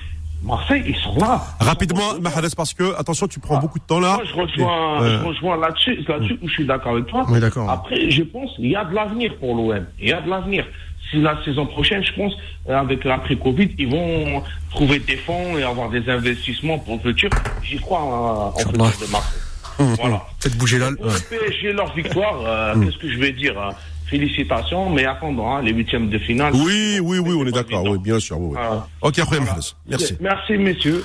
Marseille, 0.42 0.84
ils 0.86 0.96
sont 0.96 1.16
là. 1.16 1.40
Rapidement, 1.58 2.14
Mahrez, 2.20 2.48
parce 2.56 2.72
que, 2.72 2.96
attention, 2.96 3.26
tu 3.26 3.40
prends 3.40 3.58
beaucoup 3.58 3.80
de 3.80 3.84
temps 3.84 3.98
là. 3.98 4.14
Moi, 4.14 4.24
je 4.24 4.34
rejoins, 4.34 5.02
euh, 5.02 5.22
rejoins 5.24 5.56
là-dessus, 5.56 6.04
là-dessus 6.06 6.38
où 6.40 6.48
je 6.48 6.52
suis 6.54 6.64
d'accord 6.66 6.92
avec 6.92 7.06
toi. 7.06 7.26
Oui, 7.28 7.40
d'accord. 7.40 7.68
Après, 7.68 8.08
je 8.10 8.22
pense 8.22 8.54
qu'il 8.54 8.66
y 8.70 8.76
a 8.76 8.84
de 8.84 8.94
l'avenir 8.94 9.34
pour 9.40 9.56
l'OM. 9.56 9.84
Il 10.00 10.08
y 10.08 10.12
a 10.12 10.20
de 10.20 10.30
l'avenir. 10.30 10.64
Si 11.10 11.20
la 11.20 11.42
saison 11.44 11.64
prochaine, 11.66 12.02
je 12.04 12.12
pense, 12.12 12.34
euh, 12.68 12.78
avec 12.78 13.04
l'après-Covid, 13.04 13.70
ils 13.78 13.88
vont 13.90 14.42
trouver 14.70 14.98
des 14.98 15.16
fonds 15.16 15.56
et 15.56 15.62
avoir 15.62 15.88
des 15.90 16.08
investissements 16.10 16.78
pour 16.78 16.96
le 16.96 17.00
futur. 17.10 17.30
J'y 17.62 17.78
crois 17.78 18.00
en, 18.00 18.48
en 18.48 18.52
futur 18.58 18.72
de 18.72 19.10
Marseille. 19.12 19.40
Voilà. 19.78 20.22
Peut-être 20.40 20.58
bouger 20.58 20.78
là. 20.78 20.90
Pour 20.96 21.06
le 21.06 21.20
PSG, 21.38 21.72
leur 21.72 21.94
victoire, 21.94 22.40
euh, 22.44 22.74
qu'est-ce 22.84 22.98
que 22.98 23.10
je 23.10 23.18
vais 23.18 23.32
dire 23.32 23.58
hein 23.60 23.70
Félicitations, 24.06 24.88
mais 24.90 25.04
attendons, 25.04 25.50
hein, 25.52 25.60
les 25.62 25.70
huitièmes 25.72 26.08
de 26.08 26.18
finale. 26.18 26.54
Oui, 26.54 26.98
oui, 27.02 27.18
oui, 27.18 27.34
on 27.38 27.46
est 27.46 27.52
d'accord. 27.52 27.84
Oui, 27.84 27.98
bien 27.98 28.18
sûr. 28.18 28.38
Oui, 28.40 28.48
oui. 28.52 28.56
Voilà. 28.56 28.88
Ok, 29.02 29.18
après, 29.18 29.38
Mahrez. 29.38 29.60
Merci. 29.86 30.14
Merci, 30.20 30.52
messieurs. 30.56 31.04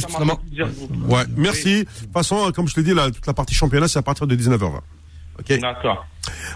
Ça 0.00 0.08
vous- 0.66 1.14
Ouais, 1.14 1.22
merci. 1.36 1.84
De 1.84 1.88
toute 2.00 2.12
façon, 2.12 2.50
comme 2.52 2.66
je 2.68 2.74
te 2.74 2.80
dis, 2.80 2.92
là, 2.92 3.08
toute 3.10 3.24
la 3.26 3.34
partie 3.34 3.54
championnat, 3.54 3.86
c'est 3.86 4.00
à 4.00 4.02
partir 4.02 4.26
de 4.26 4.34
19h20. 4.34 4.80
Ok. 5.38 5.60
D'accord. 5.60 6.04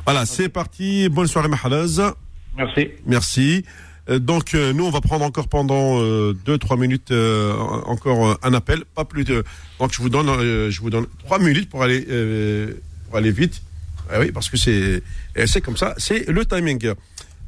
Voilà, 0.04 0.26
c'est 0.26 0.48
parti. 0.48 1.08
Bonne 1.08 1.28
soirée, 1.28 1.48
Mahrez. 1.48 2.12
Merci. 2.56 2.88
Merci. 3.06 3.64
Euh, 4.10 4.18
donc 4.18 4.54
euh, 4.54 4.72
nous 4.74 4.84
on 4.84 4.90
va 4.90 5.00
prendre 5.00 5.24
encore 5.24 5.48
pendant 5.48 5.98
2-3 6.02 6.78
minutes 6.78 7.10
euh, 7.10 7.54
encore 7.86 8.28
euh, 8.28 8.34
un 8.42 8.52
appel, 8.54 8.84
pas 8.94 9.04
plus 9.04 9.24
de. 9.24 9.44
Donc 9.78 9.92
je 9.94 10.02
vous 10.02 10.10
donne 10.10 10.28
euh, 10.28 10.70
je 10.70 10.80
vous 10.80 10.90
donne 10.90 11.06
trois 11.20 11.38
minutes 11.38 11.70
pour 11.70 11.82
aller 11.82 12.04
euh, 12.10 12.74
pour 13.08 13.16
aller 13.16 13.30
vite. 13.32 13.62
Ah 14.10 14.20
oui 14.20 14.30
parce 14.30 14.50
que 14.50 14.56
c'est 14.58 15.02
c'est 15.46 15.60
comme 15.62 15.76
ça, 15.78 15.94
c'est 15.96 16.28
le 16.28 16.44
timing. 16.44 16.92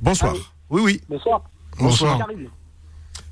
Bonsoir. 0.01 0.33
Allô 0.33 0.41
Oui 0.71 0.81
oui. 0.83 1.01
Bonsoir. 1.09 1.43
Bonsoir. 1.79 2.19
Karim. 2.19 2.49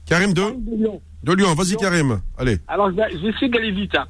Karim 0.06 0.32
de 0.34 0.40
Karim 0.42 0.64
de 0.64 0.76
Lyon. 0.76 1.00
de 1.22 1.32
Lyon. 1.32 1.54
Vas-y 1.54 1.76
Karim. 1.76 2.20
Allez. 2.36 2.58
Alors, 2.68 2.90
je 2.90 2.96
vais, 2.96 3.10
je 3.12 3.18
vais 3.22 3.28
essayer 3.30 3.48
d'aller 3.48 3.72
vite. 3.72 3.94
hein. 3.94 4.06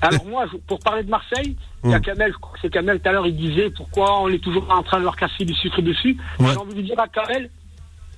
Alors, 0.00 0.24
moi, 0.26 0.44
je- 0.52 0.58
pour 0.58 0.78
parler 0.80 1.02
de 1.02 1.10
Marseille, 1.10 1.56
il 1.84 1.90
y 1.90 1.94
a 1.94 1.96
Hum. 1.96 2.02
Kamel, 2.02 2.32
je 2.32 2.38
crois 2.38 2.52
que 2.54 2.58
c'est 2.62 2.70
Kamel 2.72 3.00
tout 3.00 3.08
à 3.08 3.12
l'heure, 3.12 3.26
il 3.26 3.36
disait 3.36 3.70
pourquoi 3.70 4.20
on 4.20 4.28
est 4.28 4.38
toujours 4.38 4.66
en 4.70 4.82
train 4.82 4.98
de 4.98 5.04
leur 5.04 5.16
casser 5.16 5.44
du 5.44 5.54
sucre 5.54 5.80
dessus. 5.82 6.16
Ouais. 6.38 6.46
J'ai 6.52 6.56
envie 6.58 6.74
de 6.74 6.82
dire 6.82 6.98
à 7.00 7.08
Kamel, 7.08 7.50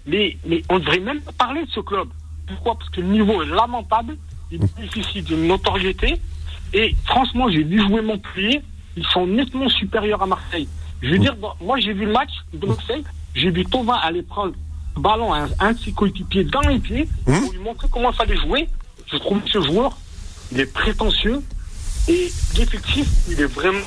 mais, 0.07 0.37
mais 0.47 0.63
on 0.71 0.75
ne 0.75 0.81
devrait 0.81 1.01
même 1.01 1.21
pas 1.21 1.33
parler 1.33 1.65
de 1.65 1.71
ce 1.71 1.81
club. 1.81 2.09
Pourquoi? 2.47 2.77
Parce 2.77 2.91
que 2.91 3.01
le 3.01 3.09
niveau 3.09 3.43
est 3.43 3.47
lamentable, 3.47 4.17
il 4.51 4.61
bénéficie 4.61 5.23
d'une 5.23 5.47
notoriété. 5.47 6.21
Et 6.73 6.95
franchement, 7.07 7.49
j'ai 7.51 7.63
vu 7.63 7.81
jouer 7.81 8.03
Montpellier, 8.03 8.61
ils 8.97 9.07
sont 9.07 9.27
nettement 9.27 9.69
supérieurs 9.69 10.23
à 10.23 10.27
Marseille. 10.27 10.69
Je 11.03 11.11
veux 11.11 11.19
dire, 11.19 11.37
bon, 11.37 11.51
moi 11.61 11.79
j'ai 11.79 11.93
vu 11.93 12.07
le 12.07 12.13
match 12.13 12.31
de 12.55 12.67
Marseille, 12.67 13.05
j'ai 13.35 13.51
vu 13.51 13.65
Thauvin 13.67 13.95
aller 13.95 14.23
prendre 14.23 14.55
le 14.97 15.01
ballon 15.03 15.33
à 15.33 15.41
un, 15.43 15.49
un 15.61 15.73
de 15.73 15.79
ses 15.79 15.93
coéquipiers 15.93 16.45
dans 16.45 16.61
les 16.63 16.79
pieds 16.79 17.09
pour 17.43 17.53
lui 17.53 17.59
montrer 17.61 17.87
comment 17.91 18.11
il 18.11 18.17
fallait 18.17 18.37
jouer. 18.37 18.69
Je 19.13 19.17
trouve 19.19 19.41
que 19.43 19.51
ce 19.51 19.61
joueur, 19.61 19.97
il 20.53 20.61
est 20.61 20.67
prétentieux 20.73 21.43
et 22.09 22.31
l'effectif, 22.57 23.07
il 23.29 23.41
est 23.41 23.47
vraiment 23.47 23.81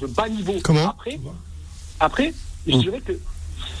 de 0.00 0.06
bas 0.06 0.28
niveau. 0.28 0.54
Comment 0.62 0.90
Après, 0.90 1.18
après 2.00 2.34
je 2.66 2.72
Hum. 2.74 2.80
dirais 2.82 3.00
que 3.00 3.12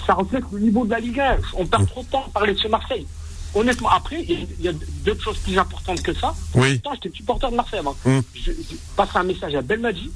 ça 0.06 0.14
reflète 0.14 0.44
le 0.52 0.60
niveau 0.60 0.84
de 0.84 0.90
la 0.90 1.00
Ligue 1.00 1.18
1. 1.20 1.38
On 1.54 1.66
perd 1.66 1.86
trop 1.88 2.02
de 2.04 2.08
temps 2.08 2.24
à 2.26 2.30
parler 2.30 2.52
de 2.54 2.58
ce 2.58 2.68
Marseille. 2.68 3.06
Honnêtement, 3.54 3.88
après, 3.90 4.22
il 4.22 4.46
y 4.60 4.68
a 4.68 4.72
d'autres 5.04 5.22
choses 5.22 5.38
plus 5.38 5.58
importantes 5.58 6.02
que 6.02 6.12
ça. 6.14 6.34
Oui. 6.54 6.78
Pourtant, 6.78 6.98
j'étais 7.02 7.16
supporter 7.16 7.50
de 7.50 7.56
Marseille 7.56 7.80
avant. 7.80 7.96
Mm. 8.04 8.20
Je, 8.34 8.52
je 8.52 8.76
passe 8.96 9.08
un 9.14 9.22
message 9.24 9.54
à 9.54 9.62
Belmadi. 9.62 10.10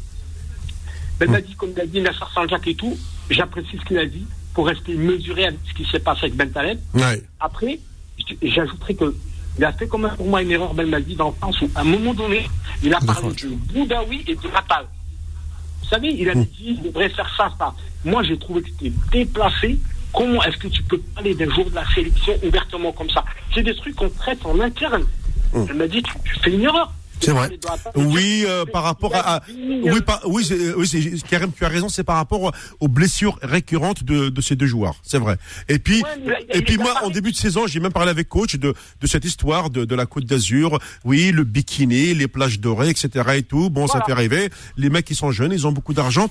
Belmadi, 1.19 1.55
comme 1.57 1.71
il 1.77 1.81
a 1.81 1.87
dit, 1.87 2.01
Nasser 2.01 2.25
Sanjak 2.35 2.67
et 2.69 2.75
tout, 2.75 2.97
j'apprécie 3.29 3.77
ce 3.79 3.85
qu'il 3.87 3.99
a 3.99 4.07
dit 4.07 4.25
pour 4.55 4.67
rester 4.67 4.95
mesuré 4.95 5.47
avec 5.47 5.59
ce 5.69 5.75
qui 5.75 5.85
s'est 5.91 5.99
passé 6.01 6.21
avec 6.25 6.37
Ben 6.37 6.51
Taleb. 6.51 6.79
Ouais. 6.95 7.23
Après, 7.41 7.79
j- 8.19 8.39
j'ajouterais 8.43 8.95
que 8.95 9.15
il 9.59 9.65
a 9.65 9.73
fait 9.73 9.87
quand 9.87 9.99
même 9.99 10.17
pour 10.17 10.27
moi 10.27 10.43
une 10.43 10.51
erreur 10.51 10.75
Belmadi 10.75 11.15
dans 11.17 11.29
le 11.29 11.35
sens 11.41 11.61
où, 11.61 11.71
à 11.75 11.81
un 11.81 11.85
moment 11.85 12.15
donné, 12.15 12.49
il 12.83 12.95
a 12.95 13.01
parlé 13.01 13.29
de 13.35 13.49
Boudaoui 13.73 14.25
et 14.27 14.35
de 14.35 14.49
Natal. 14.49 14.87
Vous 15.83 15.89
savez, 15.89 16.09
il 16.09 16.29
a 16.31 16.35
dit 16.35 16.49
il 16.61 16.83
devrait 16.83 17.09
faire 17.11 17.29
ça, 17.37 17.53
ça. 17.59 17.75
Moi, 18.05 18.23
j'ai 18.23 18.39
trouvé 18.39 18.63
que 18.63 18.71
c'était 18.71 18.93
déplacé. 19.11 19.79
Comment 20.13 20.43
est-ce 20.45 20.57
que 20.57 20.69
tu 20.69 20.83
peux 20.85 20.99
parler 20.99 21.35
d'un 21.35 21.51
jour 21.51 21.69
de 21.69 21.75
la 21.75 21.85
sélection 21.95 22.33
ouvertement 22.43 22.93
comme 22.93 23.11
ça? 23.11 23.25
C'est 23.55 23.63
des 23.63 23.75
trucs 23.75 23.95
qu'on 23.97 24.09
traite 24.09 24.45
en 24.45 24.59
interne. 24.61 25.05
Elle 25.53 25.75
m'a 25.75 25.87
dit, 25.87 26.03
tu, 26.03 26.13
tu 26.25 26.39
fais 26.41 26.53
une 26.53 26.63
erreur. 26.63 26.93
C'est 27.21 27.33
vrai. 27.33 27.51
Oui, 27.97 28.45
euh, 28.47 28.65
par 28.65 28.83
rapport 28.85 29.15
à, 29.15 29.37
à- 29.37 29.41
oui, 29.49 30.01
par- 30.05 30.21
oui, 30.27 30.49
Karim, 31.29 31.53
tu 31.53 31.65
as 31.65 31.69
raison, 31.69 31.89
c'est 31.89 32.05
par 32.05 32.17
rapport 32.17 32.53
aux 32.81 32.89
blessures 32.89 33.39
récurrentes 33.43 34.05
de, 34.05 34.29
de 34.29 34.41
ces 34.41 34.57
deux 34.57 34.67
joueurs, 34.67 34.97
c'est 35.03 35.19
vrai. 35.19 35.37
Et 35.69 35.79
puis, 35.79 36.03
Ouais, 36.25 36.47
et 36.53 36.63
puis 36.63 36.79
moi, 36.79 36.95
en 37.05 37.11
début 37.11 37.31
de 37.31 37.37
saison, 37.37 37.67
j'ai 37.67 37.81
même 37.81 37.93
parlé 37.93 38.11
avec 38.11 38.29
coach 38.29 38.57
de, 38.57 38.75
de 39.01 39.07
cette 39.07 39.25
histoire 39.25 39.71
de, 39.71 39.85
de 39.85 39.95
la 39.95 40.07
Côte 40.07 40.25
d'Azur. 40.25 40.79
Oui, 41.05 41.31
le 41.33 41.45
bikini, 41.45 42.15
les 42.15 42.29
plages 42.29 42.59
dorées, 42.61 42.89
etc. 42.91 43.25
et 43.37 43.43
tout. 43.43 43.71
Bon, 43.71 43.87
ça 43.87 44.03
fait 44.07 44.13
rêver. 44.15 44.51
Les 44.77 44.91
mecs, 44.91 45.09
ils 45.11 45.17
sont 45.17 45.31
jeunes, 45.31 45.53
ils 45.53 45.67
ont 45.67 45.73
beaucoup 45.73 45.93
d'argent. 45.95 46.29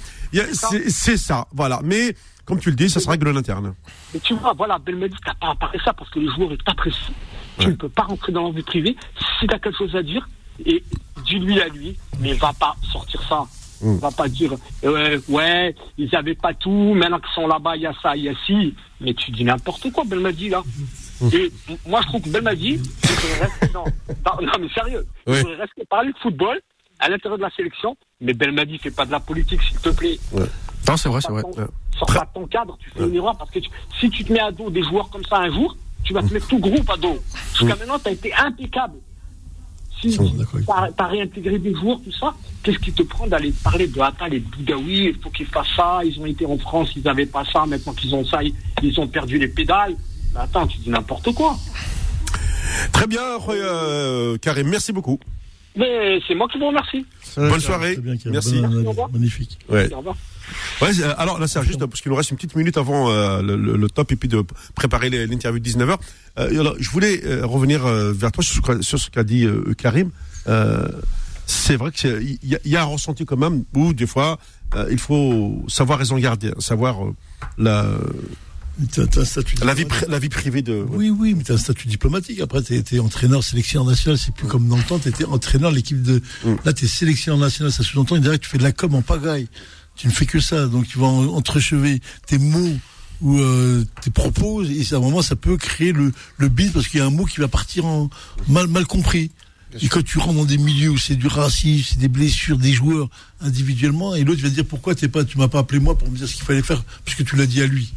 C'est 0.89 1.17
ça, 1.17 1.47
voilà. 1.53 1.81
Mais 1.83 2.15
comme 2.45 2.59
tu 2.59 2.69
le 2.69 2.75
dis, 2.75 2.89
ça 2.89 2.99
se 2.99 3.07
règle 3.09 3.27
en 3.29 3.35
interne. 3.35 3.73
Mais 4.13 4.19
tu 4.19 4.33
vois, 4.33 4.53
voilà, 4.53 4.79
Belmadi, 4.79 5.15
t'as 5.23 5.35
pas 5.35 5.51
à 5.51 5.55
parler 5.55 5.79
ça 5.85 5.93
parce 5.93 6.09
que 6.09 6.19
le 6.19 6.31
joueur 6.33 6.51
est 6.51 6.57
apprécié. 6.65 7.13
Tu 7.59 7.67
ne 7.67 7.73
peux 7.73 7.89
pas 7.89 8.03
rentrer 8.03 8.31
dans 8.31 8.47
la 8.47 8.51
vie 8.55 8.63
privée. 8.63 8.95
Si 9.39 9.47
tu 9.47 9.53
as 9.53 9.59
quelque 9.59 9.77
chose 9.77 9.95
à 9.95 10.01
dire, 10.01 10.27
et 10.65 10.83
dis-lui 11.25 11.61
à 11.61 11.67
lui, 11.67 11.97
mais 12.19 12.33
va 12.33 12.53
pas 12.53 12.75
sortir 12.91 13.21
ça. 13.27 13.45
Va 13.81 14.11
pas 14.11 14.27
dire, 14.27 14.53
ouais, 14.83 15.17
ouais, 15.29 15.73
ils 15.97 16.13
avaient 16.13 16.35
pas 16.35 16.53
tout, 16.53 16.93
maintenant 16.95 17.17
qu'ils 17.19 17.33
sont 17.33 17.47
là-bas, 17.47 17.77
il 17.77 17.83
y 17.83 17.85
a 17.87 17.93
ça, 18.01 18.13
il 18.17 18.23
y 18.23 18.29
a 18.29 18.33
ci. 18.45 18.75
Mais 18.99 19.13
tu 19.13 19.31
dis 19.31 19.45
n'importe 19.45 19.89
quoi, 19.93 20.03
Belmadi, 20.03 20.49
là. 20.49 20.61
Et 21.33 21.49
m- 21.69 21.77
moi, 21.87 22.01
je 22.01 22.07
trouve 22.07 22.21
que 22.21 22.29
Belmadi, 22.29 22.71
il 22.73 22.81
devrait 22.81 23.45
rester 23.45 23.67
dans, 23.69 23.85
dans- 23.85 24.41
non, 24.45 24.51
mais 24.59 24.67
sérieux, 24.69 25.07
il 25.27 25.31
Oui. 25.33 25.37
devrait 25.39 25.55
rester 25.55 25.85
parler 25.89 26.11
de 26.11 26.17
football 26.17 26.59
à 26.99 27.07
l'intérieur 27.07 27.37
de 27.37 27.43
la 27.43 27.49
sélection. 27.51 27.95
Mais 28.19 28.33
Belmadi, 28.33 28.79
fais 28.79 28.91
pas 28.91 29.05
de 29.05 29.11
la 29.11 29.21
politique, 29.21 29.61
s'il 29.61 29.79
te 29.79 29.89
plaît. 29.89 30.19
Non, 30.33 30.97
c'est 30.97 31.07
vrai, 31.07 31.21
c'est 31.21 31.31
vrai. 31.31 31.41
Sors 31.41 31.51
pas 31.55 31.63
ton- 31.65 31.71
Sors 31.97 32.07
pas 32.07 32.25
de 32.25 32.33
ton 32.33 32.47
cadre, 32.47 32.77
tu 32.81 32.89
fais 32.89 33.03
une 33.07 33.15
erreur 33.15 33.37
parce 33.37 33.49
que 33.51 33.59
tu- 33.59 33.69
si 34.01 34.09
tu 34.09 34.25
te 34.25 34.33
mets 34.33 34.39
à 34.41 34.51
dos 34.51 34.69
des 34.69 34.83
joueurs 34.83 35.09
comme 35.09 35.23
ça 35.23 35.37
un 35.37 35.51
jour, 35.53 35.77
tu 36.03 36.13
vas 36.13 36.21
te 36.21 36.33
mettre 36.33 36.47
tout 36.49 36.59
groupe 36.59 36.89
à 36.89 36.97
dos. 36.97 37.17
Jusqu'à 37.57 37.77
maintenant, 37.77 37.97
tu 37.99 38.09
as 38.09 38.11
été 38.11 38.33
impeccable. 38.33 38.97
Si 40.01 40.17
Bon, 40.17 40.29
d'accord. 40.29 40.59
tu 40.95 41.01
as, 41.01 41.07
réintégré 41.07 41.59
des 41.59 41.73
joueurs, 41.75 41.99
tout 42.01 42.11
ça, 42.11 42.33
qu'est-ce 42.63 42.79
qui 42.79 42.93
te 42.93 43.03
prend 43.03 43.27
d'aller 43.27 43.53
parler 43.63 43.87
de 43.87 43.99
Attal 43.99 44.33
et 44.33 44.39
de 44.39 44.45
Boudaoui 44.45 45.05
Il 45.05 45.21
faut 45.21 45.29
qu'ils 45.29 45.45
fassent 45.45 45.75
ça. 45.75 45.99
Ils 46.05 46.19
ont 46.19 46.25
été 46.25 46.45
en 46.45 46.57
France, 46.57 46.91
ils 46.95 47.03
n'avaient 47.03 47.25
pas 47.25 47.43
ça. 47.51 47.65
Maintenant 47.65 47.93
qu'ils 47.93 48.15
ont 48.15 48.25
ça, 48.25 48.41
ils, 48.43 48.53
ils 48.81 48.99
ont 48.99 49.07
perdu 49.07 49.37
les 49.37 49.49
pédales. 49.49 49.95
Mais 50.33 50.39
attends, 50.41 50.67
tu 50.67 50.77
dis 50.77 50.89
n'importe 50.89 51.33
quoi. 51.33 51.57
Très 52.91 53.07
bien, 53.07 53.21
euh, 53.49 54.37
Karim, 54.37 54.67
merci 54.69 54.93
beaucoup. 54.93 55.19
Mais 55.79 56.19
c'est 56.27 56.35
moi 56.35 56.47
qui 56.51 56.59
vous 56.59 56.67
remercie. 56.67 57.05
Bonne 57.37 57.59
soirée. 57.59 57.97
Merci. 58.25 58.61
Magnifique. 59.13 59.57
Ouais. 59.69 59.91
Au 59.93 59.97
revoir. 59.97 60.15
Ouais, 60.81 60.89
euh, 61.01 61.13
alors 61.17 61.39
là, 61.39 61.47
c'est 61.47 61.63
juste 61.63 61.79
parce 61.85 62.01
qu'il 62.01 62.09
nous 62.11 62.15
reste 62.17 62.31
une 62.31 62.37
petite 62.37 62.55
minute 62.55 62.75
avant 62.77 63.09
euh, 63.11 63.41
le, 63.41 63.55
le- 63.55 63.77
le 63.77 63.89
top 63.89 64.11
et 64.11 64.15
puis 64.15 64.27
de 64.27 64.43
préparer 64.75 65.09
l'interview 65.09 65.59
de 65.59 65.69
19h. 65.69 65.97
Euh, 66.39 66.59
alors, 66.59 66.75
je 66.79 66.89
voulais 66.89 67.21
euh, 67.23 67.45
revenir 67.45 67.85
euh, 67.85 68.11
vers 68.13 68.31
toi 68.31 68.43
sur 68.43 68.55
ce, 68.55 68.61
qu'a- 68.61 68.81
sur 68.81 68.99
ce 68.99 69.09
qu'a 69.09 69.23
dit 69.23 69.45
euh, 69.45 69.73
Karim. 69.77 70.09
Euh, 70.47 70.87
c'est 71.45 71.75
vrai 71.75 71.91
qu'il 71.91 72.37
y, 72.43 72.57
y 72.69 72.75
a 72.75 72.81
un 72.81 72.85
ressenti 72.85 73.25
quand 73.25 73.37
même 73.37 73.63
où 73.75 73.93
des 73.93 74.07
fois 74.07 74.37
euh, 74.75 74.87
il 74.91 74.99
faut 74.99 75.63
savoir 75.67 75.99
raison 75.99 76.17
garder, 76.17 76.51
savoir 76.59 77.05
euh, 77.05 77.13
la, 77.57 77.85
Mais 78.79 78.87
un 79.17 79.25
statut 79.25 79.55
la, 79.63 79.73
vie, 79.73 79.85
la 80.07 80.19
vie 80.19 80.29
privée 80.29 80.61
de. 80.61 80.85
Oui, 80.89 81.09
oui, 81.09 81.33
mais 81.35 81.43
tu 81.43 81.51
as 81.51 81.55
un 81.55 81.57
statut 81.57 81.87
diplomatique. 81.87 82.39
Après, 82.39 82.61
tu 82.63 82.73
été 82.75 82.99
entraîneur 82.99 83.43
sélectionneur 83.43 83.85
national. 83.85 84.17
C'est 84.17 84.33
plus 84.33 84.47
comme 84.47 84.67
dans 84.67 84.77
le 84.77 84.83
temps, 84.83 84.99
tu 84.99 85.09
étais 85.09 85.25
entraîneur 85.25 85.71
l'équipe 85.71 86.01
de. 86.01 86.21
Mm. 86.45 86.55
Là, 86.63 86.73
tu 86.73 86.85
es 86.85 86.87
sélectionneur 86.87 87.39
national. 87.39 87.71
Ça 87.71 87.83
sous-entend 87.83 88.17
direct 88.17 88.41
que 88.43 88.45
tu 88.45 88.51
fais 88.51 88.57
de 88.57 88.63
la 88.63 88.71
com 88.71 88.95
en 88.95 89.01
pagaille. 89.01 89.47
Tu 89.95 90.07
ne 90.07 90.13
fais 90.13 90.25
que 90.25 90.39
ça. 90.39 90.67
Donc, 90.67 90.87
tu 90.87 90.97
vas 90.97 91.07
en- 91.07 91.27
entrechever 91.27 91.99
tes 92.25 92.37
mots 92.37 92.77
ou 93.21 93.37
euh, 93.39 93.85
tes 94.01 94.11
propos. 94.11 94.63
Et 94.63 94.85
à 94.91 94.95
un 94.95 94.99
moment, 94.99 95.21
ça 95.21 95.35
peut 95.35 95.57
créer 95.57 95.91
le, 95.91 96.13
le 96.37 96.47
bide 96.47 96.71
parce 96.71 96.87
qu'il 96.87 96.99
y 96.99 97.03
a 97.03 97.05
un 97.05 97.09
mot 97.11 97.25
qui 97.25 97.41
va 97.41 97.49
partir 97.49 97.85
en 97.85 98.09
mal, 98.47 98.67
mal 98.67 98.85
compris. 98.85 99.31
Et 99.81 99.87
quand 99.87 100.03
tu 100.03 100.17
rentres 100.17 100.33
dans 100.33 100.45
des 100.45 100.57
milieux 100.57 100.89
où 100.89 100.97
c'est 100.97 101.15
du 101.15 101.27
racisme, 101.27 101.85
c'est 101.91 101.99
des 101.99 102.07
blessures 102.07 102.57
des 102.57 102.71
joueurs 102.73 103.07
individuellement, 103.39 104.15
et 104.15 104.23
l'autre 104.23 104.41
va 104.41 104.49
te 104.49 104.53
dire 104.55 104.65
pourquoi 104.65 104.95
t'es 104.95 105.07
pas, 105.07 105.23
tu 105.23 105.37
m'as 105.37 105.47
pas 105.47 105.59
appelé 105.59 105.79
moi 105.79 105.95
pour 105.95 106.09
me 106.09 106.17
dire 106.17 106.27
ce 106.27 106.33
qu'il 106.33 106.43
fallait 106.43 106.63
faire, 106.63 106.83
puisque 107.05 107.23
tu 107.23 107.35
l'as 107.35 107.45
dit 107.45 107.61
à 107.61 107.67
lui? 107.67 107.93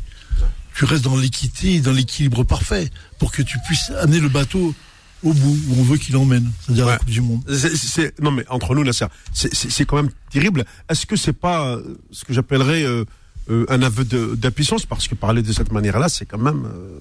Tu 0.74 0.84
restes 0.84 1.04
dans 1.04 1.16
l'équité 1.16 1.80
dans 1.80 1.92
l'équilibre 1.92 2.44
parfait 2.44 2.90
pour 3.18 3.32
que 3.32 3.42
tu 3.42 3.58
puisses 3.66 3.90
amener 4.00 4.20
le 4.20 4.28
bateau 4.28 4.74
au 5.22 5.32
bout 5.32 5.56
où 5.68 5.74
on 5.78 5.82
veut 5.84 5.98
qu'il 5.98 6.16
emmène, 6.16 6.50
c'est-à-dire 6.60 6.86
Ouais. 6.86 6.92
la 6.92 6.98
Coupe 6.98 7.10
du 7.10 7.20
Monde. 7.20 7.42
C'est- 7.48 7.76
c'est- 7.76 8.20
non 8.20 8.30
mais 8.32 8.44
entre 8.48 8.74
nous 8.74 8.82
là, 8.82 8.92
c'est- 8.92 9.84
quand 9.84 9.96
même 9.96 10.10
terrible. 10.32 10.64
Est-ce 10.88 11.06
que 11.06 11.14
c'est 11.16 11.32
pas 11.32 11.66
euh, 11.68 11.82
ce 12.10 12.24
que 12.24 12.32
j'appellerais 12.32 12.82
euh, 12.84 13.04
euh, 13.50 13.64
un 13.68 13.82
aveu 13.82 14.04
d'impuissance? 14.36 14.84
Parce 14.86 15.06
que 15.08 15.14
parler 15.14 15.42
de 15.42 15.52
cette 15.52 15.70
manière-là, 15.72 16.08
c'est 16.08 16.26
quand 16.26 16.38
même. 16.38 16.64
euh, 16.66 16.98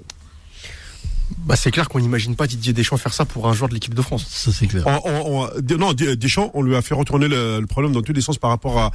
Bah, 1.46 1.56
c'est 1.56 1.72
clair 1.72 1.90
qu'on 1.90 2.00
n'imagine 2.00 2.36
pas 2.36 2.48
Didier 2.48 2.74
Deschamps 2.74 2.98
faire 2.98 3.14
ça 3.14 3.26
pour 3.26 3.48
un 3.48 3.54
joueur 3.54 3.70
de 3.70 3.74
l'équipe 3.74 3.94
de 3.94 4.02
France. 4.02 4.26
Ça 4.30 4.52
c'est 4.52 4.68
clair. 4.68 4.84
On, 4.86 5.00
on- 5.06 5.44
on- 5.46 5.60
D- 5.62 5.78
non, 5.78 5.94
Deschamps, 5.94 6.52
on 6.54 6.62
lui 6.62 6.76
a 6.76 6.82
fait 6.82 6.94
retourner 6.94 7.28
le, 7.28 7.60
le 7.60 7.66
problème 7.68 7.92
dans 7.94 8.02
tous 8.02 8.14
les 8.14 8.22
sens 8.22 8.38
par 8.38 8.50
rapport 8.50 8.80
à, 8.80 8.92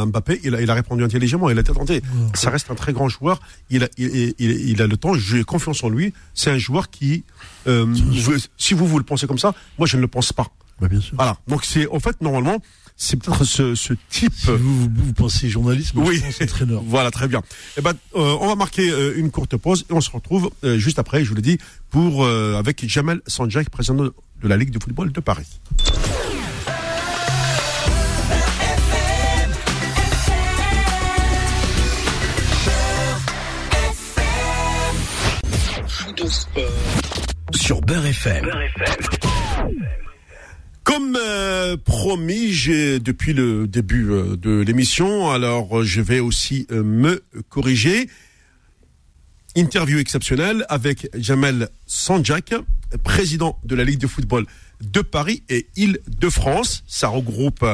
à 0.00 0.04
Mbappé. 0.06 0.40
Il 0.44 0.54
a, 0.54 0.60
il 0.60 0.70
a 0.70 0.74
répondu 0.74 1.02
intelligemment. 1.04 1.50
Il 1.50 1.58
a 1.58 1.60
été 1.60 1.72
tenté. 1.72 2.02
Ça 2.34 2.50
reste 2.50 2.70
un 2.70 2.74
très 2.74 2.92
grand 2.92 3.08
joueur. 3.08 3.40
Il 3.70 3.84
a, 3.84 3.88
il, 3.96 4.34
il- 4.38 4.50
il 4.70 4.82
a 4.82 4.86
le 4.86 4.96
temps. 4.96 5.14
J'ai 5.14 5.44
confiance 5.44 5.82
en 5.84 5.88
lui. 5.88 6.12
C'est 6.34 6.50
un 6.50 6.58
joueur 6.58 6.90
qui, 6.90 7.24
euh, 7.66 7.86
si 8.58 8.74
vous 8.74 8.86
vous 8.86 8.98
le 8.98 9.04
pensez 9.04 9.26
comme 9.26 9.38
ça, 9.38 9.54
moi 9.78 9.86
je 9.86 9.96
ne 9.96 10.02
le 10.02 10.08
pense 10.08 10.32
pas. 10.32 10.48
Bah, 10.80 10.88
bien 10.88 11.00
sûr. 11.00 11.14
Voilà. 11.16 11.36
Donc 11.48 11.64
c'est, 11.64 11.86
en 11.88 12.00
fait, 12.00 12.20
normalement, 12.20 12.58
c'est 13.02 13.16
peut-être 13.16 13.42
ce, 13.42 13.74
ce 13.74 13.94
type. 14.10 14.32
Si 14.32 14.46
vous, 14.46 14.88
vous, 14.88 15.12
pensez 15.12 15.48
journaliste, 15.48 15.94
moi, 15.94 16.04
Oui. 16.06 16.20
pense 16.20 16.40
entraîneur. 16.40 16.82
Voilà, 16.86 17.10
très 17.10 17.26
bien. 17.26 17.42
Eh 17.76 17.80
ben, 17.80 17.94
euh, 18.14 18.36
on 18.40 18.46
va 18.46 18.54
marquer 18.54 18.90
euh, 18.90 19.14
une 19.16 19.30
courte 19.32 19.56
pause 19.56 19.84
et 19.90 19.92
on 19.92 20.00
se 20.00 20.10
retrouve 20.10 20.50
euh, 20.62 20.78
juste 20.78 21.00
après, 21.00 21.24
je 21.24 21.28
vous 21.28 21.34
l'ai 21.34 21.42
dit, 21.42 21.58
pour 21.90 22.24
euh, 22.24 22.54
avec 22.54 22.86
Jamel 22.88 23.20
Sanjak, 23.26 23.70
président 23.70 24.04
de 24.04 24.12
la 24.42 24.56
Ligue 24.56 24.70
de 24.70 24.80
football 24.82 25.10
de 25.10 25.20
Paris. 25.20 25.60
sur 37.54 37.80
Beurre 37.80 38.06
FM. 38.06 38.48
Comme 40.84 41.16
euh, 41.16 41.76
promis, 41.76 42.52
j'ai 42.52 42.98
depuis 42.98 43.32
le 43.32 43.68
début 43.68 44.10
euh, 44.10 44.36
de 44.36 44.60
l'émission, 44.62 45.30
alors 45.30 45.78
euh, 45.80 45.84
je 45.84 46.00
vais 46.00 46.18
aussi 46.18 46.66
me 46.70 47.22
corriger. 47.48 48.10
Interview 49.54 49.98
exceptionnelle 49.98 50.66
avec 50.68 51.08
Jamel 51.14 51.68
Sanjak, 51.86 52.54
président 53.04 53.60
de 53.64 53.76
la 53.76 53.84
Ligue 53.84 54.00
de 54.00 54.06
football 54.08 54.46
de 54.80 55.02
Paris 55.02 55.44
et 55.48 55.68
Île-de-France. 55.76 56.82
Ça 56.88 57.08
regroupe 57.08 57.64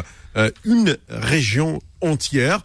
une 0.65 0.99
région 1.09 1.81
entière. 2.01 2.63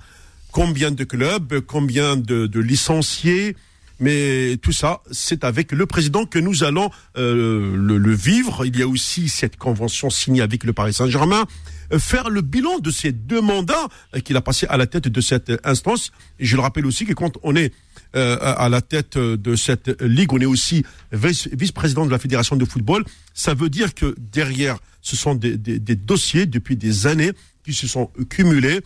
Combien 0.52 0.92
de 0.92 1.04
clubs, 1.04 1.62
combien 1.62 2.18
de 2.18 2.60
licenciés, 2.60 3.56
mais 4.04 4.58
tout 4.62 4.72
ça, 4.72 5.02
c'est 5.12 5.44
avec 5.44 5.72
le 5.72 5.86
président 5.86 6.26
que 6.26 6.40
nous 6.40 6.64
allons 6.64 6.90
euh, 7.18 7.76
le, 7.76 8.14
vivre. 8.14 8.66
Il 8.66 8.78
y 8.78 8.82
a 8.84 8.88
aussi 8.88 9.30
cette 9.30 9.58
convention 9.58 10.10
signée 10.10 10.42
avec 10.42 10.64
le 10.66 10.74
Paris 10.74 10.94
Saint-Germain. 10.94 11.46
Euh, 11.94 12.00
Faire 12.00 12.30
le 12.30 12.42
bilan 12.42 12.80
de 12.80 12.92
ces 12.92 13.12
deux 13.12 13.42
mandats 13.42 13.88
euh, 14.16 14.20
qu'il 14.20 14.36
a 14.38 14.42
passé 14.42 14.66
à 14.70 14.78
la 14.78 14.88
tête 14.88 15.08
de 15.08 15.22
cette 15.22 15.52
instance. 15.64 16.12
Je 16.40 16.56
le 16.58 16.62
rappelle 16.62 16.86
aussi 16.86 17.06
que 17.06 17.14
quand 17.14 17.38
on 17.44 17.56
est 17.56 17.72
à 18.16 18.70
la 18.70 18.82
tête 18.82 19.18
de 19.18 19.56
cette 19.56 20.00
ligue, 20.00 20.34
on 20.34 20.40
est 20.40 20.46
aussi 20.46 20.84
vice- 21.12 21.50
vice-président 21.52 22.06
de 22.06 22.12
la 22.12 22.20
fédération 22.20 22.56
de 22.56 22.64
football. 22.64 23.04
Ça 23.34 23.56
veut 23.56 23.70
dire 23.72 23.96
que 23.96 24.14
derrière, 24.20 24.78
ce 25.02 25.16
sont 25.16 25.34
des, 25.34 25.58
des- 25.58 25.80
des 25.80 25.96
dossiers 25.96 26.46
depuis 26.46 26.76
des 26.76 27.08
années 27.08 27.32
qui 27.66 27.74
se 27.74 27.88
sont 27.88 28.12
cumulés 28.30 28.82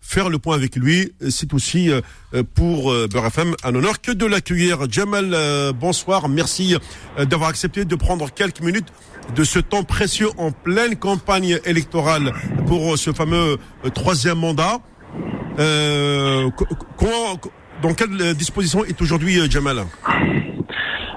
faire 0.00 0.28
le 0.28 0.38
point 0.38 0.54
avec 0.54 0.76
lui, 0.76 1.12
c'est 1.28 1.52
aussi 1.54 1.90
euh, 1.90 2.00
pour 2.54 2.90
euh, 2.92 3.06
Beurre 3.10 3.26
FM 3.26 3.54
un 3.62 3.74
honneur 3.74 4.00
que 4.00 4.12
de 4.12 4.26
l'accueillir. 4.26 4.90
Jamal, 4.90 5.32
euh, 5.34 5.72
bonsoir, 5.72 6.28
merci 6.28 6.76
d'avoir 7.18 7.50
accepté 7.50 7.84
de 7.84 7.94
prendre 7.94 8.32
quelques 8.32 8.60
minutes 8.60 8.88
de 9.34 9.44
ce 9.44 9.58
temps 9.58 9.84
précieux 9.84 10.28
en 10.38 10.52
pleine 10.52 10.96
campagne 10.96 11.58
électorale 11.64 12.32
pour 12.66 12.96
ce 12.96 13.12
fameux 13.12 13.58
troisième 13.94 14.38
mandat. 14.38 14.78
Euh, 15.58 16.48
dans 17.82 17.94
quelle 17.94 18.34
disposition 18.34 18.84
est 18.84 19.00
aujourd'hui 19.02 19.38
Jamal? 19.50 19.84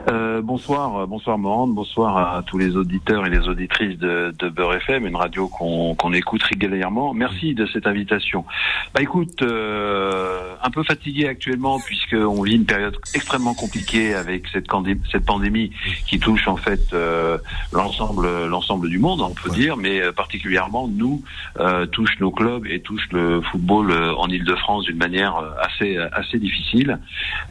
Euh, 0.10 0.42
bonsoir, 0.42 0.98
euh, 0.98 1.06
bonsoir 1.06 1.38
Morande, 1.38 1.74
bonsoir 1.74 2.36
à 2.36 2.44
tous 2.44 2.58
les 2.58 2.76
auditeurs 2.76 3.26
et 3.26 3.30
les 3.30 3.48
auditrices 3.48 3.98
de, 3.98 4.34
de 4.38 4.50
Beurre 4.50 4.76
FM, 4.76 5.06
une 5.06 5.16
radio 5.16 5.48
qu'on 5.48 6.14
écoute 6.14 6.44
régulièrement. 6.44 7.14
Merci 7.14 7.54
de 7.54 7.66
cette 7.66 7.88
invitation. 7.88 8.46
Bah 8.94 9.02
écoute, 9.02 9.42
euh, 9.42 10.56
un 10.64 10.70
peu 10.70 10.84
fatigué 10.84 11.28
actuellement 11.28 11.80
puisqu'on 11.80 12.42
vit 12.42 12.56
une 12.56 12.66
période 12.66 12.98
extrêmement 13.14 13.54
compliquée 13.54 14.14
avec 14.14 14.48
cette, 14.48 14.68
cette 15.12 15.26
pandémie 15.26 15.72
qui 16.08 16.20
touche 16.20 16.48
en 16.48 16.58
fait 16.58 16.94
euh, 16.94 17.38
l'ensemble 17.72 18.48
l'ensemble 18.48 18.90
du 18.90 19.00
monde, 19.00 19.22
on 19.22 19.34
peut 19.34 19.50
dire, 19.52 19.78
mais 19.78 20.02
euh, 20.02 20.12
particulièrement 20.12 20.88
nous 20.88 21.24
touche 21.92 22.20
nos 22.20 22.32
clubs 22.32 22.66
et 22.66 22.82
touche 22.82 23.08
le 23.12 23.42
football 23.42 23.92
en 24.18 24.28
Île-de-France 24.28 24.86
d'une 24.86 24.98
manière 24.98 25.36
assez 25.60 25.98
assez 25.98 26.40
difficile. 26.40 27.00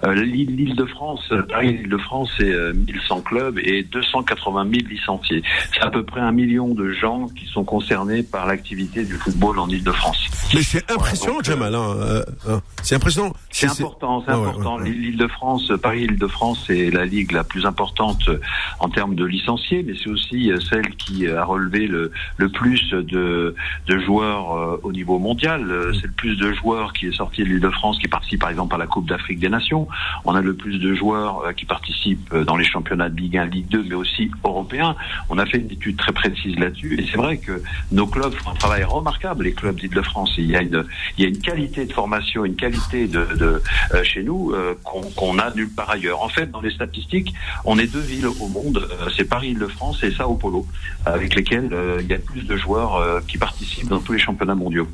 L'Île-de-France, 0.05 1.33
Paris-Île-de-France 1.49 2.40
c'est 2.41 2.75
1100 2.75 3.19
euh, 3.19 3.21
clubs 3.21 3.59
et 3.59 3.83
280 3.83 4.65
000 4.65 4.89
licenciés. 4.89 5.43
C'est 5.73 5.83
à 5.83 5.91
peu 5.91 6.05
près 6.05 6.21
un 6.21 6.33
million 6.33 6.75
de 6.75 6.93
gens 6.93 7.27
qui 7.29 7.47
sont 7.47 7.65
concernés 7.65 8.23
par 8.23 8.47
l'activité 8.47 9.05
du 9.05 9.15
football 9.15 9.59
en 9.59 9.69
Ile-de-France. 9.69 10.29
Mais 10.55 10.63
c'est 10.63 10.91
impressionnant, 10.91 11.41
Jamal. 11.43 11.75
Hein, 11.75 11.97
euh, 11.99 12.25
hein. 12.49 12.61
c'est 12.83 12.95
impressionnant. 12.95 13.33
C'est 13.51 13.67
important, 13.67 14.23
c'est 14.25 14.33
ah 14.33 14.37
important. 14.37 14.79
L'Île-de-France, 14.79 15.73
Paris-Île-de-France, 15.83 16.65
c'est 16.67 16.91
la 16.91 17.05
ligue 17.05 17.33
la 17.33 17.45
plus 17.45 17.67
importante 17.67 18.31
en 18.79 18.89
termes 18.89 19.15
de 19.15 19.25
licenciés, 19.25 19.85
mais 19.87 19.95
c'est 20.03 20.11
aussi 20.11 20.51
euh, 20.51 20.59
celle 20.61 20.97
qui 20.97 21.29
a 21.29 21.45
relevé 21.45 21.87
le, 21.87 22.11
le 22.37 22.49
plus 22.49 22.91
de, 22.91 23.55
de 23.87 23.99
joueurs 23.99 24.79
au 24.83 24.93
niveau 24.93 25.19
mondial. 25.19 25.93
C'est 25.95 26.07
le 26.07 26.13
plus 26.13 26.37
de 26.37 26.53
joueurs 26.53 26.93
qui 26.93 27.07
est 27.07 27.13
sorti 27.17 27.43
de 27.43 27.49
l'Île-de-France, 27.49 27.99
qui 27.99 28.09
participent 28.09 28.41
par 28.41 28.51
exemple 28.51 28.75
à 28.75 28.79
la 28.79 28.87
Coupe 28.87 29.09
d'Afrique 29.09 29.39
des 29.39 29.49
Nations. 29.49 29.89
On 30.25 30.35
a 30.35 30.41
le 30.41 30.55
plus 30.55 30.79
de 30.79 30.95
joueurs 30.95 31.55
qui 31.55 31.67
participent 31.67 32.30
dans 32.33 32.57
les 32.57 32.65
championnats 32.65 33.09
de 33.09 33.17
Ligue 33.17 33.37
1, 33.37 33.47
Ligue 33.47 33.69
2, 33.69 33.85
mais 33.89 33.95
aussi 33.95 34.31
européens. 34.45 34.97
On 35.29 35.39
a 35.39 35.47
fait 35.47 35.59
une 35.59 35.71
étude 35.71 35.97
très 35.97 36.13
précise 36.13 36.59
là-dessus. 36.59 37.01
Et 37.01 37.07
c'est 37.11 37.17
vrai 37.17 37.39
que 37.39 37.63
nos 37.93 38.07
clubs 38.07 38.35
font 38.35 38.51
un 38.51 38.55
travail 38.55 38.85
remarquable, 38.85 39.45
les 39.45 39.53
clubs 39.53 39.79
d'Île-de-France. 39.79 40.35
Il 40.39 40.47
y 40.47 40.57
a 40.57 40.63
une, 40.63 40.85
il 41.17 41.25
y 41.25 41.27
a 41.27 41.29
une 41.29 41.39
qualité 41.39 41.85
de 41.87 41.93
formation, 41.93 42.45
une 42.45 42.57
qualité 42.57 43.07
de, 43.07 43.25
de 43.37 43.63
euh, 43.95 44.05
chez 44.05 44.23
nous 44.23 44.53
euh, 44.53 44.75
qu'on 44.85 45.39
a 45.39 45.53
nulle 45.55 45.71
part 45.71 45.91
ailleurs. 45.91 46.23
En 46.23 46.29
fait, 46.29 46.51
dans 46.51 46.61
les 46.61 46.71
statistiques, 46.71 47.33
on 47.65 47.79
est 47.79 47.87
deux 47.87 48.01
villes 48.01 48.27
au 48.27 48.49
monde, 48.49 48.79
euh, 48.79 49.09
c'est 49.17 49.25
Paris-Île-de-France 49.25 50.03
et 50.03 50.11
Sao 50.13 50.35
Paulo, 50.35 50.67
avec 51.07 51.35
lesquelles 51.35 51.71
il 52.01 52.07
y 52.07 52.15
a 52.15 52.19
plus 52.19 52.43
de 52.43 52.57
joueurs 52.57 53.23
qui 53.27 53.39
participent 53.39 53.89
dans 53.89 54.01
tous 54.01 54.13
les 54.13 54.19
championnats 54.19 54.55
mondiaux. 54.55 54.89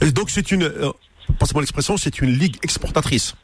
Et 0.00 0.10
donc 0.10 0.30
c'est 0.30 0.50
une, 0.50 0.70
passez-moi 1.38 1.62
l'expression, 1.62 1.96
c'est 1.96 2.20
une 2.20 2.30
ligue 2.30 2.56
exportatrice. 2.62 3.34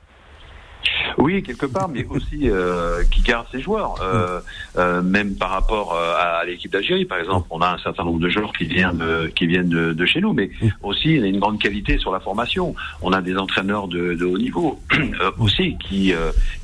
Oui, 1.18 1.42
quelque 1.42 1.66
part, 1.66 1.88
mais 1.88 2.06
aussi 2.08 2.48
euh, 2.48 3.02
qui 3.10 3.22
garde 3.22 3.46
ses 3.50 3.60
joueurs, 3.60 3.96
euh, 4.02 4.40
euh, 4.76 5.02
même 5.02 5.34
par 5.34 5.50
rapport 5.50 5.94
à, 5.96 6.44
l'équipe 6.44 6.70
d'Algérie, 6.70 7.04
par 7.04 7.18
exemple. 7.18 7.46
On 7.50 7.60
a 7.60 7.72
un 7.74 7.78
certain 7.78 8.04
nombre 8.04 8.20
de 8.20 8.28
joueurs 8.28 8.52
qui 8.52 8.64
viennent 8.64 9.04
qui 9.34 9.46
viennent 9.46 9.68
de, 9.68 10.06
chez 10.06 10.20
nous, 10.20 10.32
mais 10.32 10.50
aussi 10.82 11.14
il 11.14 11.20
y 11.20 11.24
a 11.24 11.26
une 11.26 11.40
grande 11.40 11.60
qualité 11.60 11.98
sur 11.98 12.12
la 12.12 12.20
formation. 12.20 12.74
On 13.02 13.12
a 13.12 13.20
des 13.20 13.36
entraîneurs 13.36 13.88
de, 13.88 14.24
haut 14.24 14.38
niveau 14.38 14.80
aussi 15.38 15.76
qui 15.78 16.14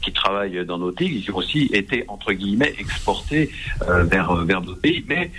qui 0.01 0.13
travaillent 0.13 0.65
dans 0.65 0.79
nos 0.79 0.91
ligues, 0.91 1.25
qui 1.25 1.31
ont 1.31 1.37
aussi 1.37 1.71
été 1.73 2.05
entre 2.09 2.33
guillemets 2.33 2.75
exportés 2.79 3.51
vers 3.89 4.35
vers 4.37 4.61
d'autres 4.61 4.81
pays, 4.81 5.05
mais 5.09 5.31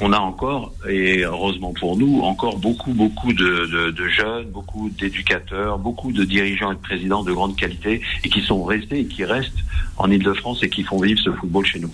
on 0.00 0.12
a 0.12 0.18
encore, 0.18 0.72
et 0.88 1.22
heureusement 1.22 1.72
pour 1.72 1.96
nous, 1.96 2.20
encore 2.20 2.58
beaucoup, 2.58 2.92
beaucoup 2.92 3.32
de, 3.32 4.08
jeunes, 4.08 4.50
beaucoup 4.50 4.90
d'éducateurs, 4.90 5.78
beaucoup 5.78 6.12
de 6.12 6.24
dirigeants 6.24 6.72
et 6.72 6.74
de 6.74 6.80
présidents 6.80 7.22
de 7.22 7.32
grande 7.32 7.56
qualité 7.56 8.00
et 8.24 8.28
qui 8.28 8.42
sont 8.42 8.64
restés 8.64 9.00
et 9.00 9.06
qui 9.06 9.24
restent 9.24 9.52
en 9.96 10.10
Ile-de-France 10.10 10.62
et 10.62 10.68
qui 10.68 10.82
font 10.82 11.00
vivre 11.00 11.20
ce 11.20 11.30
football 11.32 11.64
chez 11.64 11.78
nous. 11.78 11.90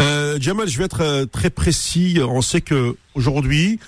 Euh, 0.00 0.38
Jamal, 0.40 0.68
je 0.68 0.76
vais 0.78 0.84
être 0.84 1.02
euh, 1.02 1.24
très 1.24 1.50
précis. 1.50 2.18
On 2.22 2.42
sait 2.42 2.60
que 2.60 2.96
aujourd'hui, 3.14 3.78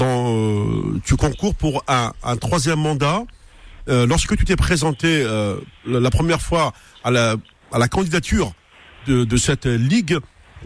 euh, 0.00 0.98
tu 1.04 1.16
concours 1.16 1.54
pour 1.54 1.84
un, 1.88 2.12
troisième 2.36 2.80
mandat. 2.80 3.24
lorsque 3.88 4.36
tu 4.36 4.44
t'es 4.44 4.56
présenté 4.56 5.24
la, 5.86 6.10
première 6.10 6.40
fois 6.40 6.72
à 7.04 7.10
la, 7.10 7.36
à 7.72 7.78
la 7.78 7.88
candidature 7.88 8.52
de, 9.06 9.24
de 9.24 9.36
cette 9.36 9.66
ligue 9.66 10.18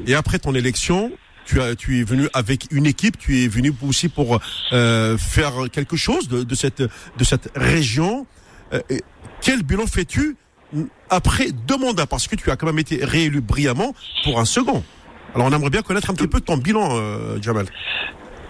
et 0.07 0.14
après 0.14 0.39
ton 0.39 0.55
élection, 0.55 1.12
tu, 1.51 1.61
as, 1.61 1.74
tu 1.74 1.98
es 1.98 2.05
venu 2.05 2.28
avec 2.32 2.68
une 2.70 2.86
équipe, 2.86 3.18
tu 3.18 3.42
es 3.42 3.48
venu 3.48 3.72
aussi 3.82 4.09
pour 4.09 4.40
euh, 4.72 5.18
faire 5.18 5.55
quelque 5.72 5.96
chose 5.96 6.28
de, 6.28 6.55
cette, 6.55 6.80
de 6.80 7.24
cette 7.24 7.51
région. 7.57 8.26
Euh, 8.72 8.80
quel 9.40 9.64
bilan 9.64 9.86
fais-tu 9.86 10.36
après 11.09 11.51
deux 11.51 11.76
mandats? 11.76 12.07
Parce 12.07 12.28
que 12.28 12.36
tu 12.36 12.51
as 12.53 12.57
quand 12.57 12.66
même 12.66 12.78
été 12.78 13.05
réélu 13.05 13.40
brillamment 13.40 13.94
pour 14.22 14.38
un 14.38 14.44
second. 14.44 14.84
Alors 15.34 15.48
on 15.48 15.53
aimerait 15.53 15.70
bien 15.70 15.82
connaître 15.82 16.11
un 16.11 16.14
petit 16.14 16.28
peu 16.28 16.40
ton 16.40 16.57
bilan, 16.57 16.90
euh, 16.92 17.42
Jamal. 17.42 17.66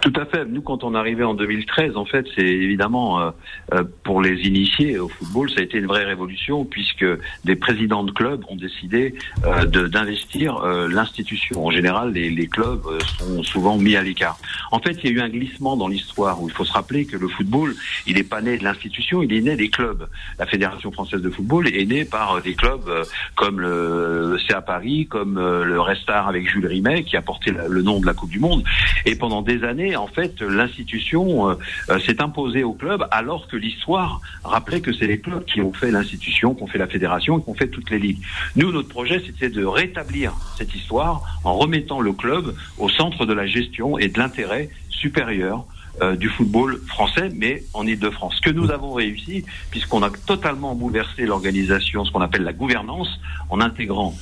Tout 0.01 0.13
à 0.17 0.25
fait. 0.25 0.47
Nous, 0.47 0.63
quand 0.63 0.83
on 0.83 0.95
arrivé 0.95 1.25
en 1.25 1.35
2013, 1.35 1.97
en 1.97 2.07
fait, 2.07 2.27
c'est 2.35 2.47
évidemment 2.47 3.21
euh, 3.21 3.31
euh, 3.75 3.85
pour 4.03 4.23
les 4.23 4.47
initiés 4.47 4.99
au 4.99 5.09
football, 5.09 5.51
ça 5.51 5.61
a 5.61 5.63
été 5.63 5.77
une 5.77 5.87
vraie 5.87 6.05
révolution 6.05 6.65
puisque 6.65 7.05
des 7.45 7.57
présidents 7.57 8.03
de 8.03 8.11
clubs 8.11 8.43
ont 8.49 8.57
décidé 8.57 9.15
euh, 9.45 9.67
d'investir 9.67 10.61
l'institution. 10.89 11.67
En 11.67 11.71
général, 11.71 12.13
les, 12.13 12.31
les, 12.31 12.47
clubs 12.47 12.83
sont 13.19 13.43
souvent 13.43 13.77
mis 13.77 13.95
à 13.97 14.03
l'écart. 14.03 14.39
En 14.73 14.81
fait, 14.81 14.99
il 15.05 15.11
y 15.11 15.13
a 15.13 15.17
eu 15.17 15.21
un 15.21 15.29
glissement 15.29 15.77
dans 15.77 15.89
l'histoire 15.89 16.43
où 16.43 16.49
il 16.49 16.55
faut 16.55 16.65
se 16.65 16.73
rappeler 16.73 17.05
que 17.05 17.17
le 17.17 17.29
football, 17.29 17.75
il 18.07 18.17
n'est 18.17 18.25
pas 18.25 18.41
né 18.41 18.57
de 18.57 18.65
l'institution, 18.65 19.23
il 19.23 19.33
est 19.33 19.41
né 19.41 19.57
des 19.57 19.69
clubs. 19.69 20.09
La 20.39 20.47
Fédération 20.47 20.91
française 20.93 21.21
de 21.21 21.31
football 21.31 21.69
est 21.69 21.87
née 21.87 22.05
par 22.05 22.41
des 22.43 22.55
clubs 22.55 22.91
comme 23.37 23.61
le 23.61 24.39
CA 24.49 24.63
Paris, 24.63 25.07
comme 25.07 25.37
le 25.37 25.81
Restar 25.81 26.29
avec 26.29 26.49
Jules 26.49 26.67
Rimet, 26.67 27.05
qui 27.05 27.17
a 27.17 27.23
porté 27.23 27.53
le 27.69 27.83
nom 27.83 28.01
de 28.01 28.07
la 28.07 28.15
Coupe 28.15 28.31
du 28.31 28.41
Monde. 28.41 28.65
Et 29.05 29.15
pendant 29.15 29.43
des 29.43 29.63
années, 29.65 29.90
en 29.97 30.07
fait, 30.07 30.41
l'institution 30.41 31.51
euh, 31.51 31.55
euh, 31.91 31.99
s'est 32.01 32.23
imposée 32.23 32.65
au 32.65 32.73
club, 32.73 33.07
alors 33.11 33.49
que 33.49 33.57
l'histoire 33.57 34.21
rappelait 34.45 34.81
que 34.81 34.93
c'est 34.93 35.07
les 35.07 35.21
clubs 35.21 35.45
qui 35.45 35.61
ont 35.61 35.73
fait 35.73 35.91
l'institution, 35.91 36.55
qui 36.55 36.63
ont 36.63 36.67
fait 36.67 36.79
la 36.79 36.87
fédération, 36.87 37.41
qui 37.41 37.49
ont 37.49 37.55
fait 37.55 37.69
toutes 37.69 37.91
les 37.91 37.99
ligues. 37.99 38.23
Nous, 38.57 38.73
notre 38.73 38.89
projet, 38.89 39.23
c'était 39.25 39.51
de 39.51 39.65
rétablir 39.65 40.33
cette 40.57 40.75
histoire 40.75 41.23
en 41.45 41.55
remettant 41.55 42.01
le 42.01 42.13
club 42.13 42.55
au 42.79 42.89
centre 42.89 43.27
de 43.27 43.33
la 43.33 43.47
gestion 43.47 43.99
et 43.99 44.09
de 44.09 44.19
l'intérêt 44.19 44.71
supérieur 44.89 45.65
euh, 46.03 46.17
du 46.17 46.29
football 46.29 46.81
français, 46.87 47.31
mais 47.35 47.63
en 47.75 47.87
Ile-de-France. 47.87 48.37
Ce 48.37 48.41
que 48.41 48.51
nous 48.51 48.71
avons 48.71 48.93
réussi, 48.93 49.45
puisqu'on 49.71 50.03
a 50.03 50.11
totalement 50.11 50.75
bouleversé 50.75 51.27
l'organisation, 51.27 52.05
ce 52.05 52.13
qu'on 52.13 52.21
appelle 52.23 52.43
la 52.43 52.53
gouvernance, 52.53 53.21
en 53.51 53.61
intégrant 53.61 54.15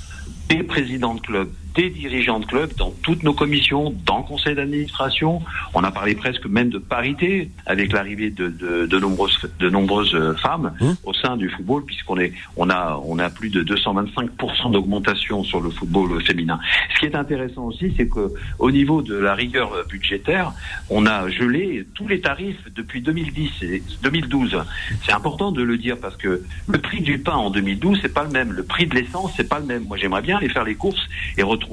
des 0.48 0.62
présidents 0.62 1.14
de 1.14 1.20
clubs, 1.20 1.50
des 1.78 1.90
dirigeants 1.90 2.40
de 2.40 2.44
clubs 2.44 2.74
dans 2.74 2.92
toutes 3.04 3.22
nos 3.22 3.32
commissions, 3.32 3.94
dans 4.04 4.18
le 4.18 4.24
conseil 4.24 4.56
d'administration. 4.56 5.40
On 5.74 5.84
a 5.84 5.92
parlé 5.92 6.16
presque 6.16 6.46
même 6.46 6.70
de 6.70 6.78
parité 6.78 7.50
avec 7.66 7.92
l'arrivée 7.92 8.30
de, 8.30 8.48
de, 8.48 8.86
de, 8.86 8.98
nombreuses, 8.98 9.48
de 9.60 9.70
nombreuses 9.70 10.12
euh, 10.16 10.34
femmes 10.34 10.72
mmh. 10.80 10.90
au 11.04 11.14
sein 11.14 11.36
du 11.36 11.48
football, 11.48 11.84
puisqu'on 11.84 12.18
est, 12.18 12.32
on 12.56 12.68
a, 12.68 13.00
on 13.04 13.20
a 13.20 13.30
plus 13.30 13.50
de 13.50 13.62
225% 13.62 14.72
d'augmentation 14.72 15.44
sur 15.44 15.60
le 15.60 15.70
football 15.70 16.20
féminin. 16.24 16.58
Ce 16.94 16.98
qui 16.98 17.06
est 17.06 17.14
intéressant 17.14 17.66
aussi, 17.66 17.94
c'est 17.96 18.08
que 18.08 18.32
au 18.58 18.72
niveau 18.72 19.00
de 19.00 19.14
la 19.14 19.36
rigueur 19.36 19.70
budgétaire, 19.88 20.54
on 20.90 21.06
a 21.06 21.28
gelé 21.30 21.86
tous 21.94 22.08
les 22.08 22.20
tarifs 22.20 22.64
depuis 22.74 23.02
2010 23.02 23.50
et 23.62 23.82
2012. 24.02 24.64
C'est 25.06 25.12
important 25.12 25.52
de 25.52 25.62
le 25.62 25.78
dire 25.78 25.96
parce 26.00 26.16
que 26.16 26.42
le 26.66 26.78
prix 26.78 27.02
du 27.02 27.20
pain 27.20 27.36
en 27.36 27.50
2012, 27.50 28.00
c'est 28.02 28.12
pas 28.12 28.24
le 28.24 28.30
même. 28.30 28.50
Le 28.50 28.64
prix 28.64 28.88
de 28.88 28.96
l'essence, 28.96 29.30
c'est 29.36 29.48
pas 29.48 29.60
le 29.60 29.66
même. 29.66 29.84
Moi, 29.84 29.96
j'aimerais 29.96 30.22
bien 30.22 30.38
aller 30.38 30.48
faire 30.48 30.64
les 30.64 30.74
courses 30.74 31.06
et 31.36 31.44
retrouver 31.44 31.67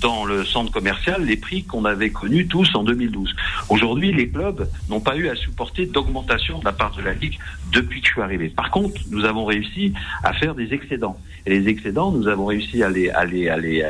dans 0.00 0.24
le 0.24 0.44
centre 0.44 0.72
commercial 0.72 1.24
les 1.24 1.36
prix 1.36 1.64
qu'on 1.64 1.84
avait 1.84 2.10
connus 2.10 2.46
tous 2.46 2.74
en 2.74 2.82
2012. 2.82 3.34
Aujourd'hui, 3.68 4.12
les 4.12 4.28
clubs 4.28 4.68
n'ont 4.88 5.00
pas 5.00 5.16
eu 5.16 5.28
à 5.28 5.36
supporter 5.36 5.86
d'augmentation 5.86 6.58
de 6.58 6.64
la 6.64 6.72
part 6.72 6.94
de 6.96 7.02
la 7.02 7.14
Ligue 7.14 7.38
depuis 7.72 8.00
que 8.00 8.08
je 8.08 8.12
suis 8.12 8.20
arrivé. 8.20 8.48
Par 8.48 8.70
contre, 8.70 9.00
nous 9.10 9.24
avons 9.24 9.44
réussi 9.44 9.92
à 10.24 10.32
faire 10.32 10.54
des 10.54 10.74
excédents. 10.74 11.18
Et 11.46 11.50
les 11.50 11.68
excédents, 11.68 12.10
nous 12.10 12.28
avons 12.28 12.46
réussi 12.46 12.82
à 12.82 12.90
les, 12.90 13.10
à 13.10 13.24
les, 13.24 13.48
à 13.48 13.56
les, 13.56 13.84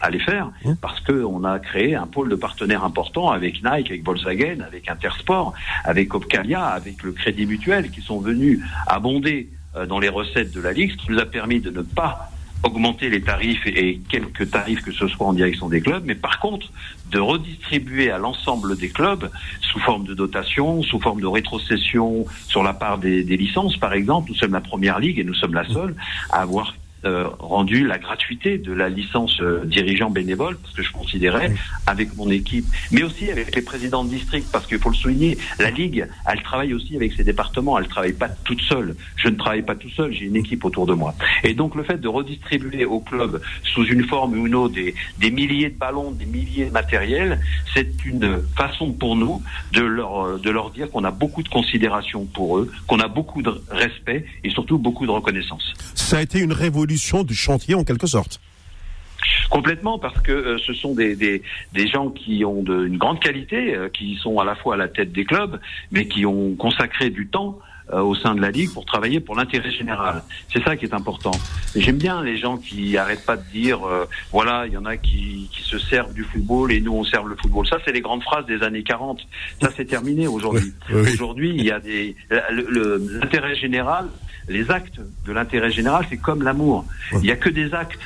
à 0.00 0.10
les 0.10 0.18
faire 0.18 0.50
mmh. 0.64 0.74
parce 0.80 1.00
qu'on 1.00 1.44
a 1.44 1.58
créé 1.58 1.94
un 1.94 2.06
pôle 2.06 2.28
de 2.28 2.36
partenaires 2.36 2.84
important 2.84 3.30
avec 3.30 3.62
Nike, 3.62 3.90
avec 3.90 4.04
Volkswagen, 4.04 4.60
avec 4.66 4.88
Intersport, 4.88 5.52
avec 5.84 6.14
Opcalia, 6.14 6.64
avec 6.64 7.02
le 7.02 7.12
Crédit 7.12 7.46
Mutuel 7.46 7.90
qui 7.90 8.00
sont 8.00 8.20
venus 8.20 8.60
abonder 8.86 9.48
euh, 9.76 9.86
dans 9.86 9.98
les 9.98 10.08
recettes 10.08 10.52
de 10.52 10.60
la 10.60 10.72
Ligue, 10.72 10.92
ce 10.92 10.96
qui 10.96 11.12
nous 11.12 11.18
a 11.18 11.26
permis 11.26 11.60
de 11.60 11.70
ne 11.70 11.82
pas 11.82 12.30
augmenter 12.62 13.08
les 13.08 13.20
tarifs 13.20 13.66
et 13.66 14.00
quelques 14.08 14.50
tarifs 14.50 14.82
que 14.82 14.92
ce 14.92 15.06
soit 15.08 15.26
en 15.26 15.32
direction 15.32 15.68
des 15.68 15.80
clubs, 15.80 16.02
mais 16.04 16.14
par 16.14 16.40
contre 16.40 16.68
de 17.10 17.18
redistribuer 17.18 18.10
à 18.10 18.18
l'ensemble 18.18 18.76
des 18.76 18.88
clubs 18.88 19.30
sous 19.60 19.78
forme 19.80 20.04
de 20.04 20.14
dotation, 20.14 20.82
sous 20.82 21.00
forme 21.00 21.20
de 21.20 21.26
rétrocession 21.26 22.26
sur 22.48 22.62
la 22.62 22.72
part 22.72 22.98
des, 22.98 23.22
licences, 23.22 23.76
par 23.76 23.92
exemple. 23.92 24.30
Nous 24.30 24.36
sommes 24.36 24.52
la 24.52 24.60
première 24.60 24.98
ligue 24.98 25.18
et 25.18 25.24
nous 25.24 25.34
sommes 25.34 25.54
la 25.54 25.66
seule 25.66 25.94
à 26.30 26.42
avoir 26.42 26.74
euh, 27.04 27.28
rendu 27.38 27.86
la 27.86 27.98
gratuité 27.98 28.58
de 28.58 28.72
la 28.72 28.88
licence 28.88 29.40
euh, 29.40 29.64
dirigeant 29.64 30.10
bénévole, 30.10 30.56
parce 30.58 30.74
que 30.74 30.82
je 30.82 30.90
considérais, 30.90 31.52
avec 31.86 32.16
mon 32.16 32.28
équipe, 32.28 32.64
mais 32.90 33.04
aussi 33.04 33.30
avec 33.30 33.54
les 33.54 33.62
présidents 33.62 34.02
de 34.02 34.10
district, 34.10 34.48
parce 34.50 34.66
qu'il 34.66 34.78
faut 34.78 34.90
le 34.90 34.96
souligner, 34.96 35.38
la 35.60 35.70
Ligue, 35.70 36.08
elle 36.26 36.42
travaille 36.42 36.74
aussi 36.74 36.96
avec 36.96 37.12
ses 37.12 37.22
départements, 37.22 37.78
elle 37.78 37.84
ne 37.84 37.88
travaille 37.88 38.14
pas 38.14 38.28
toute 38.28 38.60
seule. 38.62 38.96
Je 39.14 39.28
ne 39.28 39.36
travaille 39.36 39.62
pas 39.62 39.76
tout 39.76 39.90
seul, 39.90 40.12
j'ai 40.12 40.24
une 40.24 40.34
équipe 40.34 40.64
autour 40.64 40.86
de 40.86 40.94
moi. 40.94 41.14
Et 41.44 41.54
donc 41.54 41.76
le 41.76 41.84
fait 41.84 41.98
de 42.00 42.08
redistribuer 42.08 42.84
au 42.84 42.98
club, 42.98 43.40
sous 43.62 43.84
une 43.84 44.04
forme 44.04 44.36
ou 44.36 44.48
une 44.48 44.56
autre, 44.56 44.74
des, 44.74 44.92
des 45.18 45.30
milliers 45.30 45.70
de 45.70 45.78
ballons, 45.78 46.10
des 46.10 46.26
milliers 46.26 46.66
de 46.66 46.72
matériel, 46.72 47.40
c'est 47.74 48.04
une 48.04 48.42
façon 48.56 48.90
pour 48.90 49.14
nous 49.14 49.40
de 49.72 49.82
leur, 49.82 50.40
de 50.40 50.50
leur 50.50 50.70
dire 50.70 50.90
qu'on 50.90 51.04
a 51.04 51.12
beaucoup 51.12 51.44
de 51.44 51.48
considération 51.48 52.24
pour 52.24 52.58
eux, 52.58 52.72
qu'on 52.88 52.98
a 52.98 53.08
beaucoup 53.08 53.40
de 53.40 53.52
respect 53.70 54.24
et 54.42 54.50
surtout 54.50 54.78
beaucoup 54.78 55.06
de 55.06 55.12
reconnaissance. 55.12 55.74
Ça 55.94 56.18
a 56.18 56.22
été 56.22 56.40
une 56.40 56.52
révolution 56.52 56.87
du 57.24 57.34
chantier 57.34 57.74
en 57.74 57.84
quelque 57.84 58.06
sorte. 58.06 58.40
Complètement, 59.50 59.98
parce 59.98 60.20
que 60.20 60.32
euh, 60.32 60.58
ce 60.58 60.74
sont 60.74 60.94
des, 60.94 61.16
des, 61.16 61.42
des, 61.72 61.88
gens 61.88 62.10
qui 62.10 62.44
ont 62.44 62.62
de, 62.62 62.86
une 62.86 62.98
grande 62.98 63.20
qualité, 63.20 63.74
euh, 63.74 63.88
qui 63.88 64.16
sont 64.16 64.38
à 64.38 64.44
la 64.44 64.54
fois 64.54 64.74
à 64.74 64.76
la 64.76 64.88
tête 64.88 65.12
des 65.12 65.24
clubs, 65.24 65.58
mais 65.90 66.06
qui 66.06 66.26
ont 66.26 66.54
consacré 66.54 67.10
du 67.10 67.28
temps 67.28 67.58
euh, 67.92 68.00
au 68.00 68.14
sein 68.14 68.34
de 68.34 68.42
la 68.42 68.50
Ligue 68.50 68.72
pour 68.74 68.84
travailler 68.84 69.20
pour 69.20 69.34
l'intérêt 69.36 69.70
général. 69.70 70.22
C'est 70.52 70.62
ça 70.62 70.76
qui 70.76 70.84
est 70.84 70.92
important. 70.92 71.30
J'aime 71.74 71.96
bien 71.96 72.22
les 72.22 72.36
gens 72.36 72.58
qui 72.58 72.98
arrêtent 72.98 73.24
pas 73.24 73.36
de 73.36 73.44
dire, 73.50 73.80
voilà, 74.30 74.66
il 74.66 74.74
y 74.74 74.76
en 74.76 74.84
a 74.84 74.96
qui, 74.96 75.48
qui, 75.50 75.62
se 75.62 75.78
servent 75.78 76.12
du 76.12 76.24
football 76.24 76.70
et 76.70 76.80
nous 76.80 76.92
on 76.92 77.04
sert 77.04 77.24
le 77.24 77.36
football. 77.36 77.66
Ça, 77.66 77.78
c'est 77.84 77.92
les 77.92 78.02
grandes 78.02 78.22
phrases 78.22 78.46
des 78.46 78.62
années 78.62 78.82
40. 78.82 79.20
Ça, 79.62 79.70
c'est 79.76 79.86
terminé 79.86 80.26
aujourd'hui. 80.26 80.72
Aujourd'hui, 80.92 81.54
il 81.56 81.64
y 81.64 81.70
a 81.70 81.80
des 81.80 82.16
l'intérêt 82.30 83.54
général 83.56 84.08
les 84.48 84.70
actes 84.70 85.00
de 85.26 85.32
l'intérêt 85.32 85.70
général, 85.70 86.06
c'est 86.08 86.16
comme 86.16 86.42
l'amour. 86.42 86.84
Il 87.12 87.20
n'y 87.20 87.30
a 87.30 87.36
que 87.36 87.48
des 87.48 87.74
actes 87.74 88.00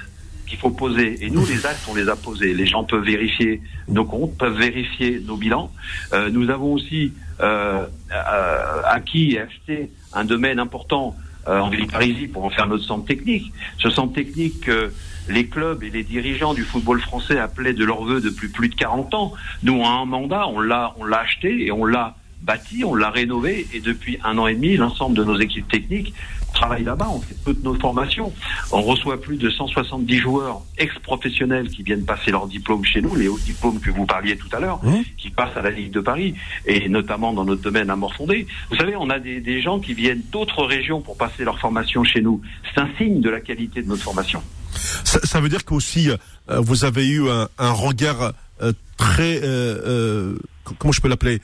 qu'il 0.46 0.58
faut 0.58 0.70
poser. 0.70 1.24
Et 1.24 1.30
nous, 1.30 1.46
les 1.46 1.64
actes, 1.64 1.86
on 1.88 1.94
les 1.94 2.08
a 2.08 2.16
posés. 2.16 2.52
Les 2.52 2.66
gens 2.66 2.84
peuvent 2.84 3.04
vérifier 3.04 3.62
nos 3.88 4.04
comptes, 4.04 4.36
peuvent 4.36 4.58
vérifier 4.58 5.20
nos 5.20 5.36
bilans. 5.36 5.70
Euh, 6.12 6.30
nous 6.30 6.50
avons 6.50 6.74
aussi 6.74 7.12
euh, 7.40 7.86
euh, 8.12 8.82
acquis 8.84 9.32
et 9.32 9.40
acheté 9.40 9.90
un 10.12 10.24
domaine 10.24 10.58
important 10.58 11.16
en 11.44 11.70
Ville-Parisie 11.70 12.28
pour 12.28 12.44
en 12.44 12.50
faire 12.50 12.68
notre 12.68 12.84
centre 12.84 13.04
technique. 13.04 13.52
Ce 13.78 13.90
centre 13.90 14.14
technique 14.14 14.60
que 14.60 14.92
les 15.28 15.48
clubs 15.48 15.82
et 15.82 15.90
les 15.90 16.04
dirigeants 16.04 16.54
du 16.54 16.62
football 16.62 17.00
français 17.00 17.36
appelaient 17.36 17.72
de 17.72 17.84
leur 17.84 18.04
vœu 18.04 18.20
depuis 18.20 18.46
plus 18.46 18.68
de 18.68 18.76
40 18.76 19.12
ans. 19.14 19.32
Nous, 19.64 19.82
à 19.82 19.88
un 19.88 20.04
mandat, 20.04 20.46
on 20.46 20.60
l'a, 20.60 20.94
on 20.98 21.04
l'a 21.04 21.18
acheté 21.18 21.66
et 21.66 21.72
on 21.72 21.84
l'a 21.84 22.14
bâti, 22.42 22.84
on 22.84 22.94
l'a 22.94 23.10
rénové 23.10 23.66
et 23.72 23.80
depuis 23.80 24.18
un 24.24 24.38
an 24.38 24.46
et 24.46 24.54
demi, 24.54 24.76
l'ensemble 24.76 25.16
de 25.16 25.24
nos 25.24 25.38
équipes 25.38 25.68
techniques 25.68 26.14
travaillent 26.52 26.84
là-bas, 26.84 27.08
on 27.10 27.20
fait 27.20 27.34
toutes 27.44 27.62
nos 27.64 27.74
formations. 27.74 28.32
On 28.70 28.82
reçoit 28.82 29.20
plus 29.20 29.36
de 29.36 29.50
170 29.50 30.18
joueurs 30.18 30.62
ex-professionnels 30.78 31.68
qui 31.68 31.82
viennent 31.82 32.04
passer 32.04 32.30
leur 32.30 32.46
diplôme 32.46 32.84
chez 32.84 33.00
nous, 33.00 33.14
les 33.14 33.28
hauts 33.28 33.38
diplômes 33.38 33.80
que 33.80 33.90
vous 33.90 34.06
parliez 34.06 34.36
tout 34.36 34.48
à 34.52 34.60
l'heure, 34.60 34.80
qui 35.16 35.30
passent 35.30 35.56
à 35.56 35.62
la 35.62 35.70
Ligue 35.70 35.92
de 35.92 36.00
Paris 36.00 36.34
et 36.66 36.88
notamment 36.88 37.32
dans 37.32 37.44
notre 37.44 37.62
domaine 37.62 37.90
à 37.90 37.96
Morfondé. 37.96 38.46
Vous 38.70 38.76
savez, 38.76 38.94
on 38.96 39.10
a 39.10 39.18
des, 39.18 39.62
gens 39.62 39.78
qui 39.80 39.94
viennent 39.94 40.22
d'autres 40.32 40.64
régions 40.64 41.00
pour 41.00 41.16
passer 41.16 41.44
leur 41.44 41.58
formation 41.58 42.04
chez 42.04 42.20
nous. 42.20 42.40
C'est 42.74 42.80
un 42.80 42.88
signe 42.98 43.20
de 43.20 43.30
la 43.30 43.40
qualité 43.40 43.82
de 43.82 43.88
notre 43.88 44.02
formation. 44.02 44.42
Ça, 44.72 45.40
veut 45.40 45.48
dire 45.48 45.64
qu'aussi 45.64 46.10
euh, 46.10 46.58
vous 46.60 46.84
avez 46.84 47.06
eu 47.06 47.28
un, 47.28 47.72
regard 47.72 48.32
euh, 48.62 48.72
très, 48.96 49.40
euh, 49.42 50.36
comment 50.78 50.92
je 50.92 51.00
peux 51.00 51.08
l'appeler 51.08 51.40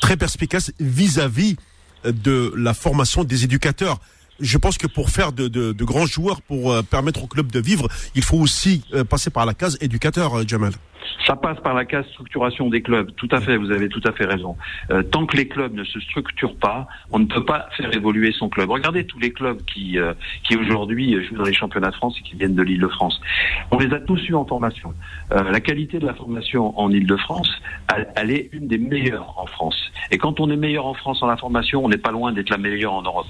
très 0.00 0.16
perspicace 0.16 0.72
vis-à-vis 0.80 1.56
de 2.04 2.52
la 2.56 2.74
formation 2.74 3.24
des 3.24 3.44
éducateurs. 3.44 3.98
Je 4.40 4.56
pense 4.56 4.78
que 4.78 4.86
pour 4.86 5.10
faire 5.10 5.32
de, 5.32 5.48
de, 5.48 5.84
grands 5.84 6.06
joueurs, 6.06 6.42
pour 6.42 6.72
euh, 6.72 6.82
permettre 6.82 7.24
au 7.24 7.26
club 7.26 7.50
de 7.50 7.60
vivre, 7.60 7.88
il 8.14 8.22
faut 8.22 8.36
aussi 8.38 8.84
euh, 8.94 9.02
passer 9.02 9.30
par 9.30 9.46
la 9.46 9.54
case 9.54 9.76
éducateur, 9.80 10.38
euh, 10.38 10.44
Jamal. 10.46 10.72
Ça 11.26 11.36
passe 11.36 11.60
par 11.60 11.74
la 11.74 11.84
case 11.84 12.06
structuration 12.08 12.68
des 12.68 12.82
clubs. 12.82 13.10
Tout 13.16 13.28
à 13.32 13.40
fait, 13.40 13.56
vous 13.56 13.70
avez 13.70 13.88
tout 13.88 14.00
à 14.04 14.12
fait 14.12 14.24
raison. 14.24 14.56
Euh, 14.90 15.02
tant 15.02 15.26
que 15.26 15.36
les 15.36 15.48
clubs 15.48 15.74
ne 15.74 15.84
se 15.84 16.00
structurent 16.00 16.56
pas, 16.56 16.86
on 17.10 17.18
ne 17.18 17.26
peut 17.26 17.44
pas 17.44 17.68
faire 17.76 17.94
évoluer 17.94 18.32
son 18.32 18.48
club. 18.48 18.70
Regardez 18.70 19.04
tous 19.04 19.18
les 19.18 19.32
clubs 19.32 19.60
qui, 19.64 19.98
euh, 19.98 20.14
qui 20.44 20.56
aujourd'hui 20.56 21.22
jouent 21.24 21.36
dans 21.36 21.44
les 21.44 21.52
championnats 21.52 21.90
de 21.90 21.96
France 21.96 22.16
et 22.18 22.22
qui 22.22 22.36
viennent 22.36 22.54
de 22.54 22.62
l'Île-de-France. 22.62 23.20
On 23.70 23.78
les 23.78 23.92
a 23.92 24.00
tous 24.00 24.20
eus 24.28 24.34
en 24.34 24.44
formation. 24.44 24.94
Euh, 25.32 25.50
la 25.50 25.60
qualité 25.60 25.98
de 25.98 26.06
la 26.06 26.14
formation 26.14 26.78
en 26.78 26.90
Île-de-France, 26.90 27.50
elle, 27.94 28.08
elle, 28.16 28.30
est 28.30 28.48
une 28.52 28.68
des 28.68 28.78
meilleures 28.78 29.34
en 29.38 29.46
France. 29.46 29.92
Et 30.10 30.18
quand 30.18 30.40
on 30.40 30.50
est 30.50 30.56
meilleur 30.56 30.86
en 30.86 30.94
France 30.94 31.22
en 31.22 31.26
la 31.26 31.36
formation, 31.36 31.84
on 31.84 31.88
n'est 31.88 31.98
pas 31.98 32.12
loin 32.12 32.32
d'être 32.32 32.50
la 32.50 32.58
meilleure 32.58 32.92
en 32.92 33.02
Europe. 33.02 33.26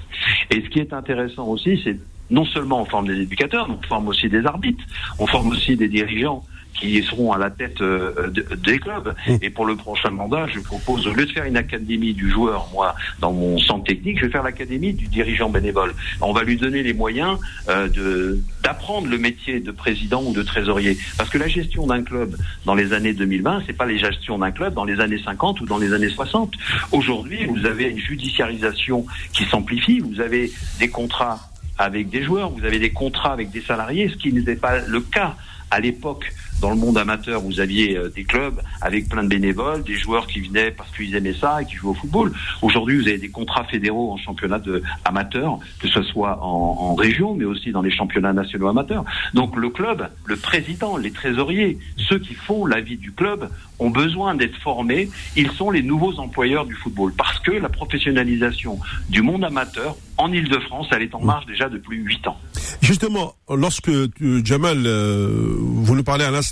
Et 0.51 0.61
ce 0.61 0.69
qui 0.69 0.79
est 0.79 0.93
intéressant 0.93 1.47
aussi, 1.47 1.79
c'est 1.83 1.97
non 2.29 2.45
seulement 2.45 2.81
on 2.81 2.85
forme 2.85 3.07
des 3.07 3.21
éducateurs, 3.21 3.67
mais 3.67 3.75
on 3.75 3.87
forme 3.87 4.07
aussi 4.07 4.29
des 4.29 4.45
arbitres, 4.45 4.83
on 5.17 5.27
forme 5.27 5.49
aussi 5.49 5.75
des 5.75 5.87
dirigeants 5.87 6.43
qui 6.79 7.01
seront 7.03 7.31
à 7.31 7.37
la 7.37 7.49
tête 7.49 7.81
euh, 7.81 8.29
des 8.29 8.79
clubs. 8.79 9.13
Mmh. 9.27 9.35
Et 9.41 9.49
pour 9.49 9.65
le 9.65 9.75
prochain 9.75 10.09
mandat, 10.09 10.47
je 10.47 10.59
propose, 10.59 11.07
au 11.07 11.13
lieu 11.13 11.25
de 11.25 11.31
faire 11.31 11.45
une 11.45 11.57
académie 11.57 12.13
du 12.13 12.29
joueur, 12.29 12.69
moi, 12.73 12.95
dans 13.19 13.33
mon 13.33 13.57
centre 13.59 13.85
technique, 13.85 14.19
je 14.19 14.25
vais 14.25 14.31
faire 14.31 14.43
l'académie 14.43 14.93
du 14.93 15.07
dirigeant 15.07 15.49
bénévole. 15.49 15.93
On 16.21 16.33
va 16.33 16.43
lui 16.43 16.57
donner 16.57 16.83
les 16.83 16.93
moyens 16.93 17.37
euh, 17.67 17.87
de 17.87 18.39
d'apprendre 18.63 19.07
le 19.07 19.17
métier 19.17 19.59
de 19.59 19.71
président 19.71 20.23
ou 20.23 20.33
de 20.33 20.43
trésorier. 20.43 20.97
Parce 21.17 21.29
que 21.29 21.37
la 21.37 21.47
gestion 21.47 21.87
d'un 21.87 22.03
club 22.03 22.35
dans 22.65 22.75
les 22.75 22.93
années 22.93 23.13
2020, 23.13 23.63
c'est 23.65 23.73
pas 23.73 23.85
les 23.85 23.97
gestions 23.97 24.37
d'un 24.37 24.51
club 24.51 24.73
dans 24.73 24.85
les 24.85 24.99
années 24.99 25.21
50 25.23 25.61
ou 25.61 25.65
dans 25.65 25.77
les 25.77 25.93
années 25.93 26.09
60. 26.09 26.53
Aujourd'hui, 26.91 27.45
vous 27.45 27.65
avez 27.65 27.85
une 27.85 27.97
judiciarisation 27.97 29.05
qui 29.33 29.45
s'amplifie, 29.45 29.99
vous 29.99 30.19
avez 30.19 30.51
des 30.79 30.89
contrats 30.89 31.39
avec 31.77 32.09
des 32.09 32.23
joueurs, 32.23 32.49
vous 32.49 32.65
avez 32.65 32.79
des 32.79 32.91
contrats 32.91 33.31
avec 33.31 33.51
des 33.51 33.61
salariés, 33.61 34.09
ce 34.09 34.17
qui 34.17 34.33
n'était 34.33 34.57
pas 34.57 34.79
le 34.79 34.99
cas 34.99 35.35
à 35.71 35.79
l'époque 35.79 36.33
dans 36.61 36.69
le 36.69 36.75
monde 36.75 36.97
amateur, 36.97 37.41
vous 37.41 37.59
aviez 37.59 37.97
euh, 37.97 38.09
des 38.09 38.23
clubs 38.23 38.61
avec 38.81 39.07
plein 39.09 39.23
de 39.23 39.29
bénévoles, 39.29 39.83
des 39.83 39.95
joueurs 39.95 40.27
qui 40.27 40.41
venaient 40.41 40.71
parce 40.71 40.91
qu'ils 40.95 41.15
aimaient 41.15 41.33
ça 41.33 41.61
et 41.61 41.65
qui 41.65 41.75
jouaient 41.75 41.91
au 41.91 41.93
football. 41.93 42.31
Aujourd'hui, 42.61 42.97
vous 42.97 43.07
avez 43.07 43.17
des 43.17 43.29
contrats 43.29 43.63
fédéraux 43.65 44.11
en 44.11 44.17
championnat 44.17 44.59
de 44.59 44.83
amateurs, 45.05 45.59
que 45.79 45.87
ce 45.87 46.01
soit 46.03 46.39
en, 46.41 46.95
région, 46.95 47.33
mais 47.33 47.45
aussi 47.45 47.71
dans 47.71 47.81
les 47.81 47.91
championnats 47.91 48.33
nationaux 48.33 48.67
amateurs. 48.67 49.05
Donc 49.33 49.55
le 49.55 49.69
club, 49.69 50.09
le 50.25 50.35
président, 50.35 50.97
les 50.97 51.11
trésoriers, 51.11 51.77
ceux 51.97 52.19
qui 52.19 52.33
font 52.33 52.65
la 52.65 52.81
vie 52.81 52.97
du 52.97 53.11
club 53.11 53.49
ont 53.79 53.89
besoin 53.89 54.35
d'être 54.35 54.57
formés. 54.57 55.09
Ils 55.37 55.51
sont 55.51 55.71
les 55.71 55.81
nouveaux 55.81 56.19
employeurs 56.19 56.65
du 56.65 56.73
football 56.75 57.13
parce 57.15 57.39
que 57.39 57.51
la 57.51 57.69
professionnalisation 57.69 58.79
du 59.09 59.21
monde 59.21 59.45
amateur 59.45 59.95
en 60.17 60.33
Ile-de-France, 60.33 60.87
elle 60.91 61.03
est 61.03 61.15
en 61.15 61.21
marche 61.21 61.45
déjà 61.45 61.69
depuis 61.69 61.97
huit 61.97 62.27
ans. 62.27 62.37
Justement, 62.81 63.35
lorsque 63.49 63.87
euh, 63.89 64.09
Jamal, 64.43 64.83
euh, 64.85 65.55
vous 65.57 65.95
nous 65.95 66.03
parlez 66.03 66.25
à 66.25 66.31
l'instant 66.31 66.48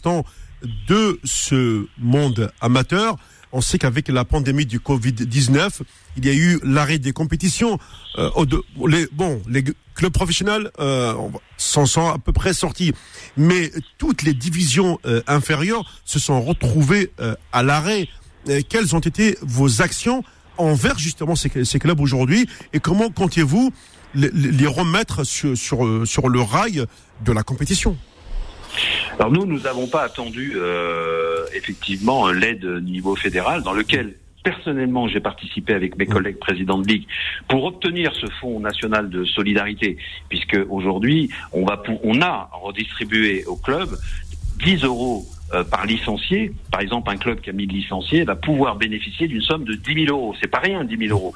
de 0.88 1.20
ce 1.24 1.86
monde 1.98 2.52
amateur, 2.62 3.18
on 3.52 3.62
sait 3.62 3.78
qu'avec 3.78 4.10
la 4.10 4.26
pandémie 4.26 4.66
du 4.66 4.80
Covid-19, 4.80 5.82
il 6.18 6.26
y 6.26 6.30
a 6.30 6.34
eu 6.34 6.60
l'arrêt 6.64 7.00
des 7.00 7.14
compétitions. 7.14 7.80
Euh, 8.18 8.30
les, 8.88 9.08
bon, 9.12 9.42
les 9.48 9.64
clubs 9.96 10.12
professionnels 10.12 10.70
euh, 10.80 11.14
s'en 11.58 11.86
sont 11.86 12.08
à 12.08 12.18
peu 12.20 12.34
près 12.34 12.54
sortis, 12.54 12.94
mais 13.36 13.72
toutes 13.98 14.24
les 14.24 14.34
divisions 14.34 15.00
euh, 15.06 15.22
inférieures 15.28 15.86
se 16.06 16.20
sont 16.20 16.42
retrouvées 16.42 17.12
à 17.52 17.64
l'arrêt. 17.64 18.08
quelles 18.70 18.96
ont 18.96 19.00
été 19.00 19.38
vos 19.42 19.82
actions 19.82 20.24
envers 20.58 20.98
justement 20.98 21.36
ces, 21.36 21.80
clubs 21.80 22.00
aujourd'hui? 22.00 22.48
Et 22.74 22.80
comment 22.80 23.10
comptez-vous 23.10 23.72
les, 24.14 24.68
remettre 24.68 25.24
sur 25.24 25.86
le 25.86 26.42
rail 26.42 26.86
de 27.24 27.32
la 27.32 27.44
compétition? 27.44 27.98
Alors 29.20 29.32
nous, 29.32 29.46
nous 29.46 29.62
n'avons 29.62 29.88
pas 29.88 30.04
attendu 30.04 30.54
euh, 30.56 31.46
effectivement 31.54 32.30
l'aide 32.30 32.66
niveau 32.84 33.16
fédéral 33.16 33.64
dans 33.64 33.74
lequel 33.74 34.16
personnellement, 34.48 35.10
j'ai 35.10 35.20
participé 35.20 35.74
avec 35.74 35.98
mes 35.98 36.06
collègues 36.06 36.40
présidents 36.40 36.78
de 36.78 36.88
ligue 36.88 37.06
pour 37.50 37.66
obtenir 37.66 38.14
ce 38.16 38.28
fonds 38.40 38.62
national 38.62 39.10
de 39.10 39.26
solidarité, 39.26 39.98
puisque 40.30 40.58
aujourd'hui, 40.70 41.30
on 41.52 41.66
va, 41.66 41.84
on 42.02 42.22
a 42.22 42.50
redistribué 42.54 43.44
au 43.44 43.58
club 43.58 43.90
10 44.64 44.86
euros 44.86 45.26
euh, 45.54 45.66
par 45.66 45.86
licencié. 45.86 46.54
Par 46.72 46.80
exemple, 46.80 47.10
un 47.12 47.18
club 47.18 47.42
qui 47.42 47.50
a 47.50 47.54
1000 47.54 47.70
licenciés 47.70 48.24
va 48.24 48.38
pouvoir 48.38 48.78
bénéficier 48.78 49.28
d'une 49.28 49.42
somme 49.42 49.66
de 49.66 49.74
10 49.74 50.06
000 50.06 50.18
euros. 50.18 50.34
C'est 50.40 50.50
pas 50.50 50.60
rien, 50.60 50.86
10 50.86 50.98
000 50.98 51.12
euros. 51.12 51.34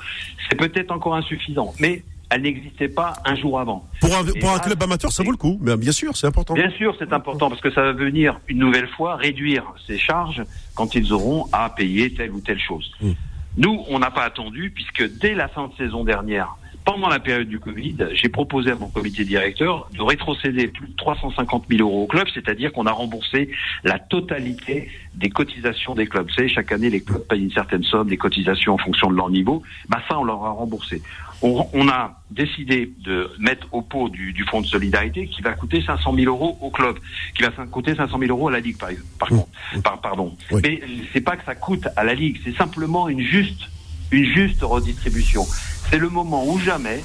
C'est 0.49 0.55
peut-être 0.57 0.91
encore 0.91 1.15
insuffisant, 1.15 1.73
mais 1.79 2.03
elle 2.31 2.43
n'existait 2.43 2.87
pas 2.87 3.13
un 3.25 3.35
jour 3.35 3.59
avant. 3.59 3.85
Pour 3.99 4.15
un, 4.15 4.23
pour 4.23 4.51
un 4.51 4.59
club 4.59 4.81
amateur, 4.81 5.11
ça 5.11 5.21
vaut 5.21 5.31
le 5.31 5.37
coup, 5.37 5.59
mais 5.61 5.75
bien 5.75 5.91
sûr, 5.91 6.15
c'est 6.15 6.27
important. 6.27 6.53
Bien 6.53 6.71
sûr, 6.71 6.95
c'est 6.97 7.11
important 7.11 7.49
parce 7.49 7.61
que 7.61 7.69
ça 7.71 7.81
va 7.81 7.91
venir 7.91 8.39
une 8.47 8.59
nouvelle 8.59 8.87
fois 8.87 9.17
réduire 9.17 9.65
ces 9.85 9.97
charges 9.97 10.41
quand 10.73 10.95
ils 10.95 11.11
auront 11.11 11.47
à 11.51 11.69
payer 11.69 12.13
telle 12.13 12.31
ou 12.31 12.39
telle 12.39 12.59
chose. 12.59 12.89
Hmm. 13.01 13.11
Nous, 13.57 13.83
on 13.89 13.99
n'a 13.99 14.11
pas 14.11 14.23
attendu 14.23 14.71
puisque 14.73 15.19
dès 15.19 15.35
la 15.35 15.49
fin 15.49 15.67
de 15.67 15.73
saison 15.75 16.05
dernière, 16.05 16.55
pendant 16.85 17.09
la 17.09 17.19
période 17.19 17.47
du 17.47 17.59
Covid, 17.59 17.95
j'ai 18.13 18.29
proposé 18.29 18.71
à 18.71 18.75
mon 18.75 18.87
comité 18.87 19.23
directeur 19.23 19.87
de 19.93 20.01
rétrocéder 20.01 20.67
plus 20.67 20.87
de 20.87 20.95
350 20.95 21.65
000 21.69 21.81
euros 21.81 22.03
au 22.03 22.07
club, 22.07 22.27
c'est-à-dire 22.33 22.71
qu'on 22.71 22.85
a 22.85 22.91
remboursé 22.91 23.51
la 23.83 23.99
totalité 23.99 24.89
des 25.13 25.29
cotisations 25.29 25.93
des 25.93 26.07
clubs. 26.07 26.27
Vous 26.27 26.33
savez, 26.33 26.49
chaque 26.49 26.71
année, 26.71 26.89
les 26.89 27.01
clubs 27.01 27.27
payent 27.27 27.43
une 27.43 27.51
certaine 27.51 27.83
somme, 27.83 28.07
des 28.07 28.17
cotisations 28.17 28.73
en 28.73 28.77
fonction 28.77 29.11
de 29.11 29.15
leur 29.15 29.29
niveau. 29.29 29.61
Bah 29.89 30.01
ça, 30.07 30.17
on 30.17 30.23
leur 30.23 30.43
a 30.43 30.51
remboursé. 30.51 31.03
On, 31.41 31.67
on 31.73 31.87
a 31.89 32.21
décidé 32.29 32.91
de 32.99 33.31
mettre 33.39 33.67
au 33.71 33.81
pot 33.81 34.09
du, 34.09 34.33
du, 34.33 34.43
fonds 34.45 34.61
de 34.61 34.67
solidarité 34.67 35.27
qui 35.27 35.41
va 35.41 35.53
coûter 35.53 35.81
500 35.81 36.13
000 36.15 36.27
euros 36.27 36.57
au 36.61 36.69
club, 36.69 36.99
qui 37.35 37.43
va 37.43 37.49
coûter 37.65 37.95
500 37.95 38.19
000 38.19 38.31
euros 38.31 38.49
à 38.49 38.51
la 38.51 38.59
ligue, 38.59 38.77
par, 38.77 38.89
par 39.19 39.29
contre. 39.29 39.49
Par, 39.83 40.01
pardon. 40.01 40.35
Oui. 40.51 40.61
Mais 40.63 40.81
c'est 41.13 41.21
pas 41.21 41.35
que 41.37 41.45
ça 41.45 41.55
coûte 41.55 41.87
à 41.95 42.03
la 42.03 42.13
ligue, 42.13 42.39
c'est 42.43 42.55
simplement 42.55 43.09
une 43.09 43.21
juste, 43.21 43.69
une 44.11 44.25
juste 44.25 44.61
redistribution. 44.61 45.45
C'est 45.89 45.97
le 45.97 46.09
moment 46.09 46.47
où 46.47 46.59
jamais 46.59 47.01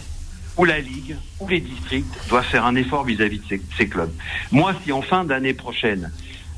où 0.57 0.65
la 0.65 0.81
Ligue, 0.81 1.17
où 1.41 1.49
les 1.49 1.61
districts 1.61 2.17
doivent 2.29 2.47
faire 2.47 2.65
un 2.65 2.75
effort 2.77 3.05
vis-à-vis 3.05 3.41
de 3.41 3.45
ces, 3.49 3.63
ces, 3.77 3.89
clubs. 3.89 4.13
Moi, 4.53 4.75
si 4.83 4.93
en 4.93 5.03
fin 5.03 5.25
d'année 5.25 5.55
prochaine, 5.55 6.11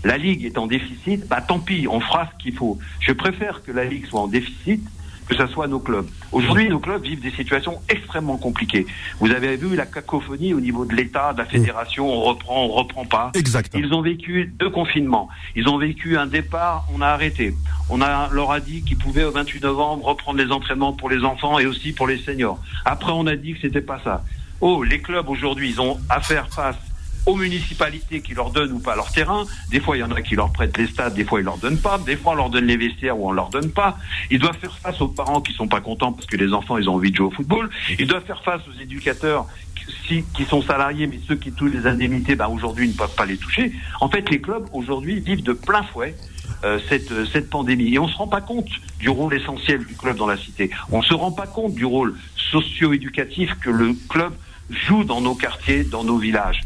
la 0.05 0.17
Ligue 0.17 0.45
est 0.45 0.59
en 0.59 0.67
déficit, 0.67 1.27
bah 1.27 1.41
tant 1.41 1.59
pis, 1.59 1.87
on 1.89 2.01
fera 2.01 2.31
ce 2.33 2.43
qu'il 2.43 2.55
faut. 2.55 2.79
Je 3.01 3.13
préfère 3.13 3.63
que 3.65 3.73
la 3.73 3.85
Ligue 3.85 4.07
soit 4.07 4.21
en 4.21 4.29
déficit 4.29 4.83
que 5.29 5.37
ce 5.37 5.47
soit 5.47 5.67
nos 5.67 5.79
clubs. 5.79 6.07
Aujourd'hui, 6.33 6.69
nos 6.69 6.79
clubs 6.79 7.03
vivent 7.03 7.21
des 7.21 7.31
situations 7.31 7.81
extrêmement 7.89 8.39
compliquées. 8.39 8.87
Vous 9.21 9.31
avez 9.31 9.57
vu 9.57 9.77
la 9.77 9.87
cacophonie 9.87 10.55
au 10.55 10.61
niveau 10.61 10.85
de 10.85 10.95
l'État, 10.95 11.33
de 11.33 11.39
la 11.39 11.45
fédération, 11.45 12.09
on 12.09 12.23
reprend, 12.23 12.65
on 12.65 12.69
reprend 12.69 13.05
pas. 13.05 13.31
Exact. 13.35 13.73
Ils 13.77 13.93
ont 13.93 14.03
vécu 14.03 14.47
deux 14.59 14.71
confinements. 14.71 15.29
Ils 15.55 15.69
ont 15.69 15.79
vécu 15.79 16.17
un 16.17 16.27
départ, 16.27 16.87
on 16.95 17.01
a 17.01 17.07
arrêté. 17.09 17.55
On 17.91 18.01
a, 18.01 18.31
leur 18.33 18.51
a 18.51 18.61
dit 18.61 18.83
qu'ils 18.83 18.99
pouvaient 18.99 19.25
au 19.25 19.31
28 19.31 19.63
novembre 19.63 20.07
reprendre 20.07 20.39
les 20.39 20.51
entraînements 20.51 20.93
pour 20.93 21.11
les 21.11 21.23
enfants 21.25 21.59
et 21.59 21.67
aussi 21.67 21.93
pour 21.93 22.07
les 22.07 22.19
seniors. 22.19 22.59
Après, 22.85 23.13
on 23.13 23.27
a 23.27 23.37
dit 23.37 23.55
que 23.55 23.61
c'était 23.61 23.81
pas 23.81 24.01
ça. 24.03 24.25
Oh, 24.61 24.83
les 24.83 25.01
clubs 25.01 25.29
aujourd'hui, 25.29 25.71
ils 25.71 25.81
ont 25.81 25.99
à 26.09 26.21
faire 26.21 26.49
face 26.49 26.77
aux 27.29 27.37
municipalités 27.37 28.23
qui 28.23 28.33
leur 28.33 28.51
donnent 28.51 28.73
ou 28.73 28.79
pas 28.79 28.97
leur 28.97 29.13
terrain. 29.13 29.45
Des 29.71 29.81
fois, 29.81 29.99
il 29.99 30.01
y 30.01 30.03
en 30.03 30.11
a 30.13 30.23
qui 30.23 30.35
leur 30.35 30.51
prêtent 30.51 30.79
les 30.79 30.87
stades, 30.87 31.13
des 31.13 31.25
fois, 31.25 31.41
ils 31.41 31.45
leur 31.45 31.59
donnent 31.59 31.79
pas. 31.79 31.99
Des 31.99 32.17
fois, 32.17 32.33
on 32.33 32.37
leur 32.37 32.49
donne 32.49 32.65
les 32.65 32.79
vestiaires 32.79 33.19
ou 33.19 33.29
on 33.29 33.33
leur 33.33 33.51
donne 33.51 33.71
pas. 33.71 33.99
Ils 34.31 34.39
doivent 34.39 34.57
faire 34.57 34.77
face 34.79 34.99
aux 35.03 35.09
parents 35.09 35.43
qui 35.43 35.53
sont 35.53 35.69
pas 35.69 35.83
contents 35.83 36.13
parce 36.13 36.27
que 36.27 36.39
les 36.39 36.55
enfants, 36.55 36.79
ils 36.79 36.89
ont 36.89 36.95
envie 36.95 37.11
de 37.11 37.17
jouer 37.17 37.27
au 37.27 37.31
football. 37.31 37.69
Ils 37.99 38.07
doivent 38.07 38.25
faire 38.25 38.43
face 38.43 38.63
aux 38.67 38.81
éducateurs 38.81 39.47
qui, 40.07 40.25
sont 40.49 40.63
salariés, 40.63 41.07
mais 41.07 41.21
ceux 41.29 41.37
qui 41.37 41.53
touchent 41.53 41.73
les 41.73 41.87
indemnités, 41.87 42.35
ben, 42.35 42.49
aujourd'hui, 42.49 42.89
ne 42.89 42.95
peuvent 42.95 43.15
pas 43.15 43.27
les 43.27 43.37
toucher. 43.37 43.73
En 44.01 44.09
fait, 44.09 44.29
les 44.31 44.41
clubs, 44.41 44.67
aujourd'hui, 44.73 45.21
vivent 45.21 45.43
de 45.43 45.53
plein 45.53 45.83
fouet 45.83 46.15
euh, 46.65 46.79
cette, 46.89 47.13
cette 47.27 47.51
pandémie. 47.51 47.93
Et 47.93 47.99
on 47.99 48.09
se 48.09 48.17
rend 48.17 48.27
pas 48.27 48.41
compte 48.41 48.69
du 49.01 49.11
rôle 49.11 49.35
essentiel 49.35 49.85
du 49.85 49.95
club 49.95 50.17
dans 50.17 50.27
la 50.27 50.39
cité. 50.39 50.71
On 50.91 51.03
se 51.03 51.13
rend 51.13 51.33
pas 51.33 51.47
compte 51.47 51.75
du 51.75 51.85
rôle 51.85 52.15
socio-éducatif 52.51 53.55
que 53.61 53.69
le 53.69 53.95
club 54.09 54.33
joue 54.71 55.05
dans 55.05 55.21
nos 55.21 55.35
quartiers, 55.35 55.85
dans 55.85 56.05
nos 56.05 56.17
villages 56.17 56.61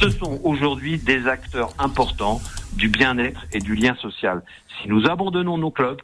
ce 0.00 0.10
sont 0.10 0.40
aujourd'hui 0.44 0.98
des 0.98 1.26
acteurs 1.26 1.74
importants 1.78 2.40
du 2.72 2.88
bien-être 2.88 3.44
et 3.52 3.58
du 3.58 3.74
lien 3.74 3.94
social. 4.00 4.42
Si 4.80 4.88
nous 4.88 5.06
abandonnons 5.06 5.58
nos 5.58 5.70
clubs, 5.70 6.00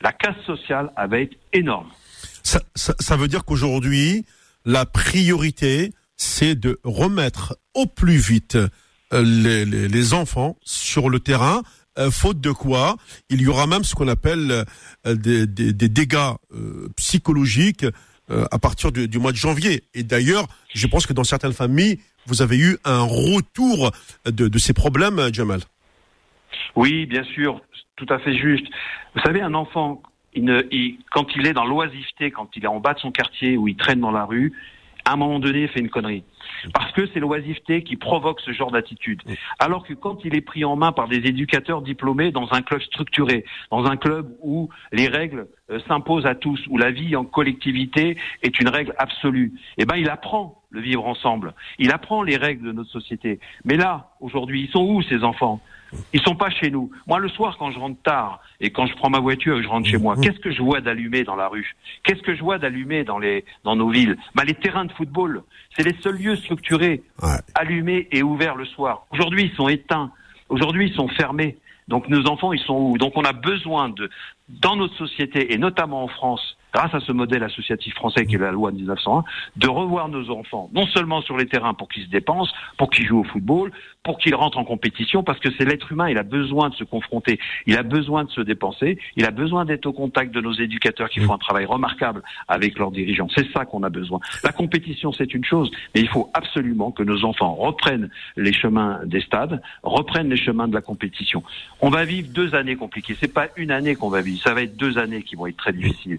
la 0.00 0.12
casse 0.12 0.40
sociale 0.46 0.92
va 0.96 1.20
être 1.20 1.36
énorme. 1.52 1.88
Ça, 2.44 2.60
ça, 2.74 2.94
ça 3.00 3.16
veut 3.16 3.28
dire 3.28 3.44
qu'aujourd'hui, 3.44 4.24
la 4.64 4.86
priorité, 4.86 5.92
c'est 6.16 6.54
de 6.54 6.78
remettre 6.84 7.56
au 7.74 7.86
plus 7.86 8.16
vite 8.16 8.56
les, 9.12 9.64
les, 9.64 9.88
les 9.88 10.14
enfants 10.14 10.56
sur 10.62 11.10
le 11.10 11.18
terrain, 11.20 11.62
euh, 11.98 12.10
faute 12.10 12.40
de 12.40 12.52
quoi 12.52 12.96
il 13.28 13.42
y 13.42 13.48
aura 13.48 13.66
même 13.66 13.84
ce 13.84 13.94
qu'on 13.94 14.08
appelle 14.08 14.64
euh, 15.06 15.14
des, 15.14 15.46
des, 15.46 15.72
des, 15.72 15.88
dégâts 15.88 16.16
euh, 16.54 16.88
psychologiques 16.96 17.84
à 18.50 18.58
partir 18.58 18.92
du, 18.92 19.18
mois 19.18 19.32
de 19.32 19.36
janvier. 19.36 19.84
Et 19.92 20.04
d'ailleurs, 20.04 20.46
je 20.72 20.86
pense 20.86 21.04
que 21.04 21.12
dans 21.12 21.24
certaines 21.24 21.52
familles, 21.52 21.98
vous 22.26 22.42
avez 22.42 22.58
eu 22.58 22.78
un 22.84 23.02
retour 23.02 23.90
de, 24.24 24.58
ces 24.58 24.72
problèmes, 24.72 25.32
Jamal. 25.32 25.60
Oui, 26.76 27.06
bien 27.06 27.24
sûr, 27.24 27.60
tout 27.96 28.06
à 28.08 28.18
fait 28.18 28.36
juste. 28.36 28.66
Vous 29.14 29.20
savez, 29.22 29.40
un 29.40 29.54
enfant, 29.54 30.02
quand 31.10 31.26
il 31.36 31.46
est 31.46 31.52
dans 31.52 31.64
l'oisiveté, 31.64 32.30
quand 32.30 32.48
il 32.56 32.64
est 32.64 32.68
en 32.68 32.80
bas 32.80 32.94
de 32.94 33.00
son 33.00 33.12
quartier 33.12 33.56
ou 33.56 33.68
il 33.68 33.76
traîne 33.76 34.00
dans 34.00 34.10
la 34.10 34.24
rue, 34.24 34.52
à 35.04 35.12
un 35.12 35.16
moment 35.16 35.38
donné, 35.38 35.62
il 35.62 35.68
fait 35.68 35.80
une 35.80 35.90
connerie. 35.90 36.24
Parce 36.74 36.92
que 36.92 37.06
c'est 37.12 37.20
l'oisiveté 37.20 37.82
qui 37.82 37.96
provoque 37.96 38.40
ce 38.40 38.52
genre 38.52 38.70
d'attitude. 38.70 39.22
Alors 39.58 39.84
que 39.84 39.94
quand 39.94 40.24
il 40.24 40.34
est 40.34 40.40
pris 40.40 40.64
en 40.64 40.76
main 40.76 40.92
par 40.92 41.08
des 41.08 41.18
éducateurs 41.18 41.82
diplômés 41.82 42.30
dans 42.30 42.52
un 42.52 42.62
club 42.62 42.80
structuré, 42.82 43.44
dans 43.70 43.86
un 43.86 43.96
club 43.96 44.34
où 44.40 44.68
les 44.92 45.08
règles 45.08 45.48
euh, 45.70 45.80
s'imposent 45.88 46.26
à 46.26 46.34
tous, 46.34 46.60
où 46.68 46.78
la 46.78 46.90
vie 46.90 47.16
en 47.16 47.24
collectivité 47.24 48.16
est 48.42 48.60
une 48.60 48.68
règle 48.68 48.94
absolue, 48.98 49.52
eh 49.78 49.84
ben 49.84 49.96
il 49.96 50.08
apprend 50.08 50.62
le 50.70 50.80
vivre 50.80 51.06
ensemble. 51.06 51.54
Il 51.78 51.92
apprend 51.92 52.22
les 52.22 52.36
règles 52.36 52.66
de 52.66 52.72
notre 52.72 52.90
société. 52.90 53.40
Mais 53.64 53.76
là, 53.76 54.10
aujourd'hui, 54.20 54.62
ils 54.62 54.70
sont 54.70 54.84
où 54.84 55.02
ces 55.02 55.22
enfants? 55.22 55.60
Ils 56.12 56.20
sont 56.22 56.34
pas 56.34 56.50
chez 56.50 56.70
nous. 56.70 56.90
Moi, 57.06 57.18
le 57.18 57.28
soir, 57.28 57.56
quand 57.58 57.70
je 57.70 57.78
rentre 57.78 58.00
tard 58.02 58.40
et 58.60 58.70
quand 58.70 58.86
je 58.86 58.94
prends 58.94 59.10
ma 59.10 59.20
voiture 59.20 59.58
et 59.58 59.62
je 59.62 59.68
rentre 59.68 59.88
chez 59.88 59.98
moi, 59.98 60.16
qu'est-ce 60.20 60.40
que 60.40 60.52
je 60.52 60.62
vois 60.62 60.80
d'allumé 60.80 61.24
dans 61.24 61.36
la 61.36 61.48
rue? 61.48 61.74
Qu'est-ce 62.04 62.22
que 62.22 62.34
je 62.34 62.40
vois 62.40 62.58
d'allumé 62.58 63.04
dans 63.04 63.18
les 63.18 63.44
dans 63.64 63.76
nos 63.76 63.90
villes? 63.90 64.16
Bah, 64.34 64.44
les 64.44 64.54
terrains 64.54 64.84
de 64.84 64.92
football. 64.92 65.42
C'est 65.76 65.84
les 65.84 65.96
seuls 66.02 66.16
lieux 66.16 66.36
structurés, 66.36 67.02
ouais. 67.22 67.38
allumés 67.54 68.08
et 68.10 68.22
ouverts 68.22 68.56
le 68.56 68.64
soir. 68.66 69.06
Aujourd'hui, 69.10 69.44
ils 69.44 69.56
sont 69.56 69.68
éteints. 69.68 70.10
Aujourd'hui, 70.48 70.88
ils 70.88 70.94
sont 70.94 71.08
fermés. 71.08 71.56
Donc 71.88 72.08
nos 72.08 72.26
enfants, 72.26 72.52
ils 72.52 72.60
sont 72.60 72.74
où? 72.74 72.98
Donc 72.98 73.12
on 73.16 73.24
a 73.24 73.32
besoin 73.32 73.88
de, 73.88 74.08
dans 74.48 74.76
notre 74.76 74.94
société 74.96 75.52
et 75.52 75.58
notamment 75.58 76.04
en 76.04 76.08
France, 76.08 76.56
grâce 76.72 76.94
à 76.94 77.00
ce 77.00 77.12
modèle 77.12 77.42
associatif 77.42 77.94
français 77.94 78.26
qui 78.26 78.36
est 78.36 78.38
la 78.38 78.52
loi 78.52 78.70
de 78.70 78.76
1901, 78.76 79.24
de 79.56 79.68
revoir 79.68 80.08
nos 80.08 80.30
enfants, 80.30 80.70
non 80.72 80.86
seulement 80.86 81.20
sur 81.22 81.36
les 81.36 81.46
terrains 81.46 81.74
pour 81.74 81.88
qu'ils 81.88 82.04
se 82.04 82.10
dépensent, 82.10 82.52
pour 82.78 82.90
qu'ils 82.90 83.06
jouent 83.06 83.20
au 83.20 83.24
football, 83.24 83.72
pour 84.02 84.18
qu'ils 84.18 84.34
rentrent 84.34 84.58
en 84.58 84.64
compétition, 84.64 85.22
parce 85.22 85.38
que 85.38 85.48
c'est 85.56 85.64
l'être 85.64 85.92
humain, 85.92 86.08
il 86.08 86.18
a 86.18 86.22
besoin 86.22 86.70
de 86.70 86.74
se 86.74 86.84
confronter, 86.84 87.38
il 87.66 87.76
a 87.76 87.82
besoin 87.82 88.24
de 88.24 88.30
se 88.30 88.40
dépenser, 88.40 88.98
il 89.16 89.24
a 89.24 89.30
besoin 89.30 89.64
d'être 89.64 89.86
au 89.86 89.92
contact 89.92 90.34
de 90.34 90.40
nos 90.40 90.52
éducateurs 90.52 91.08
qui 91.08 91.20
font 91.20 91.34
un 91.34 91.38
travail 91.38 91.64
remarquable 91.66 92.22
avec 92.48 92.78
leurs 92.78 92.90
dirigeants. 92.90 93.28
C'est 93.34 93.50
ça 93.52 93.64
qu'on 93.64 93.82
a 93.82 93.90
besoin. 93.90 94.18
La 94.42 94.52
compétition, 94.52 95.12
c'est 95.12 95.34
une 95.34 95.44
chose, 95.44 95.70
mais 95.94 96.00
il 96.00 96.08
faut 96.08 96.30
absolument 96.34 96.90
que 96.90 97.02
nos 97.02 97.24
enfants 97.24 97.54
reprennent 97.54 98.10
les 98.36 98.52
chemins 98.52 99.00
des 99.04 99.20
stades, 99.20 99.62
reprennent 99.82 100.30
les 100.30 100.36
chemins 100.36 100.68
de 100.68 100.74
la 100.74 100.80
compétition. 100.80 101.42
On 101.80 101.90
va 101.90 102.04
vivre 102.04 102.28
deux 102.32 102.54
années 102.54 102.76
compliquées. 102.76 103.16
C'est 103.20 103.32
pas 103.32 103.48
une 103.56 103.70
année 103.70 103.94
qu'on 103.94 104.10
va 104.10 104.20
vivre, 104.20 104.42
ça 104.42 104.54
va 104.54 104.62
être 104.62 104.76
deux 104.76 104.98
années 104.98 105.22
qui 105.22 105.36
vont 105.36 105.46
être 105.46 105.56
très 105.56 105.72
difficiles. 105.72 106.18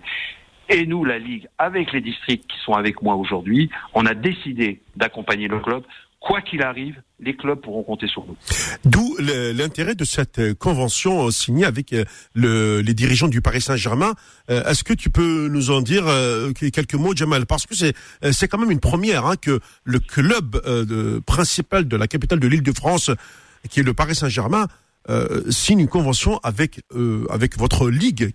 Et 0.69 0.85
nous, 0.85 1.03
la 1.03 1.19
Ligue, 1.19 1.47
avec 1.57 1.91
les 1.91 2.01
districts 2.01 2.49
qui 2.49 2.57
sont 2.63 2.73
avec 2.73 3.01
moi 3.01 3.15
aujourd'hui, 3.15 3.69
on 3.93 4.05
a 4.05 4.13
décidé 4.13 4.81
d'accompagner 4.95 5.47
le 5.47 5.59
club. 5.59 5.83
Quoi 6.19 6.41
qu'il 6.41 6.61
arrive, 6.61 7.01
les 7.19 7.35
clubs 7.35 7.59
pourront 7.59 7.83
compter 7.83 8.07
sur 8.07 8.25
nous. 8.25 8.37
D'où 8.85 9.17
l'intérêt 9.19 9.93
de 9.93 10.05
cette 10.05 10.53
convention 10.53 11.29
signée 11.31 11.65
avec 11.65 11.93
le, 12.33 12.79
les 12.79 12.93
dirigeants 12.93 13.27
du 13.27 13.41
Paris 13.41 13.59
Saint-Germain. 13.59 14.13
Euh, 14.49 14.63
Est-ce 14.63 14.85
que 14.85 14.93
tu 14.93 15.09
peux 15.09 15.49
nous 15.49 15.69
en 15.69 15.81
dire 15.81 16.07
euh, 16.07 16.53
quelques 16.53 16.93
mots, 16.93 17.13
Jamal? 17.13 17.45
Parce 17.45 17.65
que 17.65 17.75
c'est 17.75 18.47
quand 18.47 18.57
même 18.57 18.71
une 18.71 18.79
première 18.79 19.25
hein, 19.25 19.35
que 19.35 19.59
le 19.83 19.99
club 19.99 20.61
euh, 20.65 20.85
de, 20.85 21.19
principal 21.19 21.89
de 21.89 21.97
la 21.97 22.07
capitale 22.07 22.39
de 22.39 22.47
l'Île-de-France, 22.47 23.11
qui 23.69 23.81
est 23.81 23.83
le 23.83 23.93
Paris 23.93 24.15
Saint-Germain, 24.15 24.67
signe 25.49 25.79
une 25.79 25.89
convention 25.89 26.39
avec 26.43 26.79
avec 27.29 27.57
votre 27.57 27.89
ligue 27.89 28.31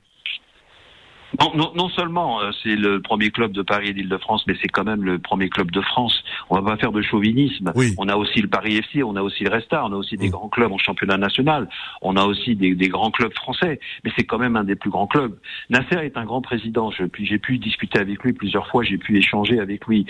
non, 1.38 1.52
non, 1.54 1.72
non, 1.74 1.88
seulement 1.90 2.40
euh, 2.40 2.50
c'est 2.62 2.74
le 2.74 3.02
premier 3.02 3.30
club 3.30 3.52
de 3.52 3.62
Paris 3.62 3.88
et 3.88 3.92
d'Île-de-France, 3.92 4.44
mais 4.46 4.54
c'est 4.62 4.68
quand 4.68 4.84
même 4.84 5.04
le 5.04 5.18
premier 5.18 5.50
club 5.50 5.70
de 5.70 5.80
France. 5.80 6.24
On 6.48 6.58
va 6.58 6.62
pas 6.62 6.76
faire 6.78 6.92
de 6.92 7.02
chauvinisme. 7.02 7.72
Oui. 7.74 7.94
On 7.98 8.08
a 8.08 8.16
aussi 8.16 8.40
le 8.40 8.48
Paris 8.48 8.76
FC, 8.76 9.02
on 9.02 9.14
a 9.14 9.22
aussi 9.22 9.44
le 9.44 9.50
Restart, 9.50 9.86
on 9.86 9.92
a 9.92 9.96
aussi 9.96 10.16
des 10.16 10.30
grands 10.30 10.48
clubs 10.48 10.72
en 10.72 10.78
championnat 10.78 11.18
national, 11.18 11.68
on 12.00 12.16
a 12.16 12.24
aussi 12.24 12.56
des, 12.56 12.74
des 12.74 12.88
grands 12.88 13.10
clubs 13.10 13.34
français, 13.34 13.78
mais 14.04 14.12
c'est 14.16 14.24
quand 14.24 14.38
même 14.38 14.56
un 14.56 14.64
des 14.64 14.76
plus 14.76 14.90
grands 14.90 15.06
clubs. 15.06 15.38
Nasser 15.68 15.96
est 15.96 16.16
un 16.16 16.24
grand 16.24 16.40
président. 16.40 16.90
Je, 16.90 17.04
puis 17.04 17.26
j'ai 17.26 17.38
pu 17.38 17.58
discuter 17.58 17.98
avec 17.98 18.22
lui 18.22 18.32
plusieurs 18.32 18.66
fois, 18.68 18.82
j'ai 18.82 18.98
pu 18.98 19.18
échanger 19.18 19.60
avec 19.60 19.86
lui 19.86 20.06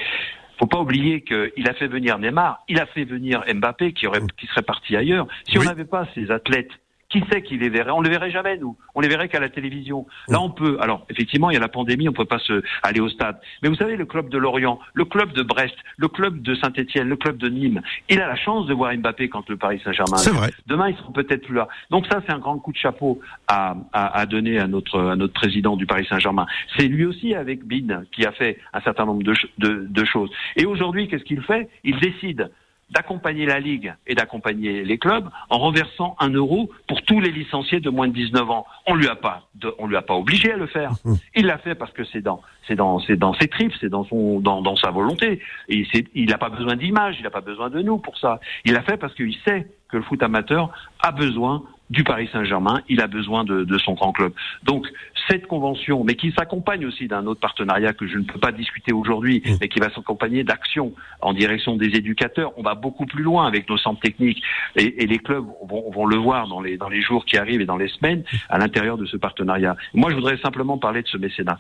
faut 0.59 0.67
pas 0.67 0.81
oublier 0.81 1.21
qu'il 1.23 1.69
a 1.69 1.75
fait 1.75 1.87
venir 1.87 2.19
Neymar, 2.19 2.65
il 2.69 2.81
a 2.81 2.87
fait 2.87 3.05
venir 3.05 3.45
Mbappé 3.55 3.93
qui 3.93 4.07
aurait, 4.07 4.21
qui 4.37 4.47
serait 4.47 4.63
parti 4.63 4.97
ailleurs. 4.97 5.27
Si 5.49 5.57
oui. 5.57 5.65
on 5.65 5.69
n'avait 5.69 5.85
pas 5.85 6.07
ces 6.15 6.31
athlètes 6.31 6.73
qui 7.09 7.23
sait 7.31 7.43
qui 7.43 7.57
les 7.57 7.69
verrait? 7.69 7.91
On 7.91 8.03
les 8.03 8.11
verrait 8.11 8.31
jamais, 8.31 8.59
nous. 8.59 8.77
On 8.95 9.01
les 9.01 9.09
verrait 9.09 9.29
qu'à 9.29 9.41
la 9.41 9.49
télévision. 9.49 10.07
Là, 10.29 10.41
on 10.41 10.51
peut. 10.51 10.77
Alors, 10.81 11.07
effectivement, 11.09 11.51
il 11.51 11.55
y 11.55 11.57
a 11.57 11.61
la 11.61 11.69
pandémie, 11.69 12.09
on 12.09 12.13
peut 12.13 12.25
pas 12.25 12.39
se 12.39 12.63
aller 12.83 13.01
au 13.01 13.09
stade. 13.09 13.41
Mais 13.63 13.69
vous 13.69 13.77
savez, 13.77 13.97
le 13.97 14.05
club 14.05 14.29
de 14.29 14.39
Lorient, 14.39 14.79
le 14.95 15.05
club 15.05 15.33
de 15.33 15.43
Brest, 15.43 15.75
le 15.97 16.09
club 16.09 16.43
de 16.43 16.55
Saint-Etienne, 16.55 17.09
le 17.09 17.17
club 17.17 17.39
de 17.39 17.49
Nîmes, 17.49 17.81
il 18.09 18.21
a 18.21 18.29
la 18.29 18.37
chance 18.37 18.67
de 18.67 18.75
voir 18.75 18.95
Mbappé 18.95 19.29
quand 19.29 19.49
le 19.49 19.57
Paris 19.57 19.81
Saint-Germain. 19.85 20.19
C'est 20.19 20.33
vrai. 20.35 20.51
Demain, 20.67 20.91
ils 20.91 20.97
seront 20.97 21.13
peut-être 21.13 21.45
plus 21.47 21.55
là. 21.55 21.69
Donc 21.91 22.07
ça, 22.07 22.21
c'est 22.27 22.33
un 22.33 22.39
grand 22.39 22.59
coup 22.59 22.73
de 22.73 22.79
chapeau 22.79 23.21
à, 23.47 23.77
à, 23.93 24.19
à, 24.19 24.27
donner 24.27 24.59
à 24.59 24.67
notre 24.67 25.01
à 25.01 25.17
notre 25.17 25.33
président 25.33 25.77
du 25.77 25.87
Paris 25.87 26.07
Saint-Germain. 26.09 26.47
C'est 26.77 26.89
lui 26.89 27.07
aussi 27.07 27.35
avec 27.35 27.65
Bin 27.65 28.03
qui 28.13 28.27
a 28.27 28.33
fait 28.33 28.59
un 28.73 28.81
certain 28.81 29.07
nombre 29.07 29.23
de, 29.23 29.35
de, 29.59 29.87
de 29.89 30.05
choses. 30.05 30.31
Et 30.57 30.67
aujourd'hui, 30.67 31.09
qu'est-ce 31.09 31.25
qu'il 31.25 31.43
fait? 31.43 31.69
Il 31.85 31.99
décide 32.01 32.51
d'accompagner 32.91 33.47
la 33.47 33.61
Ligue 33.61 33.95
et 34.07 34.15
d'accompagner 34.15 34.85
les 34.85 34.99
clubs 34.99 35.29
en 35.51 35.59
renversant 35.59 36.17
un 36.21 36.31
euro 36.31 36.71
pour 36.87 37.03
tous 37.03 37.21
les 37.21 37.31
licenciés 37.31 37.81
de 37.81 37.91
moins 37.91 38.09
de 38.09 38.15
19 38.15 38.51
ans. 38.51 38.67
On 38.87 38.95
lui 38.95 39.09
a 39.09 39.17
pas, 39.17 39.49
on 39.79 39.87
lui 39.87 39.97
a 39.97 40.03
pas 40.03 40.15
obligé 40.15 40.53
à 40.53 40.57
le 40.57 40.67
faire. 40.67 40.93
Mmh. 41.05 41.15
Il 41.37 41.47
l'a 41.47 41.59
fait 41.59 41.75
parce 41.75 41.93
que 41.93 42.05
c'est 42.05 42.21
dans, 42.21 42.41
c'est 42.67 42.77
dans, 42.77 42.99
c'est 43.01 43.17
dans 43.17 43.35
ses 43.35 43.49
tripes, 43.49 43.73
c'est 43.81 43.89
dans 43.89 44.05
son, 44.05 44.41
dans, 44.41 44.63
dans 44.63 44.77
sa 44.77 44.91
volonté. 44.91 45.41
Et 45.69 45.87
il 46.15 46.31
n'a 46.31 46.39
pas 46.39 46.49
besoin 46.49 46.77
d'image, 46.77 47.17
il 47.19 47.25
n'a 47.25 47.31
pas 47.31 47.41
besoin 47.41 47.71
de 47.71 47.83
nous 47.83 47.99
pour 47.99 48.17
ça. 48.19 48.41
Il 48.65 48.73
l'a 48.73 48.83
fait 48.83 48.97
parce 48.97 49.15
qu'il 49.15 49.37
sait 49.47 49.67
que 49.89 49.97
le 49.97 50.03
foot 50.03 50.23
amateur 50.23 50.71
a 51.01 51.13
besoin 51.13 51.65
du 51.91 52.05
Paris 52.05 52.29
Saint-Germain, 52.33 52.83
il 52.89 53.01
a 53.01 53.07
besoin 53.07 53.45
de, 53.45 53.65
de, 53.65 53.79
son 53.79 53.95
grand 53.95 54.13
club. 54.13 54.33
Donc 54.63 54.87
cette 55.29 55.47
convention, 55.47 56.05
mais 56.05 56.15
qui 56.15 56.33
s'accompagne 56.33 56.85
aussi 56.87 57.09
d'un 57.09 57.27
autre 57.27 57.41
partenariat 57.41 57.93
que 57.93 58.07
je 58.07 58.19
ne 58.19 58.25
peux 58.25 58.39
pas 58.39 58.53
discuter 58.53 58.93
aujourd'hui, 58.93 59.43
mmh. 59.45 59.51
mais 59.61 59.69
qui 59.69 59.79
va 59.79 59.91
s'accompagner 59.91 60.45
d'actions 60.45 60.93
en 61.21 61.33
direction 61.33 61.77
des 61.77 61.89
éducateurs. 61.97 62.53
On 62.57 62.63
va 62.63 62.75
beaucoup 62.75 63.07
plus 63.07 63.23
loin 63.23 63.47
avec 63.47 63.69
nos 63.69 63.79
centres 63.79 64.01
techniques 64.01 64.43
et, 64.77 65.03
et 65.03 65.07
les 65.07 65.19
clubs 65.19 65.45
vont, 65.69 65.91
vont, 65.91 66.07
le 66.07 66.17
voir 66.17 66.49
dans 66.49 66.61
les, 66.61 66.77
dans 66.77 66.89
les 66.89 67.01
jours 67.01 67.25
qui 67.25 67.37
arrivent 67.37 67.61
et 67.61 67.67
dans 67.67 67.77
les 67.77 67.89
semaines 67.89 68.23
à 68.49 68.59
l'intérieur 68.59 68.99
de 68.99 69.07
ce 69.07 69.17
partenariat. 69.17 69.77
Moi, 69.95 70.11
je 70.11 70.15
voudrais 70.17 70.39
simplement 70.39 70.79
parler 70.79 71.03
de 71.03 71.09
ce 71.09 71.17
mécénat. 71.17 71.59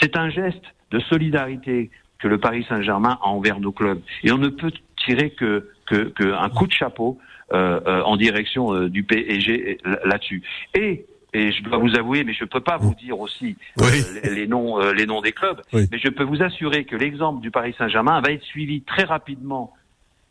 C'est 0.00 0.16
un 0.16 0.30
geste 0.30 0.64
de 0.90 1.00
solidarité 1.00 1.90
que 2.18 2.28
le 2.28 2.38
Paris 2.38 2.66
Saint-Germain 2.68 3.18
a 3.22 3.28
envers 3.28 3.60
nos 3.60 3.72
clubs. 3.72 4.00
Et 4.22 4.30
on 4.30 4.38
ne 4.38 4.48
peut 4.48 4.72
tirer 5.04 5.30
que, 5.30 5.70
que, 5.86 6.10
que 6.10 6.34
un 6.34 6.48
coup 6.50 6.66
de 6.66 6.72
chapeau 6.72 7.18
en 7.52 8.16
direction 8.16 8.74
euh, 8.74 8.88
du 8.88 9.04
PSG 9.04 9.78
là-dessus. 10.04 10.42
Et 10.74 11.06
et 11.32 11.52
je 11.52 11.62
dois 11.62 11.78
vous 11.78 11.94
avouer, 11.94 12.24
mais 12.24 12.32
je 12.32 12.42
ne 12.42 12.48
peux 12.48 12.60
pas 12.60 12.76
vous 12.76 12.92
dire 12.96 13.20
aussi 13.20 13.54
les, 14.24 14.48
noms, 14.48 14.80
les 14.90 15.06
noms 15.06 15.20
des 15.20 15.30
clubs, 15.30 15.62
mais 15.72 15.86
je 15.96 16.08
peux 16.08 16.24
vous 16.24 16.42
assurer 16.42 16.84
que 16.84 16.96
l'exemple 16.96 17.40
du 17.40 17.52
Paris 17.52 17.72
Saint-Germain 17.78 18.20
va 18.20 18.32
être 18.32 18.42
suivi 18.42 18.82
très 18.82 19.04
rapidement, 19.04 19.72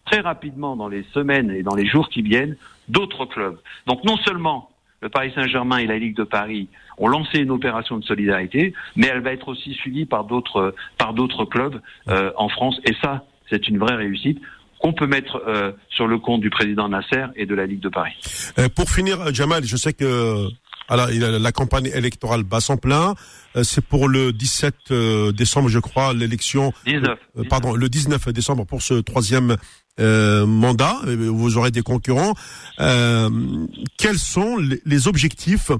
très 0.03 0.19
rapidement 0.19 0.75
dans 0.75 0.89
les 0.89 1.03
semaines 1.13 1.51
et 1.51 1.63
dans 1.63 1.75
les 1.75 1.87
jours 1.87 2.09
qui 2.09 2.21
viennent, 2.21 2.57
d'autres 2.89 3.25
clubs. 3.25 3.57
Donc 3.87 4.03
non 4.03 4.17
seulement 4.17 4.71
le 5.01 5.07
Paris 5.07 5.31
Saint-Germain 5.33 5.77
et 5.77 5.87
la 5.87 5.97
Ligue 5.97 6.17
de 6.17 6.25
Paris 6.25 6.67
ont 6.97 7.07
lancé 7.07 7.39
une 7.39 7.51
opération 7.51 7.97
de 7.97 8.03
solidarité, 8.03 8.73
mais 8.97 9.07
elle 9.07 9.21
va 9.21 9.31
être 9.31 9.47
aussi 9.47 9.75
suivie 9.75 10.05
par 10.05 10.25
d'autres 10.25 10.75
par 10.97 11.13
d'autres 11.13 11.45
clubs 11.45 11.79
en 12.07 12.49
France, 12.49 12.77
et 12.83 12.93
ça, 13.01 13.23
c'est 13.49 13.69
une 13.69 13.77
vraie 13.77 13.95
réussite 13.95 14.41
qu'on 14.79 14.93
peut 14.93 15.07
mettre 15.07 15.41
euh, 15.47 15.73
sur 15.89 16.07
le 16.07 16.17
compte 16.17 16.41
du 16.41 16.49
président 16.49 16.89
Nasser 16.89 17.25
et 17.35 17.45
de 17.45 17.53
la 17.53 17.65
Ligue 17.65 17.81
de 17.81 17.89
Paris. 17.89 18.13
Euh, 18.57 18.69
pour 18.69 18.89
finir, 18.89 19.33
Jamal, 19.33 19.63
je 19.65 19.77
sais 19.77 19.93
que 19.93 20.47
alors, 20.87 21.07
la 21.11 21.51
campagne 21.51 21.91
électorale 21.93 22.41
bat 22.41 22.61
son 22.61 22.77
plein. 22.77 23.13
Euh, 23.55 23.63
c'est 23.63 23.85
pour 23.85 24.07
le 24.07 24.33
17 24.33 24.91
décembre, 25.33 25.69
je 25.69 25.77
crois, 25.77 26.13
l'élection. 26.13 26.73
19. 26.87 27.19
pardon, 27.47 27.75
le 27.75 27.89
19 27.89 28.29
décembre 28.29 28.65
pour 28.65 28.81
ce 28.81 28.95
troisième 28.95 29.55
mandat. 29.99 30.95
Vous 31.05 31.57
aurez 31.57 31.71
des 31.71 31.81
concurrents. 31.81 32.33
quels 32.77 34.17
sont 34.17 34.57
les, 34.85 35.07
objectifs 35.09 35.71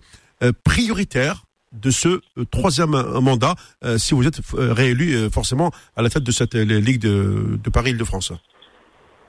prioritaires 0.66 1.46
de 1.72 1.90
ce 1.90 2.20
troisième 2.52 2.92
mandat 3.22 3.56
si 3.98 4.14
vous 4.14 4.28
êtes 4.28 4.42
réélu 4.54 5.30
forcément 5.32 5.72
à 5.96 6.02
la 6.02 6.10
tête 6.10 6.24
de 6.24 6.32
cette 6.32 6.56
Ligue 6.56 7.00
de, 7.00 7.58
de 7.64 7.70
Paris-Île-de-France? 7.70 8.34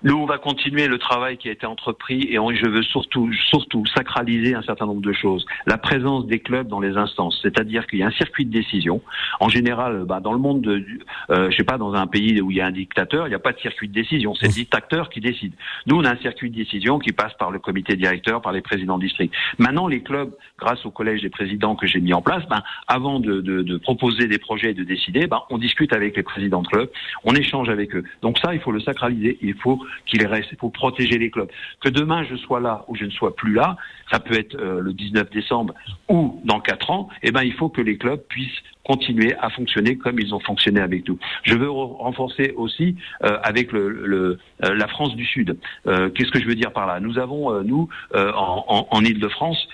Nous, 0.03 0.17
on 0.17 0.25
va 0.25 0.39
continuer 0.39 0.87
le 0.87 0.99
travail 0.99 1.37
qui 1.37 1.49
a 1.49 1.53
été 1.53 1.67
entrepris 1.67 2.23
et 2.31 2.37
je 2.37 2.67
veux 2.67 2.83
surtout, 2.83 3.31
surtout 3.33 3.85
sacraliser 3.87 4.55
un 4.55 4.63
certain 4.63 4.87
nombre 4.87 5.03
de 5.03 5.13
choses. 5.13 5.45
La 5.67 5.77
présence 5.77 6.27
des 6.27 6.39
clubs 6.39 6.69
dans 6.69 6.81
les 6.81 6.97
instances, 6.97 7.39
c'est-à-dire 7.43 7.87
qu'il 7.87 7.99
y 7.99 8.03
a 8.03 8.07
un 8.07 8.13
circuit 8.13 8.47
de 8.47 8.51
décision. 8.51 9.03
En 9.41 9.49
général, 9.49 10.05
bah, 10.07 10.21
dans 10.21 10.33
le 10.33 10.39
monde, 10.39 10.63
de, 10.63 10.85
euh, 11.31 11.51
je 11.51 11.57
sais 11.57 11.65
pas, 11.65 11.77
dans 11.77 11.93
un 11.93 12.07
pays 12.07 12.41
où 12.41 12.51
il 12.51 12.57
y 12.57 12.61
a 12.63 12.67
un 12.67 12.71
dictateur, 12.71 13.27
il 13.27 13.31
n'y 13.31 13.35
a 13.35 13.41
pas 13.41 13.53
de 13.53 13.59
circuit 13.59 13.89
de 13.89 13.93
décision. 13.93 14.35
C'est 14.35 14.47
le 14.47 14.55
dictateur 14.55 15.11
qui 15.11 15.21
décide. 15.21 15.53
Nous, 15.87 15.97
on 15.97 16.05
a 16.05 16.11
un 16.11 16.17
circuit 16.17 16.51
de 16.51 16.57
décision 16.57 16.99
qui 16.99 17.13
passe 17.13 17.35
par 17.35 17.51
le 17.51 17.59
comité 17.59 17.97
directeur, 17.97 18.41
par 18.41 18.53
les 18.53 18.63
présidents 18.63 18.97
de 18.97 19.05
district. 19.05 19.35
Maintenant, 19.59 19.87
les 19.87 20.03
clubs, 20.03 20.33
grâce 20.59 20.85
au 20.87 20.91
collège 20.91 21.21
des 21.21 21.31
présidents 21.31 21.77
que 21.77 21.87
j'ai 21.87 22.01
mis 22.01 22.15
en 22.15 22.23
place, 22.23 22.45
ben, 22.49 22.63
avant 22.89 23.21
de, 23.21 23.77
proposer 23.79 24.29
des 24.29 24.39
projets 24.39 24.71
et 24.71 24.75
de 24.75 24.85
décider, 24.85 25.27
ben, 25.27 25.43
on 25.51 25.59
discute 25.59 25.93
avec 25.93 26.17
les 26.17 26.23
présidents 26.23 26.63
de 26.63 26.69
clubs, 26.69 26.91
on 27.25 27.35
échange 27.35 27.69
avec 27.69 27.95
eux. 27.95 28.05
Donc 28.23 28.39
ça, 28.39 28.55
il 28.55 28.61
faut 28.61 28.73
le 28.73 28.81
sacraliser. 28.81 29.39
Il 29.43 29.55
faut 29.55 29.79
qu'il 30.07 30.27
reste 30.27 30.57
pour 30.57 30.73
protéger 30.73 31.19
les 31.19 31.31
clubs. 31.31 31.51
Que 31.81 31.89
demain 31.89 32.25
je 32.25 32.37
sois 32.37 32.61
là 32.61 32.85
ou 32.89 32.97
je 32.97 33.05
ne 33.05 33.11
sois 33.11 33.35
plus 33.35 33.55
là, 33.55 33.77
ça 34.11 34.21
peut 34.21 34.39
être 34.39 34.57
euh, 34.57 34.81
le 34.81 34.93
19 34.93 35.31
décembre 35.31 35.75
ou 36.09 36.41
dans 36.45 36.61
quatre 36.61 36.91
ans, 36.91 37.09
eh 37.23 37.31
ben 37.31 37.43
il 37.43 37.53
faut 37.53 37.69
que 37.69 37.81
les 37.81 37.97
clubs 37.97 38.21
puissent 38.29 38.63
continuer 38.91 39.37
à 39.39 39.51
fonctionner 39.51 39.97
comme 39.99 40.19
ils 40.19 40.35
ont 40.35 40.41
fonctionné 40.41 40.81
avec 40.81 41.09
nous. 41.09 41.17
Je 41.45 41.55
veux 41.55 41.71
renforcer 41.71 42.53
aussi 42.57 42.97
euh, 43.23 43.39
avec 43.45 43.71
le, 43.71 43.89
le 43.89 44.39
euh, 44.65 44.75
la 44.75 44.89
France 44.89 45.15
du 45.15 45.25
Sud. 45.25 45.57
Euh, 45.87 46.11
Qu'est-ce 46.11 46.33
que 46.33 46.41
je 46.41 46.47
veux 46.47 46.57
dire 46.57 46.73
par 46.73 46.89
là? 46.89 46.99
Nous 46.99 47.19
avons, 47.21 47.63
nous, 47.63 47.89
en, 48.15 48.65
en, 48.77 48.89
en 48.91 49.01
Ile-de-France, 49.05 49.69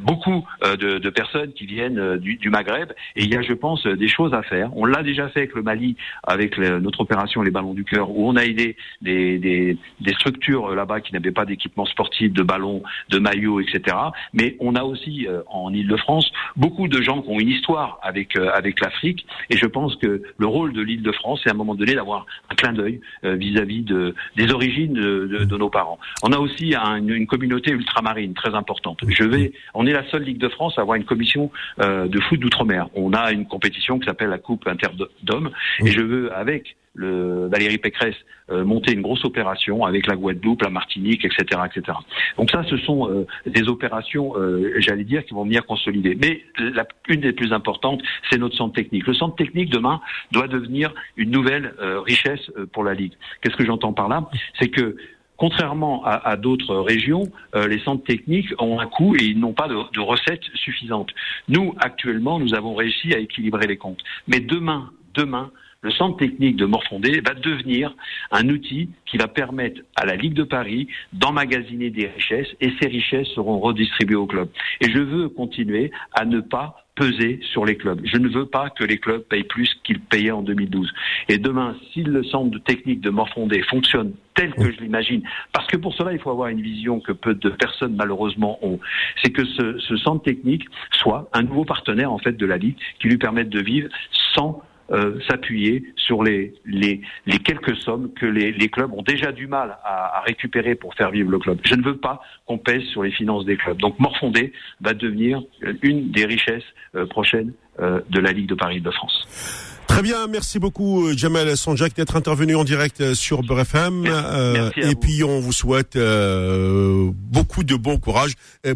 beaucoup 0.00 0.44
de, 0.62 0.98
de, 0.98 1.10
personnes 1.10 1.52
qui 1.52 1.66
viennent 1.66 2.16
du, 2.16 2.36
du, 2.36 2.48
Maghreb 2.48 2.90
et 3.16 3.24
il 3.24 3.30
y 3.32 3.36
a, 3.36 3.42
je 3.42 3.52
pense, 3.52 3.86
des 3.86 4.08
choses 4.08 4.32
à 4.32 4.42
faire. 4.42 4.74
On 4.76 4.86
l'a 4.86 5.02
déjà 5.02 5.28
fait 5.28 5.40
avec 5.40 5.54
le 5.54 5.62
Mali, 5.62 5.96
avec 6.22 6.56
notre 6.58 7.00
opération 7.00 7.42
Les 7.42 7.50
Ballons 7.50 7.74
du 7.74 7.84
Cœur, 7.84 8.10
où 8.10 8.28
on 8.28 8.36
a 8.36 8.44
aidé 8.44 8.76
des, 9.02 9.38
des, 9.38 9.76
des 10.00 10.12
structures 10.14 10.74
là-bas 10.74 11.00
qui 11.00 11.12
n'avaient 11.12 11.38
pas 11.40 11.44
d'équipement 11.44 11.86
sportif, 11.86 12.32
de 12.32 12.42
ballons, 12.42 12.82
de 13.10 13.18
maillots, 13.18 13.60
etc. 13.60 13.96
Mais 14.32 14.56
on 14.60 14.74
a 14.74 14.84
aussi 14.84 15.26
en 15.50 15.72
Ile-de-France 15.72 16.30
beaucoup 16.56 16.88
de 16.88 17.02
gens 17.02 17.17
qui 17.22 17.30
ont 17.30 17.38
une 17.38 17.48
histoire 17.48 17.98
avec 18.02 18.36
euh, 18.36 18.50
avec 18.52 18.80
l'Afrique. 18.80 19.26
Et 19.50 19.56
je 19.56 19.66
pense 19.66 19.96
que 19.96 20.22
le 20.36 20.46
rôle 20.46 20.72
de 20.72 20.82
l'Île-de-France, 20.82 21.40
c'est 21.42 21.50
à 21.50 21.52
un 21.52 21.56
moment 21.56 21.74
donné 21.74 21.94
d'avoir 21.94 22.26
un 22.50 22.54
clin 22.54 22.72
d'œil 22.72 23.00
euh, 23.24 23.34
vis-à-vis 23.34 23.82
de, 23.82 24.14
des 24.36 24.52
origines 24.52 24.94
de, 24.94 25.44
de, 25.44 25.56
nos 25.56 25.70
parents. 25.70 25.98
On 26.22 26.32
a 26.32 26.38
aussi 26.38 26.74
une, 26.74 27.26
communauté 27.26 27.72
ultramarine 27.72 28.34
très 28.34 28.54
importante. 28.54 29.00
Je 29.06 29.24
vais, 29.24 29.52
on 29.74 29.86
est 29.86 29.92
la 29.92 30.08
seule 30.10 30.22
Ligue 30.22 30.38
de 30.38 30.48
France 30.48 30.78
à 30.78 30.82
avoir 30.82 30.96
une 30.96 31.04
commission 31.04 31.50
euh, 31.80 32.06
de 32.06 32.20
foot 32.20 32.38
d'outre-mer. 32.40 32.88
On 32.94 33.12
a 33.12 33.32
une 33.32 33.46
compétition 33.46 33.98
qui 33.98 34.06
s'appelle 34.06 34.30
la 34.30 34.38
Coupe 34.38 34.66
Interdôme. 34.66 35.50
Et 35.84 35.90
je 35.90 36.00
veux, 36.00 36.34
avec 36.34 36.76
le, 36.98 37.48
Valérie 37.48 37.78
Pécresse 37.78 38.16
euh, 38.50 38.64
monter 38.64 38.92
une 38.92 39.02
grosse 39.02 39.24
opération 39.24 39.84
avec 39.84 40.06
la 40.06 40.16
Guadeloupe, 40.16 40.62
la 40.62 40.70
Martinique, 40.70 41.24
etc., 41.24 41.60
etc. 41.66 41.96
Donc 42.36 42.50
ça, 42.50 42.62
ce 42.64 42.76
sont 42.78 43.08
euh, 43.08 43.26
des 43.46 43.68
opérations, 43.68 44.36
euh, 44.36 44.74
j'allais 44.78 45.04
dire, 45.04 45.24
qui 45.24 45.34
vont 45.34 45.44
venir 45.44 45.64
consolider. 45.64 46.16
Mais 46.20 46.42
la, 46.58 46.86
une 47.08 47.20
des 47.20 47.32
plus 47.32 47.52
importantes, 47.52 48.02
c'est 48.30 48.38
notre 48.38 48.56
centre 48.56 48.74
technique. 48.74 49.06
Le 49.06 49.14
centre 49.14 49.36
technique 49.36 49.70
demain 49.70 50.00
doit 50.32 50.48
devenir 50.48 50.92
une 51.16 51.30
nouvelle 51.30 51.74
richesse 52.06 52.50
pour 52.72 52.84
la 52.84 52.94
Ligue. 52.94 53.12
Qu'est-ce 53.40 53.56
que 53.56 53.64
j'entends 53.64 53.92
par 53.92 54.08
là? 54.08 54.28
C'est 54.58 54.68
que 54.68 54.96
contrairement 55.36 56.04
à, 56.04 56.28
à 56.28 56.36
d'autres 56.36 56.74
régions, 56.76 57.24
les 57.54 57.78
centres 57.80 58.04
techniques 58.04 58.52
ont 58.58 58.80
un 58.80 58.86
coût 58.86 59.14
et 59.14 59.24
ils 59.24 59.38
n'ont 59.38 59.52
pas 59.52 59.68
de, 59.68 59.76
de, 59.92 60.00
recettes 60.00 60.44
suffisantes. 60.54 61.10
Nous, 61.48 61.74
actuellement, 61.78 62.38
nous 62.40 62.54
avons 62.54 62.74
réussi 62.74 63.14
à 63.14 63.18
équilibrer 63.18 63.66
les 63.66 63.76
comptes. 63.76 64.02
Mais 64.26 64.40
demain, 64.40 64.90
demain, 65.14 65.50
le 65.82 65.90
centre 65.92 66.16
technique 66.16 66.56
de 66.56 66.66
Morfondé 66.66 67.20
va 67.20 67.34
devenir 67.34 67.94
un 68.32 68.48
outil 68.48 68.90
qui 69.06 69.16
va 69.16 69.28
permettre 69.28 69.80
à 69.94 70.06
la 70.06 70.16
Ligue 70.16 70.34
de 70.34 70.42
Paris 70.42 70.88
d'emmagasiner 71.12 71.90
des 71.90 72.06
richesses 72.06 72.48
et 72.60 72.72
ces 72.80 72.88
richesses 72.88 73.28
seront 73.28 73.60
redistribuées 73.60 74.16
aux 74.16 74.26
clubs. 74.26 74.48
Et 74.80 74.90
je 74.90 74.98
veux 74.98 75.28
continuer 75.28 75.92
à 76.12 76.24
ne 76.24 76.40
pas 76.40 76.84
peser 76.96 77.38
sur 77.52 77.64
les 77.64 77.76
clubs. 77.76 78.00
Je 78.04 78.16
ne 78.16 78.28
veux 78.28 78.46
pas 78.46 78.70
que 78.70 78.82
les 78.82 78.98
clubs 78.98 79.22
payent 79.22 79.44
plus 79.44 79.72
qu'ils 79.84 80.00
payaient 80.00 80.32
en 80.32 80.42
2012. 80.42 80.92
Et 81.28 81.38
demain, 81.38 81.76
si 81.92 82.02
le 82.02 82.24
centre 82.24 82.58
technique 82.64 83.00
de 83.00 83.10
Morfondé 83.10 83.62
fonctionne 83.62 84.14
tel 84.34 84.52
que 84.54 84.72
je 84.72 84.80
l'imagine, 84.80 85.22
parce 85.52 85.68
que 85.68 85.76
pour 85.76 85.94
cela, 85.94 86.12
il 86.12 86.18
faut 86.18 86.30
avoir 86.30 86.48
une 86.48 86.60
vision 86.60 86.98
que 86.98 87.12
peu 87.12 87.34
de 87.34 87.50
personnes 87.50 87.94
malheureusement 87.94 88.58
ont, 88.62 88.80
c'est 89.22 89.30
que 89.30 89.44
ce, 89.44 89.78
ce 89.78 89.96
centre 89.98 90.24
technique 90.24 90.64
soit 90.90 91.30
un 91.32 91.42
nouveau 91.42 91.64
partenaire 91.64 92.12
en 92.12 92.18
fait 92.18 92.36
de 92.36 92.46
la 92.46 92.56
Ligue 92.56 92.76
qui 92.98 93.06
lui 93.06 93.18
permette 93.18 93.48
de 93.48 93.60
vivre 93.60 93.88
sans 94.34 94.60
euh, 94.90 95.18
s'appuyer 95.28 95.84
sur 95.96 96.22
les, 96.22 96.54
les, 96.64 97.00
les, 97.26 97.38
quelques 97.38 97.76
sommes 97.76 98.12
que 98.14 98.26
les, 98.26 98.52
les 98.52 98.68
clubs 98.68 98.92
ont 98.92 99.02
déjà 99.02 99.32
du 99.32 99.46
mal 99.46 99.76
à, 99.84 100.18
à, 100.18 100.20
récupérer 100.22 100.74
pour 100.74 100.94
faire 100.94 101.10
vivre 101.10 101.30
le 101.30 101.38
club. 101.38 101.58
Je 101.64 101.74
ne 101.74 101.82
veux 101.82 101.96
pas 101.96 102.22
qu'on 102.46 102.58
pèse 102.58 102.82
sur 102.84 103.02
les 103.02 103.10
finances 103.10 103.44
des 103.44 103.56
clubs. 103.56 103.78
Donc 103.78 103.98
Morfondé 103.98 104.52
va 104.80 104.94
devenir 104.94 105.42
une 105.82 106.10
des 106.10 106.24
richesses 106.24 106.64
euh, 106.94 107.06
prochaines 107.06 107.52
euh, 107.80 108.00
de 108.08 108.20
la 108.20 108.32
Ligue 108.32 108.48
de 108.48 108.54
Paris 108.54 108.80
de 108.80 108.90
France. 108.90 109.77
Très 109.88 110.02
bien, 110.02 110.28
merci 110.28 110.58
beaucoup 110.58 111.08
euh, 111.08 111.14
Jamal 111.16 111.56
Sanjak 111.56 111.94
d'être 111.94 112.14
intervenu 112.14 112.54
en 112.54 112.62
direct 112.62 113.00
euh, 113.00 113.14
sur 113.14 113.42
Beurre 113.42 113.60
FM. 113.60 114.04
Euh, 114.06 114.70
et 114.76 114.94
puis 114.94 115.24
on 115.24 115.40
vous 115.40 115.52
souhaite 115.52 115.96
euh, 115.96 117.10
beaucoup 117.12 117.64
de 117.64 117.74
bon 117.74 117.98
courage 117.98 118.34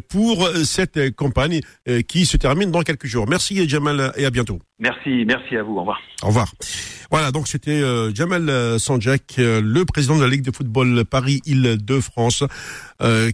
pour 0.08 0.48
cette 0.64 1.14
campagne 1.14 1.60
qui 2.08 2.24
se 2.24 2.36
termine 2.36 2.70
dans 2.70 2.82
quelques 2.82 3.06
jours. 3.06 3.26
Merci 3.28 3.68
Jamal 3.68 4.12
et 4.16 4.24
à 4.24 4.30
bientôt. 4.30 4.58
Merci, 4.78 5.24
merci 5.26 5.56
à 5.56 5.62
vous. 5.62 5.76
Au 5.76 5.80
revoir. 5.80 6.00
Au 6.22 6.28
revoir. 6.28 6.52
Voilà, 7.10 7.30
donc 7.30 7.46
c'était 7.46 7.82
Jamal 8.14 8.80
Sanjak, 8.80 9.34
le 9.36 9.84
président 9.84 10.16
de 10.16 10.22
la 10.22 10.28
Ligue 10.28 10.42
de 10.42 10.50
football 10.50 11.04
Paris-Île-de-France, 11.04 12.42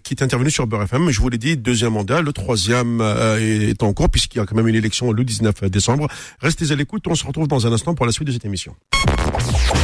qui 0.03 0.15
est 0.15 0.23
intervenu 0.23 0.51
sur 0.51 0.67
Beurre 0.67 0.83
FM. 0.83 1.11
Je 1.11 1.21
vous 1.21 1.29
l'ai 1.29 1.39
dit, 1.39 1.57
deuxième 1.57 1.93
mandat, 1.93 2.21
le 2.21 2.33
troisième 2.33 3.01
est 3.01 3.83
en 3.83 3.93
cours 3.93 4.11
puisqu'il 4.11 4.39
y 4.39 4.41
a 4.41 4.47
quand 4.47 4.57
même 4.57 4.69
une 4.69 4.75
élection 4.75 5.13
le 5.13 5.25
19 5.25 5.65
décembre. 5.71 6.09
Restez 6.41 6.73
à 6.73 6.75
l'écoute, 6.75 7.07
on 7.07 7.15
se 7.15 7.25
retrouve 7.25 7.49
dans 7.49 7.67
un 7.67 7.68
un 7.69 7.73
instant 7.73 7.95
pour 7.95 8.07
la 8.07 8.13
suite 8.13 8.29
de 8.29 8.33
cette 8.33 8.45
émission. 8.47 8.75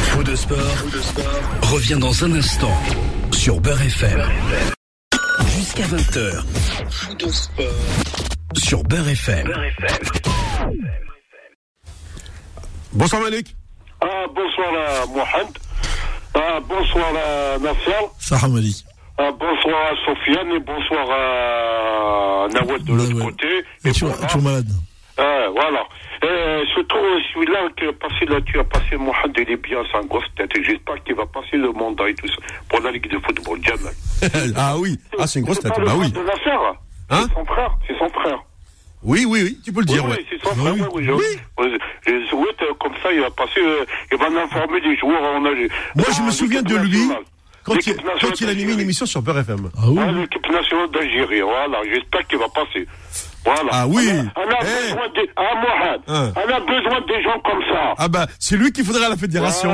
Faux 0.09 0.23
de 0.23 0.35
sport, 0.35 0.57
revient 1.61 1.97
dans 1.99 2.23
un 2.23 2.31
instant 2.33 2.75
sur 3.31 3.59
Beurre 3.59 3.81
FM. 3.81 4.23
Jusqu'à 5.55 5.83
20h. 5.83 6.43
Faux 6.89 7.13
de 7.13 7.29
sport 7.29 7.65
sur 8.55 8.83
Beurre 8.83 9.09
FM. 9.09 9.53
Bonsoir 12.93 13.21
Malik. 13.21 13.55
Ah, 14.01 14.25
bonsoir 14.33 14.67
à 14.73 15.05
Mohamed. 15.05 15.57
Ah, 16.33 16.59
bonsoir 16.67 17.07
à 17.15 17.57
Nasser. 17.59 18.07
Salam. 18.19 18.59
Ah, 19.17 19.31
bonsoir 19.31 19.91
à 19.91 20.05
Sofiane 20.05 20.51
et 20.51 20.59
bonsoir 20.59 21.07
à 21.11 22.47
Nawad 22.51 22.83
de 22.83 22.93
l'autre 22.93 23.25
côté. 23.25 23.47
Et 23.85 23.89
Et 23.89 23.91
tu 23.91 24.05
es 24.05 24.41
malade. 24.41 24.69
Ah, 25.17 25.47
voilà. 25.51 25.83
Surtout 26.73 26.97
celui-là 27.33 27.69
qui 27.77 27.85
a 27.85 27.93
passé 27.93 28.25
là, 28.25 28.39
tu 28.41 28.59
as 28.59 28.63
passé 28.63 28.97
Mohamed, 28.97 29.37
il 29.37 29.51
est 29.51 29.57
bien, 29.57 29.77
c'est 29.91 29.97
un 29.97 30.05
grosse 30.05 30.25
tête. 30.35 30.51
Et 30.57 30.63
j'espère 30.63 31.01
qu'il 31.03 31.15
va 31.15 31.25
passer 31.25 31.57
le 31.57 31.71
mandat 31.71 32.09
et 32.09 32.15
tout 32.15 32.27
ça 32.27 32.35
pour 32.69 32.79
la 32.81 32.91
Ligue 32.91 33.09
de 33.09 33.19
football. 33.19 33.59
Jamal. 33.63 33.93
ah 34.57 34.75
oui, 34.77 34.97
ah 35.19 35.27
c'est 35.27 35.39
une 35.39 35.45
grosse 35.45 35.59
tête. 35.59 35.73
pas 35.73 35.83
Bah 35.83 35.93
oui. 35.97 36.11
de 36.11 36.19
Nasser. 36.19 36.49
Hein 37.09 37.25
c'est 37.27 37.33
son 37.33 37.45
frère. 37.45 37.71
C'est 37.87 37.97
son 37.97 38.09
frère. 38.09 38.43
Oui, 39.03 39.23
oui, 39.27 39.41
oui, 39.43 39.59
tu 39.63 39.71
peux 39.71 39.81
le 39.81 39.85
dire, 39.85 40.03
oui, 40.03 40.11
ouais. 40.11 40.17
oui, 40.19 40.25
c'est 40.29 40.49
son 40.49 40.55
frère. 40.55 40.73
Oui, 40.73 40.81
oui, 40.93 41.05
je, 41.05 41.11
oui, 41.11 41.77
je 42.07 42.25
souhaite 42.27 42.61
euh, 42.63 42.73
comme 42.79 42.93
ça, 43.03 43.13
il 43.13 43.21
va 43.21 43.29
passer, 43.29 43.59
euh, 43.59 43.85
il 44.11 44.17
va 44.17 44.25
informer 44.25 44.79
les 44.79 44.97
joueurs 44.97 45.21
en 45.21 45.45
âge. 45.45 45.69
Moi, 45.95 46.05
je 46.11 46.21
me 46.23 46.31
souviens 46.31 46.63
de 46.63 46.75
lui 46.75 47.07
quand 47.63 47.75
il, 47.85 47.95
quand 47.95 48.41
a 48.45 48.49
animé 48.49 48.73
une 48.73 48.79
émission 48.79 49.05
sur 49.05 49.21
FM. 49.27 49.69
Ah 49.77 49.81
oui. 49.87 49.99
Ah, 49.99 50.11
l'équipe 50.11 50.49
nationale 50.49 50.89
d'Algérie, 50.91 51.41
voilà, 51.41 51.79
j'espère 51.83 52.25
qu'il 52.27 52.39
va 52.39 52.47
passer. 52.49 52.87
Voilà. 53.45 53.69
Ah 53.71 53.85
oui. 53.87 54.07
On 54.35 54.41
a, 54.41 54.43
on 54.45 54.49
a 54.49 54.57
Eh. 54.61 54.89
besoin 54.91 55.07
de, 55.09 55.29
ah, 55.35 55.41
Mohamed, 55.55 56.01
Hein. 56.07 56.31
on 56.35 56.53
a 56.53 56.59
besoin 56.61 57.01
des 57.07 57.21
gens 57.23 57.39
comme 57.39 57.61
ça. 57.71 57.93
Ah 57.97 58.07
bah, 58.07 58.25
c'est 58.39 58.57
lui 58.57 58.71
qu'il 58.71 58.83
faudrait 58.83 59.05
à 59.05 59.09
la 59.09 59.15
fédération. 59.17 59.69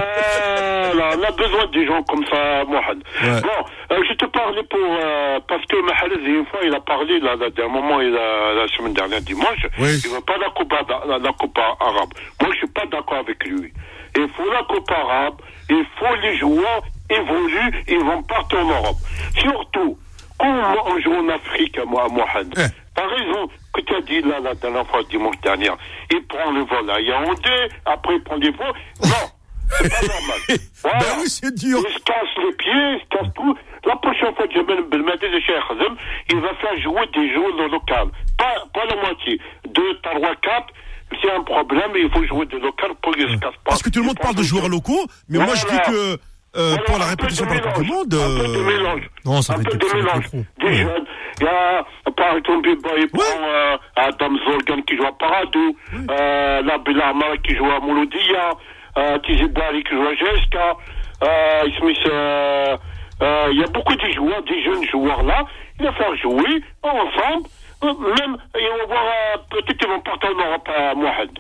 Voilà, 0.94 1.16
on 1.18 1.24
a 1.24 1.32
besoin 1.32 1.66
des 1.72 1.86
gens 1.88 2.04
comme 2.04 2.26
ça, 2.26 2.64
Mohamed. 2.68 3.04
Ouais. 3.24 3.42
Bon, 3.42 3.96
euh, 3.96 4.04
je 4.10 4.14
te 4.16 4.26
parlais 4.26 4.64
pour, 4.64 4.80
euh, 4.82 5.40
parce 5.48 5.66
que 5.68 5.78
Mahalez, 5.86 6.22
une 6.40 6.46
fois, 6.48 6.60
il 6.64 6.74
a 6.76 6.82
parlé, 6.82 7.20
là, 7.22 7.36
là, 7.38 7.50
d'un 7.50 7.68
moment, 7.70 8.02
il 8.02 8.16
a, 8.16 8.54
la 8.54 8.68
semaine 8.76 8.94
dernière, 8.94 9.22
dimanche, 9.22 9.66
Oui. 9.80 10.02
il 10.04 10.10
veut 10.12 10.22
pas 10.22 10.38
la 10.38 10.50
coupe, 10.50 10.74
la 10.74 11.32
coupe 11.34 11.58
arabe. 11.58 12.10
Moi, 12.42 12.50
je 12.54 12.58
suis 12.58 12.68
pas 12.68 12.86
d'accord 12.92 13.20
avec 13.20 13.42
lui. 13.46 13.72
Il 14.18 14.28
faut 14.36 14.52
la 14.52 14.64
coupe 14.64 14.92
arabe, 14.92 15.36
il 15.70 15.86
faut 15.98 16.16
les 16.22 16.38
joueurs 16.38 16.82
évoluent, 17.10 17.84
ils 17.88 18.00
vont 18.04 18.22
partir 18.24 18.60
en 18.60 18.66
Europe. 18.66 18.98
Surtout, 19.38 19.98
quand 20.38 20.76
on 20.88 21.00
joue 21.00 21.14
en 21.14 21.30
Afrique, 21.30 21.80
moi, 21.88 22.08
Mohamed, 22.12 22.54
Eh. 22.58 22.62
T'as 22.96 23.08
raison, 23.08 23.48
que 23.74 23.82
tu 23.82 23.96
as 23.96 24.02
dit 24.02 24.22
là, 24.22 24.40
la 24.42 24.54
dernière 24.56 24.86
fois, 24.88 25.02
dimanche 25.10 25.40
dernier. 25.42 25.70
Il 26.12 26.22
prend 26.28 26.52
le 26.52 26.62
vol 26.62 26.90
à 26.90 27.00
Yaoundé, 27.00 27.70
après 27.86 28.16
il 28.16 28.24
prend 28.24 28.38
des 28.38 28.52
vols. 28.52 28.74
Non, 29.04 29.28
c'est 29.70 29.90
pas 29.90 30.02
normal. 30.02 30.40
Voilà. 30.82 30.98
Ben 30.98 31.06
oui, 31.22 31.30
c'est 31.30 31.54
dur. 31.54 31.78
Il 31.88 31.94
se 31.94 32.00
casse 32.00 32.34
les 32.38 32.54
pieds, 32.56 32.72
il 32.74 33.00
se 33.02 33.08
casse 33.16 33.34
tout. 33.36 33.56
La 33.86 33.96
prochaine 33.98 34.34
fois, 34.36 34.46
Jamel 34.52 34.82
Belmadi 34.90 35.30
de 35.30 35.40
Cheikh 35.40 35.62
Hazem, 35.70 35.96
il 36.32 36.40
va 36.40 36.56
faire 36.56 36.76
jouer 36.82 37.06
des 37.14 37.32
joueurs 37.34 37.70
locaux. 37.70 38.12
Pas, 38.38 38.56
pas 38.74 38.86
la 38.90 38.96
moitié. 38.96 39.40
Deux, 39.70 39.94
trois, 40.02 40.36
quatre. 40.42 40.74
C'est 41.22 41.32
un 41.32 41.44
problème, 41.44 41.92
il 41.96 42.10
faut 42.10 42.26
jouer 42.26 42.46
des 42.48 42.58
locaux 42.60 42.96
pour 43.02 43.14
qu'ils 43.14 43.30
se 43.30 43.36
cassent 43.36 43.54
pas. 43.64 43.72
Parce 43.72 43.84
que 43.84 43.90
tout 43.90 44.00
le 44.00 44.08
monde 44.08 44.18
parle 44.20 44.36
de 44.36 44.44
joueurs 44.44 44.70
locaux, 44.70 45.06
mais 45.30 45.38
moi 45.38 45.54
je 45.56 45.66
dis 45.68 45.78
que 45.86 46.18
euh, 46.58 46.76
pour 46.86 46.98
la 47.00 47.06
un 47.06 47.16
peu 47.16 47.24
répétition 47.28 47.46
de 47.46 47.50
par 47.50 47.58
la 47.66 47.72
Coupe 47.72 47.84
du 47.84 47.90
mélange, 47.90 48.06
Monde, 48.06 48.14
Un 48.14 48.44
peu 48.44 48.48
de 48.48 48.58
euh, 48.58 48.64
mélange. 48.78 49.10
non, 49.26 49.42
ça 49.42 49.54
un 49.54 49.64
peu 49.64 49.78
de 49.78 49.96
mélange. 49.96 50.26
Des 50.32 50.66
Ouais. 50.68 50.76
jeunes. 50.76 51.06
Il 51.40 51.46
y 51.46 51.48
a, 51.48 51.84
par 52.12 52.36
exemple, 52.38 52.70
il 52.70 53.08
prend 53.08 53.22
euh, 53.24 53.78
Adam 53.96 54.30
Zolgan 54.46 54.82
qui 54.84 54.98
joue 54.98 55.06
à 55.06 55.12
Paradou, 55.18 55.76
euh, 55.94 56.62
la 56.62 56.78
Belama 56.80 57.38
qui 57.44 57.56
joue 57.56 57.70
à 57.72 57.80
Mouloudia, 57.80 58.52
euh, 58.98 59.18
Tizi 59.20 59.48
Bari 59.48 59.84
qui 59.84 59.92
joue 59.96 60.06
à 60.06 60.14
Jeska, 60.16 60.76
euh, 61.24 61.64
Smith, 61.80 61.98
euh, 62.08 62.78
euh, 63.22 63.48
il 63.52 63.60
y 63.60 63.64
a 63.64 63.68
beaucoup 63.68 63.96
de 63.96 64.12
joueurs, 64.12 64.44
des 64.44 64.62
jeunes 64.64 64.84
joueurs 64.90 65.24
là. 65.24 65.46
Il 65.80 65.86
va 65.86 65.94
faire 65.94 66.16
jouer 66.18 66.62
ensemble. 66.84 67.48
euh, 67.84 67.94
Même, 68.20 68.38
et 68.56 68.68
on 68.74 68.78
va 68.78 68.86
voir, 68.86 69.04
euh, 69.06 69.38
peut-être 69.50 69.78
qu'ils 69.78 69.88
vont 69.88 70.00
partir 70.02 70.30
en 70.30 70.46
Europe 70.48 70.68
à 70.78 70.94
Mohamed. 70.96 71.40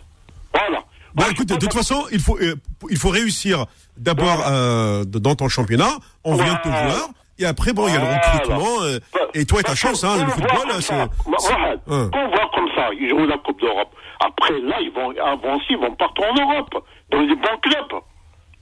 Voilà. 0.53 0.80
Bah 1.14 1.24
Moi, 1.24 1.26
je 1.28 1.32
écoute, 1.34 1.47
de 1.49 1.55
toute 1.55 1.74
façon, 1.74 2.05
il 2.12 2.20
faut 2.20 2.38
euh, 2.39 2.55
il 2.89 2.97
faut 2.97 3.09
réussir 3.09 3.66
d'abord 3.97 4.43
euh, 4.47 5.03
dans 5.05 5.36
ton 5.36 5.49
championnat, 5.49 5.91
on 6.24 6.36
vient 6.36 6.53
de 6.53 6.59
te 6.62 6.68
voir, 6.70 7.09
et 7.39 7.45
après 7.45 7.74
bon, 7.74 7.88
il 7.88 7.93
y 7.93 7.97
a 7.97 7.99
le 7.99 8.14
recrutement, 8.16 8.82
euh, 8.84 8.99
et 9.34 9.45
toi 9.45 9.59
et 9.59 9.64
ta 9.64 9.76
chance, 9.76 10.03
hein, 10.03 10.24
le 10.26 10.32
football, 10.32 10.68
c'est 10.76 10.82
ça. 10.82 11.07
c'est- 11.12 11.30
Mohamed, 11.30 11.80
hein. 11.89 12.09
On 12.14 12.28
voit 12.30 12.49
comme 12.55 12.70
ça, 12.76 12.89
ils 12.99 13.09
jouent 13.09 13.26
la 13.26 13.38
Coupe 13.39 13.59
d'Europe. 13.62 13.89
Après, 14.24 14.53
là, 14.62 14.78
ils 14.82 14.91
vont 14.91 15.09
avancer, 15.20 15.66
ils 15.72 15.78
vont 15.78 15.93
partir 15.95 16.26
en 16.32 16.36
Europe, 16.36 16.86
dans 17.12 17.20
les 17.22 17.36
bons 17.36 17.57
clubs. 17.62 17.99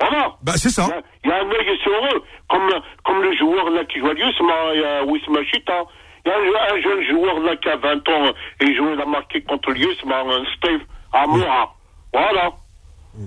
Voilà. 0.02 0.32
Bah 0.42 0.54
c'est 0.56 0.70
ça. 0.70 0.88
Il 0.88 0.90
y 0.90 0.94
a- 0.94 1.04
Il 1.26 1.30
y 1.30 1.34
a 1.34 1.36
un 1.36 1.50
œil 1.52 1.78
sur 1.84 1.92
eux, 1.92 2.24
comme, 2.50 2.70
comme 3.06 3.22
le 3.22 3.36
joueur 3.36 3.70
là 3.70 3.84
qui 3.86 4.00
joue 4.00 4.08
à 4.08 4.14
Yusma, 4.14 4.54
il 4.74 4.80
y 4.80 4.84
a 4.86 5.04
Wisma 5.04 5.44
Chita. 5.52 5.84
Il 6.26 6.30
y 6.30 6.34
a 6.34 6.36
un, 6.38 6.78
un 6.78 6.82
jeune 6.82 7.04
joueur 7.10 7.40
là 7.42 7.56
qui 7.58 7.68
a 7.70 7.76
20 7.76 8.08
ans 8.10 8.32
et 8.62 8.76
joue, 8.76 8.94
il 8.94 9.02
a 9.02 9.06
marqué 9.06 9.42
contre 9.42 9.72
un 9.72 10.44
Steve 10.58 10.82
Amoura. 11.12 11.76
Voilà. 12.14 12.52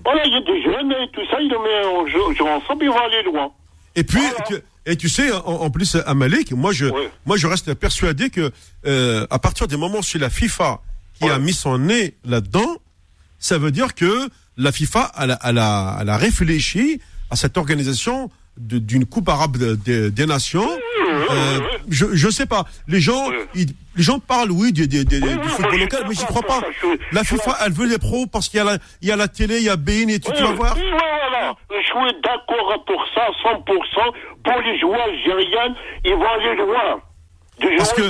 Voilà, 0.05 0.25
il 0.27 0.33
y 0.33 0.37
a 0.37 0.41
des 0.41 0.63
jeunes 0.63 0.93
et 0.93 1.09
tout 1.13 1.21
ça, 1.31 1.41
ils 1.41 1.49
le 1.51 1.59
mettent 1.59 1.87
en 1.87 2.07
jeu, 2.07 2.45
ensemble, 2.45 2.85
ils 2.85 2.89
vont 2.91 2.99
aller 2.99 3.23
loin. 3.25 3.51
Et 3.95 4.05
puis, 4.05 4.21
Voilà. 4.21 4.45
tu- 4.47 4.63
et 4.87 4.97
tu 4.97 5.09
sais, 5.09 5.31
en, 5.33 5.39
en 5.45 5.71
plus, 5.71 5.97
à 6.07 6.15
Malik, 6.15 6.53
moi 6.53 6.73
je, 6.73 6.87
Ouais. 6.87 7.11
moi 7.27 7.37
je 7.37 7.47
reste 7.47 7.75
persuadé 7.75 8.31
que 8.31 8.51
euh, 8.87 9.27
à 9.31 9.39
partir 9.39 9.69
du 9.69 9.77
moment 9.77 9.99
où 9.99 10.03
c'est 10.03 10.19
la 10.19 10.31
FIFA 10.31 10.81
qui 11.21 11.29
a 11.29 11.39
mis 11.39 11.53
son 11.53 11.79
nez 11.79 12.15
là-dedans, 12.25 12.77
ça 13.39 13.59
veut 13.59 13.71
dire 13.71 13.95
que 13.95 14.29
la 14.57 14.73
FIFA, 14.73 15.13
elle 15.21 15.31
a, 15.33 15.39
elle 15.45 15.59
a, 15.59 15.99
elle 16.01 16.09
a 16.09 16.17
réfléchi 16.17 17.01
à 17.31 17.37
cette 17.37 17.57
organisation 17.59 18.31
d'une 18.57 19.07
coupe 19.07 19.29
arabe 19.29 19.57
de- 19.57 19.75
de- 19.77 20.09
des 20.09 20.27
nations. 20.27 20.69
Euh, 21.31 21.61
je, 21.89 22.07
je 22.13 22.29
sais 22.31 22.47
pas. 22.47 22.65
Les 22.89 23.01
gens, 23.01 23.29
ils- 23.55 23.67
les 23.97 24.03
gens 24.03 24.19
parlent, 24.19 24.51
oui, 24.51 24.73
du, 24.73 24.89
du- 24.89 25.05
du- 25.05 25.21
du 25.21 25.49
football 25.49 25.79
local, 25.81 26.05
mais 26.09 26.15
j'y 26.15 26.25
crois 26.25 26.43
pas. 26.43 26.61
La 27.13 27.25
FIFA, 27.25 27.59
elle 27.67 27.73
veut 27.73 27.87
les 27.87 27.99
pros 27.99 28.27
parce 28.27 28.49
qu'il 28.49 28.59
y 28.59 28.61
a 28.61 28.65
la, 28.65 28.79
il 29.03 29.09
y 29.09 29.13
a 29.13 29.17
la 29.17 29.29
télé, 29.29 29.59
il 29.59 29.65
y 29.65 29.69
a 29.69 29.77
Bein 29.77 30.09
et 30.09 30.19
tu, 30.21 30.33
tu 30.33 30.43
vas 30.43 30.51
Oui, 30.51 30.57
voir. 30.57 30.75
Voilà. 30.75 31.55
Je 31.71 31.85
suis 31.85 32.21
d'accord 32.23 32.85
pour 32.87 33.05
ça, 33.15 33.23
100%. 33.43 34.13
Pour 34.45 34.61
les 34.63 34.79
joueurs 34.81 35.03
algériens, 35.03 35.75
ils 36.05 36.15
vont 36.15 36.29
aller 36.29 36.57
loin. 36.57 37.01
Parce 37.77 37.93
que, 37.93 38.03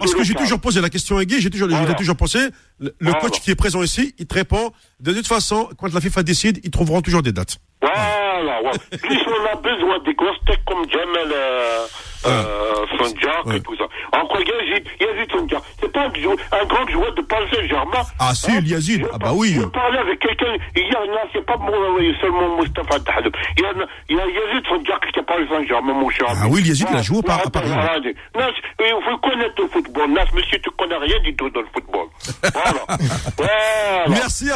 parce 0.00 0.14
que 0.14 0.24
j'ai 0.24 0.34
toujours 0.34 0.60
posé 0.60 0.80
la 0.80 0.88
question 0.88 1.16
à 1.18 1.24
Guy, 1.24 1.40
j'ai 1.40 1.50
toujours, 1.50 1.68
Voilà. 1.68 1.94
toujours 1.94 2.16
pensé, 2.16 2.38
le, 2.78 2.94
le 2.98 3.10
Voilà. 3.10 3.20
coach 3.20 3.40
qui 3.40 3.50
est 3.50 3.54
présent 3.56 3.82
ici, 3.82 4.14
il 4.18 4.26
te 4.26 4.34
répond, 4.34 4.70
de 5.00 5.12
toute 5.12 5.26
façon, 5.26 5.68
quand 5.78 5.92
la 5.92 6.00
FIFA 6.00 6.22
décide, 6.22 6.60
ils 6.64 6.70
trouveront 6.70 7.00
toujours 7.02 7.22
des 7.22 7.32
dates. 7.32 7.58
Voilà, 7.80 8.62
ouais. 8.62 8.98
Plus 9.02 9.20
on 9.26 9.52
a 9.52 9.56
besoin 9.60 9.98
des 10.00 10.14
grosses 10.14 10.38
têtes 10.46 10.60
comme 10.66 10.88
Jamel 10.90 11.30
euh, 11.32 11.86
euh, 12.26 12.86
Sanjak 12.98 13.46
Ouais. 13.46 13.56
et 13.58 13.60
tout 13.60 13.76
ça. 13.76 13.84
Encore 14.12 14.40
Yazid, 14.40 14.84
Yazid 15.00 15.30
Sanjak. 15.30 15.62
C'est 15.80 15.92
pas 15.92 16.06
un, 16.06 16.64
grand 16.66 16.88
joueur 16.88 17.14
de 17.14 17.22
Paris 17.22 17.46
Saint-Germain. 17.54 18.02
Ah, 18.18 18.34
si, 18.34 18.50
Hein? 18.50 18.58
il 18.62 18.68
Yazid. 18.68 19.06
Ah, 19.12 19.18
bah 19.18 19.32
oui. 19.34 19.54
Je 19.54 19.62
parlais 19.66 19.98
avec 19.98 20.18
quelqu'un 20.20 20.54
hier, 20.74 20.98
c'est 21.32 21.44
pas 21.46 21.54
euh, 21.54 22.12
seulement 22.20 22.56
Mustafa 22.58 22.98
Dahlem. 22.98 23.32
Il 23.58 23.62
y 23.62 23.66
a, 23.66 23.72
il 24.08 24.16
y 24.16 24.20
a 24.20 24.24
Yazid 24.26 24.66
Sanjak 24.68 25.12
qui 25.12 25.20
a 25.20 25.22
Paris 25.22 25.46
Saint-Germain, 25.50 25.92
mon 25.94 26.08
cher 26.10 26.26
Ah 26.28 26.46
oui, 26.48 26.62
Yazid, 26.62 26.88
il 26.90 26.96
a 26.96 27.02
joué 27.02 27.18
au 27.18 27.22
Par- 27.22 27.38
Ouais, 27.40 27.46
à 27.46 27.50
Paris. 27.50 27.68
c'est- 28.02 28.14
il 28.80 29.02
faut 29.04 29.18
connaître 29.18 29.54
le 29.62 29.68
football. 29.68 30.10
Nas, 30.12 30.24
monsieur, 30.34 30.58
tu 30.58 30.70
connais 30.70 30.96
rien 30.96 31.20
du 31.20 31.34
tout 31.36 31.48
dans 31.50 31.60
le 31.60 31.66
football. 31.72 32.06
Voilà. 32.72 32.98
voilà. 33.36 34.08
Merci, 34.08 34.50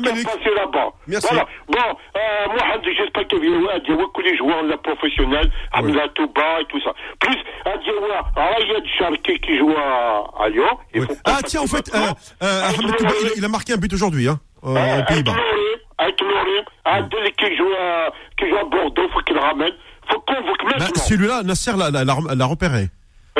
Malik. 0.00 0.24
passé 0.26 0.50
là-bas. 0.56 0.88
Merci. 1.06 1.28
Voilà. 1.30 1.46
Bon, 1.68 1.78
euh, 2.16 2.46
Mohamed, 2.54 2.84
j'espère 2.96 3.26
y 3.48 3.92
a 3.92 4.06
que 4.14 4.22
les 4.22 4.36
joueurs 4.36 4.62
là, 4.62 4.76
professionnels, 4.78 5.50
Hamza 5.74 6.08
Touba 6.14 6.60
et 6.60 6.64
tout 6.68 6.80
ça. 6.82 6.92
Plus, 7.20 7.36
Rayad 8.36 8.84
Sharki 8.98 9.38
qui 9.40 9.58
joue 9.58 9.72
à, 9.76 10.48
Lyon. 10.48 10.78
Ah, 11.24 11.38
tiens, 11.44 11.62
en 11.62 11.66
fait, 11.66 11.90
euh, 11.94 11.98
euh, 12.42 12.62
Ahmed 12.68 12.96
Touba, 12.96 13.10
il, 13.22 13.30
il 13.38 13.44
a 13.44 13.48
marqué 13.48 13.72
un 13.74 13.76
but 13.76 13.92
aujourd'hui, 13.92 14.28
hein, 14.28 14.38
euh, 14.64 15.00
aux 15.00 15.04
Pays-Bas. 15.04 15.32
Adel 16.84 17.32
qui 17.38 17.56
joue 17.56 17.68
à, 17.78 18.10
qui 18.38 18.48
joue 18.48 18.56
à 18.56 18.64
Bordeaux, 18.64 19.08
faut 19.12 19.20
qu'il 19.20 19.38
ramène. 19.38 19.72
Faut 20.10 20.20
qu'on 20.20 20.32
Bah, 20.34 20.76
maintenant. 20.78 21.02
celui-là, 21.02 21.42
Nasser 21.42 21.72
l'a, 21.76 21.90
l'a, 21.90 22.04
l'a- 22.04 22.34
l'a 22.34 22.46
repéré. 22.46 22.88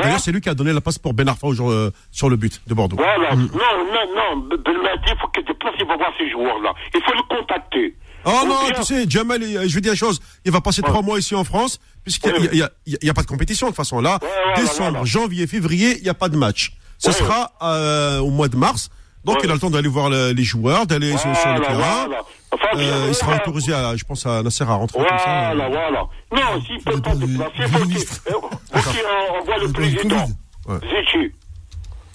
D'ailleurs, 0.02 0.20
c'est 0.20 0.32
lui 0.32 0.40
qui 0.40 0.48
a 0.48 0.54
donné 0.54 0.72
la 0.72 0.80
passe 0.80 0.98
pour 0.98 1.14
Ben 1.14 1.28
Arfa 1.28 1.46
au 1.46 1.54
jour, 1.54 1.70
euh, 1.70 1.90
sur 2.10 2.28
le 2.30 2.36
but 2.36 2.60
de 2.66 2.74
Bordeaux. 2.74 2.96
Voilà. 2.96 3.34
Non, 3.34 3.46
non, 3.46 4.36
non. 4.36 4.36
Belmadi, 4.64 5.02
il 5.08 5.16
faut 5.20 5.28
qu'il 5.28 5.44
déplace, 5.44 5.74
il 5.78 5.86
va 5.86 5.96
voir 5.96 6.10
ces 6.18 6.30
joueurs-là. 6.30 6.72
Il 6.94 7.00
faut 7.02 7.12
le 7.14 7.36
contacter. 7.36 7.94
Oh 8.24 8.30
Ou 8.42 8.46
non, 8.48 8.54
bien- 8.66 8.74
tu 8.76 8.82
sais, 8.82 9.04
Jamal, 9.08 9.42
il- 9.42 9.68
je 9.68 9.74
vais 9.74 9.80
dire 9.80 9.92
une 9.92 9.98
chose, 9.98 10.20
il 10.44 10.50
va 10.52 10.60
passer 10.60 10.82
trois 10.82 11.02
mois 11.02 11.18
ici 11.18 11.34
en 11.34 11.44
France, 11.44 11.78
puisqu'il 12.04 12.32
n'y 12.52 12.62
a, 12.62 12.70
y 12.86 12.94
a- 12.94 12.98
a- 13.06 13.10
a 13.10 13.14
pas 13.14 13.22
de 13.22 13.26
compétition 13.28 13.66
de 13.68 13.70
toute 13.70 13.76
façon. 13.76 14.00
Là, 14.00 14.18
Ouais, 14.22 14.60
décembre, 14.62 15.04
janvier, 15.06 15.46
février, 15.46 15.96
il 15.98 16.02
n'y 16.02 16.08
a 16.08 16.14
pas 16.14 16.28
de 16.28 16.36
match. 16.36 16.72
Ce 16.98 17.08
Ouais. 17.08 17.14
sera 17.14 17.52
euh, 17.62 18.18
au 18.18 18.30
mois 18.30 18.48
de 18.48 18.56
mars. 18.56 18.90
Donc 19.24 19.36
Ouais. 19.36 19.42
il 19.44 19.50
a 19.50 19.54
le 19.54 19.60
temps 19.60 19.70
d'aller 19.70 19.88
voir 19.88 20.10
le- 20.10 20.32
les 20.32 20.42
joueurs, 20.44 20.86
d'aller 20.86 21.10
sur, 21.16 21.34
sur 21.36 21.52
le 21.54 21.60
terrain. 21.60 22.08
Enfin, 22.52 22.68
Euh, 22.76 23.06
il 23.08 23.14
sera 23.14 23.26
voilà. 23.26 23.42
autorisé, 23.42 23.74
à, 23.74 23.94
je 23.96 24.04
pense, 24.04 24.24
à 24.26 24.42
Nasser 24.42 24.64
à 24.64 24.74
rentrer 24.74 24.98
comme 24.98 25.18
ça. 25.18 25.52
Voilà, 25.54 25.68
voilà. 25.68 26.06
Non, 26.32 26.62
s'il 26.64 26.76
ne 26.76 26.80
peut 26.82 27.00
pas 27.02 27.14
du 27.14 27.26
il 27.26 27.36
faut 27.68 27.84
qu'il 27.86 29.00
euh, 29.00 29.40
envoie 29.40 29.58
le 29.58 29.72
président. 29.72 30.26
Ouais. 30.66 30.78
Zichy. 30.82 31.32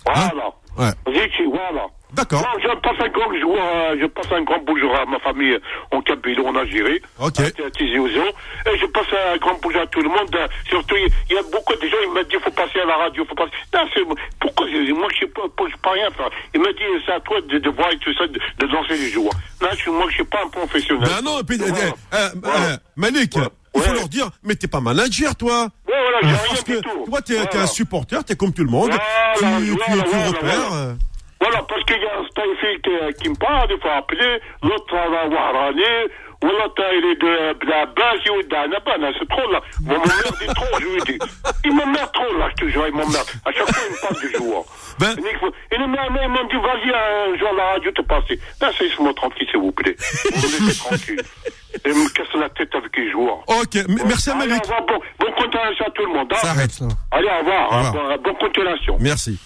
Voilà. 0.06 0.50
Ouais. 0.78 0.92
Zichy, 1.14 1.44
voilà. 1.50 1.86
D'accord. 2.14 2.42
Non, 2.42 2.60
je 2.62 2.68
passe 2.80 3.00
un 3.00 3.10
grand 3.10 3.34
jour, 3.40 3.58
euh, 3.60 3.96
je 4.00 4.06
passe 4.06 4.32
un 4.32 4.44
grand 4.44 4.60
bonjour 4.66 4.96
à 4.96 5.06
ma 5.06 5.20
famille 5.20 5.58
en 5.92 6.00
Kabylie, 6.02 6.40
en 6.46 6.56
Algérie. 6.56 7.02
Ok. 7.20 7.40
à. 7.40 8.24
Et 8.72 8.78
je 8.78 8.86
passe 8.88 9.08
un 9.34 9.38
grand 9.38 9.58
bonjour 9.62 9.82
à 9.82 9.88
tout 9.88 10.02
le 10.02 10.10
monde. 10.10 10.30
euh, 10.36 10.48
Surtout, 10.70 10.96
il 10.96 11.36
y 11.36 11.38
a 11.38 11.42
beaucoup 11.52 11.74
de 11.76 11.88
gens, 11.88 11.98
ils 12.04 12.12
me 12.14 12.24
disent, 12.26 12.40
faut 12.44 12.52
passer 12.52 12.80
à 12.82 12.86
la 12.86 12.98
radio, 12.98 13.26
faut 13.26 13.34
passer. 13.36 13.52
Non, 13.74 13.80
c'est, 13.94 14.02
pourquoi, 14.40 14.68
je- 14.68 14.94
moi, 14.94 15.08
je 15.14 15.20
sais 15.22 15.32
pas, 15.32 15.42
je 15.66 15.72
sais 15.72 15.78
pas 15.82 15.92
rien 15.92 16.10
faire. 16.12 16.30
Il 16.54 16.62
me 16.62 16.72
dit, 16.74 17.04
c'est 17.06 17.14
à 17.14 17.20
toi 17.20 17.42
de, 17.42 17.58
de 17.58 17.70
voir 17.72 17.92
et 17.92 17.98
tout 17.98 18.14
ça, 18.14 18.28
de, 18.28 18.40
de 18.60 18.68
danser 18.72 18.96
les 18.96 19.10
jours. 19.10 19.32
Là, 19.62 19.70
je, 19.76 19.90
moi, 19.90 20.06
je 20.10 20.14
suis 20.16 20.24
pas 20.24 20.44
un 20.46 20.50
professionnel. 20.50 21.10
Ben 21.10 21.22
non, 21.24 21.40
puis, 21.44 21.58
Voilà. 21.58 21.74
euh, 21.76 21.90
euh, 22.14 22.30
Voilà. 22.44 22.66
euh, 22.74 22.78
Malik, 22.96 23.36
Ouais. 23.38 23.42
il 23.76 23.82
faut 23.82 23.90
Ouais. 23.90 23.96
leur 23.96 24.08
dire, 24.08 24.30
mais 24.44 24.56
t'es 24.56 24.68
pas 24.68 24.82
manager, 24.82 25.36
toi. 25.36 25.64
Ouais, 25.88 25.94
voilà, 26.00 26.18
j'ai 26.22 26.28
rien 26.28 26.38
Parce 26.48 26.64
que 26.64 26.72
du 26.74 26.82
tout. 26.82 27.06
toi, 27.10 27.22
t'es 27.24 27.34
t'es 27.34 27.42
Voilà. 27.52 27.64
un 27.64 27.68
supporter, 27.68 28.24
t'es 28.24 28.36
comme 28.36 28.54
tout 28.54 28.64
le 28.64 28.70
monde. 28.70 28.92
Voilà, 28.92 29.58
tu, 29.58 29.66
tu, 29.66 29.72
voilà, 29.88 30.04
tu 30.04 30.10
voilà, 30.10 30.28
repères. 30.28 30.96
Voilà. 31.44 31.60
euh, 31.60 31.64
parce 31.68 31.84
qu'il 31.84 32.02
y 32.02 32.06
a 32.08 32.20
un 32.20 32.26
Staïfi 32.32 32.82
qui, 32.84 33.24
qui 33.24 33.30
me 33.30 33.36
parle, 33.36 33.68
il 33.72 33.80
faut 33.82 33.90
appeler, 33.90 34.40
l'autre 34.64 34.96
à 34.96 35.08
la 35.10 35.28
Wahrani, 35.28 36.10
ou 36.44 36.48
l'autre 36.48 36.84
il 36.94 37.06
est 37.12 37.22
de 37.22 37.70
la 37.70 37.86
base, 37.86 38.20
ou 38.30 38.44
d'Anaban, 38.44 39.12
c'est 39.18 39.30
trop 39.30 39.50
là. 39.52 39.62
Moi, 39.82 39.98
mon 39.98 40.04
merde 40.06 40.36
est 40.42 40.54
trop, 40.54 40.80
je 40.80 40.86
lui 40.86 41.02
dis. 41.08 41.20
Il 41.66 41.74
m'emmerde 41.76 42.12
trop 42.14 42.34
là, 42.38 42.50
je 42.58 42.66
te 42.66 42.70
jure, 42.70 42.86
il 42.88 42.94
m'emmerde. 42.94 43.28
À 43.46 43.52
chaque 43.52 43.72
fois, 43.72 43.84
il 43.88 43.94
me 43.94 44.02
parle 44.02 44.20
du 44.20 44.38
joueur. 44.38 44.64
Ben- 45.00 45.16
Il 45.18 45.80
il 45.82 45.90
m'a 45.90 46.44
dit, 46.44 46.56
vas-y, 46.56 46.90
un 46.94 47.38
jour 47.38 47.50
à 47.50 47.54
la 47.54 47.64
radio, 47.74 47.92
te 47.92 48.02
passer. 48.02 48.40
Laissez-moi 48.62 49.14
tranquille, 49.16 49.48
s'il 49.50 49.60
vous 49.60 49.72
plaît. 49.72 49.96
Vous 50.00 50.48
me 50.48 50.68
laissez 50.68 50.80
tranquille. 50.80 51.22
Et 51.86 51.90
me 51.90 52.08
casse 52.14 52.28
la 52.36 52.50
tête 52.50 52.74
avec 52.76 52.96
les 52.96 53.10
joueurs. 53.12 53.40
Ok, 53.48 53.76
merci 54.06 54.30
à 54.30 54.36
Malik. 54.36 54.62
bon, 54.88 55.00
bonne 55.20 55.34
continuation 55.34 55.86
à 55.86 55.90
tout 55.90 56.06
le 56.06 56.14
monde. 56.14 56.28
hein. 56.32 56.38
Ça 56.40 56.52
arrête. 56.52 56.70
Allez, 57.12 57.28
au 57.28 57.40
revoir. 57.40 57.70
Revoir. 57.88 58.12
hein, 58.12 58.18
Bonne 58.24 58.38
continuation. 58.38 58.98
Merci. 59.00 59.40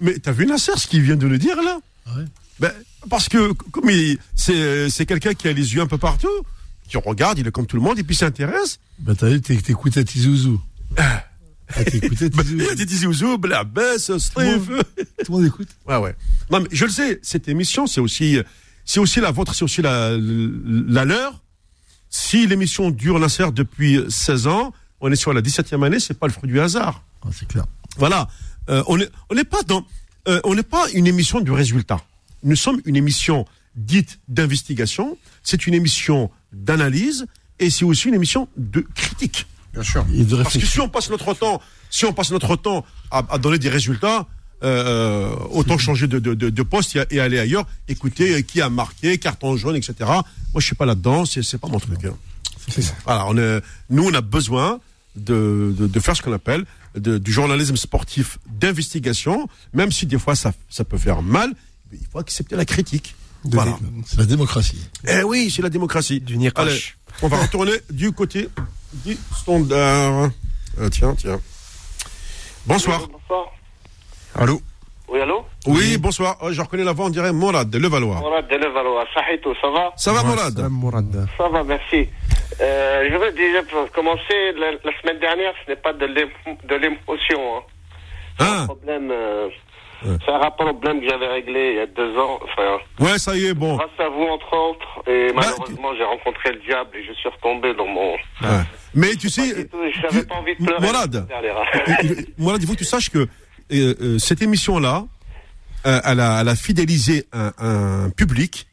Mais 0.00 0.18
t'as 0.18 0.32
vu 0.32 0.46
Nasser, 0.46 0.72
ce 0.76 0.86
qu'il 0.86 1.02
vient 1.02 1.16
de 1.16 1.26
nous 1.26 1.38
dire, 1.38 1.56
là 1.62 1.78
Ouais. 2.16 2.24
ben, 2.60 2.72
Parce 3.10 3.28
que, 3.28 3.52
comme 3.52 3.90
il- 3.90 4.18
c'est 4.34 4.90
c'est 4.90 5.06
quelqu'un 5.06 5.34
qui 5.34 5.48
a 5.48 5.52
les 5.52 5.74
yeux 5.74 5.80
un 5.80 5.86
peu 5.86 5.98
partout, 5.98 6.28
qui 6.88 6.96
regarde, 6.96 7.38
il 7.38 7.46
est 7.46 7.50
comme 7.50 7.66
tout 7.66 7.76
le 7.76 7.82
monde, 7.82 7.98
et 7.98 8.02
puis 8.04 8.14
s'intéresse. 8.16 8.78
Bah, 8.98 9.14
t'as 9.16 9.28
vu, 9.28 9.40
t'éc- 9.40 9.62
t'écoutais 9.62 10.04
Tizouzou. 10.04 10.60
Ah, 10.96 11.24
t'écoutais 11.84 12.28
Ben, 12.30 12.76
Tizouzou. 12.86 13.38
Blabès, 13.38 14.10
Steve. 14.18 14.82
Tout 15.24 15.32
le 15.32 15.36
monde 15.36 15.44
écoute. 15.46 15.68
Ouais, 15.86 15.96
ouais. 15.98 16.14
Non, 16.50 16.60
mais 16.60 16.68
je 16.72 16.84
le 16.84 16.90
sais, 16.90 17.18
cette 17.22 17.48
émission, 17.48 17.86
c'est 17.86 18.00
aussi, 18.00 18.38
c'est 18.84 19.00
aussi 19.00 19.20
la 19.20 19.30
vôtre, 19.32 19.54
c'est 19.54 19.64
aussi 19.64 19.82
la, 19.82 20.10
la 20.16 21.04
leur. 21.04 21.42
Si 22.08 22.46
l'émission 22.46 22.90
dure 22.90 23.18
Nasser 23.18 23.46
depuis 23.52 24.00
16 24.08 24.46
ans, 24.46 24.72
on 25.00 25.10
est 25.10 25.16
sur 25.16 25.32
la 25.32 25.42
17e 25.42 25.82
année, 25.84 26.00
c'est 26.00 26.18
pas 26.18 26.26
le 26.28 26.32
fruit 26.32 26.48
du 26.50 26.60
hasard. 26.60 27.02
Ah, 27.22 27.28
c'est 27.36 27.46
clair. 27.48 27.66
Voilà. 27.98 28.28
Euh, 28.68 28.82
on 28.86 28.96
n'est 28.96 29.08
on 29.30 29.34
pas 29.44 29.62
dans, 29.66 29.84
euh, 30.28 30.40
on 30.44 30.54
n'est 30.54 30.62
pas 30.62 30.86
une 30.92 31.06
émission 31.06 31.40
du 31.40 31.52
résultat. 31.52 32.00
Nous 32.42 32.56
sommes 32.56 32.80
une 32.84 32.96
émission 32.96 33.46
dite 33.76 34.18
d'investigation. 34.28 35.16
C'est 35.42 35.66
une 35.66 35.74
émission 35.74 36.30
d'analyse 36.52 37.26
et 37.58 37.70
c'est 37.70 37.84
aussi 37.84 38.08
une 38.08 38.14
émission 38.14 38.48
de 38.56 38.80
critique. 38.94 39.46
Bien 39.72 39.82
sûr. 39.82 40.06
Et 40.14 40.24
de 40.24 40.36
Parce 40.36 40.48
que 40.48 40.50
si 40.52 40.58
réflexion. 40.58 40.84
on 40.84 40.88
passe 40.88 41.10
notre 41.10 41.34
temps, 41.34 41.60
si 41.90 42.04
on 42.04 42.12
passe 42.12 42.30
notre 42.30 42.56
temps 42.56 42.84
à, 43.10 43.24
à 43.30 43.38
donner 43.38 43.58
des 43.58 43.68
résultats, 43.68 44.26
euh, 44.62 45.34
autant 45.50 45.76
changer 45.76 46.06
de, 46.06 46.18
de, 46.18 46.32
de, 46.32 46.48
de 46.48 46.62
poste 46.62 46.96
et, 46.96 47.04
et 47.10 47.20
aller 47.20 47.38
ailleurs. 47.38 47.66
Écoutez 47.88 48.36
euh, 48.36 48.40
qui 48.40 48.62
a 48.62 48.70
marqué, 48.70 49.18
carton 49.18 49.54
jaune, 49.56 49.76
etc. 49.76 49.94
Moi, 50.00 50.22
je 50.56 50.64
suis 50.64 50.74
pas 50.74 50.86
là-dedans. 50.86 51.26
C'est 51.26 51.42
c'est 51.42 51.58
pas 51.58 51.68
mon 51.68 51.78
truc. 51.78 52.02
hein. 52.06 52.16
C'est 52.68 52.80
ça. 52.82 52.94
Voilà, 53.04 53.26
on 53.28 53.36
est, 53.36 53.60
nous, 53.90 54.04
on 54.08 54.14
a 54.14 54.22
besoin 54.22 54.80
de, 55.14 55.74
de, 55.78 55.86
de 55.86 56.00
faire 56.00 56.16
ce 56.16 56.22
qu'on 56.22 56.32
appelle 56.32 56.64
de- 56.96 57.18
du 57.18 57.32
journalisme 57.32 57.76
sportif 57.76 58.38
d'investigation, 58.48 59.48
même 59.72 59.92
si 59.92 60.06
des 60.06 60.18
fois 60.18 60.34
ça, 60.34 60.52
ça 60.68 60.84
peut 60.84 60.98
faire 60.98 61.22
mal, 61.22 61.50
mais 61.90 61.98
il 62.00 62.06
faut 62.10 62.18
accepter 62.18 62.56
la 62.56 62.64
critique. 62.64 63.14
Voilà. 63.44 63.78
C'est 64.06 64.18
la 64.18 64.24
démocratie. 64.26 64.88
Eh 65.06 65.22
oui, 65.22 65.50
c'est 65.54 65.62
la 65.62 65.68
démocratie. 65.70 66.20
Du. 66.20 66.36
Allez, 66.56 66.78
on 67.22 67.28
va 67.28 67.36
retourner 67.36 67.72
du 67.90 68.10
côté 68.12 68.48
du 69.04 69.16
standard. 69.36 70.30
Euh, 70.78 70.88
tiens, 70.90 71.14
tiens. 71.16 71.38
Bonsoir. 72.66 73.00
Bonsoir. 73.08 73.46
Allô 74.34 74.60
Oui, 75.08 75.20
allô 75.20 75.44
Oui, 75.66 75.96
bonsoir. 75.98 76.36
Oh, 76.40 76.50
je 76.52 76.60
reconnais 76.60 76.82
la 76.84 76.92
voix, 76.92 77.06
on 77.06 77.10
dirait 77.10 77.32
Morad 77.32 77.70
de 77.70 77.78
Levallois. 77.78 78.18
Morad 78.20 78.48
de 78.48 78.56
Levallois. 78.56 79.04
Ça 79.14 79.70
va 79.70 79.92
Ça 79.96 80.12
va, 80.12 80.22
Mourad. 80.68 81.28
Ça 81.38 81.48
va, 81.48 81.62
merci. 81.62 82.08
Euh, 82.60 83.08
je 83.10 83.16
veux 83.16 83.32
déjà 83.32 83.62
pour 83.64 83.90
commencer, 83.92 84.52
la, 84.56 84.72
la 84.72 85.00
semaine 85.00 85.18
dernière, 85.20 85.52
ce 85.64 85.70
n'est 85.70 85.76
pas 85.76 85.92
de 85.92 86.06
l'ém- 86.06 86.30
de 86.68 86.74
l'émotion. 86.74 87.56
Hein. 87.58 87.62
C'est 88.38 88.44
un 88.44 88.62
Ah, 88.62 88.64
problème, 88.66 89.10
euh, 89.10 89.48
Ouais. 90.04 90.16
c'est 90.24 90.30
un 90.32 90.50
problème 90.50 91.00
que 91.00 91.08
j'avais 91.08 91.26
réglé 91.26 91.70
il 91.70 91.76
y 91.76 91.80
a 91.80 91.86
deux 91.86 92.16
ans. 92.18 92.38
Enfin, 92.44 92.78
ouais, 93.00 93.18
ça 93.18 93.34
y 93.36 93.46
est, 93.46 93.54
bon. 93.54 93.76
grâce 93.76 93.88
à 93.98 94.08
vous, 94.08 94.24
entre 94.24 94.52
autres. 94.54 95.02
Et 95.10 95.28
Bah, 95.32 95.40
malheureusement, 95.42 95.94
j'ai 95.96 96.04
rencontré 96.04 96.52
le 96.52 96.60
diable 96.60 96.90
et 96.96 97.04
je 97.04 97.12
suis 97.14 97.28
retombé 97.28 97.74
dans 97.74 97.86
mon... 97.86 98.12
Ouais. 98.12 98.62
Mais 98.94 99.14
tu 99.16 99.28
sais, 99.30 99.48
n'avais 99.48 99.64
tu- 100.20 100.26
pas 100.26 100.34
envie 100.36 100.54
de 100.56 100.64
pleurer. 100.64 100.86
semaine 100.86 101.26
dernière. 101.28 101.56
Euh, 101.58 102.14
Morad, 102.38 102.62
il 102.62 102.66
faut 102.66 102.74
que 102.74 102.78
tu 102.78 102.84
saches 102.84 103.10
que 103.10 103.18
euh, 103.20 103.26
euh, 103.72 104.18
cette 104.18 104.42
émission-là, 104.42 105.04
euh, 105.86 106.00
elle, 106.04 106.20
a, 106.20 106.40
elle 106.42 106.48
a 106.48 106.56
fidélisé 106.56 107.24
un, 107.32 107.52
un 107.58 108.10
public, 108.10 108.66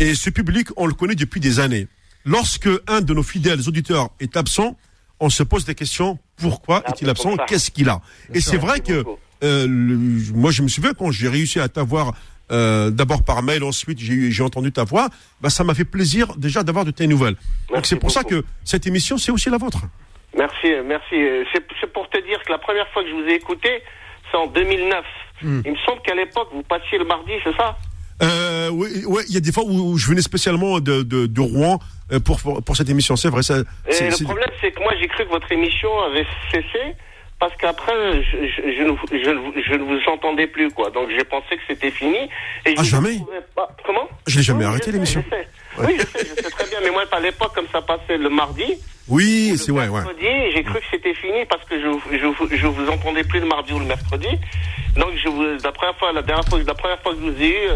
et 0.00 0.14
ce 0.14 0.28
public, 0.30 0.68
on 0.76 0.86
le 0.86 0.92
connaît 0.94 1.14
depuis 1.14 1.40
des 1.40 1.60
années. 1.60 1.86
Lorsque 2.26 2.68
un 2.88 3.00
de 3.00 3.14
nos 3.14 3.22
fidèles 3.22 3.60
auditeurs 3.68 4.08
est 4.20 4.36
absent, 4.36 4.76
on 5.20 5.30
se 5.30 5.42
pose 5.42 5.64
des 5.64 5.74
questions. 5.74 6.18
Pourquoi 6.36 6.82
Ah, 6.84 6.90
est-il 6.90 7.08
absent? 7.08 7.36
Qu'est-ce 7.46 7.70
qu'il 7.70 7.88
a? 7.88 8.00
Et 8.34 8.40
c'est 8.40 8.56
vrai 8.58 8.80
que 8.80 9.04
euh, 9.44 9.66
le- 9.66 10.34
moi, 10.34 10.50
je 10.50 10.62
me 10.62 10.68
souviens 10.68 10.92
quand 10.92 11.10
j'ai 11.12 11.28
réussi 11.28 11.60
à 11.60 11.68
t'avoir 11.68 12.12
euh, 12.52 12.90
d'abord 12.90 13.24
par 13.24 13.42
mail, 13.42 13.64
ensuite 13.64 13.98
j'ai 13.98 14.42
entendu 14.42 14.70
ta 14.72 14.84
voix, 14.84 15.08
bah, 15.40 15.50
ça 15.50 15.64
m'a 15.64 15.74
fait 15.74 15.84
plaisir 15.84 16.36
déjà 16.36 16.62
d'avoir 16.62 16.84
de 16.84 16.90
tes 16.90 17.06
nouvelles. 17.06 17.36
Donc 17.74 17.86
c'est 17.86 17.96
pour 17.96 18.10
ça 18.10 18.22
que 18.24 18.44
cette 18.64 18.86
émission, 18.86 19.18
c'est 19.18 19.32
aussi 19.32 19.48
la 19.50 19.58
vôtre. 19.58 19.78
Merci, 20.36 20.68
merci. 20.84 21.14
Euh, 21.14 21.44
C'est 21.52 21.64
c'est 21.80 21.92
pour 21.92 22.08
te 22.10 22.18
dire 22.26 22.38
que 22.44 22.52
la 22.52 22.58
première 22.58 22.86
fois 22.92 23.02
que 23.02 23.08
je 23.08 23.14
vous 23.14 23.28
ai 23.28 23.34
écouté, 23.34 23.82
c'est 24.30 24.36
en 24.36 24.46
2009. 24.48 25.04
Hmm. 25.42 25.60
Il 25.64 25.72
me 25.72 25.76
semble 25.86 26.02
qu'à 26.02 26.14
l'époque, 26.14 26.48
vous 26.52 26.62
passiez 26.62 26.98
le 26.98 27.04
mardi, 27.04 27.32
c'est 27.44 27.56
ça? 27.56 27.76
Euh, 28.22 28.70
oui, 28.72 29.04
ouais, 29.06 29.22
il 29.28 29.34
y 29.34 29.36
a 29.36 29.40
des 29.40 29.52
fois 29.52 29.64
où, 29.66 29.98
je 29.98 30.06
venais 30.08 30.22
spécialement 30.22 30.80
de, 30.80 31.02
de, 31.02 31.26
de 31.26 31.40
Rouen 31.40 31.78
euh, 32.12 32.20
pour, 32.20 32.40
pour, 32.40 32.62
pour 32.62 32.76
cette 32.76 32.88
émission, 32.88 33.14
c'est 33.16 33.28
vrai. 33.28 33.42
Ça, 33.42 33.58
Et 33.58 34.08
le 34.08 34.24
problème, 34.24 34.48
c'est 34.60 34.72
que 34.72 34.80
moi, 34.80 34.92
j'ai 35.00 35.06
cru 35.08 35.24
que 35.26 35.30
votre 35.30 35.50
émission 35.52 35.90
avait 36.00 36.26
cessé 36.50 36.94
parce 37.38 37.54
qu'après, 37.56 37.92
je, 38.22 38.46
je, 38.46 38.62
je 38.78 38.82
ne, 38.84 38.90
vous- 38.92 39.06
je, 39.12 39.74
ne 39.74 39.84
vous- 39.84 40.10
entendais 40.10 40.46
plus, 40.46 40.70
quoi. 40.70 40.90
Donc, 40.90 41.10
j'ai 41.10 41.24
pensé 41.24 41.56
que 41.56 41.62
c'était 41.68 41.90
fini. 41.90 42.16
Et 42.64 42.74
Ah, 42.78 42.82
jamais 42.82 43.20
pas- 43.54 43.68
Comment? 43.84 44.08
Je 44.26 44.38
l'ai 44.38 44.42
jamais 44.42 44.60
Oui, 44.60 44.70
arrêté, 44.70 44.90
l'émission. 44.92 45.22
je 45.26 45.36
sais. 45.36 45.48
Oui, 45.86 45.96
je 45.98 46.18
sais, 46.18 46.26
je 46.26 46.42
sais 46.42 46.50
très 46.50 46.66
bien. 46.70 46.78
Mais 46.82 46.90
moi, 46.90 47.02
à 47.12 47.20
l'époque, 47.20 47.54
comme 47.54 47.66
ça 47.70 47.82
passait 47.82 48.16
le 48.16 48.30
mardi, 48.30 48.64
Oui, 49.08 49.48
le 49.50 49.56
c'est 49.58 49.70
ouais, 49.72 49.88
ouais. 49.88 50.00
mercredi, 50.02 50.26
j'ai 50.54 50.62
cru 50.64 50.74
que 50.80 50.86
c'était 50.90 51.12
fini 51.12 51.44
parce 51.50 51.62
que 51.68 51.78
je, 51.78 52.16
je, 52.16 52.56
je 52.56 52.66
vous 52.66 52.88
entendais 52.88 53.24
plus 53.24 53.40
le 53.40 53.46
mardi 53.46 53.74
ou 53.74 53.78
le 53.80 53.84
mercredi. 53.84 54.28
Donc, 54.96 55.10
je 55.22 55.28
vous, 55.28 55.42
la 55.62 55.72
première 55.72 55.96
fois, 55.98 56.12
la 56.14 56.22
dernière 56.22 56.46
fois, 56.48 56.58
la 56.66 56.74
première 56.74 57.00
fois 57.02 57.12
que 57.14 57.18
je 57.20 57.30
vous 57.30 57.42
ai 57.42 57.50
eu, 57.50 57.68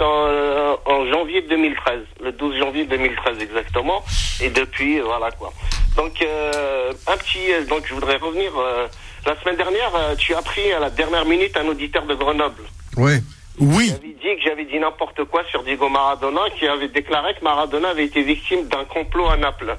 en, 0.00 0.26
euh, 0.28 0.76
en 0.84 1.06
janvier 1.10 1.42
2013, 1.42 2.00
le 2.22 2.32
12 2.32 2.56
janvier 2.58 2.84
2013 2.84 3.38
exactement. 3.42 4.02
Et 4.40 4.50
depuis, 4.50 4.98
euh, 5.00 5.04
voilà 5.04 5.30
quoi. 5.32 5.52
Donc, 5.96 6.20
euh, 6.22 6.92
un 7.06 7.16
petit, 7.16 7.52
euh, 7.52 7.64
donc 7.66 7.84
je 7.86 7.94
voudrais 7.94 8.16
revenir. 8.16 8.52
euh, 8.58 8.86
la 9.24 9.34
semaine 9.40 9.56
dernière, 9.56 9.90
euh, 9.96 10.14
tu 10.16 10.34
as 10.34 10.42
pris 10.42 10.70
à 10.72 10.78
la 10.78 10.90
dernière 10.90 11.24
minute 11.24 11.56
un 11.56 11.66
auditeur 11.66 12.04
de 12.06 12.14
Grenoble. 12.14 12.62
Ouais. 12.96 13.18
Oui, 13.58 13.88
J'avais 13.88 14.08
dit 14.12 14.36
que 14.36 14.42
j'avais 14.48 14.64
dit 14.66 14.78
n'importe 14.78 15.24
quoi 15.24 15.42
sur 15.50 15.62
Diego 15.62 15.88
Maradona, 15.88 16.42
qui 16.58 16.66
avait 16.68 16.88
déclaré 16.88 17.32
que 17.34 17.42
Maradona 17.42 17.88
avait 17.88 18.04
été 18.04 18.22
victime 18.22 18.68
d'un 18.68 18.84
complot 18.84 19.26
à 19.28 19.36
Naples. 19.38 19.76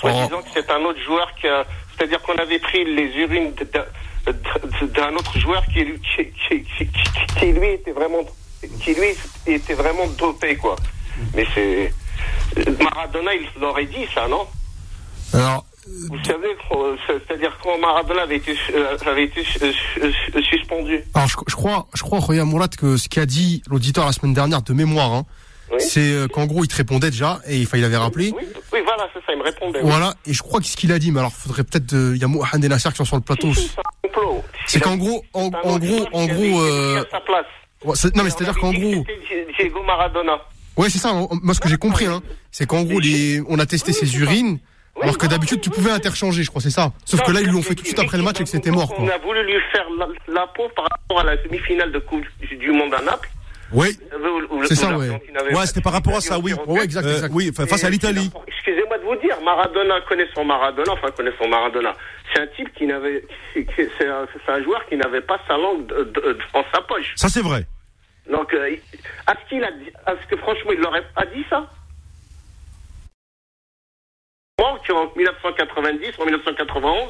Soit 0.00 0.10
Oh. 0.12 0.22
disant 0.24 0.42
que 0.42 0.48
c'est 0.52 0.68
un 0.70 0.82
autre 0.84 1.00
joueur 1.00 1.32
qui 1.40 1.46
a- 1.46 1.64
c'est-à-dire 1.96 2.20
qu'on 2.22 2.34
avait 2.36 2.58
pris 2.58 2.84
les 2.84 3.16
urines 3.18 3.54
d'un 4.82 5.14
autre 5.14 5.38
joueur 5.38 5.62
qui, 5.66 5.84
lui 5.84 7.68
était 7.68 7.92
vraiment, 7.92 8.18
qui 8.82 8.94
lui 8.94 9.08
était 9.46 9.74
vraiment 9.74 10.06
dopé, 10.18 10.56
quoi. 10.56 10.76
Mais 11.34 11.46
c'est, 11.54 11.92
Maradona, 12.82 13.34
il 13.34 13.48
l'aurait 13.60 13.86
dit, 13.86 14.06
ça, 14.14 14.26
non? 14.28 14.46
Alors, 15.32 15.64
Vous 15.86 16.24
savez, 16.24 16.48
c'est-à-dire 17.06 17.56
quand 17.62 17.78
Maradona 17.78 18.22
avait 18.22 18.36
été, 18.36 18.56
euh, 18.74 18.96
avait 19.06 19.24
été 19.24 19.44
euh, 19.62 19.72
euh, 20.02 20.42
suspendu. 20.42 21.02
alors 21.14 21.28
je, 21.28 21.36
je 21.48 21.54
crois, 21.54 21.86
je 21.94 22.02
crois, 22.02 22.18
Roya 22.18 22.44
Mourad, 22.44 22.74
que 22.76 22.96
ce 22.96 23.08
qu'a 23.08 23.26
dit 23.26 23.62
l'auditeur 23.68 24.06
la 24.06 24.12
semaine 24.12 24.34
dernière 24.34 24.62
de 24.62 24.72
mémoire, 24.72 25.12
hein, 25.12 25.24
Oui. 25.72 25.80
c'est 25.80 26.26
qu'en 26.32 26.46
gros, 26.46 26.64
il 26.64 26.68
te 26.68 26.76
répondait 26.76 27.10
déjà, 27.10 27.40
et 27.46 27.62
enfin, 27.62 27.78
il 27.78 27.84
avait 27.84 27.96
rappelé. 27.96 28.32
Oui, 28.36 28.44
oui, 28.72 28.80
voilà, 28.84 29.08
c'est 29.14 29.20
ça, 29.24 29.32
il 29.32 29.38
me 29.38 29.44
répondait. 29.44 29.80
Voilà, 29.82 30.14
et 30.26 30.32
je 30.32 30.42
crois 30.42 30.60
que 30.60 30.66
ce 30.66 30.76
qu'il 30.76 30.90
a 30.92 30.98
dit, 30.98 31.12
mais 31.12 31.20
alors, 31.20 31.32
faudrait 31.32 31.64
peut-être, 31.64 31.92
il 31.92 32.16
y 32.18 32.24
a 32.24 32.28
Mohamed 32.28 32.64
et 32.64 32.68
Nasser 32.68 32.90
qui 32.90 32.96
sont 32.96 33.04
sur 33.04 33.16
le 33.16 33.22
plateau. 33.22 33.48
C'est 34.66 34.80
qu'en 34.80 34.96
gros, 34.96 35.24
en, 35.32 35.50
en 35.64 35.78
gros, 35.78 36.06
en 36.12 36.26
gros, 36.26 36.60
euh, 36.60 37.04
sa 37.10 37.20
place. 37.20 37.46
Ouais, 37.84 37.94
non 38.14 38.24
mais 38.24 38.30
c'est-à-dire 38.30 38.56
qu'en 38.58 38.72
gros, 38.72 39.04
Diego 39.58 39.82
Maradona. 39.82 40.38
ouais, 40.76 40.88
c'est 40.90 40.98
ça. 40.98 41.12
Moi, 41.42 41.54
ce 41.54 41.60
que 41.60 41.68
j'ai 41.68 41.76
compris, 41.76 42.06
hein, 42.06 42.20
c'est 42.50 42.66
qu'en 42.66 42.82
gros, 42.82 43.00
les, 43.00 43.42
on 43.48 43.58
a 43.58 43.66
testé 43.66 43.92
Oui, 43.92 43.98
ses 43.98 44.16
urines, 44.18 44.58
Oui, 44.96 45.02
alors 45.02 45.18
que 45.18 45.26
d'habitude, 45.26 45.60
tu 45.60 45.70
pouvais 45.70 45.90
interchanger, 45.90 46.42
je 46.42 46.48
crois, 46.50 46.60
c'est 46.60 46.70
ça. 46.70 46.92
Sauf 47.04 47.20
Non, 47.20 47.26
que 47.26 47.32
là, 47.32 47.40
ils 47.42 47.50
l'ont 47.50 47.62
fait 47.62 47.74
tout 47.74 47.82
de 47.82 47.86
suite 47.88 47.98
après 47.98 48.16
le 48.16 48.22
match 48.22 48.40
et 48.40 48.44
que 48.44 48.48
c'était 48.50 48.70
mort, 48.70 48.92
On 48.98 49.08
a 49.08 49.18
voulu 49.18 49.44
lui 49.44 49.60
faire 49.72 49.84
la, 49.98 50.06
la 50.32 50.46
peau 50.48 50.68
par 50.74 50.86
rapport 50.90 51.20
à 51.20 51.24
la 51.24 51.36
demi-finale 51.36 51.92
de 51.92 51.98
Coupe 51.98 52.24
du 52.58 52.70
Monde 52.72 52.94
à 52.94 53.02
Naples. 53.02 53.28
Oui. 53.72 53.96
C'est 54.66 54.74
ça, 54.74 54.96
ouais. 54.98 55.08
Ouais, 55.52 55.66
c'était 55.66 55.80
par 55.80 55.92
rapport 55.92 56.16
à 56.16 56.20
ça, 56.20 56.38
oui. 56.40 56.52
Ouais, 56.66 56.82
exact, 56.84 57.06
euh, 57.06 57.14
exact. 57.14 57.32
oui, 57.32 57.52
face 57.54 57.84
à 57.84 57.90
l'Italie. 57.90 58.28
Excusez-moi 58.48 58.98
de 58.98 59.04
vous 59.04 59.16
dire, 59.22 59.36
Maradona 59.44 60.00
connaît 60.08 60.26
son 60.34 60.44
Maradona, 60.44 60.92
enfin 60.92 61.08
connaît 61.16 61.30
son 61.40 61.48
Maradona. 61.48 61.94
C'est 62.32 62.40
un 62.40 62.46
type 62.48 62.72
qui 62.74 62.86
n'avait, 62.86 63.24
c'est 63.54 64.06
un, 64.48 64.62
joueur 64.62 64.86
qui 64.86 64.96
n'avait 64.96 65.20
pas 65.20 65.40
sa 65.48 65.56
langue 65.56 65.86
dans 65.86 66.64
sa 66.72 66.80
poche. 66.82 67.12
Ça, 67.16 67.28
c'est 67.28 67.42
vrai. 67.42 67.66
Donc, 68.30 68.52
est-ce 68.54 69.48
qu'il 69.48 69.64
a, 69.64 69.68
est-ce 69.68 70.26
que 70.28 70.36
franchement, 70.36 70.72
il 70.72 70.80
l'aurait 70.80 71.06
pas 71.14 71.26
dit 71.26 71.44
ça 71.50 71.68
en 74.92 75.12
1990, 75.16 76.18
en 76.18 76.24
1991, 76.24 77.08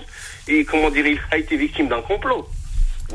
et 0.48 0.64
comment 0.64 0.90
dire, 0.90 1.06
il 1.06 1.20
a 1.30 1.38
été 1.38 1.56
victime 1.56 1.88
d'un 1.88 2.02
complot. 2.02 2.46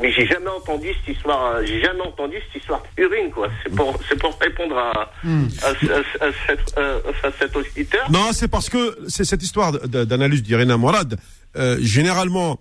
Mais 0.00 0.12
j'ai 0.12 0.26
jamais 0.26 0.50
entendu 0.50 0.88
cette 0.92 1.16
histoire, 1.16 1.56
euh, 1.56 1.64
j'ai 1.64 1.80
jamais 1.80 2.02
entendu 2.02 2.36
cette 2.46 2.60
histoire 2.60 2.82
urine, 2.98 3.30
quoi. 3.30 3.48
C'est 3.62 3.74
pour, 3.74 3.98
c'est 4.06 4.18
pour 4.18 4.38
répondre 4.38 4.76
à, 4.76 5.10
hmm. 5.24 5.48
euh, 6.76 7.00
à, 7.22 7.32
cet 7.38 7.56
auditeur. 7.56 8.10
Non, 8.10 8.28
c'est 8.32 8.48
parce 8.48 8.68
que 8.68 8.98
c'est 9.08 9.24
cette 9.24 9.42
histoire 9.42 9.72
d'analyse 9.72 10.42
d'Irina 10.42 10.76
Morad. 10.76 11.18
Euh, 11.56 11.78
généralement, 11.80 12.58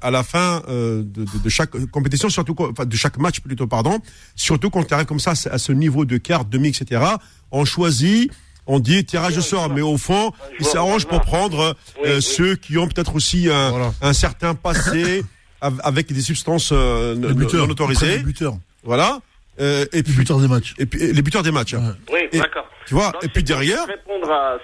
à 0.00 0.10
la 0.10 0.24
fin 0.24 0.62
de, 0.68 1.04
de, 1.04 1.48
chaque 1.48 1.70
compétition, 1.92 2.28
surtout 2.28 2.56
enfin, 2.58 2.86
de 2.86 2.96
chaque 2.96 3.18
match 3.18 3.38
plutôt, 3.38 3.68
pardon, 3.68 4.00
surtout 4.34 4.68
quand 4.68 4.82
tu 4.82 4.92
arrives 4.92 5.06
comme 5.06 5.20
ça 5.20 5.34
à 5.48 5.58
ce 5.58 5.70
niveau 5.70 6.04
de 6.04 6.16
carte, 6.16 6.48
demi, 6.50 6.68
etc. 6.68 7.04
On 7.52 7.64
choisit 7.64 8.32
on 8.66 8.80
dit 8.80 9.04
tirage 9.04 9.38
au 9.38 9.42
sort, 9.42 9.70
mais 9.70 9.80
au 9.80 9.96
fond, 9.96 10.32
il 10.58 10.66
s'arrange 10.66 11.06
pour 11.06 11.20
prendre 11.20 11.76
euh, 12.04 12.20
ceux 12.20 12.56
qui 12.56 12.76
ont 12.78 12.88
peut-être 12.88 13.14
aussi 13.14 13.48
un, 13.48 14.12
certain 14.12 14.54
passé 14.54 15.22
avec 15.60 16.12
des 16.12 16.20
substances 16.20 16.70
euh, 16.72 17.14
non 17.14 17.70
autorisées. 17.70 18.22
Voilà. 18.84 19.20
Euh, 19.58 19.84
et 19.92 20.02
puis, 20.02 20.12
les 20.12 20.18
buteurs 20.18 20.38
des 20.38 20.48
matchs. 20.48 20.74
Et 20.78 20.86
puis 20.86 21.12
les 21.12 21.22
buteurs 21.22 21.42
des 21.42 21.50
matchs. 21.50 21.74
Oui, 22.12 22.28
d'accord. 22.32 22.68
Tu 22.86 22.94
vois, 22.94 23.12
et 23.22 23.28
puis 23.28 23.42
derrière. 23.42 23.84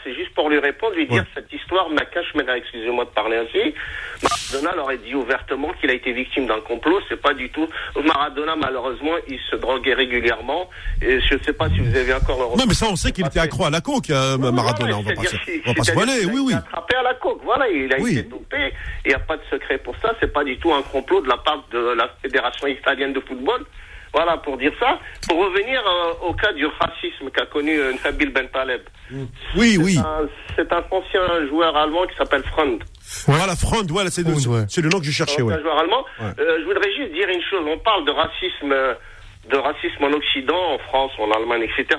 C'est 0.05 0.15
juste 0.15 0.33
pour 0.35 0.49
lui 0.49 0.59
répondre, 0.59 0.95
lui 0.95 1.07
dire 1.09 1.25
cette 1.35 1.53
histoire, 1.53 1.91
Nakash, 1.91 2.27
excusez-moi 2.57 3.05
de 3.05 3.11
parler 3.11 3.37
ainsi. 3.37 3.75
Maradona 4.23 4.83
aurait 4.83 4.99
dit 4.99 5.15
ouvertement 5.15 5.73
qu'il 5.81 5.91
a 5.91 5.95
été 5.95 6.13
victime 6.13 6.47
d'un 6.47 6.61
complot. 6.61 7.01
C'est 7.09 7.21
pas 7.21 7.35
du 7.35 7.51
tout. 7.51 7.67
Maradona, 8.05 8.55
malheureusement, 8.55 9.15
il 9.29 9.39
se 9.51 9.57
droguait 9.57 9.95
régulièrement. 9.95 10.71
Et 11.01 11.21
je 11.21 11.35
ne 11.35 11.43
sais 11.43 11.53
pas 11.53 11.69
si 11.71 11.81
vous 11.81 11.97
avez 11.97 12.15
encore 12.15 12.39
le 12.39 12.59
Non, 12.59 12.65
mais 12.69 12.75
ça, 12.75 12.87
on 12.89 12.97
sait 12.97 13.11
qu'il 13.11 13.27
était 13.27 13.41
accro 13.41 13.65
à 13.65 13.71
la 13.71 13.81
coke, 13.81 14.11
euh, 14.11 14.39
Maradona. 14.39 14.99
on 14.99 15.03
va 15.03 15.15
pas 15.15 15.25
se, 15.25 15.37
on 15.65 15.71
va 15.71 15.75
pas 15.75 15.83
se 15.83 15.93
voiler. 15.93 16.25
Oui, 16.27 16.41
oui. 16.45 16.53
Il 16.53 16.55
a 16.55 16.59
attrapé 16.59 16.97
à 16.97 17.03
la 17.03 17.15
coke. 17.15 17.41
Voilà, 17.45 17.69
il 17.69 17.93
a 17.93 17.99
été 17.99 18.23
dopé. 18.23 18.73
Il 19.05 19.09
n'y 19.09 19.15
a 19.15 19.21
pas 19.21 19.37
de 19.37 19.43
secret 19.51 19.79
pour 19.79 19.97
ça. 20.01 20.15
C'est 20.21 20.33
pas 20.33 20.45
du 20.45 20.59
tout 20.59 20.73
un 20.73 20.83
complot 20.83 21.23
de 21.23 21.29
la 21.29 21.39
part 21.39 21.65
de 21.73 21.95
la 21.97 22.09
Fédération 22.23 22.69
italienne 22.69 23.13
de 23.13 23.21
football. 23.21 23.65
Voilà, 24.13 24.37
pour 24.37 24.59
dire 24.59 24.73
ça. 24.79 24.99
Pour 25.27 25.39
revenir 25.39 25.81
euh, 25.87 26.29
au 26.29 26.35
cas 26.35 26.53
du 26.53 26.67
racisme 26.67 27.31
qu'a 27.31 27.47
connu 27.47 27.79
euh, 27.79 27.93
Nabil 28.05 28.31
Ben 28.31 28.47
Taleb. 28.49 28.83
Oui, 29.57 29.79
oui. 29.81 29.99
C'est 30.55 30.71
un 30.73 30.85
ancien 30.91 31.47
joueur 31.49 31.75
allemand 31.77 32.07
qui 32.07 32.17
s'appelle 32.17 32.43
Freund. 32.45 32.83
Voilà, 33.27 33.57
Freund, 33.57 33.91
voilà, 33.91 34.11
c'est 34.11 34.23
le, 34.23 34.33
le, 34.33 34.89
nom 34.89 34.99
que 34.99 35.07
je 35.07 35.11
cherchais. 35.11 35.41
Un 35.41 35.61
joueur 35.61 35.79
allemand. 35.79 36.05
Euh, 36.21 36.59
je 36.61 36.65
voudrais 36.65 36.93
juste 36.95 37.13
dire 37.13 37.29
une 37.29 37.43
chose. 37.43 37.65
On 37.67 37.79
parle 37.79 38.05
de 38.05 38.11
racisme, 38.11 38.75
de 39.51 39.57
racisme 39.57 40.05
en 40.05 40.13
Occident, 40.13 40.75
en 40.75 40.79
France, 40.79 41.13
en 41.19 41.31
Allemagne, 41.31 41.63
etc. 41.63 41.99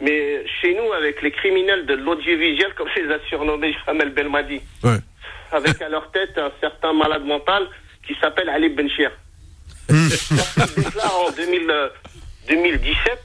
Mais 0.00 0.44
chez 0.60 0.74
nous, 0.74 0.92
avec 0.92 1.22
les 1.22 1.30
criminels 1.30 1.86
de 1.86 1.94
l'audiovisuel, 1.94 2.74
comme 2.76 2.88
les 2.96 3.10
a 3.10 3.18
surnommés 3.28 3.74
Jamel 3.86 4.10
Belmadi, 4.10 4.60
ouais. 4.84 4.98
avec 5.52 5.80
à 5.80 5.88
leur 5.88 6.10
tête 6.10 6.36
un 6.36 6.52
certain 6.60 6.92
malade 6.92 7.24
mental 7.24 7.66
qui 8.06 8.14
s'appelle 8.20 8.50
Ali 8.50 8.68
Benchir. 8.68 9.10
Il 9.88 10.82
déclare 10.82 11.18
en 11.20 11.30
2017 11.30 13.24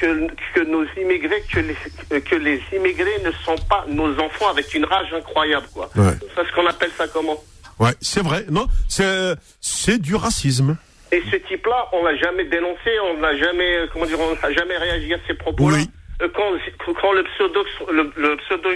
que, 0.00 0.26
que 0.54 0.60
nos 0.60 0.84
immigrés, 0.96 1.42
que 1.52 1.60
les, 1.60 2.20
que 2.20 2.36
les 2.36 2.62
immigrés 2.74 3.20
ne 3.24 3.32
sont 3.44 3.56
pas 3.68 3.84
nos 3.88 4.18
enfants 4.20 4.48
avec 4.50 4.72
une 4.74 4.84
rage 4.84 5.12
incroyable, 5.12 5.66
quoi. 5.72 5.90
C'est 5.94 6.46
ce 6.46 6.52
qu'on 6.54 6.66
appelle 6.66 6.90
ça 6.96 7.06
comment? 7.08 7.42
Ouais, 7.78 7.92
c'est 8.00 8.22
vrai. 8.22 8.44
Non, 8.50 8.66
c'est 8.88 9.34
c'est 9.60 10.00
du 10.00 10.14
racisme. 10.14 10.76
Et 11.10 11.22
ce 11.30 11.36
type-là, 11.36 11.88
on 11.92 12.04
l'a 12.04 12.16
jamais 12.16 12.44
dénoncé, 12.44 12.90
on 13.04 13.18
n'a 13.18 13.36
jamais, 13.36 13.86
comment 13.92 14.04
dire, 14.04 14.18
on 14.20 14.34
n'a 14.34 14.52
jamais 14.52 14.76
réagi 14.76 15.14
à 15.14 15.18
ces 15.26 15.34
propos-là. 15.34 15.78
Oui. 15.78 15.90
Euh, 16.20 16.28
quand, 16.34 16.94
quand 17.00 17.12
le 17.12 17.22
pseudo, 17.24 17.64
le, 17.90 18.36
pseudo 18.36 18.68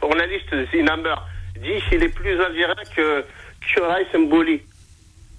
journaliste 0.00 0.70
Zinamer 0.72 1.14
dit 1.56 1.80
qu'il 1.88 2.02
est 2.02 2.08
plus 2.08 2.40
indirect 2.40 2.90
que 2.94 3.24
que 3.74 3.80
Raïs 3.80 4.06
Mboli. 4.14 4.60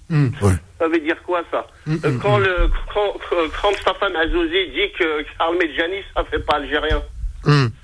Hmm. 0.08 0.28
ouais. 0.42 0.52
Ça 0.78 0.88
veut 0.88 1.00
dire 1.00 1.20
quoi 1.24 1.42
ça 1.50 1.66
mm, 1.86 1.94
mm, 1.94 2.00
euh, 2.04 2.18
quand, 2.22 2.38
le, 2.38 2.70
quand, 2.92 3.14
quand 3.60 3.72
Safan 3.84 4.14
Azouzi 4.14 4.70
dit 4.72 4.92
que 4.98 5.24
Charles 5.36 5.56
Medjani, 5.58 6.02
ça 6.14 6.22
fait 6.24 6.38
pas 6.38 6.56
algérien, 6.56 7.02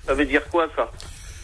ça 0.07 0.15
veut 0.15 0.25
dire 0.25 0.43
quoi 0.51 0.69
ça 0.77 0.91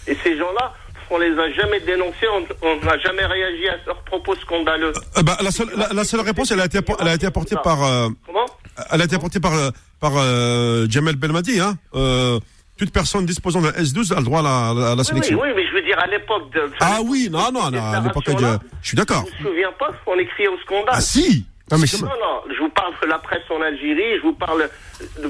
Et 0.06 0.16
ces 0.22 0.36
gens-là, 0.36 0.74
on 1.10 1.18
les 1.18 1.36
a 1.38 1.50
jamais 1.52 1.80
dénoncés, 1.80 2.26
on 2.62 2.84
n'a 2.84 2.98
jamais 2.98 3.24
réagi 3.24 3.68
à 3.68 3.76
leurs 3.86 4.02
propos 4.02 4.36
scandaleux. 4.36 4.92
Euh, 5.16 5.22
bah, 5.22 5.38
la, 5.42 5.50
seule, 5.50 5.70
la, 5.92 6.04
seule 6.04 6.20
réponse, 6.20 6.50
elle 6.50 6.60
a 6.60 6.66
été, 6.66 6.80
elle 7.00 7.08
a 7.08 7.14
été 7.14 7.26
apportée 7.26 7.56
par. 7.64 7.82
Euh, 7.82 8.08
Comment 8.26 8.46
Elle 8.90 9.00
a 9.00 9.04
été 9.04 9.16
apportée 9.16 9.40
par, 9.40 9.52
par 10.00 10.12
Jamel 10.88 11.16
Belmadi, 11.16 11.60
hein 11.60 11.76
toute 12.78 12.92
personne 12.92 13.26
disposant 13.26 13.60
d'un 13.60 13.72
S12 13.72 14.12
a 14.12 14.18
le 14.20 14.24
droit 14.24 14.38
à 14.38 14.42
la, 14.74 14.92
à 14.92 14.94
la 14.94 15.02
sélection. 15.02 15.36
Oui, 15.40 15.48
oui, 15.48 15.52
mais 15.56 15.64
veux 15.64 15.67
dire, 15.88 15.98
à 15.98 16.06
l'époque 16.06 16.52
de. 16.52 16.70
Ah 16.80 16.98
oui, 17.04 17.28
non, 17.30 17.50
non, 17.52 17.64
à 17.64 18.00
l'époque 18.00 18.26
de. 18.26 18.58
Je 18.82 18.88
suis 18.88 18.96
d'accord. 18.96 19.24
Je 19.26 19.42
ne 19.42 19.48
me 19.48 19.50
souviens 19.50 19.72
pas 19.78 19.90
qu'on 20.04 20.18
écrit 20.18 20.48
au 20.48 20.58
scandale. 20.58 20.88
Ah 20.88 21.00
si 21.00 21.46
non, 21.70 21.76
mais 21.76 21.86
non, 22.00 22.08
non, 22.08 22.54
je 22.54 22.58
vous 22.60 22.70
parle 22.70 22.94
de 23.02 23.06
la 23.08 23.18
presse 23.18 23.42
en 23.50 23.60
Algérie, 23.60 24.16
je 24.16 24.22
vous 24.22 24.32
parle 24.32 24.70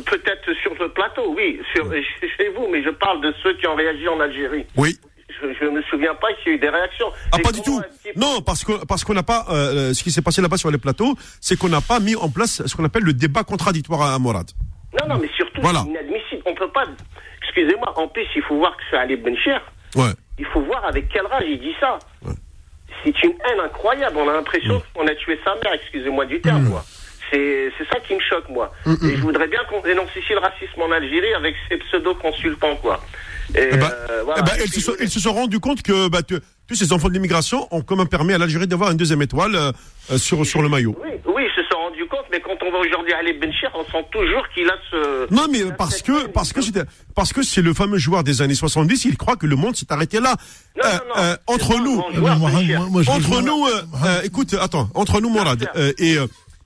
peut-être 0.06 0.54
sur 0.62 0.72
le 0.78 0.88
plateau, 0.88 1.34
oui, 1.36 1.58
sur, 1.74 1.90
chez 1.92 2.48
vous, 2.56 2.68
mais 2.70 2.80
je 2.84 2.90
parle 2.90 3.20
de 3.22 3.34
ceux 3.42 3.54
qui 3.54 3.66
ont 3.66 3.74
réagi 3.74 4.06
en 4.06 4.20
Algérie. 4.20 4.64
Oui. 4.76 4.96
Je 5.40 5.64
ne 5.64 5.70
me 5.70 5.82
souviens 5.82 6.14
pas 6.14 6.28
qu'il 6.34 6.52
y 6.52 6.54
a 6.54 6.56
eu 6.56 6.60
des 6.60 6.68
réactions. 6.68 7.06
Ah, 7.32 7.38
pas 7.42 7.50
du 7.50 7.60
tout. 7.60 7.80
Non, 8.14 8.40
parce 8.40 8.64
que 8.64 8.84
parce 8.86 9.04
qu'on 9.04 9.14
n'a 9.14 9.24
pas. 9.24 9.46
Euh, 9.50 9.92
ce 9.94 10.02
qui 10.04 10.12
s'est 10.12 10.22
passé 10.22 10.40
là-bas 10.40 10.56
sur 10.58 10.70
les 10.70 10.78
plateaux, 10.78 11.16
c'est 11.40 11.58
qu'on 11.58 11.68
n'a 11.68 11.80
pas 11.80 11.98
mis 11.98 12.14
en 12.14 12.28
place 12.28 12.62
ce 12.66 12.76
qu'on 12.76 12.84
appelle 12.84 13.04
le 13.04 13.12
débat 13.12 13.42
contradictoire 13.44 14.02
à 14.02 14.18
Morad. 14.18 14.50
Non, 15.00 15.14
non, 15.14 15.20
mais 15.20 15.28
surtout, 15.36 15.60
c'est 15.62 15.90
inadmissible. 15.90 16.42
On 16.46 16.54
peut 16.54 16.70
pas 16.70 16.86
excusez-moi, 17.58 17.92
en 17.98 18.08
plus, 18.08 18.26
il 18.36 18.42
faut 18.42 18.56
voir 18.56 18.76
que 18.76 18.82
c'est 18.90 18.96
Ali 18.96 19.16
Bencher. 19.16 19.58
Ouais. 19.96 20.12
Il 20.38 20.46
faut 20.46 20.60
voir 20.60 20.84
avec 20.84 21.08
quel 21.08 21.26
rage 21.26 21.44
il 21.48 21.60
dit 21.60 21.74
ça. 21.80 21.98
C'est 23.04 23.22
une 23.22 23.30
haine 23.30 23.60
incroyable. 23.64 24.16
On 24.18 24.28
a 24.28 24.32
l'impression 24.32 24.82
qu'on 24.94 25.06
a 25.06 25.14
tué 25.14 25.38
sa 25.44 25.54
mère, 25.56 25.72
excusez-moi 25.74 26.26
du 26.26 26.40
terme, 26.40 26.62
mm. 26.62 26.80
C'est 27.30 27.70
ça 27.92 28.00
qui 28.00 28.14
me 28.14 28.20
choque, 28.20 28.48
moi. 28.48 28.72
Mm, 28.86 28.92
mm. 28.92 29.10
Et 29.10 29.16
je 29.16 29.20
voudrais 29.22 29.48
bien 29.48 29.60
qu'on 29.68 29.80
dénonce 29.80 30.14
ici 30.16 30.32
le 30.32 30.38
racisme 30.38 30.80
en 30.80 30.90
Algérie 30.90 31.34
avec 31.34 31.54
ces 31.68 31.76
pseudo-consultants, 31.76 32.76
quoi. 32.76 33.00
Et, 33.54 33.58
euh, 33.72 34.22
voilà. 34.24 34.42
Ils, 34.64 34.80
se, 34.80 34.90
ils, 35.02 35.10
se, 35.10 35.20
sont 35.20 35.32
rendus 35.32 35.60
compte 35.60 35.82
que 35.82 36.08
bah, 36.08 36.20
tous 36.22 36.74
ces 36.74 36.92
enfants 36.92 37.08
de 37.08 37.14
l'immigration 37.14 37.66
ont 37.70 37.82
quand 37.82 37.96
même 37.96 38.08
permis 38.08 38.34
à 38.34 38.38
l'Algérie 38.38 38.66
d'avoir 38.66 38.90
une 38.90 38.96
deuxième 38.96 39.22
étoile 39.22 39.54
euh, 39.56 40.18
sur, 40.18 40.44
sur 40.44 40.62
le 40.62 40.68
maillot. 40.68 40.96
Oui, 41.02 41.10
oui, 41.26 41.44
ils 41.46 41.54
se 41.54 41.66
sont 41.70 41.78
rendus 41.78 42.06
compte, 42.68 42.68
mais 42.68 42.68
quand 42.68 42.68
on 42.68 42.72
va 42.72 42.78
aujourd'hui 42.78 43.12
à 43.12 43.18
Ali 43.18 43.32
Benchir, 43.34 43.70
on 43.74 43.84
sent 43.84 44.06
toujours 44.10 44.42
qu'il 44.54 44.68
a 44.68 44.76
ce... 44.90 45.34
Non, 45.34 45.46
mais 45.50 45.64
parce 45.76 46.02
que, 46.02 46.28
parce 46.28 46.52
que, 46.52 46.60
parce 47.14 47.32
que 47.32 47.42
c'est 47.42 47.62
le 47.62 47.74
fameux 47.74 47.98
joueur 47.98 48.24
des 48.24 48.42
années 48.42 48.54
70, 48.54 49.04
il 49.04 49.16
croit 49.16 49.36
que 49.36 49.46
le 49.46 49.56
monde 49.56 49.76
s'est 49.76 49.90
arrêté 49.92 50.20
là. 50.20 50.36
Non, 50.76 50.90
non, 50.90 51.22
non, 51.22 51.36
entre 51.46 51.78
nous, 51.78 51.98
entre 53.06 53.42
nous, 53.42 53.66
écoute, 54.24 54.54
attends, 54.54 54.88
entre 54.94 55.20
nous, 55.20 55.30
Morad, 55.30 55.70
et, 55.98 56.16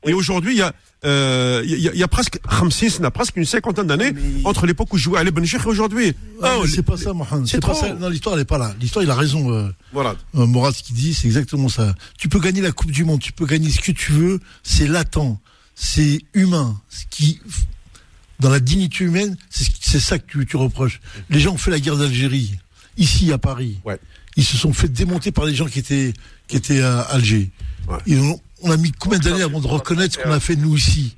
et 0.04 0.12
aujourd'hui, 0.12 0.52
il 0.52 0.58
y 0.58 0.62
a 0.62 0.72
euh, 1.04 1.62
il 1.64 1.80
y, 1.80 2.02
a 2.02 2.08
presque 2.08 2.38
Ramsis 2.44 3.00
n'a 3.00 3.10
presque 3.10 3.36
une 3.36 3.44
cinquantaine 3.44 3.88
d'années 3.88 4.12
entre 4.44 4.66
l'époque 4.66 4.92
où 4.92 4.98
jouais 4.98 5.18
à 5.18 5.24
l'Ebn 5.24 5.44
et 5.44 5.66
aujourd'hui. 5.66 6.14
Oh, 6.40 6.64
c'est 6.66 6.84
pas 6.84 6.96
ça, 6.96 7.12
Mohamed. 7.12 7.46
C'est 7.46 7.60
pas 7.60 7.74
ça. 7.74 7.92
Non, 7.94 8.08
l'histoire 8.08 8.36
n'est 8.36 8.44
pas 8.44 8.58
là. 8.58 8.72
L'histoire, 8.80 9.04
il 9.04 9.10
a 9.10 9.16
raison. 9.16 9.52
Euh, 9.52 9.68
voilà. 9.92 10.14
Euh, 10.36 10.46
Mourad, 10.46 10.72
ce 10.74 10.82
qu'il 10.82 10.94
dit, 10.94 11.12
c'est 11.12 11.26
exactement 11.26 11.68
ça. 11.68 11.94
Tu 12.18 12.28
peux 12.28 12.38
gagner 12.38 12.60
la 12.60 12.70
Coupe 12.70 12.92
du 12.92 13.04
Monde, 13.04 13.20
tu 13.20 13.32
peux 13.32 13.46
gagner 13.46 13.70
ce 13.70 13.80
que 13.80 13.90
tu 13.90 14.12
veux. 14.12 14.38
C'est 14.62 14.86
latent, 14.86 15.38
c'est 15.74 16.20
humain. 16.34 16.80
Ce 16.88 17.04
qui, 17.10 17.40
dans 18.40 18.50
la 18.50 18.60
dignité 18.60 19.04
humaine, 19.04 19.36
c'est 19.50 20.00
ça 20.00 20.18
que 20.18 20.26
tu, 20.26 20.46
tu 20.46 20.56
reproches. 20.56 21.00
Les 21.30 21.40
gens 21.40 21.52
ont 21.52 21.58
fait 21.58 21.70
la 21.70 21.80
guerre 21.80 21.96
d'Algérie 21.96 22.58
ici 22.96 23.32
à 23.32 23.38
Paris. 23.38 23.80
Ouais. 23.84 23.98
Ils 24.36 24.44
se 24.44 24.56
sont 24.56 24.72
fait 24.72 24.88
démonter 24.88 25.32
par 25.32 25.46
des 25.46 25.54
gens 25.54 25.66
qui 25.66 25.78
étaient 25.78 26.14
qui 26.48 26.56
étaient 26.56 26.80
à 26.80 27.00
Alger. 27.00 27.50
Ouais. 27.88 28.38
On 28.62 28.70
a 28.70 28.76
mis 28.76 28.92
combien 28.92 29.18
d'années 29.18 29.42
avant 29.42 29.60
de 29.60 29.66
reconnaître 29.66 30.14
ce 30.14 30.22
qu'on 30.22 30.32
a 30.32 30.40
fait 30.40 30.56
nous 30.56 30.76
ici? 30.76 31.16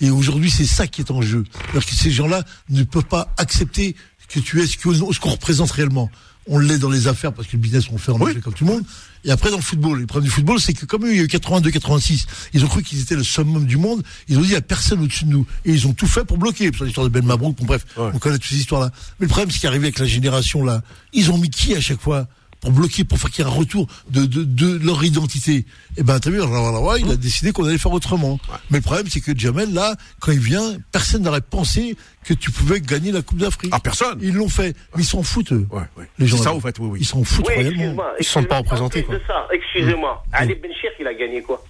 Et 0.00 0.10
aujourd'hui, 0.10 0.50
c'est 0.50 0.66
ça 0.66 0.86
qui 0.86 1.00
est 1.00 1.10
en 1.10 1.22
jeu. 1.22 1.44
Alors 1.70 1.84
que 1.84 1.94
ces 1.94 2.10
gens-là 2.10 2.42
ne 2.68 2.82
peuvent 2.82 3.04
pas 3.04 3.32
accepter 3.38 3.96
que 4.28 4.40
tu 4.40 4.60
es 4.60 4.66
ce 4.66 4.76
qu'on 4.76 5.30
représente 5.30 5.70
réellement. 5.70 6.10
On 6.48 6.58
l'est 6.58 6.78
dans 6.78 6.90
les 6.90 7.06
affaires 7.06 7.32
parce 7.32 7.46
que 7.46 7.52
le 7.52 7.60
business 7.60 7.84
on 7.92 7.98
fait 7.98 8.10
en 8.10 8.20
oui. 8.20 8.38
comme 8.40 8.52
tout 8.52 8.64
le 8.64 8.72
monde. 8.72 8.82
Et 9.24 9.30
après 9.30 9.50
dans 9.50 9.56
le 9.56 9.62
football, 9.62 10.00
le 10.00 10.06
problème 10.06 10.28
du 10.28 10.34
football, 10.34 10.60
c'est 10.60 10.72
que 10.72 10.86
comme 10.86 11.06
il 11.06 11.16
y 11.16 11.20
a 11.20 11.22
eu 11.22 11.26
82-86, 11.26 12.26
ils 12.52 12.64
ont 12.64 12.68
cru 12.68 12.82
qu'ils 12.82 13.00
étaient 13.00 13.14
le 13.14 13.22
summum 13.22 13.64
du 13.64 13.76
monde. 13.76 14.02
Ils 14.28 14.38
ont 14.38 14.40
dit 14.40 14.48
il 14.48 14.50
n'y 14.50 14.56
a 14.56 14.60
personne 14.60 15.00
au-dessus 15.00 15.24
de 15.24 15.30
nous 15.30 15.46
et 15.64 15.72
ils 15.72 15.86
ont 15.86 15.92
tout 15.92 16.08
fait 16.08 16.24
pour 16.24 16.38
bloquer. 16.38 16.72
Sur 16.74 16.84
l'histoire 16.84 17.06
de 17.06 17.12
Ben 17.12 17.24
Mabrouk, 17.24 17.56
bon, 17.56 17.64
bref, 17.64 17.86
on 17.96 18.18
connaît 18.18 18.38
toutes 18.38 18.50
ces 18.50 18.56
histoires-là. 18.56 18.90
Mais 19.20 19.26
le 19.26 19.28
problème, 19.28 19.50
c'est 19.50 19.60
qu'arrivé 19.60 19.86
avec 19.86 19.98
la 19.98 20.06
génération 20.06 20.64
là, 20.64 20.82
ils 21.12 21.30
ont 21.30 21.38
mis 21.38 21.50
qui 21.50 21.74
à 21.74 21.80
chaque 21.80 22.00
fois? 22.00 22.26
Pour 22.62 22.70
bloquer, 22.70 23.04
pour 23.04 23.18
faire 23.18 23.30
qu'il 23.30 23.44
y 23.44 23.48
ait 23.48 23.50
un 23.50 23.54
retour 23.54 23.86
de, 24.08 24.24
de, 24.24 24.44
de 24.44 24.78
leur 24.86 25.02
identité. 25.04 25.66
Et 25.96 26.02
ben, 26.02 26.18
t'as 26.20 26.30
vu, 26.30 26.40
il 26.40 27.10
a 27.10 27.16
décidé 27.16 27.52
qu'on 27.52 27.64
allait 27.66 27.76
faire 27.76 27.92
autrement. 27.92 28.38
Mais 28.70 28.78
le 28.78 28.82
problème, 28.82 29.06
c'est 29.10 29.20
que 29.20 29.36
Jamel, 29.36 29.74
là, 29.74 29.94
quand 30.20 30.32
il 30.32 30.38
vient, 30.38 30.76
personne 30.92 31.22
n'aurait 31.22 31.40
pensé 31.40 31.96
que 32.24 32.32
tu 32.34 32.50
pouvais 32.52 32.80
gagner 32.80 33.10
la 33.12 33.20
Coupe 33.22 33.38
d'Afrique. 33.38 33.72
Ah, 33.74 33.80
personne. 33.80 34.18
Ils 34.22 34.32
l'ont 34.34 34.48
fait. 34.48 34.76
Mais 34.94 35.02
ils 35.02 35.06
s'en 35.06 35.22
foutent, 35.24 35.52
eux. 35.52 35.66
Ouais, 35.72 35.82
ouais. 35.96 36.08
Les 36.18 36.26
gens 36.28 36.36
C'est 36.38 36.44
ça, 36.44 36.54
au 36.54 36.60
fait, 36.60 36.78
oui, 36.78 36.88
oui. 36.92 36.98
Ils 37.02 37.06
s'en 37.06 37.24
foutent 37.24 37.46
Oui, 37.48 37.54
réellement. 37.56 37.72
excuse-moi. 37.82 38.12
Ils 38.20 38.24
se 38.24 38.30
sentent 38.30 38.48
pas 38.48 38.58
représentés, 38.58 39.00
En 39.02 39.06
quoi. 39.06 39.14
de 39.16 39.20
ça, 39.26 39.48
excusez-moi. 39.52 40.24
Ali 40.32 40.54
Benchir, 40.54 40.90
il 41.00 41.06
a 41.08 41.14
gagné 41.14 41.42
quoi? 41.42 41.62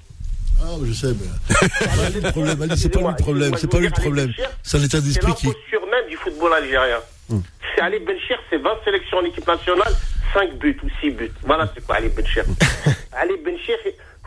Ah, 0.63 0.67
je 0.85 0.93
sais, 0.93 1.09
mais. 1.09 1.57
C'est 1.79 1.89
pas 1.97 2.11
lui 2.11 2.21
le 2.21 2.31
problème, 2.31 2.63
Ali, 2.63 2.73
c'est 2.77 2.89
pas 2.91 3.01
lui 3.01 3.09
le 3.09 3.15
problème. 3.17 3.55
C'est 3.59 3.67
pas 3.71 3.79
lui 3.79 3.87
le 3.87 3.93
problème. 3.93 4.33
C'est 4.63 4.77
un 4.77 4.83
état 4.83 4.99
C'est 4.99 5.05
d'esprit 5.07 5.35
qui. 5.35 5.47
l'imposture 5.47 5.81
même 5.91 6.09
du 6.11 6.17
football 6.19 6.53
algérien. 6.53 6.99
C'est 7.75 7.81
Ali 7.81 7.99
Benchir, 8.01 8.39
c'est 8.51 8.59
20 8.59 8.71
sélections 8.85 9.17
en 9.19 9.25
équipe 9.25 9.47
nationale, 9.47 9.93
5 10.33 10.55
buts 10.59 10.79
ou 10.83 10.89
6 11.01 11.11
buts. 11.11 11.33
Voilà 11.43 11.69
c'est 11.75 11.85
quoi 11.85 11.97
Ali 11.97 12.09
Benchir. 12.09 12.45
Ali 13.13 13.37
Benchir, 13.45 13.77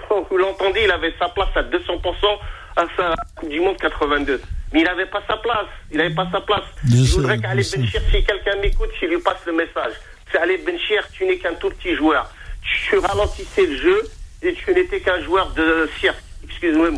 quand 0.07 0.25
vous 0.29 0.37
l'entendez, 0.37 0.81
il 0.83 0.91
avait 0.91 1.13
sa 1.19 1.29
place 1.29 1.49
à 1.55 1.63
200% 1.63 2.39
à 2.75 2.85
sa 2.97 3.15
Coupe 3.35 3.49
du 3.49 3.59
Monde 3.59 3.77
82. 3.77 4.41
Mais 4.73 4.81
il 4.81 4.83
n'avait 4.83 5.05
pas 5.05 5.21
sa 5.27 5.37
place. 5.37 5.67
Il 5.91 5.97
n'avait 5.97 6.13
pas 6.13 6.27
sa 6.31 6.41
place. 6.41 6.63
Je 6.85 7.15
voudrais 7.15 7.39
qu'Ali. 7.39 7.67
Benchir, 7.75 8.01
si 8.11 8.23
quelqu'un 8.23 8.55
m'écoute, 8.61 8.89
qu'il 8.99 9.09
lui 9.09 9.19
passe 9.19 9.45
le 9.45 9.53
message. 9.53 9.93
C'est 10.31 10.37
Ali 10.37 10.57
Benchir, 10.57 11.07
tu 11.13 11.25
n'es 11.25 11.37
qu'un 11.37 11.53
tout 11.53 11.69
petit 11.69 11.95
joueur. 11.95 12.29
Tu 12.61 12.97
ralentissais 12.97 13.65
le 13.65 13.77
jeu 13.77 14.01
et 14.41 14.53
tu 14.53 14.73
n'étais 14.73 14.99
qu'un 14.99 15.21
joueur 15.21 15.51
de 15.51 15.89
cirque. 15.99 16.17
Excusez-moi. 16.43 16.89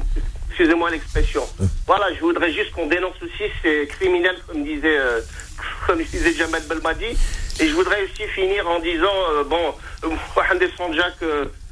Excusez-moi 0.49 0.89
l'expression. 0.89 1.43
Voilà, 1.85 2.11
je 2.15 2.19
voudrais 2.19 2.51
juste 2.51 2.71
qu'on 2.71 2.87
dénonce 2.87 3.21
aussi 3.21 3.43
ces 3.61 3.85
criminels, 3.87 4.37
comme 4.47 4.63
disait, 4.63 4.97
euh, 4.97 5.21
comme 5.85 6.01
disait 6.03 6.33
Jamal 6.33 6.61
Belmadi. 6.63 7.17
Et 7.59 7.67
je 7.67 7.73
voudrais 7.73 8.03
aussi 8.03 8.27
finir 8.35 8.67
en 8.69 8.79
disant, 8.79 9.07
euh, 9.31 9.43
bon, 9.43 9.73
euh, 10.03 10.09
Mohamed 10.35 10.69
Sanjak, 10.77 11.15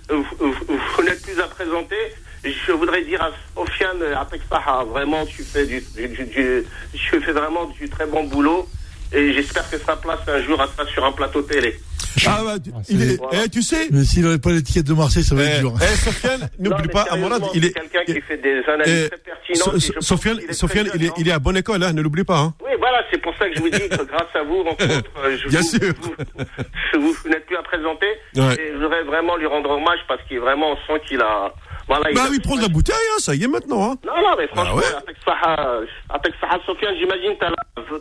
vous, 0.09 1.03
n'êtes 1.03 1.21
plus 1.21 1.39
à 1.39 1.47
présenter. 1.47 1.95
Je 2.43 2.71
voudrais 2.73 3.03
dire 3.03 3.21
à 3.23 3.31
Sofiane 3.55 4.01
euh, 4.01 4.17
Atek 4.19 4.41
Saha, 4.49 4.83
vraiment, 4.83 5.25
tu 5.25 5.43
fais 5.43 5.65
du- 5.65 5.83
tu 5.93 6.65
fais 7.21 7.31
vraiment 7.31 7.65
du 7.65 7.89
très 7.89 8.05
bon 8.05 8.23
boulot. 8.25 8.67
Et 9.13 9.33
j'espère 9.33 9.69
que 9.69 9.77
sa 9.77 9.95
place 9.95 10.19
un 10.27 10.41
jour 10.41 10.57
sera 10.57 10.85
sur 10.87 11.05
un 11.05 11.11
plateau 11.11 11.41
télé. 11.41 11.75
Ah, 12.27 12.39
bah, 12.45 12.55
il 12.89 13.01
est, 13.01 13.17
Voilà. 13.17 13.43
eh, 13.45 13.49
tu 13.49 13.61
sais, 13.61 13.87
Mais 13.91 14.03
s'il 14.05 14.23
n'avait 14.23 14.37
pas 14.37 14.51
l'étiquette 14.51 14.85
de 14.85 14.93
Marseille, 14.93 15.23
ça 15.23 15.35
va 15.35 15.43
eh, 15.43 15.47
être 15.47 15.59
dur. 15.59 15.73
eh, 15.81 15.95
Sofiane, 15.97 16.49
n'oublie 16.59 16.87
pas, 16.87 17.01
Amorad, 17.11 17.43
sérieusement, 17.43 17.51
il 17.53 17.61
c'est 17.61 17.67
est, 17.67 17.71
quelqu'un 17.73 18.03
qui 18.13 18.21
fait 18.21 18.37
des 18.37 18.61
eh, 18.65 18.69
analyses 18.71 19.09
très 19.09 19.17
pertinentes. 19.17 19.79
So- 19.79 20.01
Sofiane, 20.01 20.39
qu'il 20.39 20.49
est 20.49 20.53
Sofiane, 20.53 20.89
il 20.95 21.03
est, 21.05 21.11
il 21.17 21.31
à 21.31 21.39
bonne 21.39 21.57
école, 21.57 21.83
hein, 21.83 21.91
ne 21.91 22.01
l'oublie 22.01 22.23
pas, 22.23 22.37
hein. 22.39 22.53
Oui, 22.63 22.71
voilà, 22.79 23.03
c'est 23.11 23.21
pour 23.21 23.35
ça 23.37 23.49
que 23.49 23.55
je 23.55 23.59
vous 23.59 23.69
dis 23.69 23.79
que 23.89 24.03
grâce 24.05 24.33
à 24.33 24.43
vous, 24.43 24.61
entre 24.61 24.85
autres, 24.97 25.11
je 25.43 25.49
Bien 25.49 25.59
vous, 25.59 25.67
sûr. 25.67 25.93
vous, 26.01 27.01
vous- 27.01 27.13
vous 27.21 27.29
n'êtes 27.29 27.45
plus 27.45 27.57
à 27.57 27.63
présenter. 27.63 28.07
Ouais. 28.37 28.53
Et 28.55 28.71
je 28.73 28.77
voudrais 28.81 29.03
vraiment 29.03 29.35
lui 29.35 29.47
rendre 29.47 29.71
hommage 29.71 29.99
parce 30.07 30.21
qu'il 30.23 30.37
est 30.37 30.39
vraiment, 30.39 30.71
on 30.71 30.77
sent 30.87 31.01
qu'il 31.07 31.21
a. 31.21 31.53
Voilà, 31.87 32.11
Bah, 32.13 32.23
a- 32.23 32.29
il 32.33 32.41
prend 32.41 32.55
de 32.55 32.61
la 32.63 32.67
bouteille, 32.67 32.95
hein, 33.13 33.19
ça 33.19 33.35
y 33.35 33.43
est 33.43 33.47
maintenant, 33.47 33.91
hein. 33.91 33.95
Non, 34.05 34.13
non, 34.15 34.35
mais 34.37 34.47
franchement, 34.47 34.73
Ah 34.73 34.75
ouais 34.75 34.95
avec 35.03 35.17
Saha, 35.23 35.79
avec 36.09 36.33
Saha 36.41 36.57
Sofiane, 36.65 36.95
j'imagine, 36.99 37.35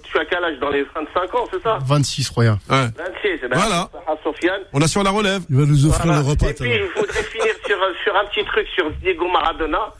tu 0.05 0.19
as 0.19 0.25
quel 0.25 0.43
âge 0.43 0.59
dans 0.59 0.71
les 0.71 0.85
25 0.95 1.35
ans, 1.35 1.45
c'est 1.53 1.63
ça 1.63 1.79
26, 1.85 2.31
Roya. 2.31 2.59
Ouais. 2.71 2.77
26, 2.97 3.39
c'est 3.43 3.49
bien. 3.49 3.59
Voilà. 3.59 3.91
Sofiane. 4.23 4.63
On 4.73 4.81
assure 4.81 5.03
la 5.03 5.11
relève. 5.11 5.43
Il 5.51 5.57
va 5.57 5.67
nous 5.67 5.85
offrir 5.87 6.07
Voilà. 6.07 6.23
le 6.23 6.27
repas. 6.29 6.47
Et 6.49 6.55
puis, 6.55 6.73
je 6.73 6.99
voudrais 7.01 7.23
finir 7.25 7.55
sur, 7.67 7.77
sur 8.05 8.17
un 8.17 8.25
petit 8.27 8.45
truc 8.45 8.67
sur 8.75 8.91
Diego 9.03 9.29
Maradona. 9.29 9.93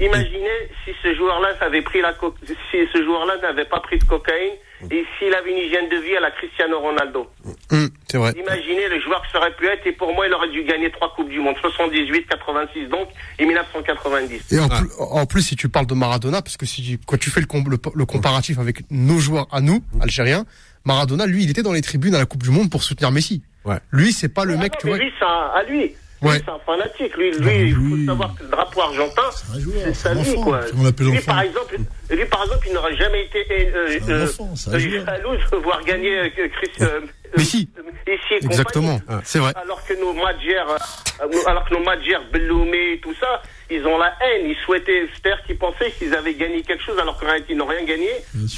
Imaginez 0.00 0.70
si 0.84 0.92
ce 1.02 1.14
joueur-là 1.14 1.48
avait 1.60 1.82
pris 1.82 2.00
la 2.00 2.12
co- 2.12 2.34
si 2.46 2.78
ce 2.92 3.02
joueur-là 3.04 3.36
n'avait 3.42 3.64
pas 3.64 3.80
pris 3.80 3.98
de 3.98 4.04
cocaïne 4.04 4.54
et 4.90 5.04
s'il 5.18 5.34
avait 5.34 5.50
une 5.50 5.58
hygiène 5.58 5.88
de 5.88 5.96
vie 5.96 6.16
à 6.16 6.20
la 6.20 6.30
Cristiano 6.30 6.78
Ronaldo. 6.80 7.26
Hum, 7.70 7.88
c'est 8.08 8.18
vrai. 8.18 8.32
Imaginez 8.38 8.88
le 8.88 9.00
joueur 9.00 9.20
que 9.22 9.28
ça 9.32 9.38
aurait 9.38 9.54
pu 9.56 9.66
être 9.66 9.86
et 9.86 9.92
pour 9.92 10.14
moi 10.14 10.26
il 10.26 10.32
aurait 10.34 10.50
dû 10.50 10.62
gagner 10.64 10.90
trois 10.90 11.12
coupes 11.14 11.28
du 11.28 11.40
monde, 11.40 11.56
78, 11.60 12.26
86 12.28 12.86
donc 12.86 13.08
et 13.38 13.44
1990. 13.46 14.52
Et 14.52 14.58
en, 14.58 14.68
plus, 14.68 14.88
en 14.98 15.26
plus, 15.26 15.42
si 15.42 15.56
tu 15.56 15.68
parles 15.68 15.86
de 15.86 15.94
Maradona, 15.94 16.42
parce 16.42 16.56
que 16.56 16.66
si 16.66 16.98
quand 17.06 17.18
tu 17.18 17.30
fais 17.30 17.40
le, 17.40 17.46
com- 17.46 17.64
le, 17.68 17.78
le 17.94 18.06
comparatif 18.06 18.58
avec 18.58 18.82
nos 18.90 19.18
joueurs 19.18 19.46
à 19.52 19.60
nous, 19.60 19.82
algériens, 20.00 20.44
Maradona, 20.84 21.26
lui, 21.26 21.44
il 21.44 21.50
était 21.50 21.62
dans 21.62 21.72
les 21.72 21.82
tribunes 21.82 22.14
à 22.14 22.18
la 22.18 22.26
Coupe 22.26 22.42
du 22.42 22.50
Monde 22.50 22.70
pour 22.70 22.82
soutenir 22.82 23.10
Messi. 23.10 23.42
Ouais. 23.64 23.76
Lui, 23.90 24.12
c'est 24.12 24.28
pas 24.32 24.44
le 24.44 24.54
Ah 24.54 24.58
mec, 24.62 24.72
non, 24.72 24.78
tu 24.80 24.86
mais 24.86 24.92
vois. 24.92 24.98
lui 25.04 25.12
c'est 25.18 25.24
un- 25.24 25.50
à 25.54 25.62
lui. 25.64 25.94
Ouais. 26.20 26.38
c'est 26.44 26.50
un 26.50 26.58
fanatique. 26.66 27.16
Lui, 27.16 27.30
lui, 27.30 27.68
il 27.68 27.74
faut 27.74 28.06
savoir 28.06 28.34
que 28.34 28.42
le 28.42 28.48
drapeau 28.48 28.80
argentin, 28.80 29.22
c'est 29.30 29.94
sa 29.94 30.10
un 30.10 30.14
vie, 30.14 30.34
quoi. 30.34 30.60
on 30.76 30.82
l'appelle 30.82 31.06
Lui, 31.06 31.20
par 31.20 31.40
exemple, 31.42 31.76
lui, 32.10 32.24
par 32.26 32.42
exemple, 32.44 32.66
il 32.66 32.72
n'aurait 32.74 32.96
jamais 32.96 33.24
été 33.24 33.46
euh, 33.74 33.98
euh, 34.08 34.24
enfant, 34.24 34.50
euh, 34.72 34.78
jaloux 34.78 35.36
de 35.36 35.56
voir 35.58 35.84
gagner 35.84 36.18
euh, 36.18 36.28
Chris. 36.30 36.70
euh, 36.80 37.00
Messi. 37.36 37.68
euh, 37.78 37.82
et 38.06 38.18
Exactement, 38.46 38.98
compagnie. 39.00 39.20
c'est 39.24 39.38
vrai. 39.38 39.52
Alors 39.56 39.84
que 39.86 39.92
nos 40.00 40.12
Madjer, 40.14 40.56
euh, 40.58 41.26
alors 41.46 41.64
que 41.68 41.74
nos 41.74 41.80
Madjer, 41.84 42.16
Belloumé, 42.32 42.98
tout 43.02 43.14
ça, 43.20 43.42
ils 43.70 43.86
ont 43.86 43.98
la 43.98 44.14
haine. 44.22 44.46
Ils 44.48 44.56
souhaitaient, 44.64 45.06
c'est-à-dire 45.12 45.44
qu'ils 45.44 45.58
pensaient 45.58 45.90
qu'ils 45.92 46.14
avaient 46.14 46.34
gagné 46.34 46.62
quelque 46.62 46.82
chose, 46.82 46.98
alors 46.98 47.18
qu'en 47.20 47.26
réalité, 47.26 47.52
ils 47.52 47.58
n'ont 47.58 47.66
rien 47.66 47.84
gagné. 47.84 48.08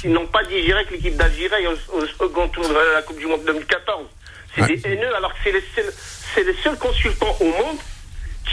Ils 0.03 0.11
n'ont 0.11 0.25
pas 0.27 0.43
digéré 0.45 0.85
que 0.85 0.93
l'équipe 0.93 1.17
d'Algérie 1.17 1.67
au, 1.67 1.97
au 1.97 2.05
second 2.07 2.47
tour 2.47 2.67
de 2.67 2.73
la 2.95 3.01
Coupe 3.01 3.19
du 3.19 3.25
Monde 3.27 3.41
2014. 3.45 4.05
C'est 4.55 4.61
Ouais. 4.63 4.75
des 4.75 4.85
haineux, 4.87 5.15
alors 5.15 5.31
que 5.33 5.39
c'est 5.43 5.51
les 5.53 5.63
seuls, 5.75 5.93
c'est 6.35 6.43
les 6.43 6.55
seuls 6.63 6.77
consultants 6.77 7.35
au 7.39 7.45
monde 7.45 7.77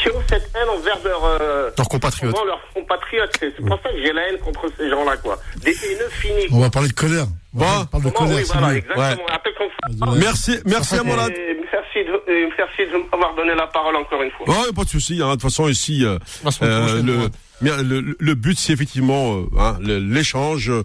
qui 0.03 0.09
ont 0.11 0.23
cette 0.29 0.51
haine 0.55 0.69
envers 0.69 0.99
leur, 1.03 1.25
euh, 1.25 1.71
Leurs 1.77 1.89
compatriotes. 1.89 2.35
envers 2.35 2.45
leurs 2.47 2.63
compatriotes. 2.75 3.33
C'est 3.41 3.57
pour 3.57 3.81
ça 3.83 3.89
que 3.91 4.01
j'ai 4.03 4.13
la 4.13 4.29
haine 4.29 4.39
contre 4.39 4.71
ces 4.79 4.89
gens-là, 4.91 5.17
quoi. 5.17 5.39
Des 5.57 5.71
haineux 5.73 6.09
finis. 6.11 6.47
On 6.53 6.61
va 6.61 6.71
parler 6.71 6.89
de 6.89 6.93
colère. 6.93 7.25
Bon. 7.53 7.65
On 7.83 7.87
parle 7.87 8.05
de 8.05 8.11
colère, 8.11 8.37
oui, 8.37 8.45
voilà, 8.53 8.75
exactement. 8.77 9.27
Après 9.33 9.51
qu'on 9.55 9.69
fasse- 9.71 10.19
Merci, 10.19 10.59
merci 10.67 10.95
Amorad. 10.97 11.31
Et 11.33 11.57
merci 11.73 12.05
de, 12.05 12.23
merci 12.59 12.83
de 12.93 13.11
m'avoir 13.11 13.35
donné 13.35 13.55
la 13.55 13.67
parole 13.67 13.97
encore 13.97 14.23
une 14.23 14.31
fois. 14.33 14.47
Ouais, 14.49 14.73
pas 14.77 14.85
de 14.85 14.89
souci. 14.91 15.21
Hein. 15.23 15.29
De 15.29 15.33
toute 15.33 15.43
façon, 15.43 15.69
ici, 15.69 16.05
euh, 16.05 16.19
semaine 16.51 16.71
euh, 16.71 17.03
le. 17.03 17.29
Le, 17.61 18.17
le 18.19 18.35
but, 18.35 18.59
c'est 18.59 18.73
effectivement 18.73 19.37
euh, 19.39 19.47
hein, 19.59 19.79
l'échange. 19.83 20.71
euh, 20.71 20.83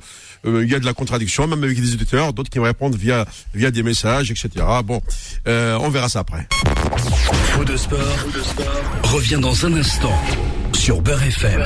Il 0.63 0.69
y 0.69 0.75
a 0.75 0.79
de 0.79 0.85
la 0.85 0.93
contradiction, 0.93 1.47
même 1.47 1.63
avec 1.63 1.79
des 1.79 1.93
auditeurs, 1.93 2.33
d'autres 2.33 2.49
qui 2.49 2.59
me 2.59 2.65
répondent 2.65 2.95
via 2.95 3.25
via 3.53 3.71
des 3.71 3.83
messages, 3.83 4.31
etc. 4.31 4.49
Bon, 4.83 5.01
euh, 5.47 5.77
on 5.81 5.89
verra 5.89 6.09
ça 6.09 6.19
après. 6.19 6.47
Faux 7.53 7.63
de 7.65 7.77
sport, 7.77 7.99
revient 9.03 9.39
dans 9.41 9.65
un 9.65 9.73
instant 9.75 10.17
sur 10.73 11.01
Beurre 11.01 11.23
FM. 11.23 11.63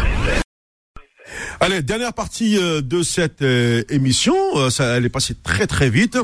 Allez, 1.60 1.82
dernière 1.82 2.14
partie 2.14 2.58
euh, 2.58 2.82
de 2.82 3.02
cette 3.02 3.42
euh, 3.42 3.84
émission. 3.90 4.36
Euh, 4.56 4.70
ça, 4.70 4.98
elle 4.98 5.06
est 5.06 5.10
passée 5.10 5.36
très 5.42 5.66
très 5.68 5.90
vite. 5.90 6.18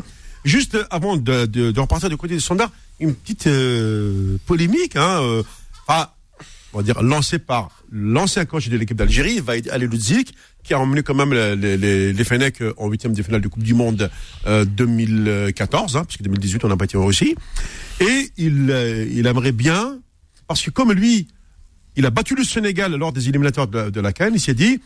Juste 0.46 0.78
avant 0.92 1.16
de, 1.16 1.46
de, 1.46 1.72
de 1.72 1.80
repartir 1.80 2.10
du 2.10 2.18
côté 2.18 2.34
des 2.36 2.40
standards, 2.42 2.72
une 3.00 3.16
petite 3.16 3.48
euh, 3.48 4.38
polémique, 4.46 4.96
hein, 4.98 5.22
euh, 5.22 5.42
on 6.74 6.78
va 6.78 6.84
dire 6.84 7.02
lancée 7.02 7.40
par 7.40 7.84
l'ancien 7.91 8.45
coach 8.45 8.70
de 8.70 8.78
l'équipe 8.78 8.98
d'Algérie, 8.98 9.40
Vaïd 9.40 9.70
Ali 9.70 9.88
Ludzik, 9.88 10.34
qui 10.64 10.74
a 10.74 10.80
emmené 10.80 11.04
quand 11.04 11.14
même 11.14 11.34
les, 11.34 11.56
les, 11.56 11.78
les, 11.78 12.14
les 12.14 12.24
Fennecs 12.24 12.64
en 12.78 12.90
huitième 12.90 13.14
de 13.14 13.22
finale 13.22 13.41
de 13.41 13.48
Coupe 13.48 13.64
du 13.64 13.74
Monde 13.74 14.10
euh, 14.48 14.66
2014, 14.66 15.98
hein, 15.98 16.04
parce 16.04 16.18
que 16.18 16.24
2018 16.24 16.64
on 16.66 16.70
n'a 16.70 16.78
pas 16.78 16.86
été 16.86 16.98
en 16.98 17.06
Russie. 17.06 17.36
Et 18.00 18.32
il, 18.38 18.70
euh, 18.72 19.06
il 19.12 19.28
aimerait 19.28 19.52
bien, 19.52 20.00
parce 20.48 20.62
que 20.62 20.70
comme 20.72 20.91
lui, 20.94 21.28
il 21.95 22.06
a 22.06 22.10
battu 22.10 22.36
le 22.36 22.44
Sénégal 22.44 22.95
lors 22.95 23.14
des 23.14 23.30
éliminatoires 23.30 23.68
de 23.68 23.78
la, 23.78 23.91
de 23.91 24.02
la. 24.02 24.12
Il 24.34 24.40
s'est 24.40 24.56
dit, 24.56 24.80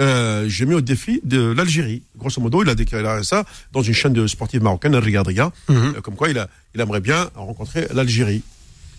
euh, 0.00 0.48
j'ai 0.48 0.64
mis 0.66 0.74
au 0.74 0.80
défi 0.80 1.20
de 1.24 1.52
l'Algérie. 1.52 2.02
Grosso 2.16 2.40
modo, 2.40 2.62
il 2.62 2.68
a 2.68 2.74
déclaré 2.74 3.24
ça 3.24 3.44
dans 3.72 3.82
une 3.82 3.94
chaîne 3.94 4.12
de 4.12 4.26
sportive 4.26 4.62
marocaine, 4.62 4.94
Regarde 4.96 5.26
Riga, 5.26 5.52
euh, 5.70 6.00
comme 6.02 6.14
quoi 6.14 6.28
il, 6.30 6.38
a, 6.38 6.48
il 6.74 6.80
aimerait 6.80 7.00
bien 7.00 7.30
rencontrer 7.34 7.88
l'Algérie. 7.92 8.42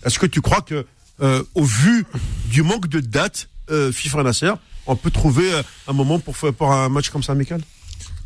Est-ce 0.04 0.18
que 0.18 0.26
tu 0.26 0.40
crois 0.40 0.60
que, 0.60 0.74
euh, 0.74 0.82
au 1.20 1.64
vu 1.64 2.04
du 2.50 2.62
manque 2.62 2.88
de 2.88 3.00
dates, 3.00 3.48
euh, 3.70 3.92
FIFA 3.92 4.22
Nasser, 4.24 4.52
on 4.86 4.96
peut 4.96 5.10
trouver 5.10 5.52
euh, 5.52 5.62
un 5.88 5.92
moment 5.92 6.18
pour, 6.18 6.36
faire- 6.36 6.52
pour 6.52 6.70
un 6.72 6.88
match 6.88 7.08
comme 7.10 7.22
ça, 7.22 7.34
Michael 7.34 7.62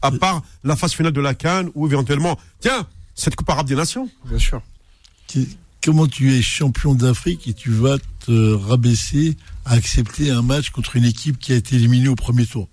À 0.03 0.11
part 0.11 0.43
la 0.65 0.75
phase 0.77 0.93
finale 0.93 1.13
de 1.13 1.21
la 1.21 1.35
Cannes 1.35 1.71
ou 1.75 1.87
éventuellement, 1.87 2.39
tiens, 2.61 2.87
cette 3.15 3.37
Coupe 3.37 3.49
arabe 3.51 3.67
des 3.69 3.77
nations 3.77 4.09
Bien 4.25 4.39
sûr. 4.39 4.61
Comment 5.85 6.07
tu 6.09 6.35
es 6.35 6.43
champion 6.43 6.95
d'Afrique 6.95 7.47
et 7.47 7.53
tu 7.55 7.71
vas 7.71 7.99
te 8.27 8.53
rabaisser 8.55 9.37
à 9.65 9.75
accepter 9.75 10.31
un 10.31 10.43
match 10.43 10.71
contre 10.71 10.97
une 10.97 11.05
équipe 11.05 11.39
qui 11.39 11.53
a 11.53 11.57
été 11.57 11.77
éliminée 11.77 12.09
au 12.09 12.17
premier 12.17 12.47
tour? 12.47 12.69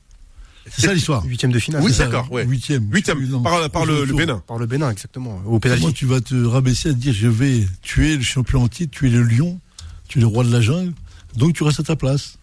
C'est 0.72 0.88
ça 0.88 0.94
l'histoire. 0.94 1.24
Huitième 1.28 1.52
de 1.52 1.60
finale. 1.60 1.84
Oui, 1.84 1.92
C'est 1.92 1.98
ça, 2.00 2.06
d'accord, 2.06 2.32
ouais. 2.32 2.44
Huitième. 2.46 2.90
Huitième, 2.92 3.24
Non, 3.28 3.44
par, 3.44 3.86
le. 3.86 4.06
Bénin. 4.06 4.42
Par 4.48 4.58
le 4.58 4.66
Bénin, 4.66 4.90
exactement. 4.90 5.40
Au 5.46 5.60
Comment 5.60 5.92
tu 5.92 6.08
vas 6.08 6.22
te 6.22 6.34
rabaisser 6.44 6.90
à 6.90 6.94
te 6.94 6.98
dire 6.98 7.14
je 7.14 7.28
vais 7.28 7.68
tuer 7.84 8.18
le 8.18 8.24
champion 8.24 8.64
en 8.64 8.68
titre, 8.68 8.98
tu 8.98 9.06
es 9.08 9.12
le 9.12 9.22
lion, 9.22 9.60
tu 10.08 10.20
es 10.20 10.22
le 10.22 10.28
roi 10.28 10.44
de 10.44 10.52
la 10.52 10.62
jungle, 10.62 10.94
donc 11.36 11.54
tu 11.54 11.64
restes 11.64 11.80
à 11.80 11.84
ta 11.84 11.96
place. 11.96 12.38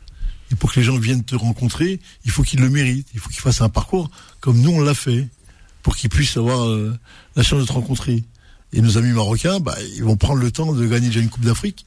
Et 0.51 0.55
pour 0.55 0.73
que 0.73 0.81
les 0.81 0.85
gens 0.85 0.99
viennent 0.99 1.25
te 1.25 1.35
rencontrer, 1.35 2.01
il 2.25 2.31
faut 2.31 2.43
qu'ils 2.43 2.61
le 2.61 2.69
méritent, 2.69 3.09
il 3.15 3.21
faut 3.21 3.31
qu'ils 3.31 3.41
fassent 3.41 3.63
un 3.63 3.71
parcours 3.71 4.11
comme 4.41 4.61
nous 4.61 4.71
on 4.71 4.81
l'a 4.81 4.95
fait, 4.95 5.29
pour 5.83 5.97
qu'ils 5.97 6.11
puissent 6.11 6.37
avoir 6.37 6.67
euh, 6.67 6.99
la 7.37 7.43
chance 7.43 7.61
de 7.61 7.67
te 7.67 7.73
rencontrer. 7.73 8.23
Et 8.73 8.81
nos 8.81 8.99
amis 8.99 9.13
marocains, 9.13 9.61
bah, 9.61 9.77
ils 9.97 10.05
vont 10.05 10.17
prendre 10.17 10.41
le 10.41 10.51
temps 10.51 10.73
de 10.73 10.87
gagner 10.87 11.09
déjà 11.09 11.21
une 11.21 11.29
Coupe 11.29 11.45
d'Afrique. 11.45 11.85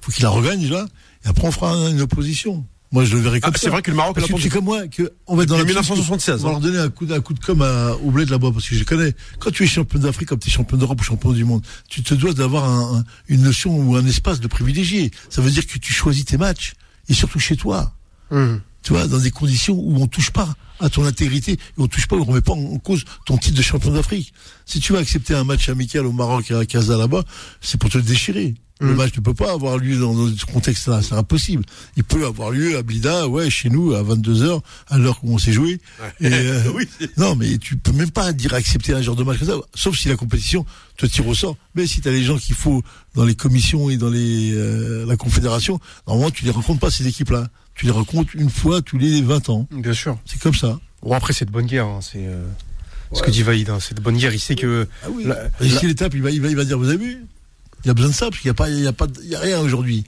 Il 0.00 0.04
faut 0.04 0.12
qu'ils 0.12 0.24
la 0.24 0.30
regagnent 0.30 0.60
déjà, 0.60 0.86
et 1.24 1.28
après 1.28 1.46
on 1.46 1.52
fera 1.52 1.72
une 1.90 2.00
opposition. 2.00 2.64
Moi, 2.92 3.04
je 3.04 3.14
le 3.16 3.20
verrais 3.20 3.40
comme 3.40 3.50
Ah, 3.52 3.58
ça. 3.58 3.64
c'est 3.64 3.70
vrai 3.70 3.82
que 3.82 3.90
le 3.90 3.96
Maroc, 3.96 4.14
Parce 4.14 4.28
que 4.28 4.40
c'est 4.40 4.48
comme 4.48 4.64
moi, 4.64 4.86
que 4.86 5.12
on 5.26 5.34
va 5.36 5.42
être 5.42 5.48
dans 5.48 5.58
la 5.58 5.64
1976, 5.64 6.42
On 6.42 6.46
va 6.46 6.50
leur 6.52 6.60
donner 6.60 6.78
un 6.78 6.88
coup, 6.88 7.04
de- 7.04 7.14
un 7.14 7.20
coup 7.20 7.34
de 7.34 7.40
com 7.40 7.60
à, 7.60 7.94
au 7.96 8.10
bled 8.12 8.30
là-bas, 8.30 8.50
parce 8.52 8.68
que 8.68 8.74
je 8.74 8.80
les 8.80 8.84
connais. 8.84 9.14
Quand 9.40 9.50
tu 9.50 9.64
es 9.64 9.66
champion 9.66 9.98
d'Afrique, 9.98 10.28
comme 10.28 10.38
tu 10.38 10.48
es 10.48 10.52
champion 10.52 10.76
d'Europe 10.76 11.00
ou 11.00 11.04
champion 11.04 11.32
du 11.32 11.44
monde, 11.44 11.62
tu 11.88 12.02
te 12.02 12.14
dois 12.14 12.32
d'avoir 12.32 12.64
un- 12.64 12.98
un- 13.00 13.04
une 13.28 13.42
notion 13.42 13.76
ou 13.76 13.96
un 13.96 14.06
espace 14.06 14.38
de 14.40 14.46
privilégié. 14.46 15.10
Ça 15.30 15.42
veut 15.42 15.50
dire 15.50 15.66
que 15.66 15.78
tu 15.78 15.92
choisis 15.92 16.24
tes 16.24 16.36
matchs, 16.36 16.74
et 17.08 17.14
surtout 17.14 17.40
chez 17.40 17.56
toi. 17.56 17.92
Hum. 18.30 18.60
Tu 18.82 18.92
vois, 18.92 19.08
dans 19.08 19.18
des 19.18 19.32
conditions 19.32 19.74
où 19.74 20.00
on 20.00 20.06
touche 20.06 20.30
pas 20.30 20.54
à 20.78 20.88
ton 20.88 21.04
intégrité, 21.04 21.52
et 21.54 21.58
on 21.78 21.88
touche 21.88 22.06
pas, 22.06 22.14
on 22.16 22.22
remet 22.24 22.40
pas 22.40 22.52
en 22.52 22.78
cause 22.78 23.04
ton 23.24 23.36
titre 23.36 23.56
de 23.56 23.62
champion 23.62 23.90
d'Afrique. 23.90 24.32
Si 24.64 24.78
tu 24.78 24.92
vas 24.92 25.00
accepter 25.00 25.34
un 25.34 25.42
match 25.42 25.68
amical 25.68 26.06
au 26.06 26.12
Maroc 26.12 26.52
et 26.52 26.54
à 26.54 26.64
Casa 26.66 26.96
là-bas, 26.96 27.24
c'est 27.60 27.78
pour 27.80 27.90
te 27.90 27.98
déchirer. 27.98 28.54
Le 28.78 28.92
Mm. 28.92 28.96
match 28.96 29.16
ne 29.16 29.22
peut 29.22 29.32
pas 29.32 29.52
avoir 29.52 29.78
lieu 29.78 29.96
dans, 29.98 30.12
dans 30.12 30.28
ce 30.36 30.44
contexte-là, 30.44 31.00
c'est 31.00 31.14
impossible. 31.14 31.64
Il 31.96 32.04
peut 32.04 32.26
avoir 32.26 32.50
lieu 32.50 32.76
à 32.76 32.82
Blida, 32.82 33.26
ouais, 33.26 33.48
chez 33.48 33.70
nous, 33.70 33.94
à 33.94 34.02
22h, 34.02 34.60
à 34.88 34.98
l'heure 34.98 35.18
où 35.22 35.34
on 35.34 35.38
s'est 35.38 35.52
joué. 35.52 35.80
Et, 36.20 36.26
euh, 36.32 36.62
Oui. 36.74 36.86
non, 37.16 37.34
mais 37.36 37.56
tu 37.56 37.76
peux 37.78 37.92
même 37.92 38.10
pas 38.10 38.32
dire 38.34 38.52
accepter 38.52 38.92
un 38.92 39.00
genre 39.00 39.16
de 39.16 39.24
match 39.24 39.38
comme 39.38 39.48
ça, 39.48 39.54
sauf 39.74 39.96
si 39.96 40.08
la 40.08 40.16
compétition 40.16 40.66
te 40.98 41.06
tire 41.06 41.26
au 41.26 41.34
sort. 41.34 41.56
Mais 41.74 41.86
si 41.86 42.02
tu 42.02 42.08
as 42.08 42.12
les 42.12 42.22
gens 42.22 42.36
qu'il 42.36 42.54
faut 42.54 42.82
dans 43.14 43.24
les 43.24 43.34
commissions 43.34 43.88
et 43.88 43.96
dans 43.96 44.10
les 44.10 44.52
euh, 44.54 45.06
la 45.06 45.16
confédération, 45.16 45.80
normalement 46.06 46.30
tu 46.30 46.44
les 46.44 46.50
rencontres 46.50 46.80
pas 46.80 46.90
ces 46.90 47.06
équipes-là. 47.06 47.48
Tu 47.74 47.86
les 47.86 47.92
rencontres 47.92 48.36
une 48.36 48.50
fois 48.50 48.82
tous 48.82 48.98
les 48.98 49.22
20 49.22 49.48
ans. 49.50 49.66
Bien 49.70 49.92
sûr. 49.94 50.18
C'est 50.26 50.38
comme 50.40 50.54
ça. 50.54 50.78
Bon, 51.02 51.12
après, 51.12 51.32
c'est 51.32 51.44
de 51.44 51.50
bonne 51.50 51.66
guerre. 51.66 51.86
hein, 51.86 52.00
C'est 52.02 52.26
euh, 52.26 52.46
ce 53.12 53.22
que 53.22 53.30
dit 53.30 53.42
Vaïd. 53.42 53.68
hein, 53.70 53.78
c'est 53.80 53.94
de 53.94 54.00
bonne 54.00 54.16
guerre. 54.16 54.34
Il 54.34 54.40
sait 54.40 54.54
que. 54.54 54.86
Ah 55.02 55.08
oui. 55.10 55.24
La- 55.24 55.48
l'étape, 55.82 56.12
il 56.14 56.22
va, 56.22 56.30
il 56.30 56.40
va, 56.42 56.48
il 56.48 56.56
va 56.56 56.64
dire, 56.64 56.78
vous 56.78 56.88
avez 56.88 56.96
vu? 56.98 57.24
Il 57.84 57.88
y 57.88 57.90
a 57.90 57.94
besoin 57.94 58.10
de 58.10 58.14
ça 58.14 58.26
parce 58.30 58.40
qu'il 58.40 58.48
n'y 58.48 58.50
a 58.50 58.54
pas, 58.54 58.68
il 58.68 58.80
y 58.80 58.86
a 58.86 58.92
pas, 58.92 59.06
il 59.22 59.28
y 59.28 59.34
a 59.36 59.40
rien 59.40 59.60
aujourd'hui. 59.60 60.04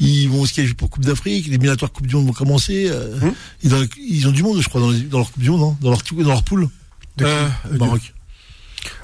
Ils 0.00 0.28
vont 0.28 0.44
se 0.44 0.52
qualifier 0.54 0.74
pour 0.76 0.90
Coupe 0.90 1.04
d'Afrique, 1.04 1.46
les 1.46 1.52
éliminatoires 1.54 1.92
Coupe 1.92 2.06
du 2.06 2.14
Monde 2.16 2.26
vont 2.26 2.32
commencer. 2.32 2.88
euh, 2.88 3.16
Hum. 3.22 3.32
ils, 3.62 3.70
dans- 3.70 3.84
ils 3.96 4.26
ont 4.28 4.32
du 4.32 4.42
monde, 4.42 4.60
je 4.60 4.68
crois, 4.68 4.80
dans, 4.80 4.90
les- 4.90 5.00
dans 5.00 5.18
leur 5.18 5.30
Coupe 5.32 5.42
du 5.42 5.50
Monde, 5.50 5.60
non 5.60 5.76
dans 5.80 5.90
leur 5.90 6.02
dans 6.02 6.28
leur 6.30 6.42
poule. 6.42 6.68
De 7.16 7.24
Euh, 7.24 7.48
Le 7.70 7.78
Maroc. 7.78 8.12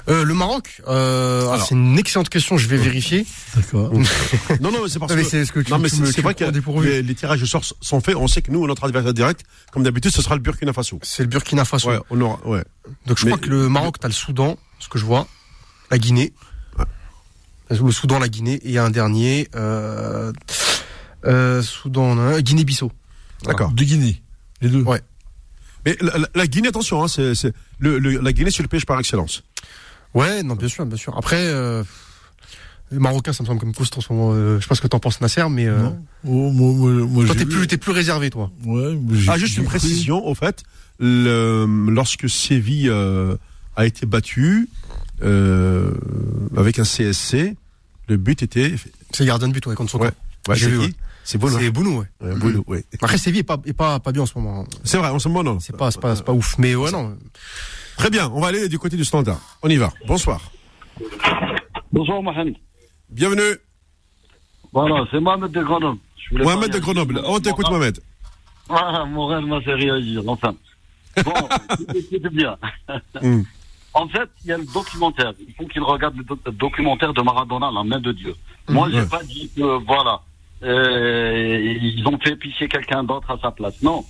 Euh, 0.09 0.23
le 0.25 0.33
Maroc, 0.35 0.81
euh, 0.87 1.45
ah, 1.49 1.53
Alors. 1.53 1.65
c'est 1.65 1.73
une 1.75 1.97
excellente 1.97 2.29
question. 2.29 2.57
Je 2.57 2.67
vais 2.67 2.77
vérifier. 2.77 3.25
D'accord. 3.55 3.91
Non, 4.61 4.71
non, 4.71 4.79
mais 4.83 4.89
c'est 4.89 4.99
parce 4.99 5.13
que. 5.15 5.23
c'est 5.23 5.45
ce 5.45 5.51
que 5.51 5.59
tu- 5.61 5.71
non, 5.71 5.79
mais 5.79 5.89
tu 5.89 5.95
c'est 5.95 6.01
me- 6.01 6.07
c'est 6.07 6.13
tu 6.13 6.21
vrai 6.21 6.35
que 6.35 6.43
dépourvu. 6.51 6.87
les, 6.87 7.01
les 7.03 7.15
tirages 7.15 7.41
au 7.41 7.45
sort 7.45 7.63
sont 7.79 8.01
faits. 8.01 8.15
On 8.15 8.27
sait 8.27 8.41
que 8.41 8.51
nous, 8.51 8.67
notre 8.67 8.83
adversaire 8.83 9.13
direct, 9.13 9.43
comme 9.71 9.83
d'habitude, 9.83 10.11
ce 10.11 10.21
sera 10.21 10.35
le 10.35 10.41
Burkina 10.41 10.73
Faso. 10.73 10.99
C'est 11.03 11.23
le 11.23 11.29
Burkina 11.29 11.65
Faso. 11.65 11.89
Ouais, 11.89 11.99
on 12.11 12.19
aura, 12.21 12.45
ouais. 12.47 12.63
Donc 13.07 13.17
je 13.17 13.25
Mais- 13.25 13.31
crois 13.31 13.41
que 13.43 13.49
le 13.49 13.69
Maroc, 13.69 13.95
t'as 13.99 14.07
le 14.09 14.13
Soudan, 14.13 14.57
ce 14.79 14.87
que 14.89 14.99
je 14.99 15.05
vois, 15.05 15.27
la 15.89 15.97
Guinée, 15.97 16.33
le 17.71 17.91
Soudan, 17.91 18.19
la 18.19 18.29
Guinée, 18.29 18.55
et 18.55 18.65
il 18.67 18.71
y 18.71 18.77
a 18.77 18.83
un 18.85 18.89
dernier, 18.91 19.47
euh, 19.55 20.31
euh, 21.25 21.61
Soudan, 21.61 22.39
Guinée-Bissau. 22.39 22.91
D'accord. 23.45 23.71
De 23.71 23.83
Guinée. 23.83 24.21
Les 24.61 24.69
deux. 24.69 24.81
Ouais. 24.83 25.01
Mais 25.85 25.97
la, 26.01 26.17
la- 26.17 26.27
la 26.35 26.47
Guinée, 26.47 26.67
attention, 26.67 27.03
hein, 27.03 27.07
c'est, 27.07 27.33
c'est- 27.35 27.53
le, 27.79 27.97
le- 27.99 28.19
la 28.19 28.33
Guinée, 28.33 28.51
c'est 28.51 28.61
le 28.61 28.67
pêche 28.67 28.85
par 28.85 28.99
excellence. 28.99 29.43
Ouais, 30.13 30.43
non, 30.43 30.55
bien 30.55 30.67
sûr, 30.67 30.85
bien 30.85 30.97
sûr. 30.97 31.17
Après, 31.17 31.37
euh, 31.47 31.83
les 32.91 32.99
Marocains, 32.99 33.33
ça 33.33 33.41
me 33.43 33.47
semble 33.47 33.59
comme 33.59 33.73
costaud 33.73 33.99
en 33.99 34.01
ce 34.01 34.11
moment. 34.13 34.31
Euh, 34.33 34.57
je 34.57 34.63
sais 34.63 34.67
pas 34.67 34.75
ce 34.75 34.81
que 34.81 34.87
t'en 34.87 34.99
penses, 34.99 35.21
Nasser, 35.21 35.43
mais 35.49 35.65
euh, 35.67 35.79
Non. 35.81 36.03
Oh, 36.27 36.51
moi, 36.51 36.73
moi, 36.73 36.91
moi, 37.07 37.25
toi, 37.25 37.35
t'es 37.35 37.45
plus, 37.45 37.65
t'es 37.67 37.77
plus 37.77 37.93
réservé, 37.93 38.29
toi. 38.29 38.51
Ouais, 38.65 38.97
j'ai- 39.13 39.29
Ah, 39.31 39.37
juste 39.37 39.57
une 39.57 39.63
précision, 39.65 40.23
au 40.27 40.35
fait, 40.35 40.63
le, 40.99 41.65
lorsque 41.89 42.29
Séville 42.29 42.89
euh, 42.89 43.35
a 43.75 43.85
été 43.87 44.05
battu 44.05 44.67
euh, 45.23 45.91
avec 46.57 46.79
un 46.79 46.83
CSC, 46.83 47.55
le 48.07 48.17
but 48.17 48.41
était. 48.43 48.75
C'est 49.11 49.25
gardien 49.25 49.47
de 49.47 49.53
but, 49.53 49.65
ouais, 49.67 49.75
contre 49.75 49.91
son 49.91 49.99
Ouais, 49.99 50.09
camp. 50.09 50.51
ouais, 50.51 50.55
J'ai 50.55 50.65
c'est 50.65 50.71
vu, 50.71 50.79
qui 50.79 50.85
ouais. 50.87 50.93
C'est 51.23 51.37
Bounou. 51.37 51.59
C'est 51.59 51.69
Bounou, 51.71 51.99
ouais. 51.99 52.05
Ouais, 52.21 52.35
Bounou, 52.35 52.63
ouais. 52.67 52.83
Après, 53.01 53.17
Séville 53.17 53.41
est 53.41 53.43
pas, 53.43 53.57
est 53.65 53.73
pas, 53.73 53.99
pas 53.99 54.11
bien 54.11 54.23
en 54.23 54.25
ce 54.25 54.37
moment. 54.37 54.65
C'est 54.83 54.97
vrai, 54.97 55.09
en 55.09 55.19
ce 55.19 55.27
moment, 55.27 55.43
non. 55.43 55.59
C'est 55.59 55.75
pas, 55.77 55.91
c'est 55.91 56.01
pas, 56.01 56.15
c'est 56.15 56.25
pas 56.25 56.33
ouf. 56.33 56.57
Mais 56.57 56.75
ouais, 56.75 56.91
non. 56.91 57.15
Très 57.97 58.09
bien, 58.09 58.29
on 58.33 58.41
va 58.41 58.47
aller 58.47 58.67
du 58.69 58.79
côté 58.79 58.97
du 58.97 59.05
standard. 59.05 59.39
On 59.61 59.69
y 59.69 59.75
va. 59.77 59.91
Bonsoir. 60.07 60.51
Bonjour 61.91 62.23
Mohamed. 62.23 62.55
Bienvenue. 63.09 63.57
Voilà, 64.73 65.05
c'est 65.11 65.19
Mohamed 65.19 65.51
de 65.51 65.61
Grenoble. 65.61 65.99
Mohamed 66.31 66.71
pas 66.71 66.77
de 66.77 66.79
Grenoble. 66.81 67.21
On 67.25 67.39
t'écoute, 67.39 67.69
Mohamed. 67.69 67.99
Ah, 68.69 69.05
Morel 69.05 69.45
m'a 69.45 69.61
fait 69.61 69.73
réagir, 69.73 70.23
enfin. 70.27 70.55
Bon, 71.23 71.33
c'était 72.09 72.29
bien. 72.29 72.57
En 73.93 74.07
fait, 74.07 74.29
il 74.43 74.47
y 74.49 74.53
a 74.53 74.57
le 74.57 74.65
documentaire. 74.73 75.33
Il 75.47 75.53
faut 75.53 75.65
qu'il 75.65 75.81
regarde 75.83 76.15
le, 76.15 76.23
doc- 76.23 76.39
le 76.45 76.51
documentaire 76.53 77.13
de 77.13 77.21
Maradona, 77.21 77.69
La 77.71 77.83
main 77.83 77.99
de 77.99 78.11
Dieu. 78.13 78.35
Moi, 78.69 78.89
j'ai 78.89 79.01
Ouais. 79.01 79.07
pas 79.09 79.23
dit 79.23 79.49
que, 79.55 79.83
voilà, 79.85 80.21
euh, 80.63 81.77
ils 81.81 82.07
ont 82.07 82.17
fait 82.19 82.35
pisser 82.35 82.67
quelqu'un 82.67 83.03
d'autre 83.03 83.29
à 83.31 83.37
sa 83.39 83.51
place. 83.51 83.81
Non. 83.81 84.05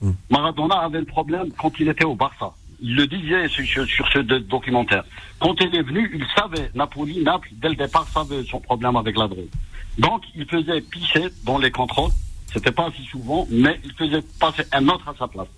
Hmm. 0.00 0.12
Maradona 0.30 0.76
avait 0.76 1.00
le 1.00 1.04
problème 1.06 1.48
quand 1.58 1.72
il 1.80 1.88
était 1.88 2.04
au 2.04 2.14
Barça. 2.14 2.52
Il 2.80 2.94
le 2.94 3.06
disait 3.08 3.48
sur, 3.48 3.64
sur- 3.86 4.08
ce 4.12 4.20
do- 4.20 4.38
documentaire. 4.38 5.04
Quand 5.40 5.54
il 5.60 5.74
est 5.74 5.82
venu, 5.82 6.10
il 6.14 6.24
savait, 6.36 6.70
Napoli, 6.74 7.22
Naples, 7.22 7.48
dès 7.54 7.70
le 7.70 7.74
départ, 7.74 8.06
savait 8.08 8.44
son 8.44 8.60
problème 8.60 8.96
avec 8.96 9.18
la 9.18 9.26
drogue. 9.26 9.48
Donc, 9.98 10.22
il 10.36 10.46
faisait 10.46 10.80
pisser 10.80 11.26
dans 11.44 11.58
les 11.58 11.72
contrôles. 11.72 12.12
C'était 12.52 12.70
pas 12.72 12.88
si 12.96 13.04
souvent, 13.04 13.46
mais 13.50 13.78
il 13.84 13.92
faisait 13.92 14.22
passer 14.40 14.62
un 14.72 14.88
autre 14.88 15.06
à 15.08 15.14
sa 15.18 15.26
place. 15.28 15.48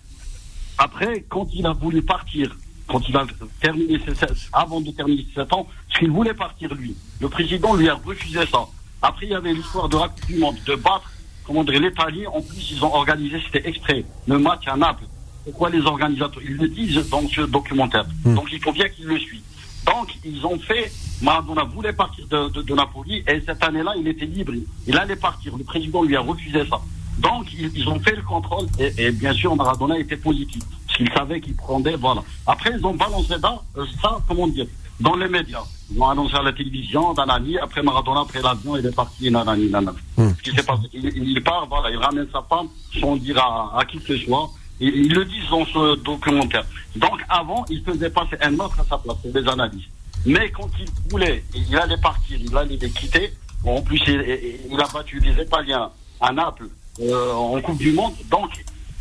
Après, 0.78 1.24
quand 1.28 1.46
il 1.52 1.66
a 1.66 1.72
voulu 1.72 2.00
partir, 2.02 2.56
quand 2.90 3.08
il 3.08 3.16
a 3.16 3.24
terminé 3.60 3.98
ses 4.04 4.26
avant 4.52 4.80
de 4.80 4.90
terminer 4.90 5.24
ses 5.34 5.40
7 5.40 5.52
ans, 5.52 5.66
parce 5.86 6.00
qu'il 6.00 6.10
voulait 6.10 6.34
partir 6.34 6.74
lui, 6.74 6.94
le 7.20 7.28
président 7.28 7.74
lui 7.74 7.88
a 7.88 7.94
refusé 7.94 8.40
ça. 8.50 8.66
Après, 9.02 9.26
il 9.26 9.32
y 9.32 9.34
avait 9.34 9.54
l'histoire 9.54 9.88
de 9.88 9.96
la 9.96 10.08
Coupe 10.08 10.26
du 10.26 10.38
Monde, 10.38 10.56
de 10.66 10.74
battre, 10.74 11.10
comment 11.46 11.64
dire, 11.64 11.80
l'Italie. 11.80 12.26
En 12.26 12.42
plus, 12.42 12.72
ils 12.72 12.84
ont 12.84 12.94
organisé, 12.94 13.40
c'était 13.46 13.66
exprès, 13.68 14.04
le 14.26 14.38
match 14.38 14.64
à 14.66 14.76
Naples. 14.76 15.04
Pourquoi 15.44 15.70
les 15.70 15.80
organisateurs 15.80 16.42
Ils 16.42 16.56
le 16.56 16.68
disent 16.68 17.08
dans 17.08 17.26
ce 17.28 17.42
documentaire. 17.42 18.04
Donc, 18.24 18.48
il 18.52 18.60
faut 18.62 18.72
bien 18.72 18.88
qu'ils 18.88 19.06
le 19.06 19.18
suivent. 19.18 19.40
Donc, 19.86 20.08
ils 20.24 20.44
ont 20.44 20.58
fait. 20.58 20.92
Maradona 21.22 21.64
voulait 21.64 21.92
partir 21.94 22.26
de, 22.26 22.48
de, 22.50 22.62
de 22.62 22.74
Napoli 22.74 23.22
et 23.26 23.40
cette 23.46 23.62
année-là, 23.62 23.94
il 23.98 24.06
était 24.08 24.26
libre. 24.26 24.52
Il 24.86 24.96
allait 24.98 25.16
partir. 25.16 25.56
Le 25.56 25.64
président 25.64 26.02
lui 26.02 26.14
a 26.16 26.20
refusé 26.20 26.66
ça. 26.68 26.78
Donc, 27.18 27.46
ils, 27.54 27.70
ils 27.74 27.88
ont 27.88 27.98
fait 28.00 28.16
le 28.16 28.22
contrôle 28.22 28.66
et, 28.78 28.92
et 28.98 29.10
bien 29.10 29.32
sûr, 29.32 29.56
Maradona 29.56 29.98
était 29.98 30.16
positif. 30.16 30.62
Parce 31.00 31.10
qu'il 31.10 31.18
savait 31.18 31.40
qu'il 31.40 31.56
prendait, 31.56 31.96
voilà. 31.96 32.22
Après, 32.46 32.72
ils 32.76 32.84
ont 32.84 32.94
balancé 32.94 33.34
ça, 33.40 33.60
euh, 33.76 33.86
ça, 34.02 34.18
comment 34.28 34.46
dire, 34.46 34.66
dans 34.98 35.16
les 35.16 35.28
médias. 35.28 35.62
Ils 35.90 36.00
ont 36.00 36.08
annoncé 36.08 36.34
à 36.34 36.42
la 36.42 36.52
télévision, 36.52 37.14
nanani. 37.14 37.58
Après 37.58 37.82
Maradona, 37.82 38.20
après 38.20 38.42
l'avion, 38.42 38.76
il 38.76 38.84
est 38.84 38.94
parti, 38.94 39.30
nanani, 39.30 39.70
nanani. 39.70 39.96
Ce 40.18 40.42
qui 40.42 40.50
s'est 40.50 40.62
passé, 40.62 40.82
il, 40.92 41.06
il 41.06 41.42
part, 41.42 41.66
voilà, 41.68 41.90
il 41.90 41.96
ramène 41.96 42.26
sa 42.32 42.42
femme 42.42 42.68
sans 43.00 43.16
dire 43.16 43.38
à, 43.38 43.78
à 43.78 43.84
qui 43.84 43.98
que 43.98 44.16
ce 44.16 44.24
soit. 44.24 44.50
Ils, 44.78 44.94
ils 44.94 45.12
le 45.14 45.24
disent 45.24 45.48
dans 45.50 45.64
ce 45.64 45.96
documentaire. 45.96 46.64
Donc, 46.96 47.24
avant, 47.28 47.64
il 47.70 47.82
faisait 47.82 48.10
passer 48.10 48.36
un 48.42 48.54
autre 48.58 48.78
à 48.80 48.84
sa 48.84 48.98
place 48.98 49.16
des 49.24 49.48
analyses. 49.48 49.88
Mais 50.26 50.50
quand 50.50 50.68
il 50.78 50.86
voulait, 51.10 51.42
il 51.54 51.76
allait 51.76 51.96
partir, 51.96 52.38
il 52.38 52.54
allait 52.56 52.76
les 52.76 52.90
quitter. 52.90 53.32
Bon, 53.62 53.78
en 53.78 53.82
plus, 53.82 54.00
il, 54.06 54.58
il 54.70 54.80
a 54.80 54.86
battu 54.92 55.18
les 55.18 55.42
Italiens 55.42 55.90
à 56.20 56.32
Naples 56.32 56.68
euh, 57.00 57.32
en 57.32 57.58
Coupe 57.62 57.78
du 57.78 57.92
Monde. 57.92 58.12
Donc, 58.30 58.50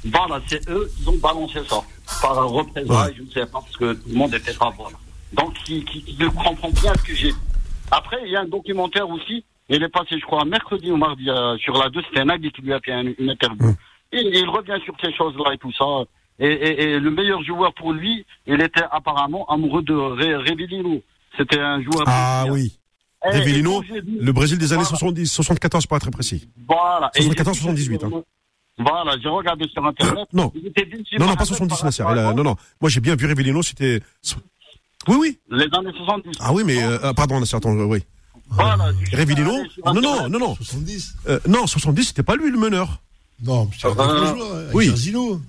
voilà, 0.05 0.41
c'est 0.47 0.67
eux 0.69 0.89
qui 1.01 1.07
ont 1.09 1.17
balancé 1.17 1.59
ça. 1.69 1.81
Par 2.21 2.49
représailles, 2.49 3.13
je 3.17 3.23
ne 3.23 3.29
sais 3.29 3.45
pas, 3.45 3.59
parce 3.61 3.77
que 3.77 3.93
tout 3.93 4.09
le 4.09 4.15
monde 4.15 4.31
n'était 4.31 4.53
pas 4.53 4.73
voilà. 4.75 4.97
Donc, 5.33 5.53
qui, 5.65 5.83
qui, 5.85 6.01
qui 6.03 6.17
comprend 6.17 6.69
bien 6.71 6.93
ce 6.95 7.03
que 7.03 7.13
j'ai. 7.15 7.33
Après, 7.91 8.17
il 8.25 8.31
y 8.31 8.35
a 8.35 8.41
un 8.41 8.47
documentaire 8.47 9.07
aussi. 9.09 9.43
Il 9.69 9.83
est 9.83 9.89
passé, 9.89 10.17
je 10.19 10.25
crois, 10.25 10.43
mercredi 10.45 10.91
ou 10.91 10.97
mardi 10.97 11.29
euh, 11.29 11.55
sur 11.59 11.73
la 11.77 11.89
2. 11.89 12.01
C'était 12.09 12.25
Nagui 12.25 12.51
qui 12.51 12.61
lui 12.63 12.73
a 12.73 12.79
fait 12.79 12.91
un- 12.93 13.13
une 13.19 13.29
interview. 13.29 13.75
Et 14.11 14.21
il 14.39 14.49
revient 14.49 14.81
sur 14.83 14.95
ces 14.99 15.13
choses-là 15.13 15.53
et 15.53 15.57
tout 15.59 15.71
ça. 15.73 15.85
Et, 16.39 16.47
et- 16.47 16.81
et 16.93 16.99
le 16.99 17.11
meilleur 17.11 17.43
joueur 17.43 17.71
pour 17.75 17.93
lui, 17.93 18.25
il 18.47 18.59
était 18.61 18.81
apparemment 18.91 19.45
amoureux 19.47 19.83
de 19.83 19.93
Ré- 19.93 20.35
Revellino. 20.37 21.01
C'était 21.37 21.59
un 21.59 21.83
joueur. 21.83 22.03
Ah 22.07 22.45
oui. 22.49 22.79
Vu- 23.31 23.61
le 24.19 24.31
Brésil 24.31 24.57
des 24.57 24.71
années 24.73 24.81
Voilà. 24.83 24.97
70, 24.97 25.27
74 25.31 25.85
pour 25.85 25.97
être 25.97 26.03
très 26.03 26.11
précis. 26.11 26.49
Voilà. 26.67 27.11
Et 27.15 27.21
74, 27.21 27.55
j'ai- 27.57 27.61
78, 27.63 28.03
hein. 28.05 28.23
Voilà, 28.79 29.15
j'ai 29.21 29.29
regardé 29.29 29.67
sur 29.67 29.85
Internet. 29.85 30.27
Non. 30.33 30.51
Non, 30.55 30.61
non, 31.27 31.35
pas 31.35 31.43
Mohamed 31.43 31.45
70, 31.45 31.69
par 31.75 31.85
Nasser. 31.85 32.03
a- 32.03 32.33
non, 32.33 32.43
non. 32.43 32.55
Moi, 32.81 32.89
j'ai 32.89 33.01
bien 33.01 33.15
vu 33.15 33.27
Revellino, 33.27 33.61
c'était. 33.61 34.01
Oui, 35.07 35.15
oui. 35.19 35.39
Les 35.49 35.67
années 35.77 35.91
70. 35.97 36.31
Ah 36.39 36.53
oui, 36.53 36.63
mais. 36.65 36.81
euh, 36.83 36.97
ah, 37.03 37.13
pardon, 37.13 37.39
Nasser, 37.39 37.55
attends, 37.57 37.75
euh, 37.77 37.83
oui. 37.85 38.03
Voilà. 38.51 38.91
allé 39.59 39.69
sur 39.69 39.93
Non, 39.93 40.01
non, 40.01 40.29
non, 40.29 40.39
non. 40.39 40.55
70 40.55 41.15
Euh, 41.27 41.39
non, 41.47 41.67
70, 41.67 42.03
c'était 42.05 42.23
pas 42.23 42.35
lui 42.35 42.49
le 42.49 42.57
meneur. 42.57 43.01
Non, 43.45 43.69
c'est 43.77 43.87
avec 43.87 43.97
oui. 44.73 44.91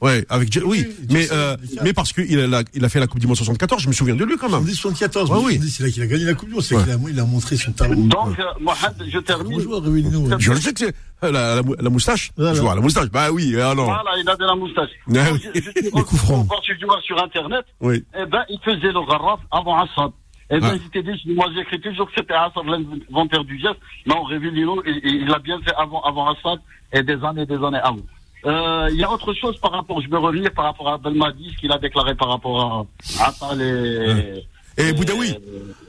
Ouais, 0.01 0.25
avec 0.29 0.53
Je- 0.53 0.61
oui, 0.61 0.87
Oui, 0.87 0.97
mais 1.11 1.27
euh, 1.33 1.57
mais 1.83 1.93
parce 1.93 2.13
qu'il 2.13 2.39
a, 2.55 2.63
il 2.73 2.85
a 2.85 2.89
fait 2.89 3.01
la 3.01 3.07
Coupe 3.09 3.21
du 3.21 3.27
Monde 3.27 3.37
74, 3.37 3.83
je 3.83 3.89
me 3.89 3.93
souviens 3.93 4.15
de 4.15 4.25
lui 4.25 4.37
quand 4.37 4.49
même. 4.49 4.61
70, 4.61 4.75
74. 4.77 5.31
Ouais, 5.31 5.37
oui. 5.39 5.43
70, 5.55 5.71
c'est 5.71 5.83
là 5.83 5.91
qu'il 5.91 6.03
a 6.03 6.07
gagné 6.07 6.25
la 6.25 6.35
Coupe 6.35 6.49
du 6.49 6.55
Monde. 6.55 6.63
C'est 6.63 6.75
là 6.77 6.81
Ouais. 6.83 6.87
qu'il 6.97 7.07
a, 7.07 7.11
il 7.11 7.21
a 7.21 7.25
montré 7.25 7.57
son 7.57 7.73
talent. 7.73 7.95
Donc, 7.97 8.39
euh, 8.39 8.45
Mohamed, 8.61 8.95
je 9.13 9.19
termine. 9.19 9.61
joueur, 9.61 9.83
ouais. 9.83 10.03
Je 10.39 10.53
le 10.53 10.61
sais 10.61 10.73
que 10.73 10.79
c'est 10.79 10.95
euh, 11.25 11.33
la, 11.33 11.57
la, 11.57 11.63
la 11.81 11.91
moustache. 11.91 12.31
Voilà. 12.37 12.55
Je 12.55 12.61
vois 12.61 12.75
la 12.77 12.81
moustache. 12.81 13.11
Bah 13.11 13.31
oui, 13.33 13.55
ah 13.61 13.75
non. 13.75 13.85
Voilà, 13.85 14.11
il 14.23 14.29
a 14.29 14.37
de 14.37 14.45
la 14.45 14.55
moustache. 14.55 14.91
Ah 15.15 15.33
oui. 15.33 15.41
je, 15.55 15.61
je 15.61 15.81
Les 15.85 15.91
coups 15.91 16.21
francs. 16.21 16.47
voir 16.47 16.61
ce 16.65 16.73
joueur 16.81 17.01
sur 17.03 17.23
Internet. 17.23 17.65
Oui. 17.81 18.05
Eh 18.17 18.25
ben, 18.27 18.45
il 18.49 18.59
faisait 18.65 18.93
le 18.93 19.07
garraf 19.07 19.41
avant 19.51 19.77
Assad. 19.83 20.11
Et 20.51 20.59
ben, 20.59 20.73
Ouais. 20.73 20.79
j'étais 20.83 21.03
dit, 21.03 21.23
moi 21.35 21.47
j'ai 21.55 21.61
écrit 21.61 21.81
toujours 21.81 22.07
que 22.07 22.13
c'était 22.17 22.35
Assad 22.35 22.65
l'inventeur 22.67 23.45
du 23.45 23.59
geste. 23.59 23.79
Non, 24.07 24.23
Revillino, 24.23 24.83
il, 24.87 25.01
il 25.05 25.27
l'a 25.27 25.39
bien 25.39 25.61
fait 25.61 25.75
avant, 25.77 26.01
avant 26.03 26.29
Assad 26.31 26.59
et 26.93 27.03
des 27.03 27.23
années 27.25 27.43
et 27.43 27.47
des 27.47 27.63
années 27.65 27.79
avant. 27.83 27.99
Euh, 28.47 28.89
Il 28.91 28.97
y 28.99 29.05
a 29.05 29.11
autre 29.13 29.33
chose 29.35 29.57
par 29.61 29.71
rapport, 29.73 30.01
je 30.01 30.09
vais 30.11 30.17
revenir 30.17 30.51
par 30.53 30.65
rapport 30.65 30.89
à 30.89 30.99
Belmadi, 30.99 31.51
ce 31.53 31.57
qu'il 31.59 31.71
a 31.73 31.79
déclaré 31.79 32.15
par 32.15 32.29
rapport 32.31 32.87
à 33.21 33.27
Attal 33.29 33.61
et, 33.61 34.45
Et 34.89 34.93
Boudaoui. 34.93 35.37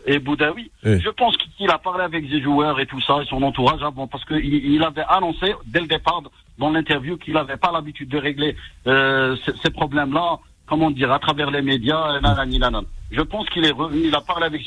et 0.06 0.20
Boudaoui. 0.20 0.70
Oui. 0.84 1.00
Je 1.02 1.10
pense 1.10 1.38
qu'il 1.38 1.70
a 1.72 1.78
parlé 1.78 2.04
avec 2.04 2.26
ses 2.30 2.42
joueurs 2.42 2.80
et 2.80 2.86
tout 2.86 3.00
ça, 3.02 3.20
et 3.24 3.26
son 3.26 3.42
entourage 3.42 3.82
avant, 3.82 4.06
parce 4.08 4.26
qu'il 4.26 4.44
il 4.44 4.84
avait 4.84 5.06
annoncé 5.08 5.56
dès 5.66 5.80
le 5.80 5.88
départ 5.88 6.22
dans 6.60 6.70
l'interview 6.70 7.18
qu'il 7.18 7.34
n'avait 7.34 7.58
pas 7.58 7.72
l'habitude 7.72 8.10
de 8.10 8.18
régler 8.18 8.56
euh, 8.86 9.36
ces, 9.46 9.54
ces 9.64 9.70
problèmes-là, 9.72 10.38
comment 10.72 10.90
dire, 10.90 11.12
à 11.12 11.20
travers 11.20 11.52
les 11.52 11.62
médias, 11.62 12.18
et 12.18 12.22
nanani, 12.22 12.58
nanana. 12.58 12.88
Je 13.12 13.22
pense 13.22 13.46
qu'il 13.50 13.66
est 13.66 13.72
revenu, 13.72 14.04
il 14.08 14.16
a 14.16 14.22
parlé 14.22 14.46
avec. 14.46 14.62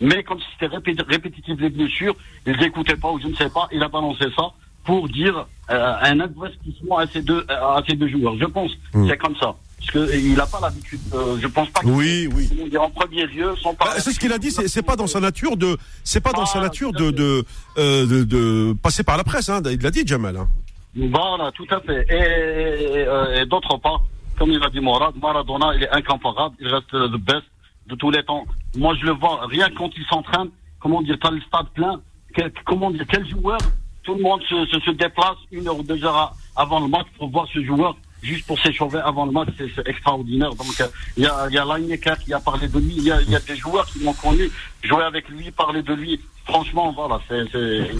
Mais 0.00 0.24
comme 0.24 0.40
c'était 0.50 0.66
répé- 0.76 1.00
répétitif 1.08 1.54
les 1.60 1.70
blessures, 1.70 2.16
ils 2.44 2.56
n'écoutaient 2.58 2.96
pas 2.96 3.10
ou 3.12 3.20
je 3.20 3.28
ne 3.28 3.34
sais 3.36 3.48
pas, 3.48 3.68
il 3.70 3.80
a 3.84 3.88
balancé 3.88 4.24
ça 4.36 4.46
pour 4.84 5.08
dire 5.08 5.46
euh, 5.70 5.94
un 6.10 6.18
investissement 6.18 6.98
à 6.98 7.06
ces 7.06 7.22
deux, 7.22 7.44
à 7.48 7.80
ces 7.88 7.94
deux 7.94 8.08
joueurs. 8.08 8.36
Je 8.36 8.46
pense 8.46 8.72
Mm. 8.94 9.08
c'est 9.08 9.16
comme 9.16 9.36
ça. 9.36 9.54
Parce 9.78 9.90
qu'il 9.92 10.34
n'a 10.34 10.44
pas 10.46 10.58
l'habitude, 10.60 10.98
euh, 11.14 11.36
je 11.40 11.46
pense 11.46 11.68
pas 11.70 11.80
qu'il 11.82 11.90
Oui, 11.92 12.28
oui. 12.34 12.48
dire, 12.68 12.82
en 12.82 12.90
premier 12.90 13.26
lieu, 13.26 13.54
sans 13.62 13.70
Bah, 13.74 13.84
parler. 13.86 14.00
c'est 14.00 14.10
ce 14.12 14.18
qu'il 14.18 14.32
a 14.32 14.38
dit. 14.38 14.50
C'est 14.50 14.82
pas 14.82 14.96
dans 14.96 15.06
sa 15.06 15.20
nature 15.20 15.56
de, 15.56 15.76
c'est 16.02 16.20
pas 16.20 16.32
dans 16.32 16.46
sa 16.46 16.58
Ah, 16.58 16.62
nature 16.62 16.90
de 16.92 17.12
de, 17.12 17.44
euh, 17.78 18.04
de 18.06 18.24
de 18.24 18.72
passer 18.82 19.04
par 19.04 19.16
la 19.16 19.22
presse. 19.22 19.48
Hein. 19.48 19.62
Il 19.70 19.80
l'a 19.80 19.92
dit, 19.92 20.04
Jamal. 20.04 20.36
Hein. 20.36 20.48
Voilà, 20.96 21.52
tout 21.52 21.66
à 21.70 21.78
fait. 21.86 22.04
Et, 22.10 22.14
et, 22.16 23.00
et- 23.02 23.42
et 23.42 23.46
d'autre 23.46 23.76
part, 23.78 24.02
comme 24.38 24.50
il 24.52 24.62
a 24.62 24.70
dit 24.70 24.80
Morad, 24.80 25.14
Maradona, 25.20 25.74
il 25.74 25.82
est 25.82 25.90
incomparable, 25.90 26.54
il 26.60 26.68
reste 26.68 26.92
le 26.92 27.18
best 27.18 27.44
de 27.86 27.94
tous 27.96 28.10
les 28.10 28.22
temps. 28.22 28.44
Moi, 28.76 28.94
je 29.00 29.06
le 29.06 29.12
vois, 29.12 29.46
rien 29.46 29.68
quand 29.76 29.90
il 29.96 30.04
s'entraîne, 30.06 30.48
comment 30.80 31.02
dire, 31.02 31.16
t'as 31.20 31.30
le 31.30 31.40
stade 31.40 31.68
plein, 31.74 32.00
quel, 32.34 32.52
comment 32.64 32.90
dire, 32.90 33.04
quel 33.08 33.28
joueur, 33.28 33.58
tout 34.02 34.14
le 34.14 34.22
monde 34.22 34.40
se, 34.48 34.66
se, 34.66 34.80
se 34.80 34.90
déplace 34.90 35.36
une 35.50 35.66
heure 35.68 35.78
ou 35.78 35.82
deux 35.82 36.02
heures 36.04 36.34
avant 36.56 36.80
le 36.80 36.88
match 36.88 37.06
pour 37.18 37.30
voir 37.30 37.46
ce 37.52 37.62
joueur, 37.64 37.96
juste 38.22 38.46
pour 38.46 38.58
s'échauffer 38.60 38.98
avant 38.98 39.26
le 39.26 39.32
match, 39.32 39.48
c'est 39.58 39.88
extraordinaire. 39.88 40.50
Donc, 40.50 40.80
euh, 40.80 40.86
il 41.16 41.24
y 41.24 41.26
a, 41.26 41.48
y 41.50 41.58
a 41.58 41.64
Lineker 41.64 42.18
qui 42.18 42.32
a 42.32 42.40
parlé 42.40 42.68
de 42.68 42.78
lui, 42.78 42.94
il 42.96 43.04
y 43.04 43.12
a, 43.12 43.20
il 43.22 43.30
y 43.30 43.36
a 43.36 43.40
des 43.40 43.56
joueurs 43.56 43.86
qui 43.86 44.02
m'ont 44.02 44.12
connu, 44.14 44.50
jouer 44.82 45.04
avec 45.04 45.28
lui, 45.28 45.50
parler 45.50 45.82
de 45.82 45.94
lui. 45.94 46.20
Franchement, 46.44 46.92
voilà, 46.92 47.20
c'est... 47.28 47.44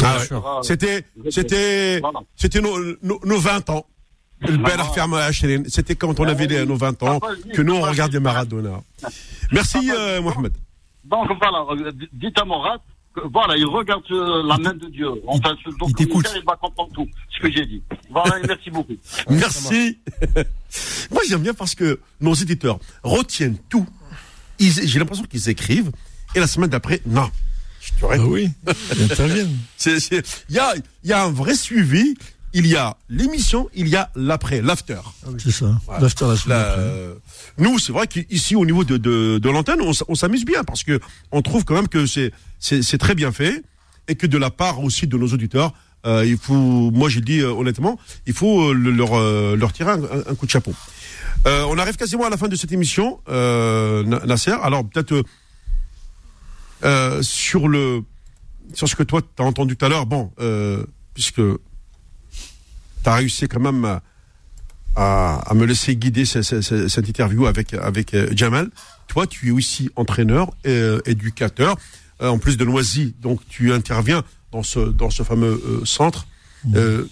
Ah 0.02 0.60
C'était 0.62 1.04
c'était 1.30 2.00
c'était 2.34 2.60
nos 2.60 3.38
20 3.38 3.70
ans. 3.70 3.86
C'était 5.68 5.96
quand 5.96 6.18
on 6.20 6.24
avait 6.24 6.46
les- 6.46 6.64
nos 6.66 6.76
20 6.76 7.02
ans 7.02 7.20
que 7.54 7.62
nous 7.62 7.74
on 7.74 7.80
regardait 7.82 8.20
Maradona. 8.20 8.80
Merci 9.52 9.90
euh, 9.90 10.20
Mohamed. 10.22 10.52
Donc 11.04 11.28
voilà, 11.40 11.64
euh, 11.70 11.92
dites 12.12 12.38
à 12.38 12.44
Morat, 12.44 12.78
voilà, 13.32 13.56
il 13.56 13.64
regarde 13.64 14.02
euh, 14.10 14.42
la 14.46 14.58
main 14.58 14.74
de 14.74 14.86
Dieu. 14.88 15.08
Enfin, 15.26 15.56
il 15.66 15.72
t'écoute. 15.94 16.22
documentaire, 16.24 16.36
il 16.36 16.44
va 16.44 16.56
comprendre 16.56 16.92
tout 16.92 17.08
ce 17.34 17.40
que 17.42 17.50
j'ai 17.50 17.66
dit. 17.66 17.82
Voilà, 18.10 18.38
et 18.38 18.46
merci 18.46 18.70
beaucoup. 18.70 18.92
Merci. 19.30 19.98
Moi 21.10 21.22
j'aime 21.28 21.40
bien 21.42 21.54
parce 21.54 21.74
que 21.74 21.98
nos 22.20 22.34
éditeurs 22.34 22.78
retiennent 23.02 23.58
tout. 23.68 23.86
Ils- 24.58 24.86
J'ai 24.86 24.98
l'impression 24.98 25.24
qu'ils 25.24 25.48
écrivent 25.48 25.90
et 26.34 26.40
la 26.40 26.46
semaine 26.46 26.70
d'après, 26.70 27.00
non. 27.06 27.30
Je 27.80 27.92
te 27.92 28.04
Ah 28.10 28.18
oui, 28.18 28.50
ils 28.94 29.02
interviennent. 29.04 29.56
C'est- 29.76 29.98
c'est- 30.00 30.44
Il 30.50 30.56
y 30.56 30.58
a, 30.58 30.74
il 31.04 31.10
y 31.10 31.12
a 31.12 31.24
un 31.24 31.30
vrai 31.30 31.54
suivi. 31.54 32.14
Il 32.58 32.66
y 32.66 32.74
a 32.76 32.96
l'émission, 33.08 33.68
il 33.74 33.86
y 33.88 33.94
a 33.96 34.10
l'après, 34.16 34.60
l'after. 34.62 35.00
C'est 35.38 35.52
ça. 35.52 35.66
L'after 36.00 36.26
la 36.26 36.36
semaine 36.36 36.58
La- 36.58 36.70
après. 36.72 36.82
euh, 36.82 37.14
nous, 37.58 37.78
c'est 37.78 37.92
vrai 37.92 38.06
qu'ici, 38.08 38.56
au 38.56 38.64
niveau 38.66 38.82
de, 38.82 38.96
de, 38.96 39.38
de 39.38 39.48
l'antenne, 39.50 39.80
on, 39.80 40.14
s'amuse 40.14 40.44
bien 40.44 40.64
parce 40.64 40.82
que 40.82 40.98
on 41.30 41.40
trouve 41.42 41.64
quand 41.64 41.74
même 41.74 41.86
que 41.88 42.04
c'est 42.06 42.32
c'est 42.58 42.82
c'est 42.82 42.98
très 42.98 43.14
bien 43.14 43.30
fait 43.30 43.62
et 44.08 44.16
que 44.16 44.26
de 44.26 44.38
la 44.38 44.50
part 44.50 44.80
aussi 44.82 45.06
de 45.06 45.16
nos 45.16 45.28
auditeurs, 45.28 45.72
euh, 46.04 46.24
il 46.26 46.36
faut, 46.38 46.90
moi, 46.90 47.08
j'ai 47.08 47.20
dit 47.20 47.40
euh, 47.40 47.50
honnêtement, 47.52 47.96
il 48.26 48.32
faut 48.32 48.70
euh, 48.70 48.72
le- 48.74 48.90
leur 48.90 49.12
leur 49.56 49.72
tirer 49.72 49.92
un, 49.92 50.34
coup 50.34 50.46
de 50.46 50.50
chapeau. 50.50 50.74
On 51.46 51.78
arrive 51.78 51.96
quasiment 51.96 52.24
à 52.24 52.30
la 52.30 52.36
fin 52.36 52.48
de 52.48 52.56
cette 52.56 52.72
émission, 52.72 53.20
Na- 53.28 54.24
Nasser. 54.26 54.56
Alors 54.62 54.84
peut-être 54.88 55.22
sur 57.22 57.68
le 57.68 58.02
sur 58.74 58.88
ce 58.88 58.96
que 58.96 59.02
toi 59.04 59.20
t'as 59.36 59.44
entendu 59.44 59.76
tout 59.76 59.84
à 59.86 59.88
l'heure, 59.88 60.06
bon, 60.06 60.30
euh, 60.40 60.84
puisque 63.08 63.14
t'as 63.14 63.14
réussi 63.14 63.48
quand 63.48 63.60
même 63.60 63.84
à, 63.84 64.02
à, 64.96 65.50
à 65.50 65.54
me 65.54 65.64
laisser 65.66 65.96
guider 65.96 66.24
ce- 66.24 66.42
ce- 66.42 66.60
ce- 66.60 66.88
cette 66.88 67.08
interview 67.08 67.46
avec 67.46 67.74
avec 67.74 68.14
euh, 68.14 68.28
Jamal. 68.34 68.68
Toi, 69.06 69.26
tu 69.26 69.48
es 69.48 69.50
aussi 69.50 69.90
entraîneur, 69.96 70.50
et, 70.64 70.68
euh, 70.70 71.00
éducateur, 71.06 71.76
euh, 72.20 72.28
en 72.28 72.38
plus 72.38 72.56
de 72.56 72.64
Noisy, 72.64 73.14
donc 73.22 73.40
tu 73.48 73.72
interviens 73.72 74.22
dans 74.52 74.62
ce 74.62 74.80
dans 74.80 75.10
ce 75.10 75.22
fameux 75.22 75.60
euh, 75.66 75.84
centre. 75.84 76.26
Euh, 76.74 77.06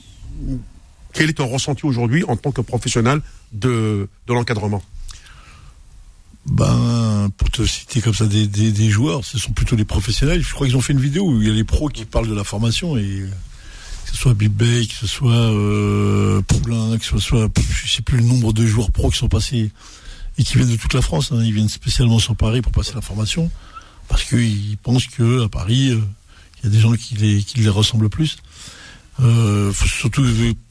quel 1.13 1.31
est 1.31 1.35
ton 1.39 1.47
ressenti 1.49 1.87
aujourd'hui 1.87 2.25
en 2.29 2.37
tant 2.37 2.53
que 2.53 2.61
professionnel 2.63 3.21
de 3.53 4.09
de 4.27 4.35
l'encadrement? 4.35 4.83
Ben, 6.47 7.29
pour 7.37 7.51
te 7.51 7.65
citer 7.67 8.01
comme 8.01 8.15
ça 8.15 8.27
des, 8.27 8.47
des, 8.47 8.71
des 8.71 8.89
joueurs, 8.89 9.25
ce 9.25 9.37
sont 9.37 9.53
plutôt 9.53 9.75
des 9.75 9.85
professionnels. 9.85 10.43
Je 10.43 10.55
crois 10.55 10.67
qu'ils 10.69 10.77
ont 10.77 10.81
fait 10.81 10.93
une 10.93 11.01
vidéo 11.01 11.29
où 11.29 11.43
il 11.43 11.49
y 11.49 11.51
a 11.51 11.55
les 11.55 11.65
pros 11.65 11.89
qui 11.89 12.05
parlent 12.05 12.29
de 12.29 12.35
la 12.37 12.45
formation 12.45 12.97
et 12.97 13.25
que 14.07 14.13
ce 14.13 14.17
soit 14.17 14.35
Big 14.35 14.51
Bay, 14.51 14.87
que 14.87 14.95
ce 14.95 15.07
soit 15.07 15.33
euh, 15.33 16.41
Poulain, 16.43 16.97
que 16.97 17.05
ce 17.05 17.19
soit, 17.19 17.49
je 17.59 17.91
sais 17.91 18.03
plus 18.03 18.19
le 18.19 18.23
nombre 18.23 18.53
de 18.53 18.65
joueurs 18.65 18.93
pros 18.93 19.11
qui 19.11 19.19
sont 19.19 19.29
passés 19.29 19.73
et 20.39 20.45
qui 20.45 20.57
viennent 20.57 20.71
de 20.71 20.77
toute 20.77 20.95
la 20.95 21.03
France. 21.03 21.33
hein. 21.33 21.43
Ils 21.43 21.53
viennent 21.53 21.69
spécialement 21.69 22.21
sur 22.21 22.37
Paris 22.37 22.63
pour 22.63 22.71
passer 22.71 22.95
la 22.95 23.01
formation 23.01 23.51
parce 24.09 24.23
qu'ils 24.23 24.77
pensent 24.83 25.09
que 25.09 25.45
à 25.45 25.49
Paris, 25.49 25.91
euh, 25.91 26.01
il 26.59 26.65
y 26.65 26.67
a 26.69 26.71
des 26.71 26.81
gens 26.81 26.93
qui 26.93 27.17
les, 27.17 27.43
qui 27.43 27.59
les 27.59 27.69
ressemblent 27.69 28.09
plus. 28.09 28.37
Euh, 29.21 29.73
faut 29.73 29.89
surtout 29.89 30.25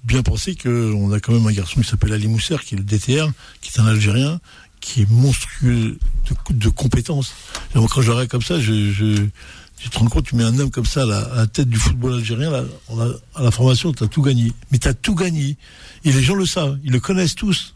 bien 0.04 0.22
penser 0.22 0.56
que 0.56 0.94
on 0.94 1.12
a 1.12 1.20
quand 1.20 1.34
même 1.34 1.48
un 1.48 1.52
garçon 1.52 1.82
qui 1.82 1.88
s'appelle 1.88 2.14
Ali 2.14 2.28
Mousser, 2.28 2.58
qui 2.64 2.76
est 2.76 2.78
le 2.78 2.84
DTR, 2.84 3.32
qui 3.60 3.72
est 3.74 3.82
un 3.82 3.88
Algérien, 3.88 4.40
qui 4.80 5.02
est 5.02 5.10
monstrueux 5.10 5.98
de, 6.52 6.70
compétences. 6.70 7.34
Quand 7.74 8.02
je 8.02 8.26
comme 8.26 8.44
ça, 8.44 8.60
je, 8.60 9.28
tu 9.78 9.90
te 9.90 9.98
rends 10.00 10.08
compte, 10.08 10.26
tu 10.26 10.36
mets 10.36 10.44
un 10.44 10.58
homme 10.60 10.72
comme 10.72 10.86
ça 10.86 11.04
à 11.04 11.06
la, 11.06 11.20
à 11.20 11.36
la 11.36 11.48
tête 11.48 11.70
du 11.70 11.78
football 11.78 12.16
algérien, 12.16 12.50
là, 12.50 12.64
on 12.90 13.00
a- 13.00 13.14
à 13.36 13.44
la 13.44 13.52
formation, 13.52 13.92
tu 13.94 14.04
as 14.04 14.08
tout 14.08 14.22
gagné. 14.22 14.52
Mais 14.72 14.78
tu 14.80 14.88
as 14.88 14.94
tout 14.94 15.16
gagné. 15.16 15.58
Et 16.04 16.12
les 16.12 16.22
gens 16.24 16.36
le 16.36 16.46
savent, 16.46 16.80
ils 16.84 16.92
le 16.92 17.00
connaissent 17.00 17.36
tous. 17.36 17.74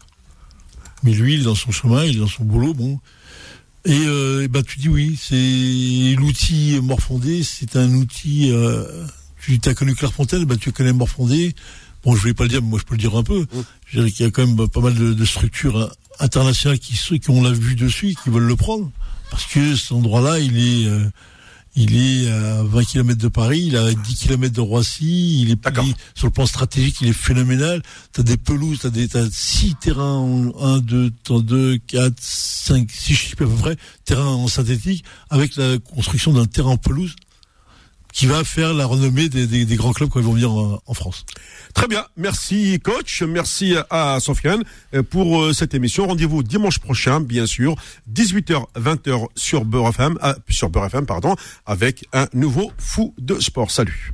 Mais 1.02 1.12
lui, 1.12 1.34
il 1.34 1.40
est 1.40 1.44
dans 1.44 1.54
son 1.54 1.70
chemin, 1.72 2.04
il 2.04 2.16
est 2.16 2.20
dans 2.20 2.26
son 2.28 2.44
boulot, 2.44 2.74
bon. 2.74 2.98
Et, 3.86 3.98
euh, 4.06 4.42
et 4.42 4.48
ben, 4.48 4.62
tu 4.62 4.78
dis 4.78 4.88
oui, 4.88 5.18
c'est 5.20 6.14
l'outil 6.18 6.78
Morfondé, 6.82 7.42
c'est 7.42 7.76
un 7.76 7.90
outil. 7.94 8.50
Euh, 8.52 9.06
tu 9.40 9.58
as 9.64 9.74
connu 9.74 9.94
Clairefontaine, 9.94 10.44
ben, 10.44 10.58
tu 10.58 10.70
connais 10.72 10.92
Morfondé. 10.92 11.54
Bon, 12.04 12.14
je 12.14 12.20
voulais 12.20 12.34
pas 12.34 12.44
le 12.44 12.50
dire, 12.50 12.60
mais 12.62 12.68
moi 12.68 12.78
je 12.78 12.84
peux 12.84 12.94
le 12.94 13.00
dire 13.00 13.16
un 13.16 13.22
peu. 13.22 13.46
Je 13.86 13.98
dirais 13.98 14.10
qu'il 14.10 14.24
y 14.24 14.28
a 14.28 14.30
quand 14.30 14.46
même 14.46 14.68
pas 14.68 14.80
mal 14.80 14.94
de, 14.94 15.12
de 15.14 15.24
structures 15.24 15.78
hein, 15.78 15.90
internationales 16.18 16.78
qui, 16.78 16.94
qui 17.20 17.30
ont 17.30 17.42
la 17.42 17.52
vue 17.52 17.74
dessus, 17.74 18.14
qui 18.22 18.28
veulent 18.30 18.46
le 18.46 18.56
prendre, 18.56 18.90
parce 19.30 19.46
que 19.46 19.74
cet 19.76 19.92
endroit-là, 19.92 20.38
il 20.40 20.58
est, 20.58 20.86
euh, 20.86 21.04
il 21.76 21.96
est 21.96 22.30
à 22.30 22.62
20 22.64 22.84
km 22.84 23.18
de 23.20 23.28
Paris, 23.28 23.62
il 23.66 23.74
est 23.74 23.78
à 23.78 23.92
10 23.94 24.14
km 24.16 24.52
de 24.54 24.60
Roissy, 24.60 25.42
il 25.42 25.50
est 25.50 25.58
il- 25.84 25.94
sur 26.14 26.26
le 26.26 26.32
plan 26.32 26.46
stratégique, 26.46 26.96
il 27.00 27.08
est 27.08 27.12
phénoménal. 27.12 27.82
T'as 28.12 28.22
des 28.22 28.36
pelouses, 28.36 28.80
t'as 28.82 28.90
des, 28.90 29.06
t'as 29.08 29.26
six 29.30 29.74
terrains, 29.80 30.14
en 30.18 30.52
1, 30.60 30.78
2, 30.80 31.10
2, 31.28 31.78
4, 31.86 32.14
5, 32.18 32.90
6 32.90 33.14
chiffres 33.14 33.42
à 33.44 33.46
peu 33.46 33.54
près, 33.54 33.76
terrains 34.04 34.26
en 34.26 34.48
synthétique, 34.48 35.04
avec 35.30 35.56
la 35.56 35.78
construction 35.78 36.32
d'un 36.32 36.46
terrain 36.46 36.70
en 36.72 36.76
pelouse 36.76 37.14
qui 38.12 38.26
va 38.26 38.44
faire 38.44 38.74
la 38.74 38.86
renommée 38.86 39.28
des, 39.28 39.46
des- 39.46 39.64
des 39.64 39.76
grands 39.76 39.92
clubs 39.92 40.08
quand 40.08 40.20
ils 40.20 40.26
vont 40.26 40.32
venir 40.32 40.50
en, 40.52 40.80
en 40.86 40.94
France. 40.94 41.24
Très 41.74 41.86
bien, 41.86 42.04
merci 42.16 42.80
coach, 42.80 43.22
merci 43.22 43.74
à 43.90 44.18
Sofiane 44.20 44.62
euh, 44.94 45.02
pour 45.02 45.42
euh, 45.42 45.52
cette 45.52 45.74
émission. 45.74 46.06
Rendez-vous 46.06 46.42
dimanche 46.42 46.78
prochain, 46.78 47.20
bien 47.20 47.46
sûr, 47.46 47.74
18h 48.12 48.64
20h 48.76 49.26
sur 49.36 49.64
Beurre 49.64 49.92
euh, 50.00 50.34
sur 50.48 50.70
Beurre 50.70 50.90
pardon, 51.06 51.34
avec 51.66 52.06
un 52.12 52.26
nouveau 52.34 52.72
fou 52.78 53.14
de 53.18 53.38
sport. 53.40 53.70
Salut. 53.70 54.12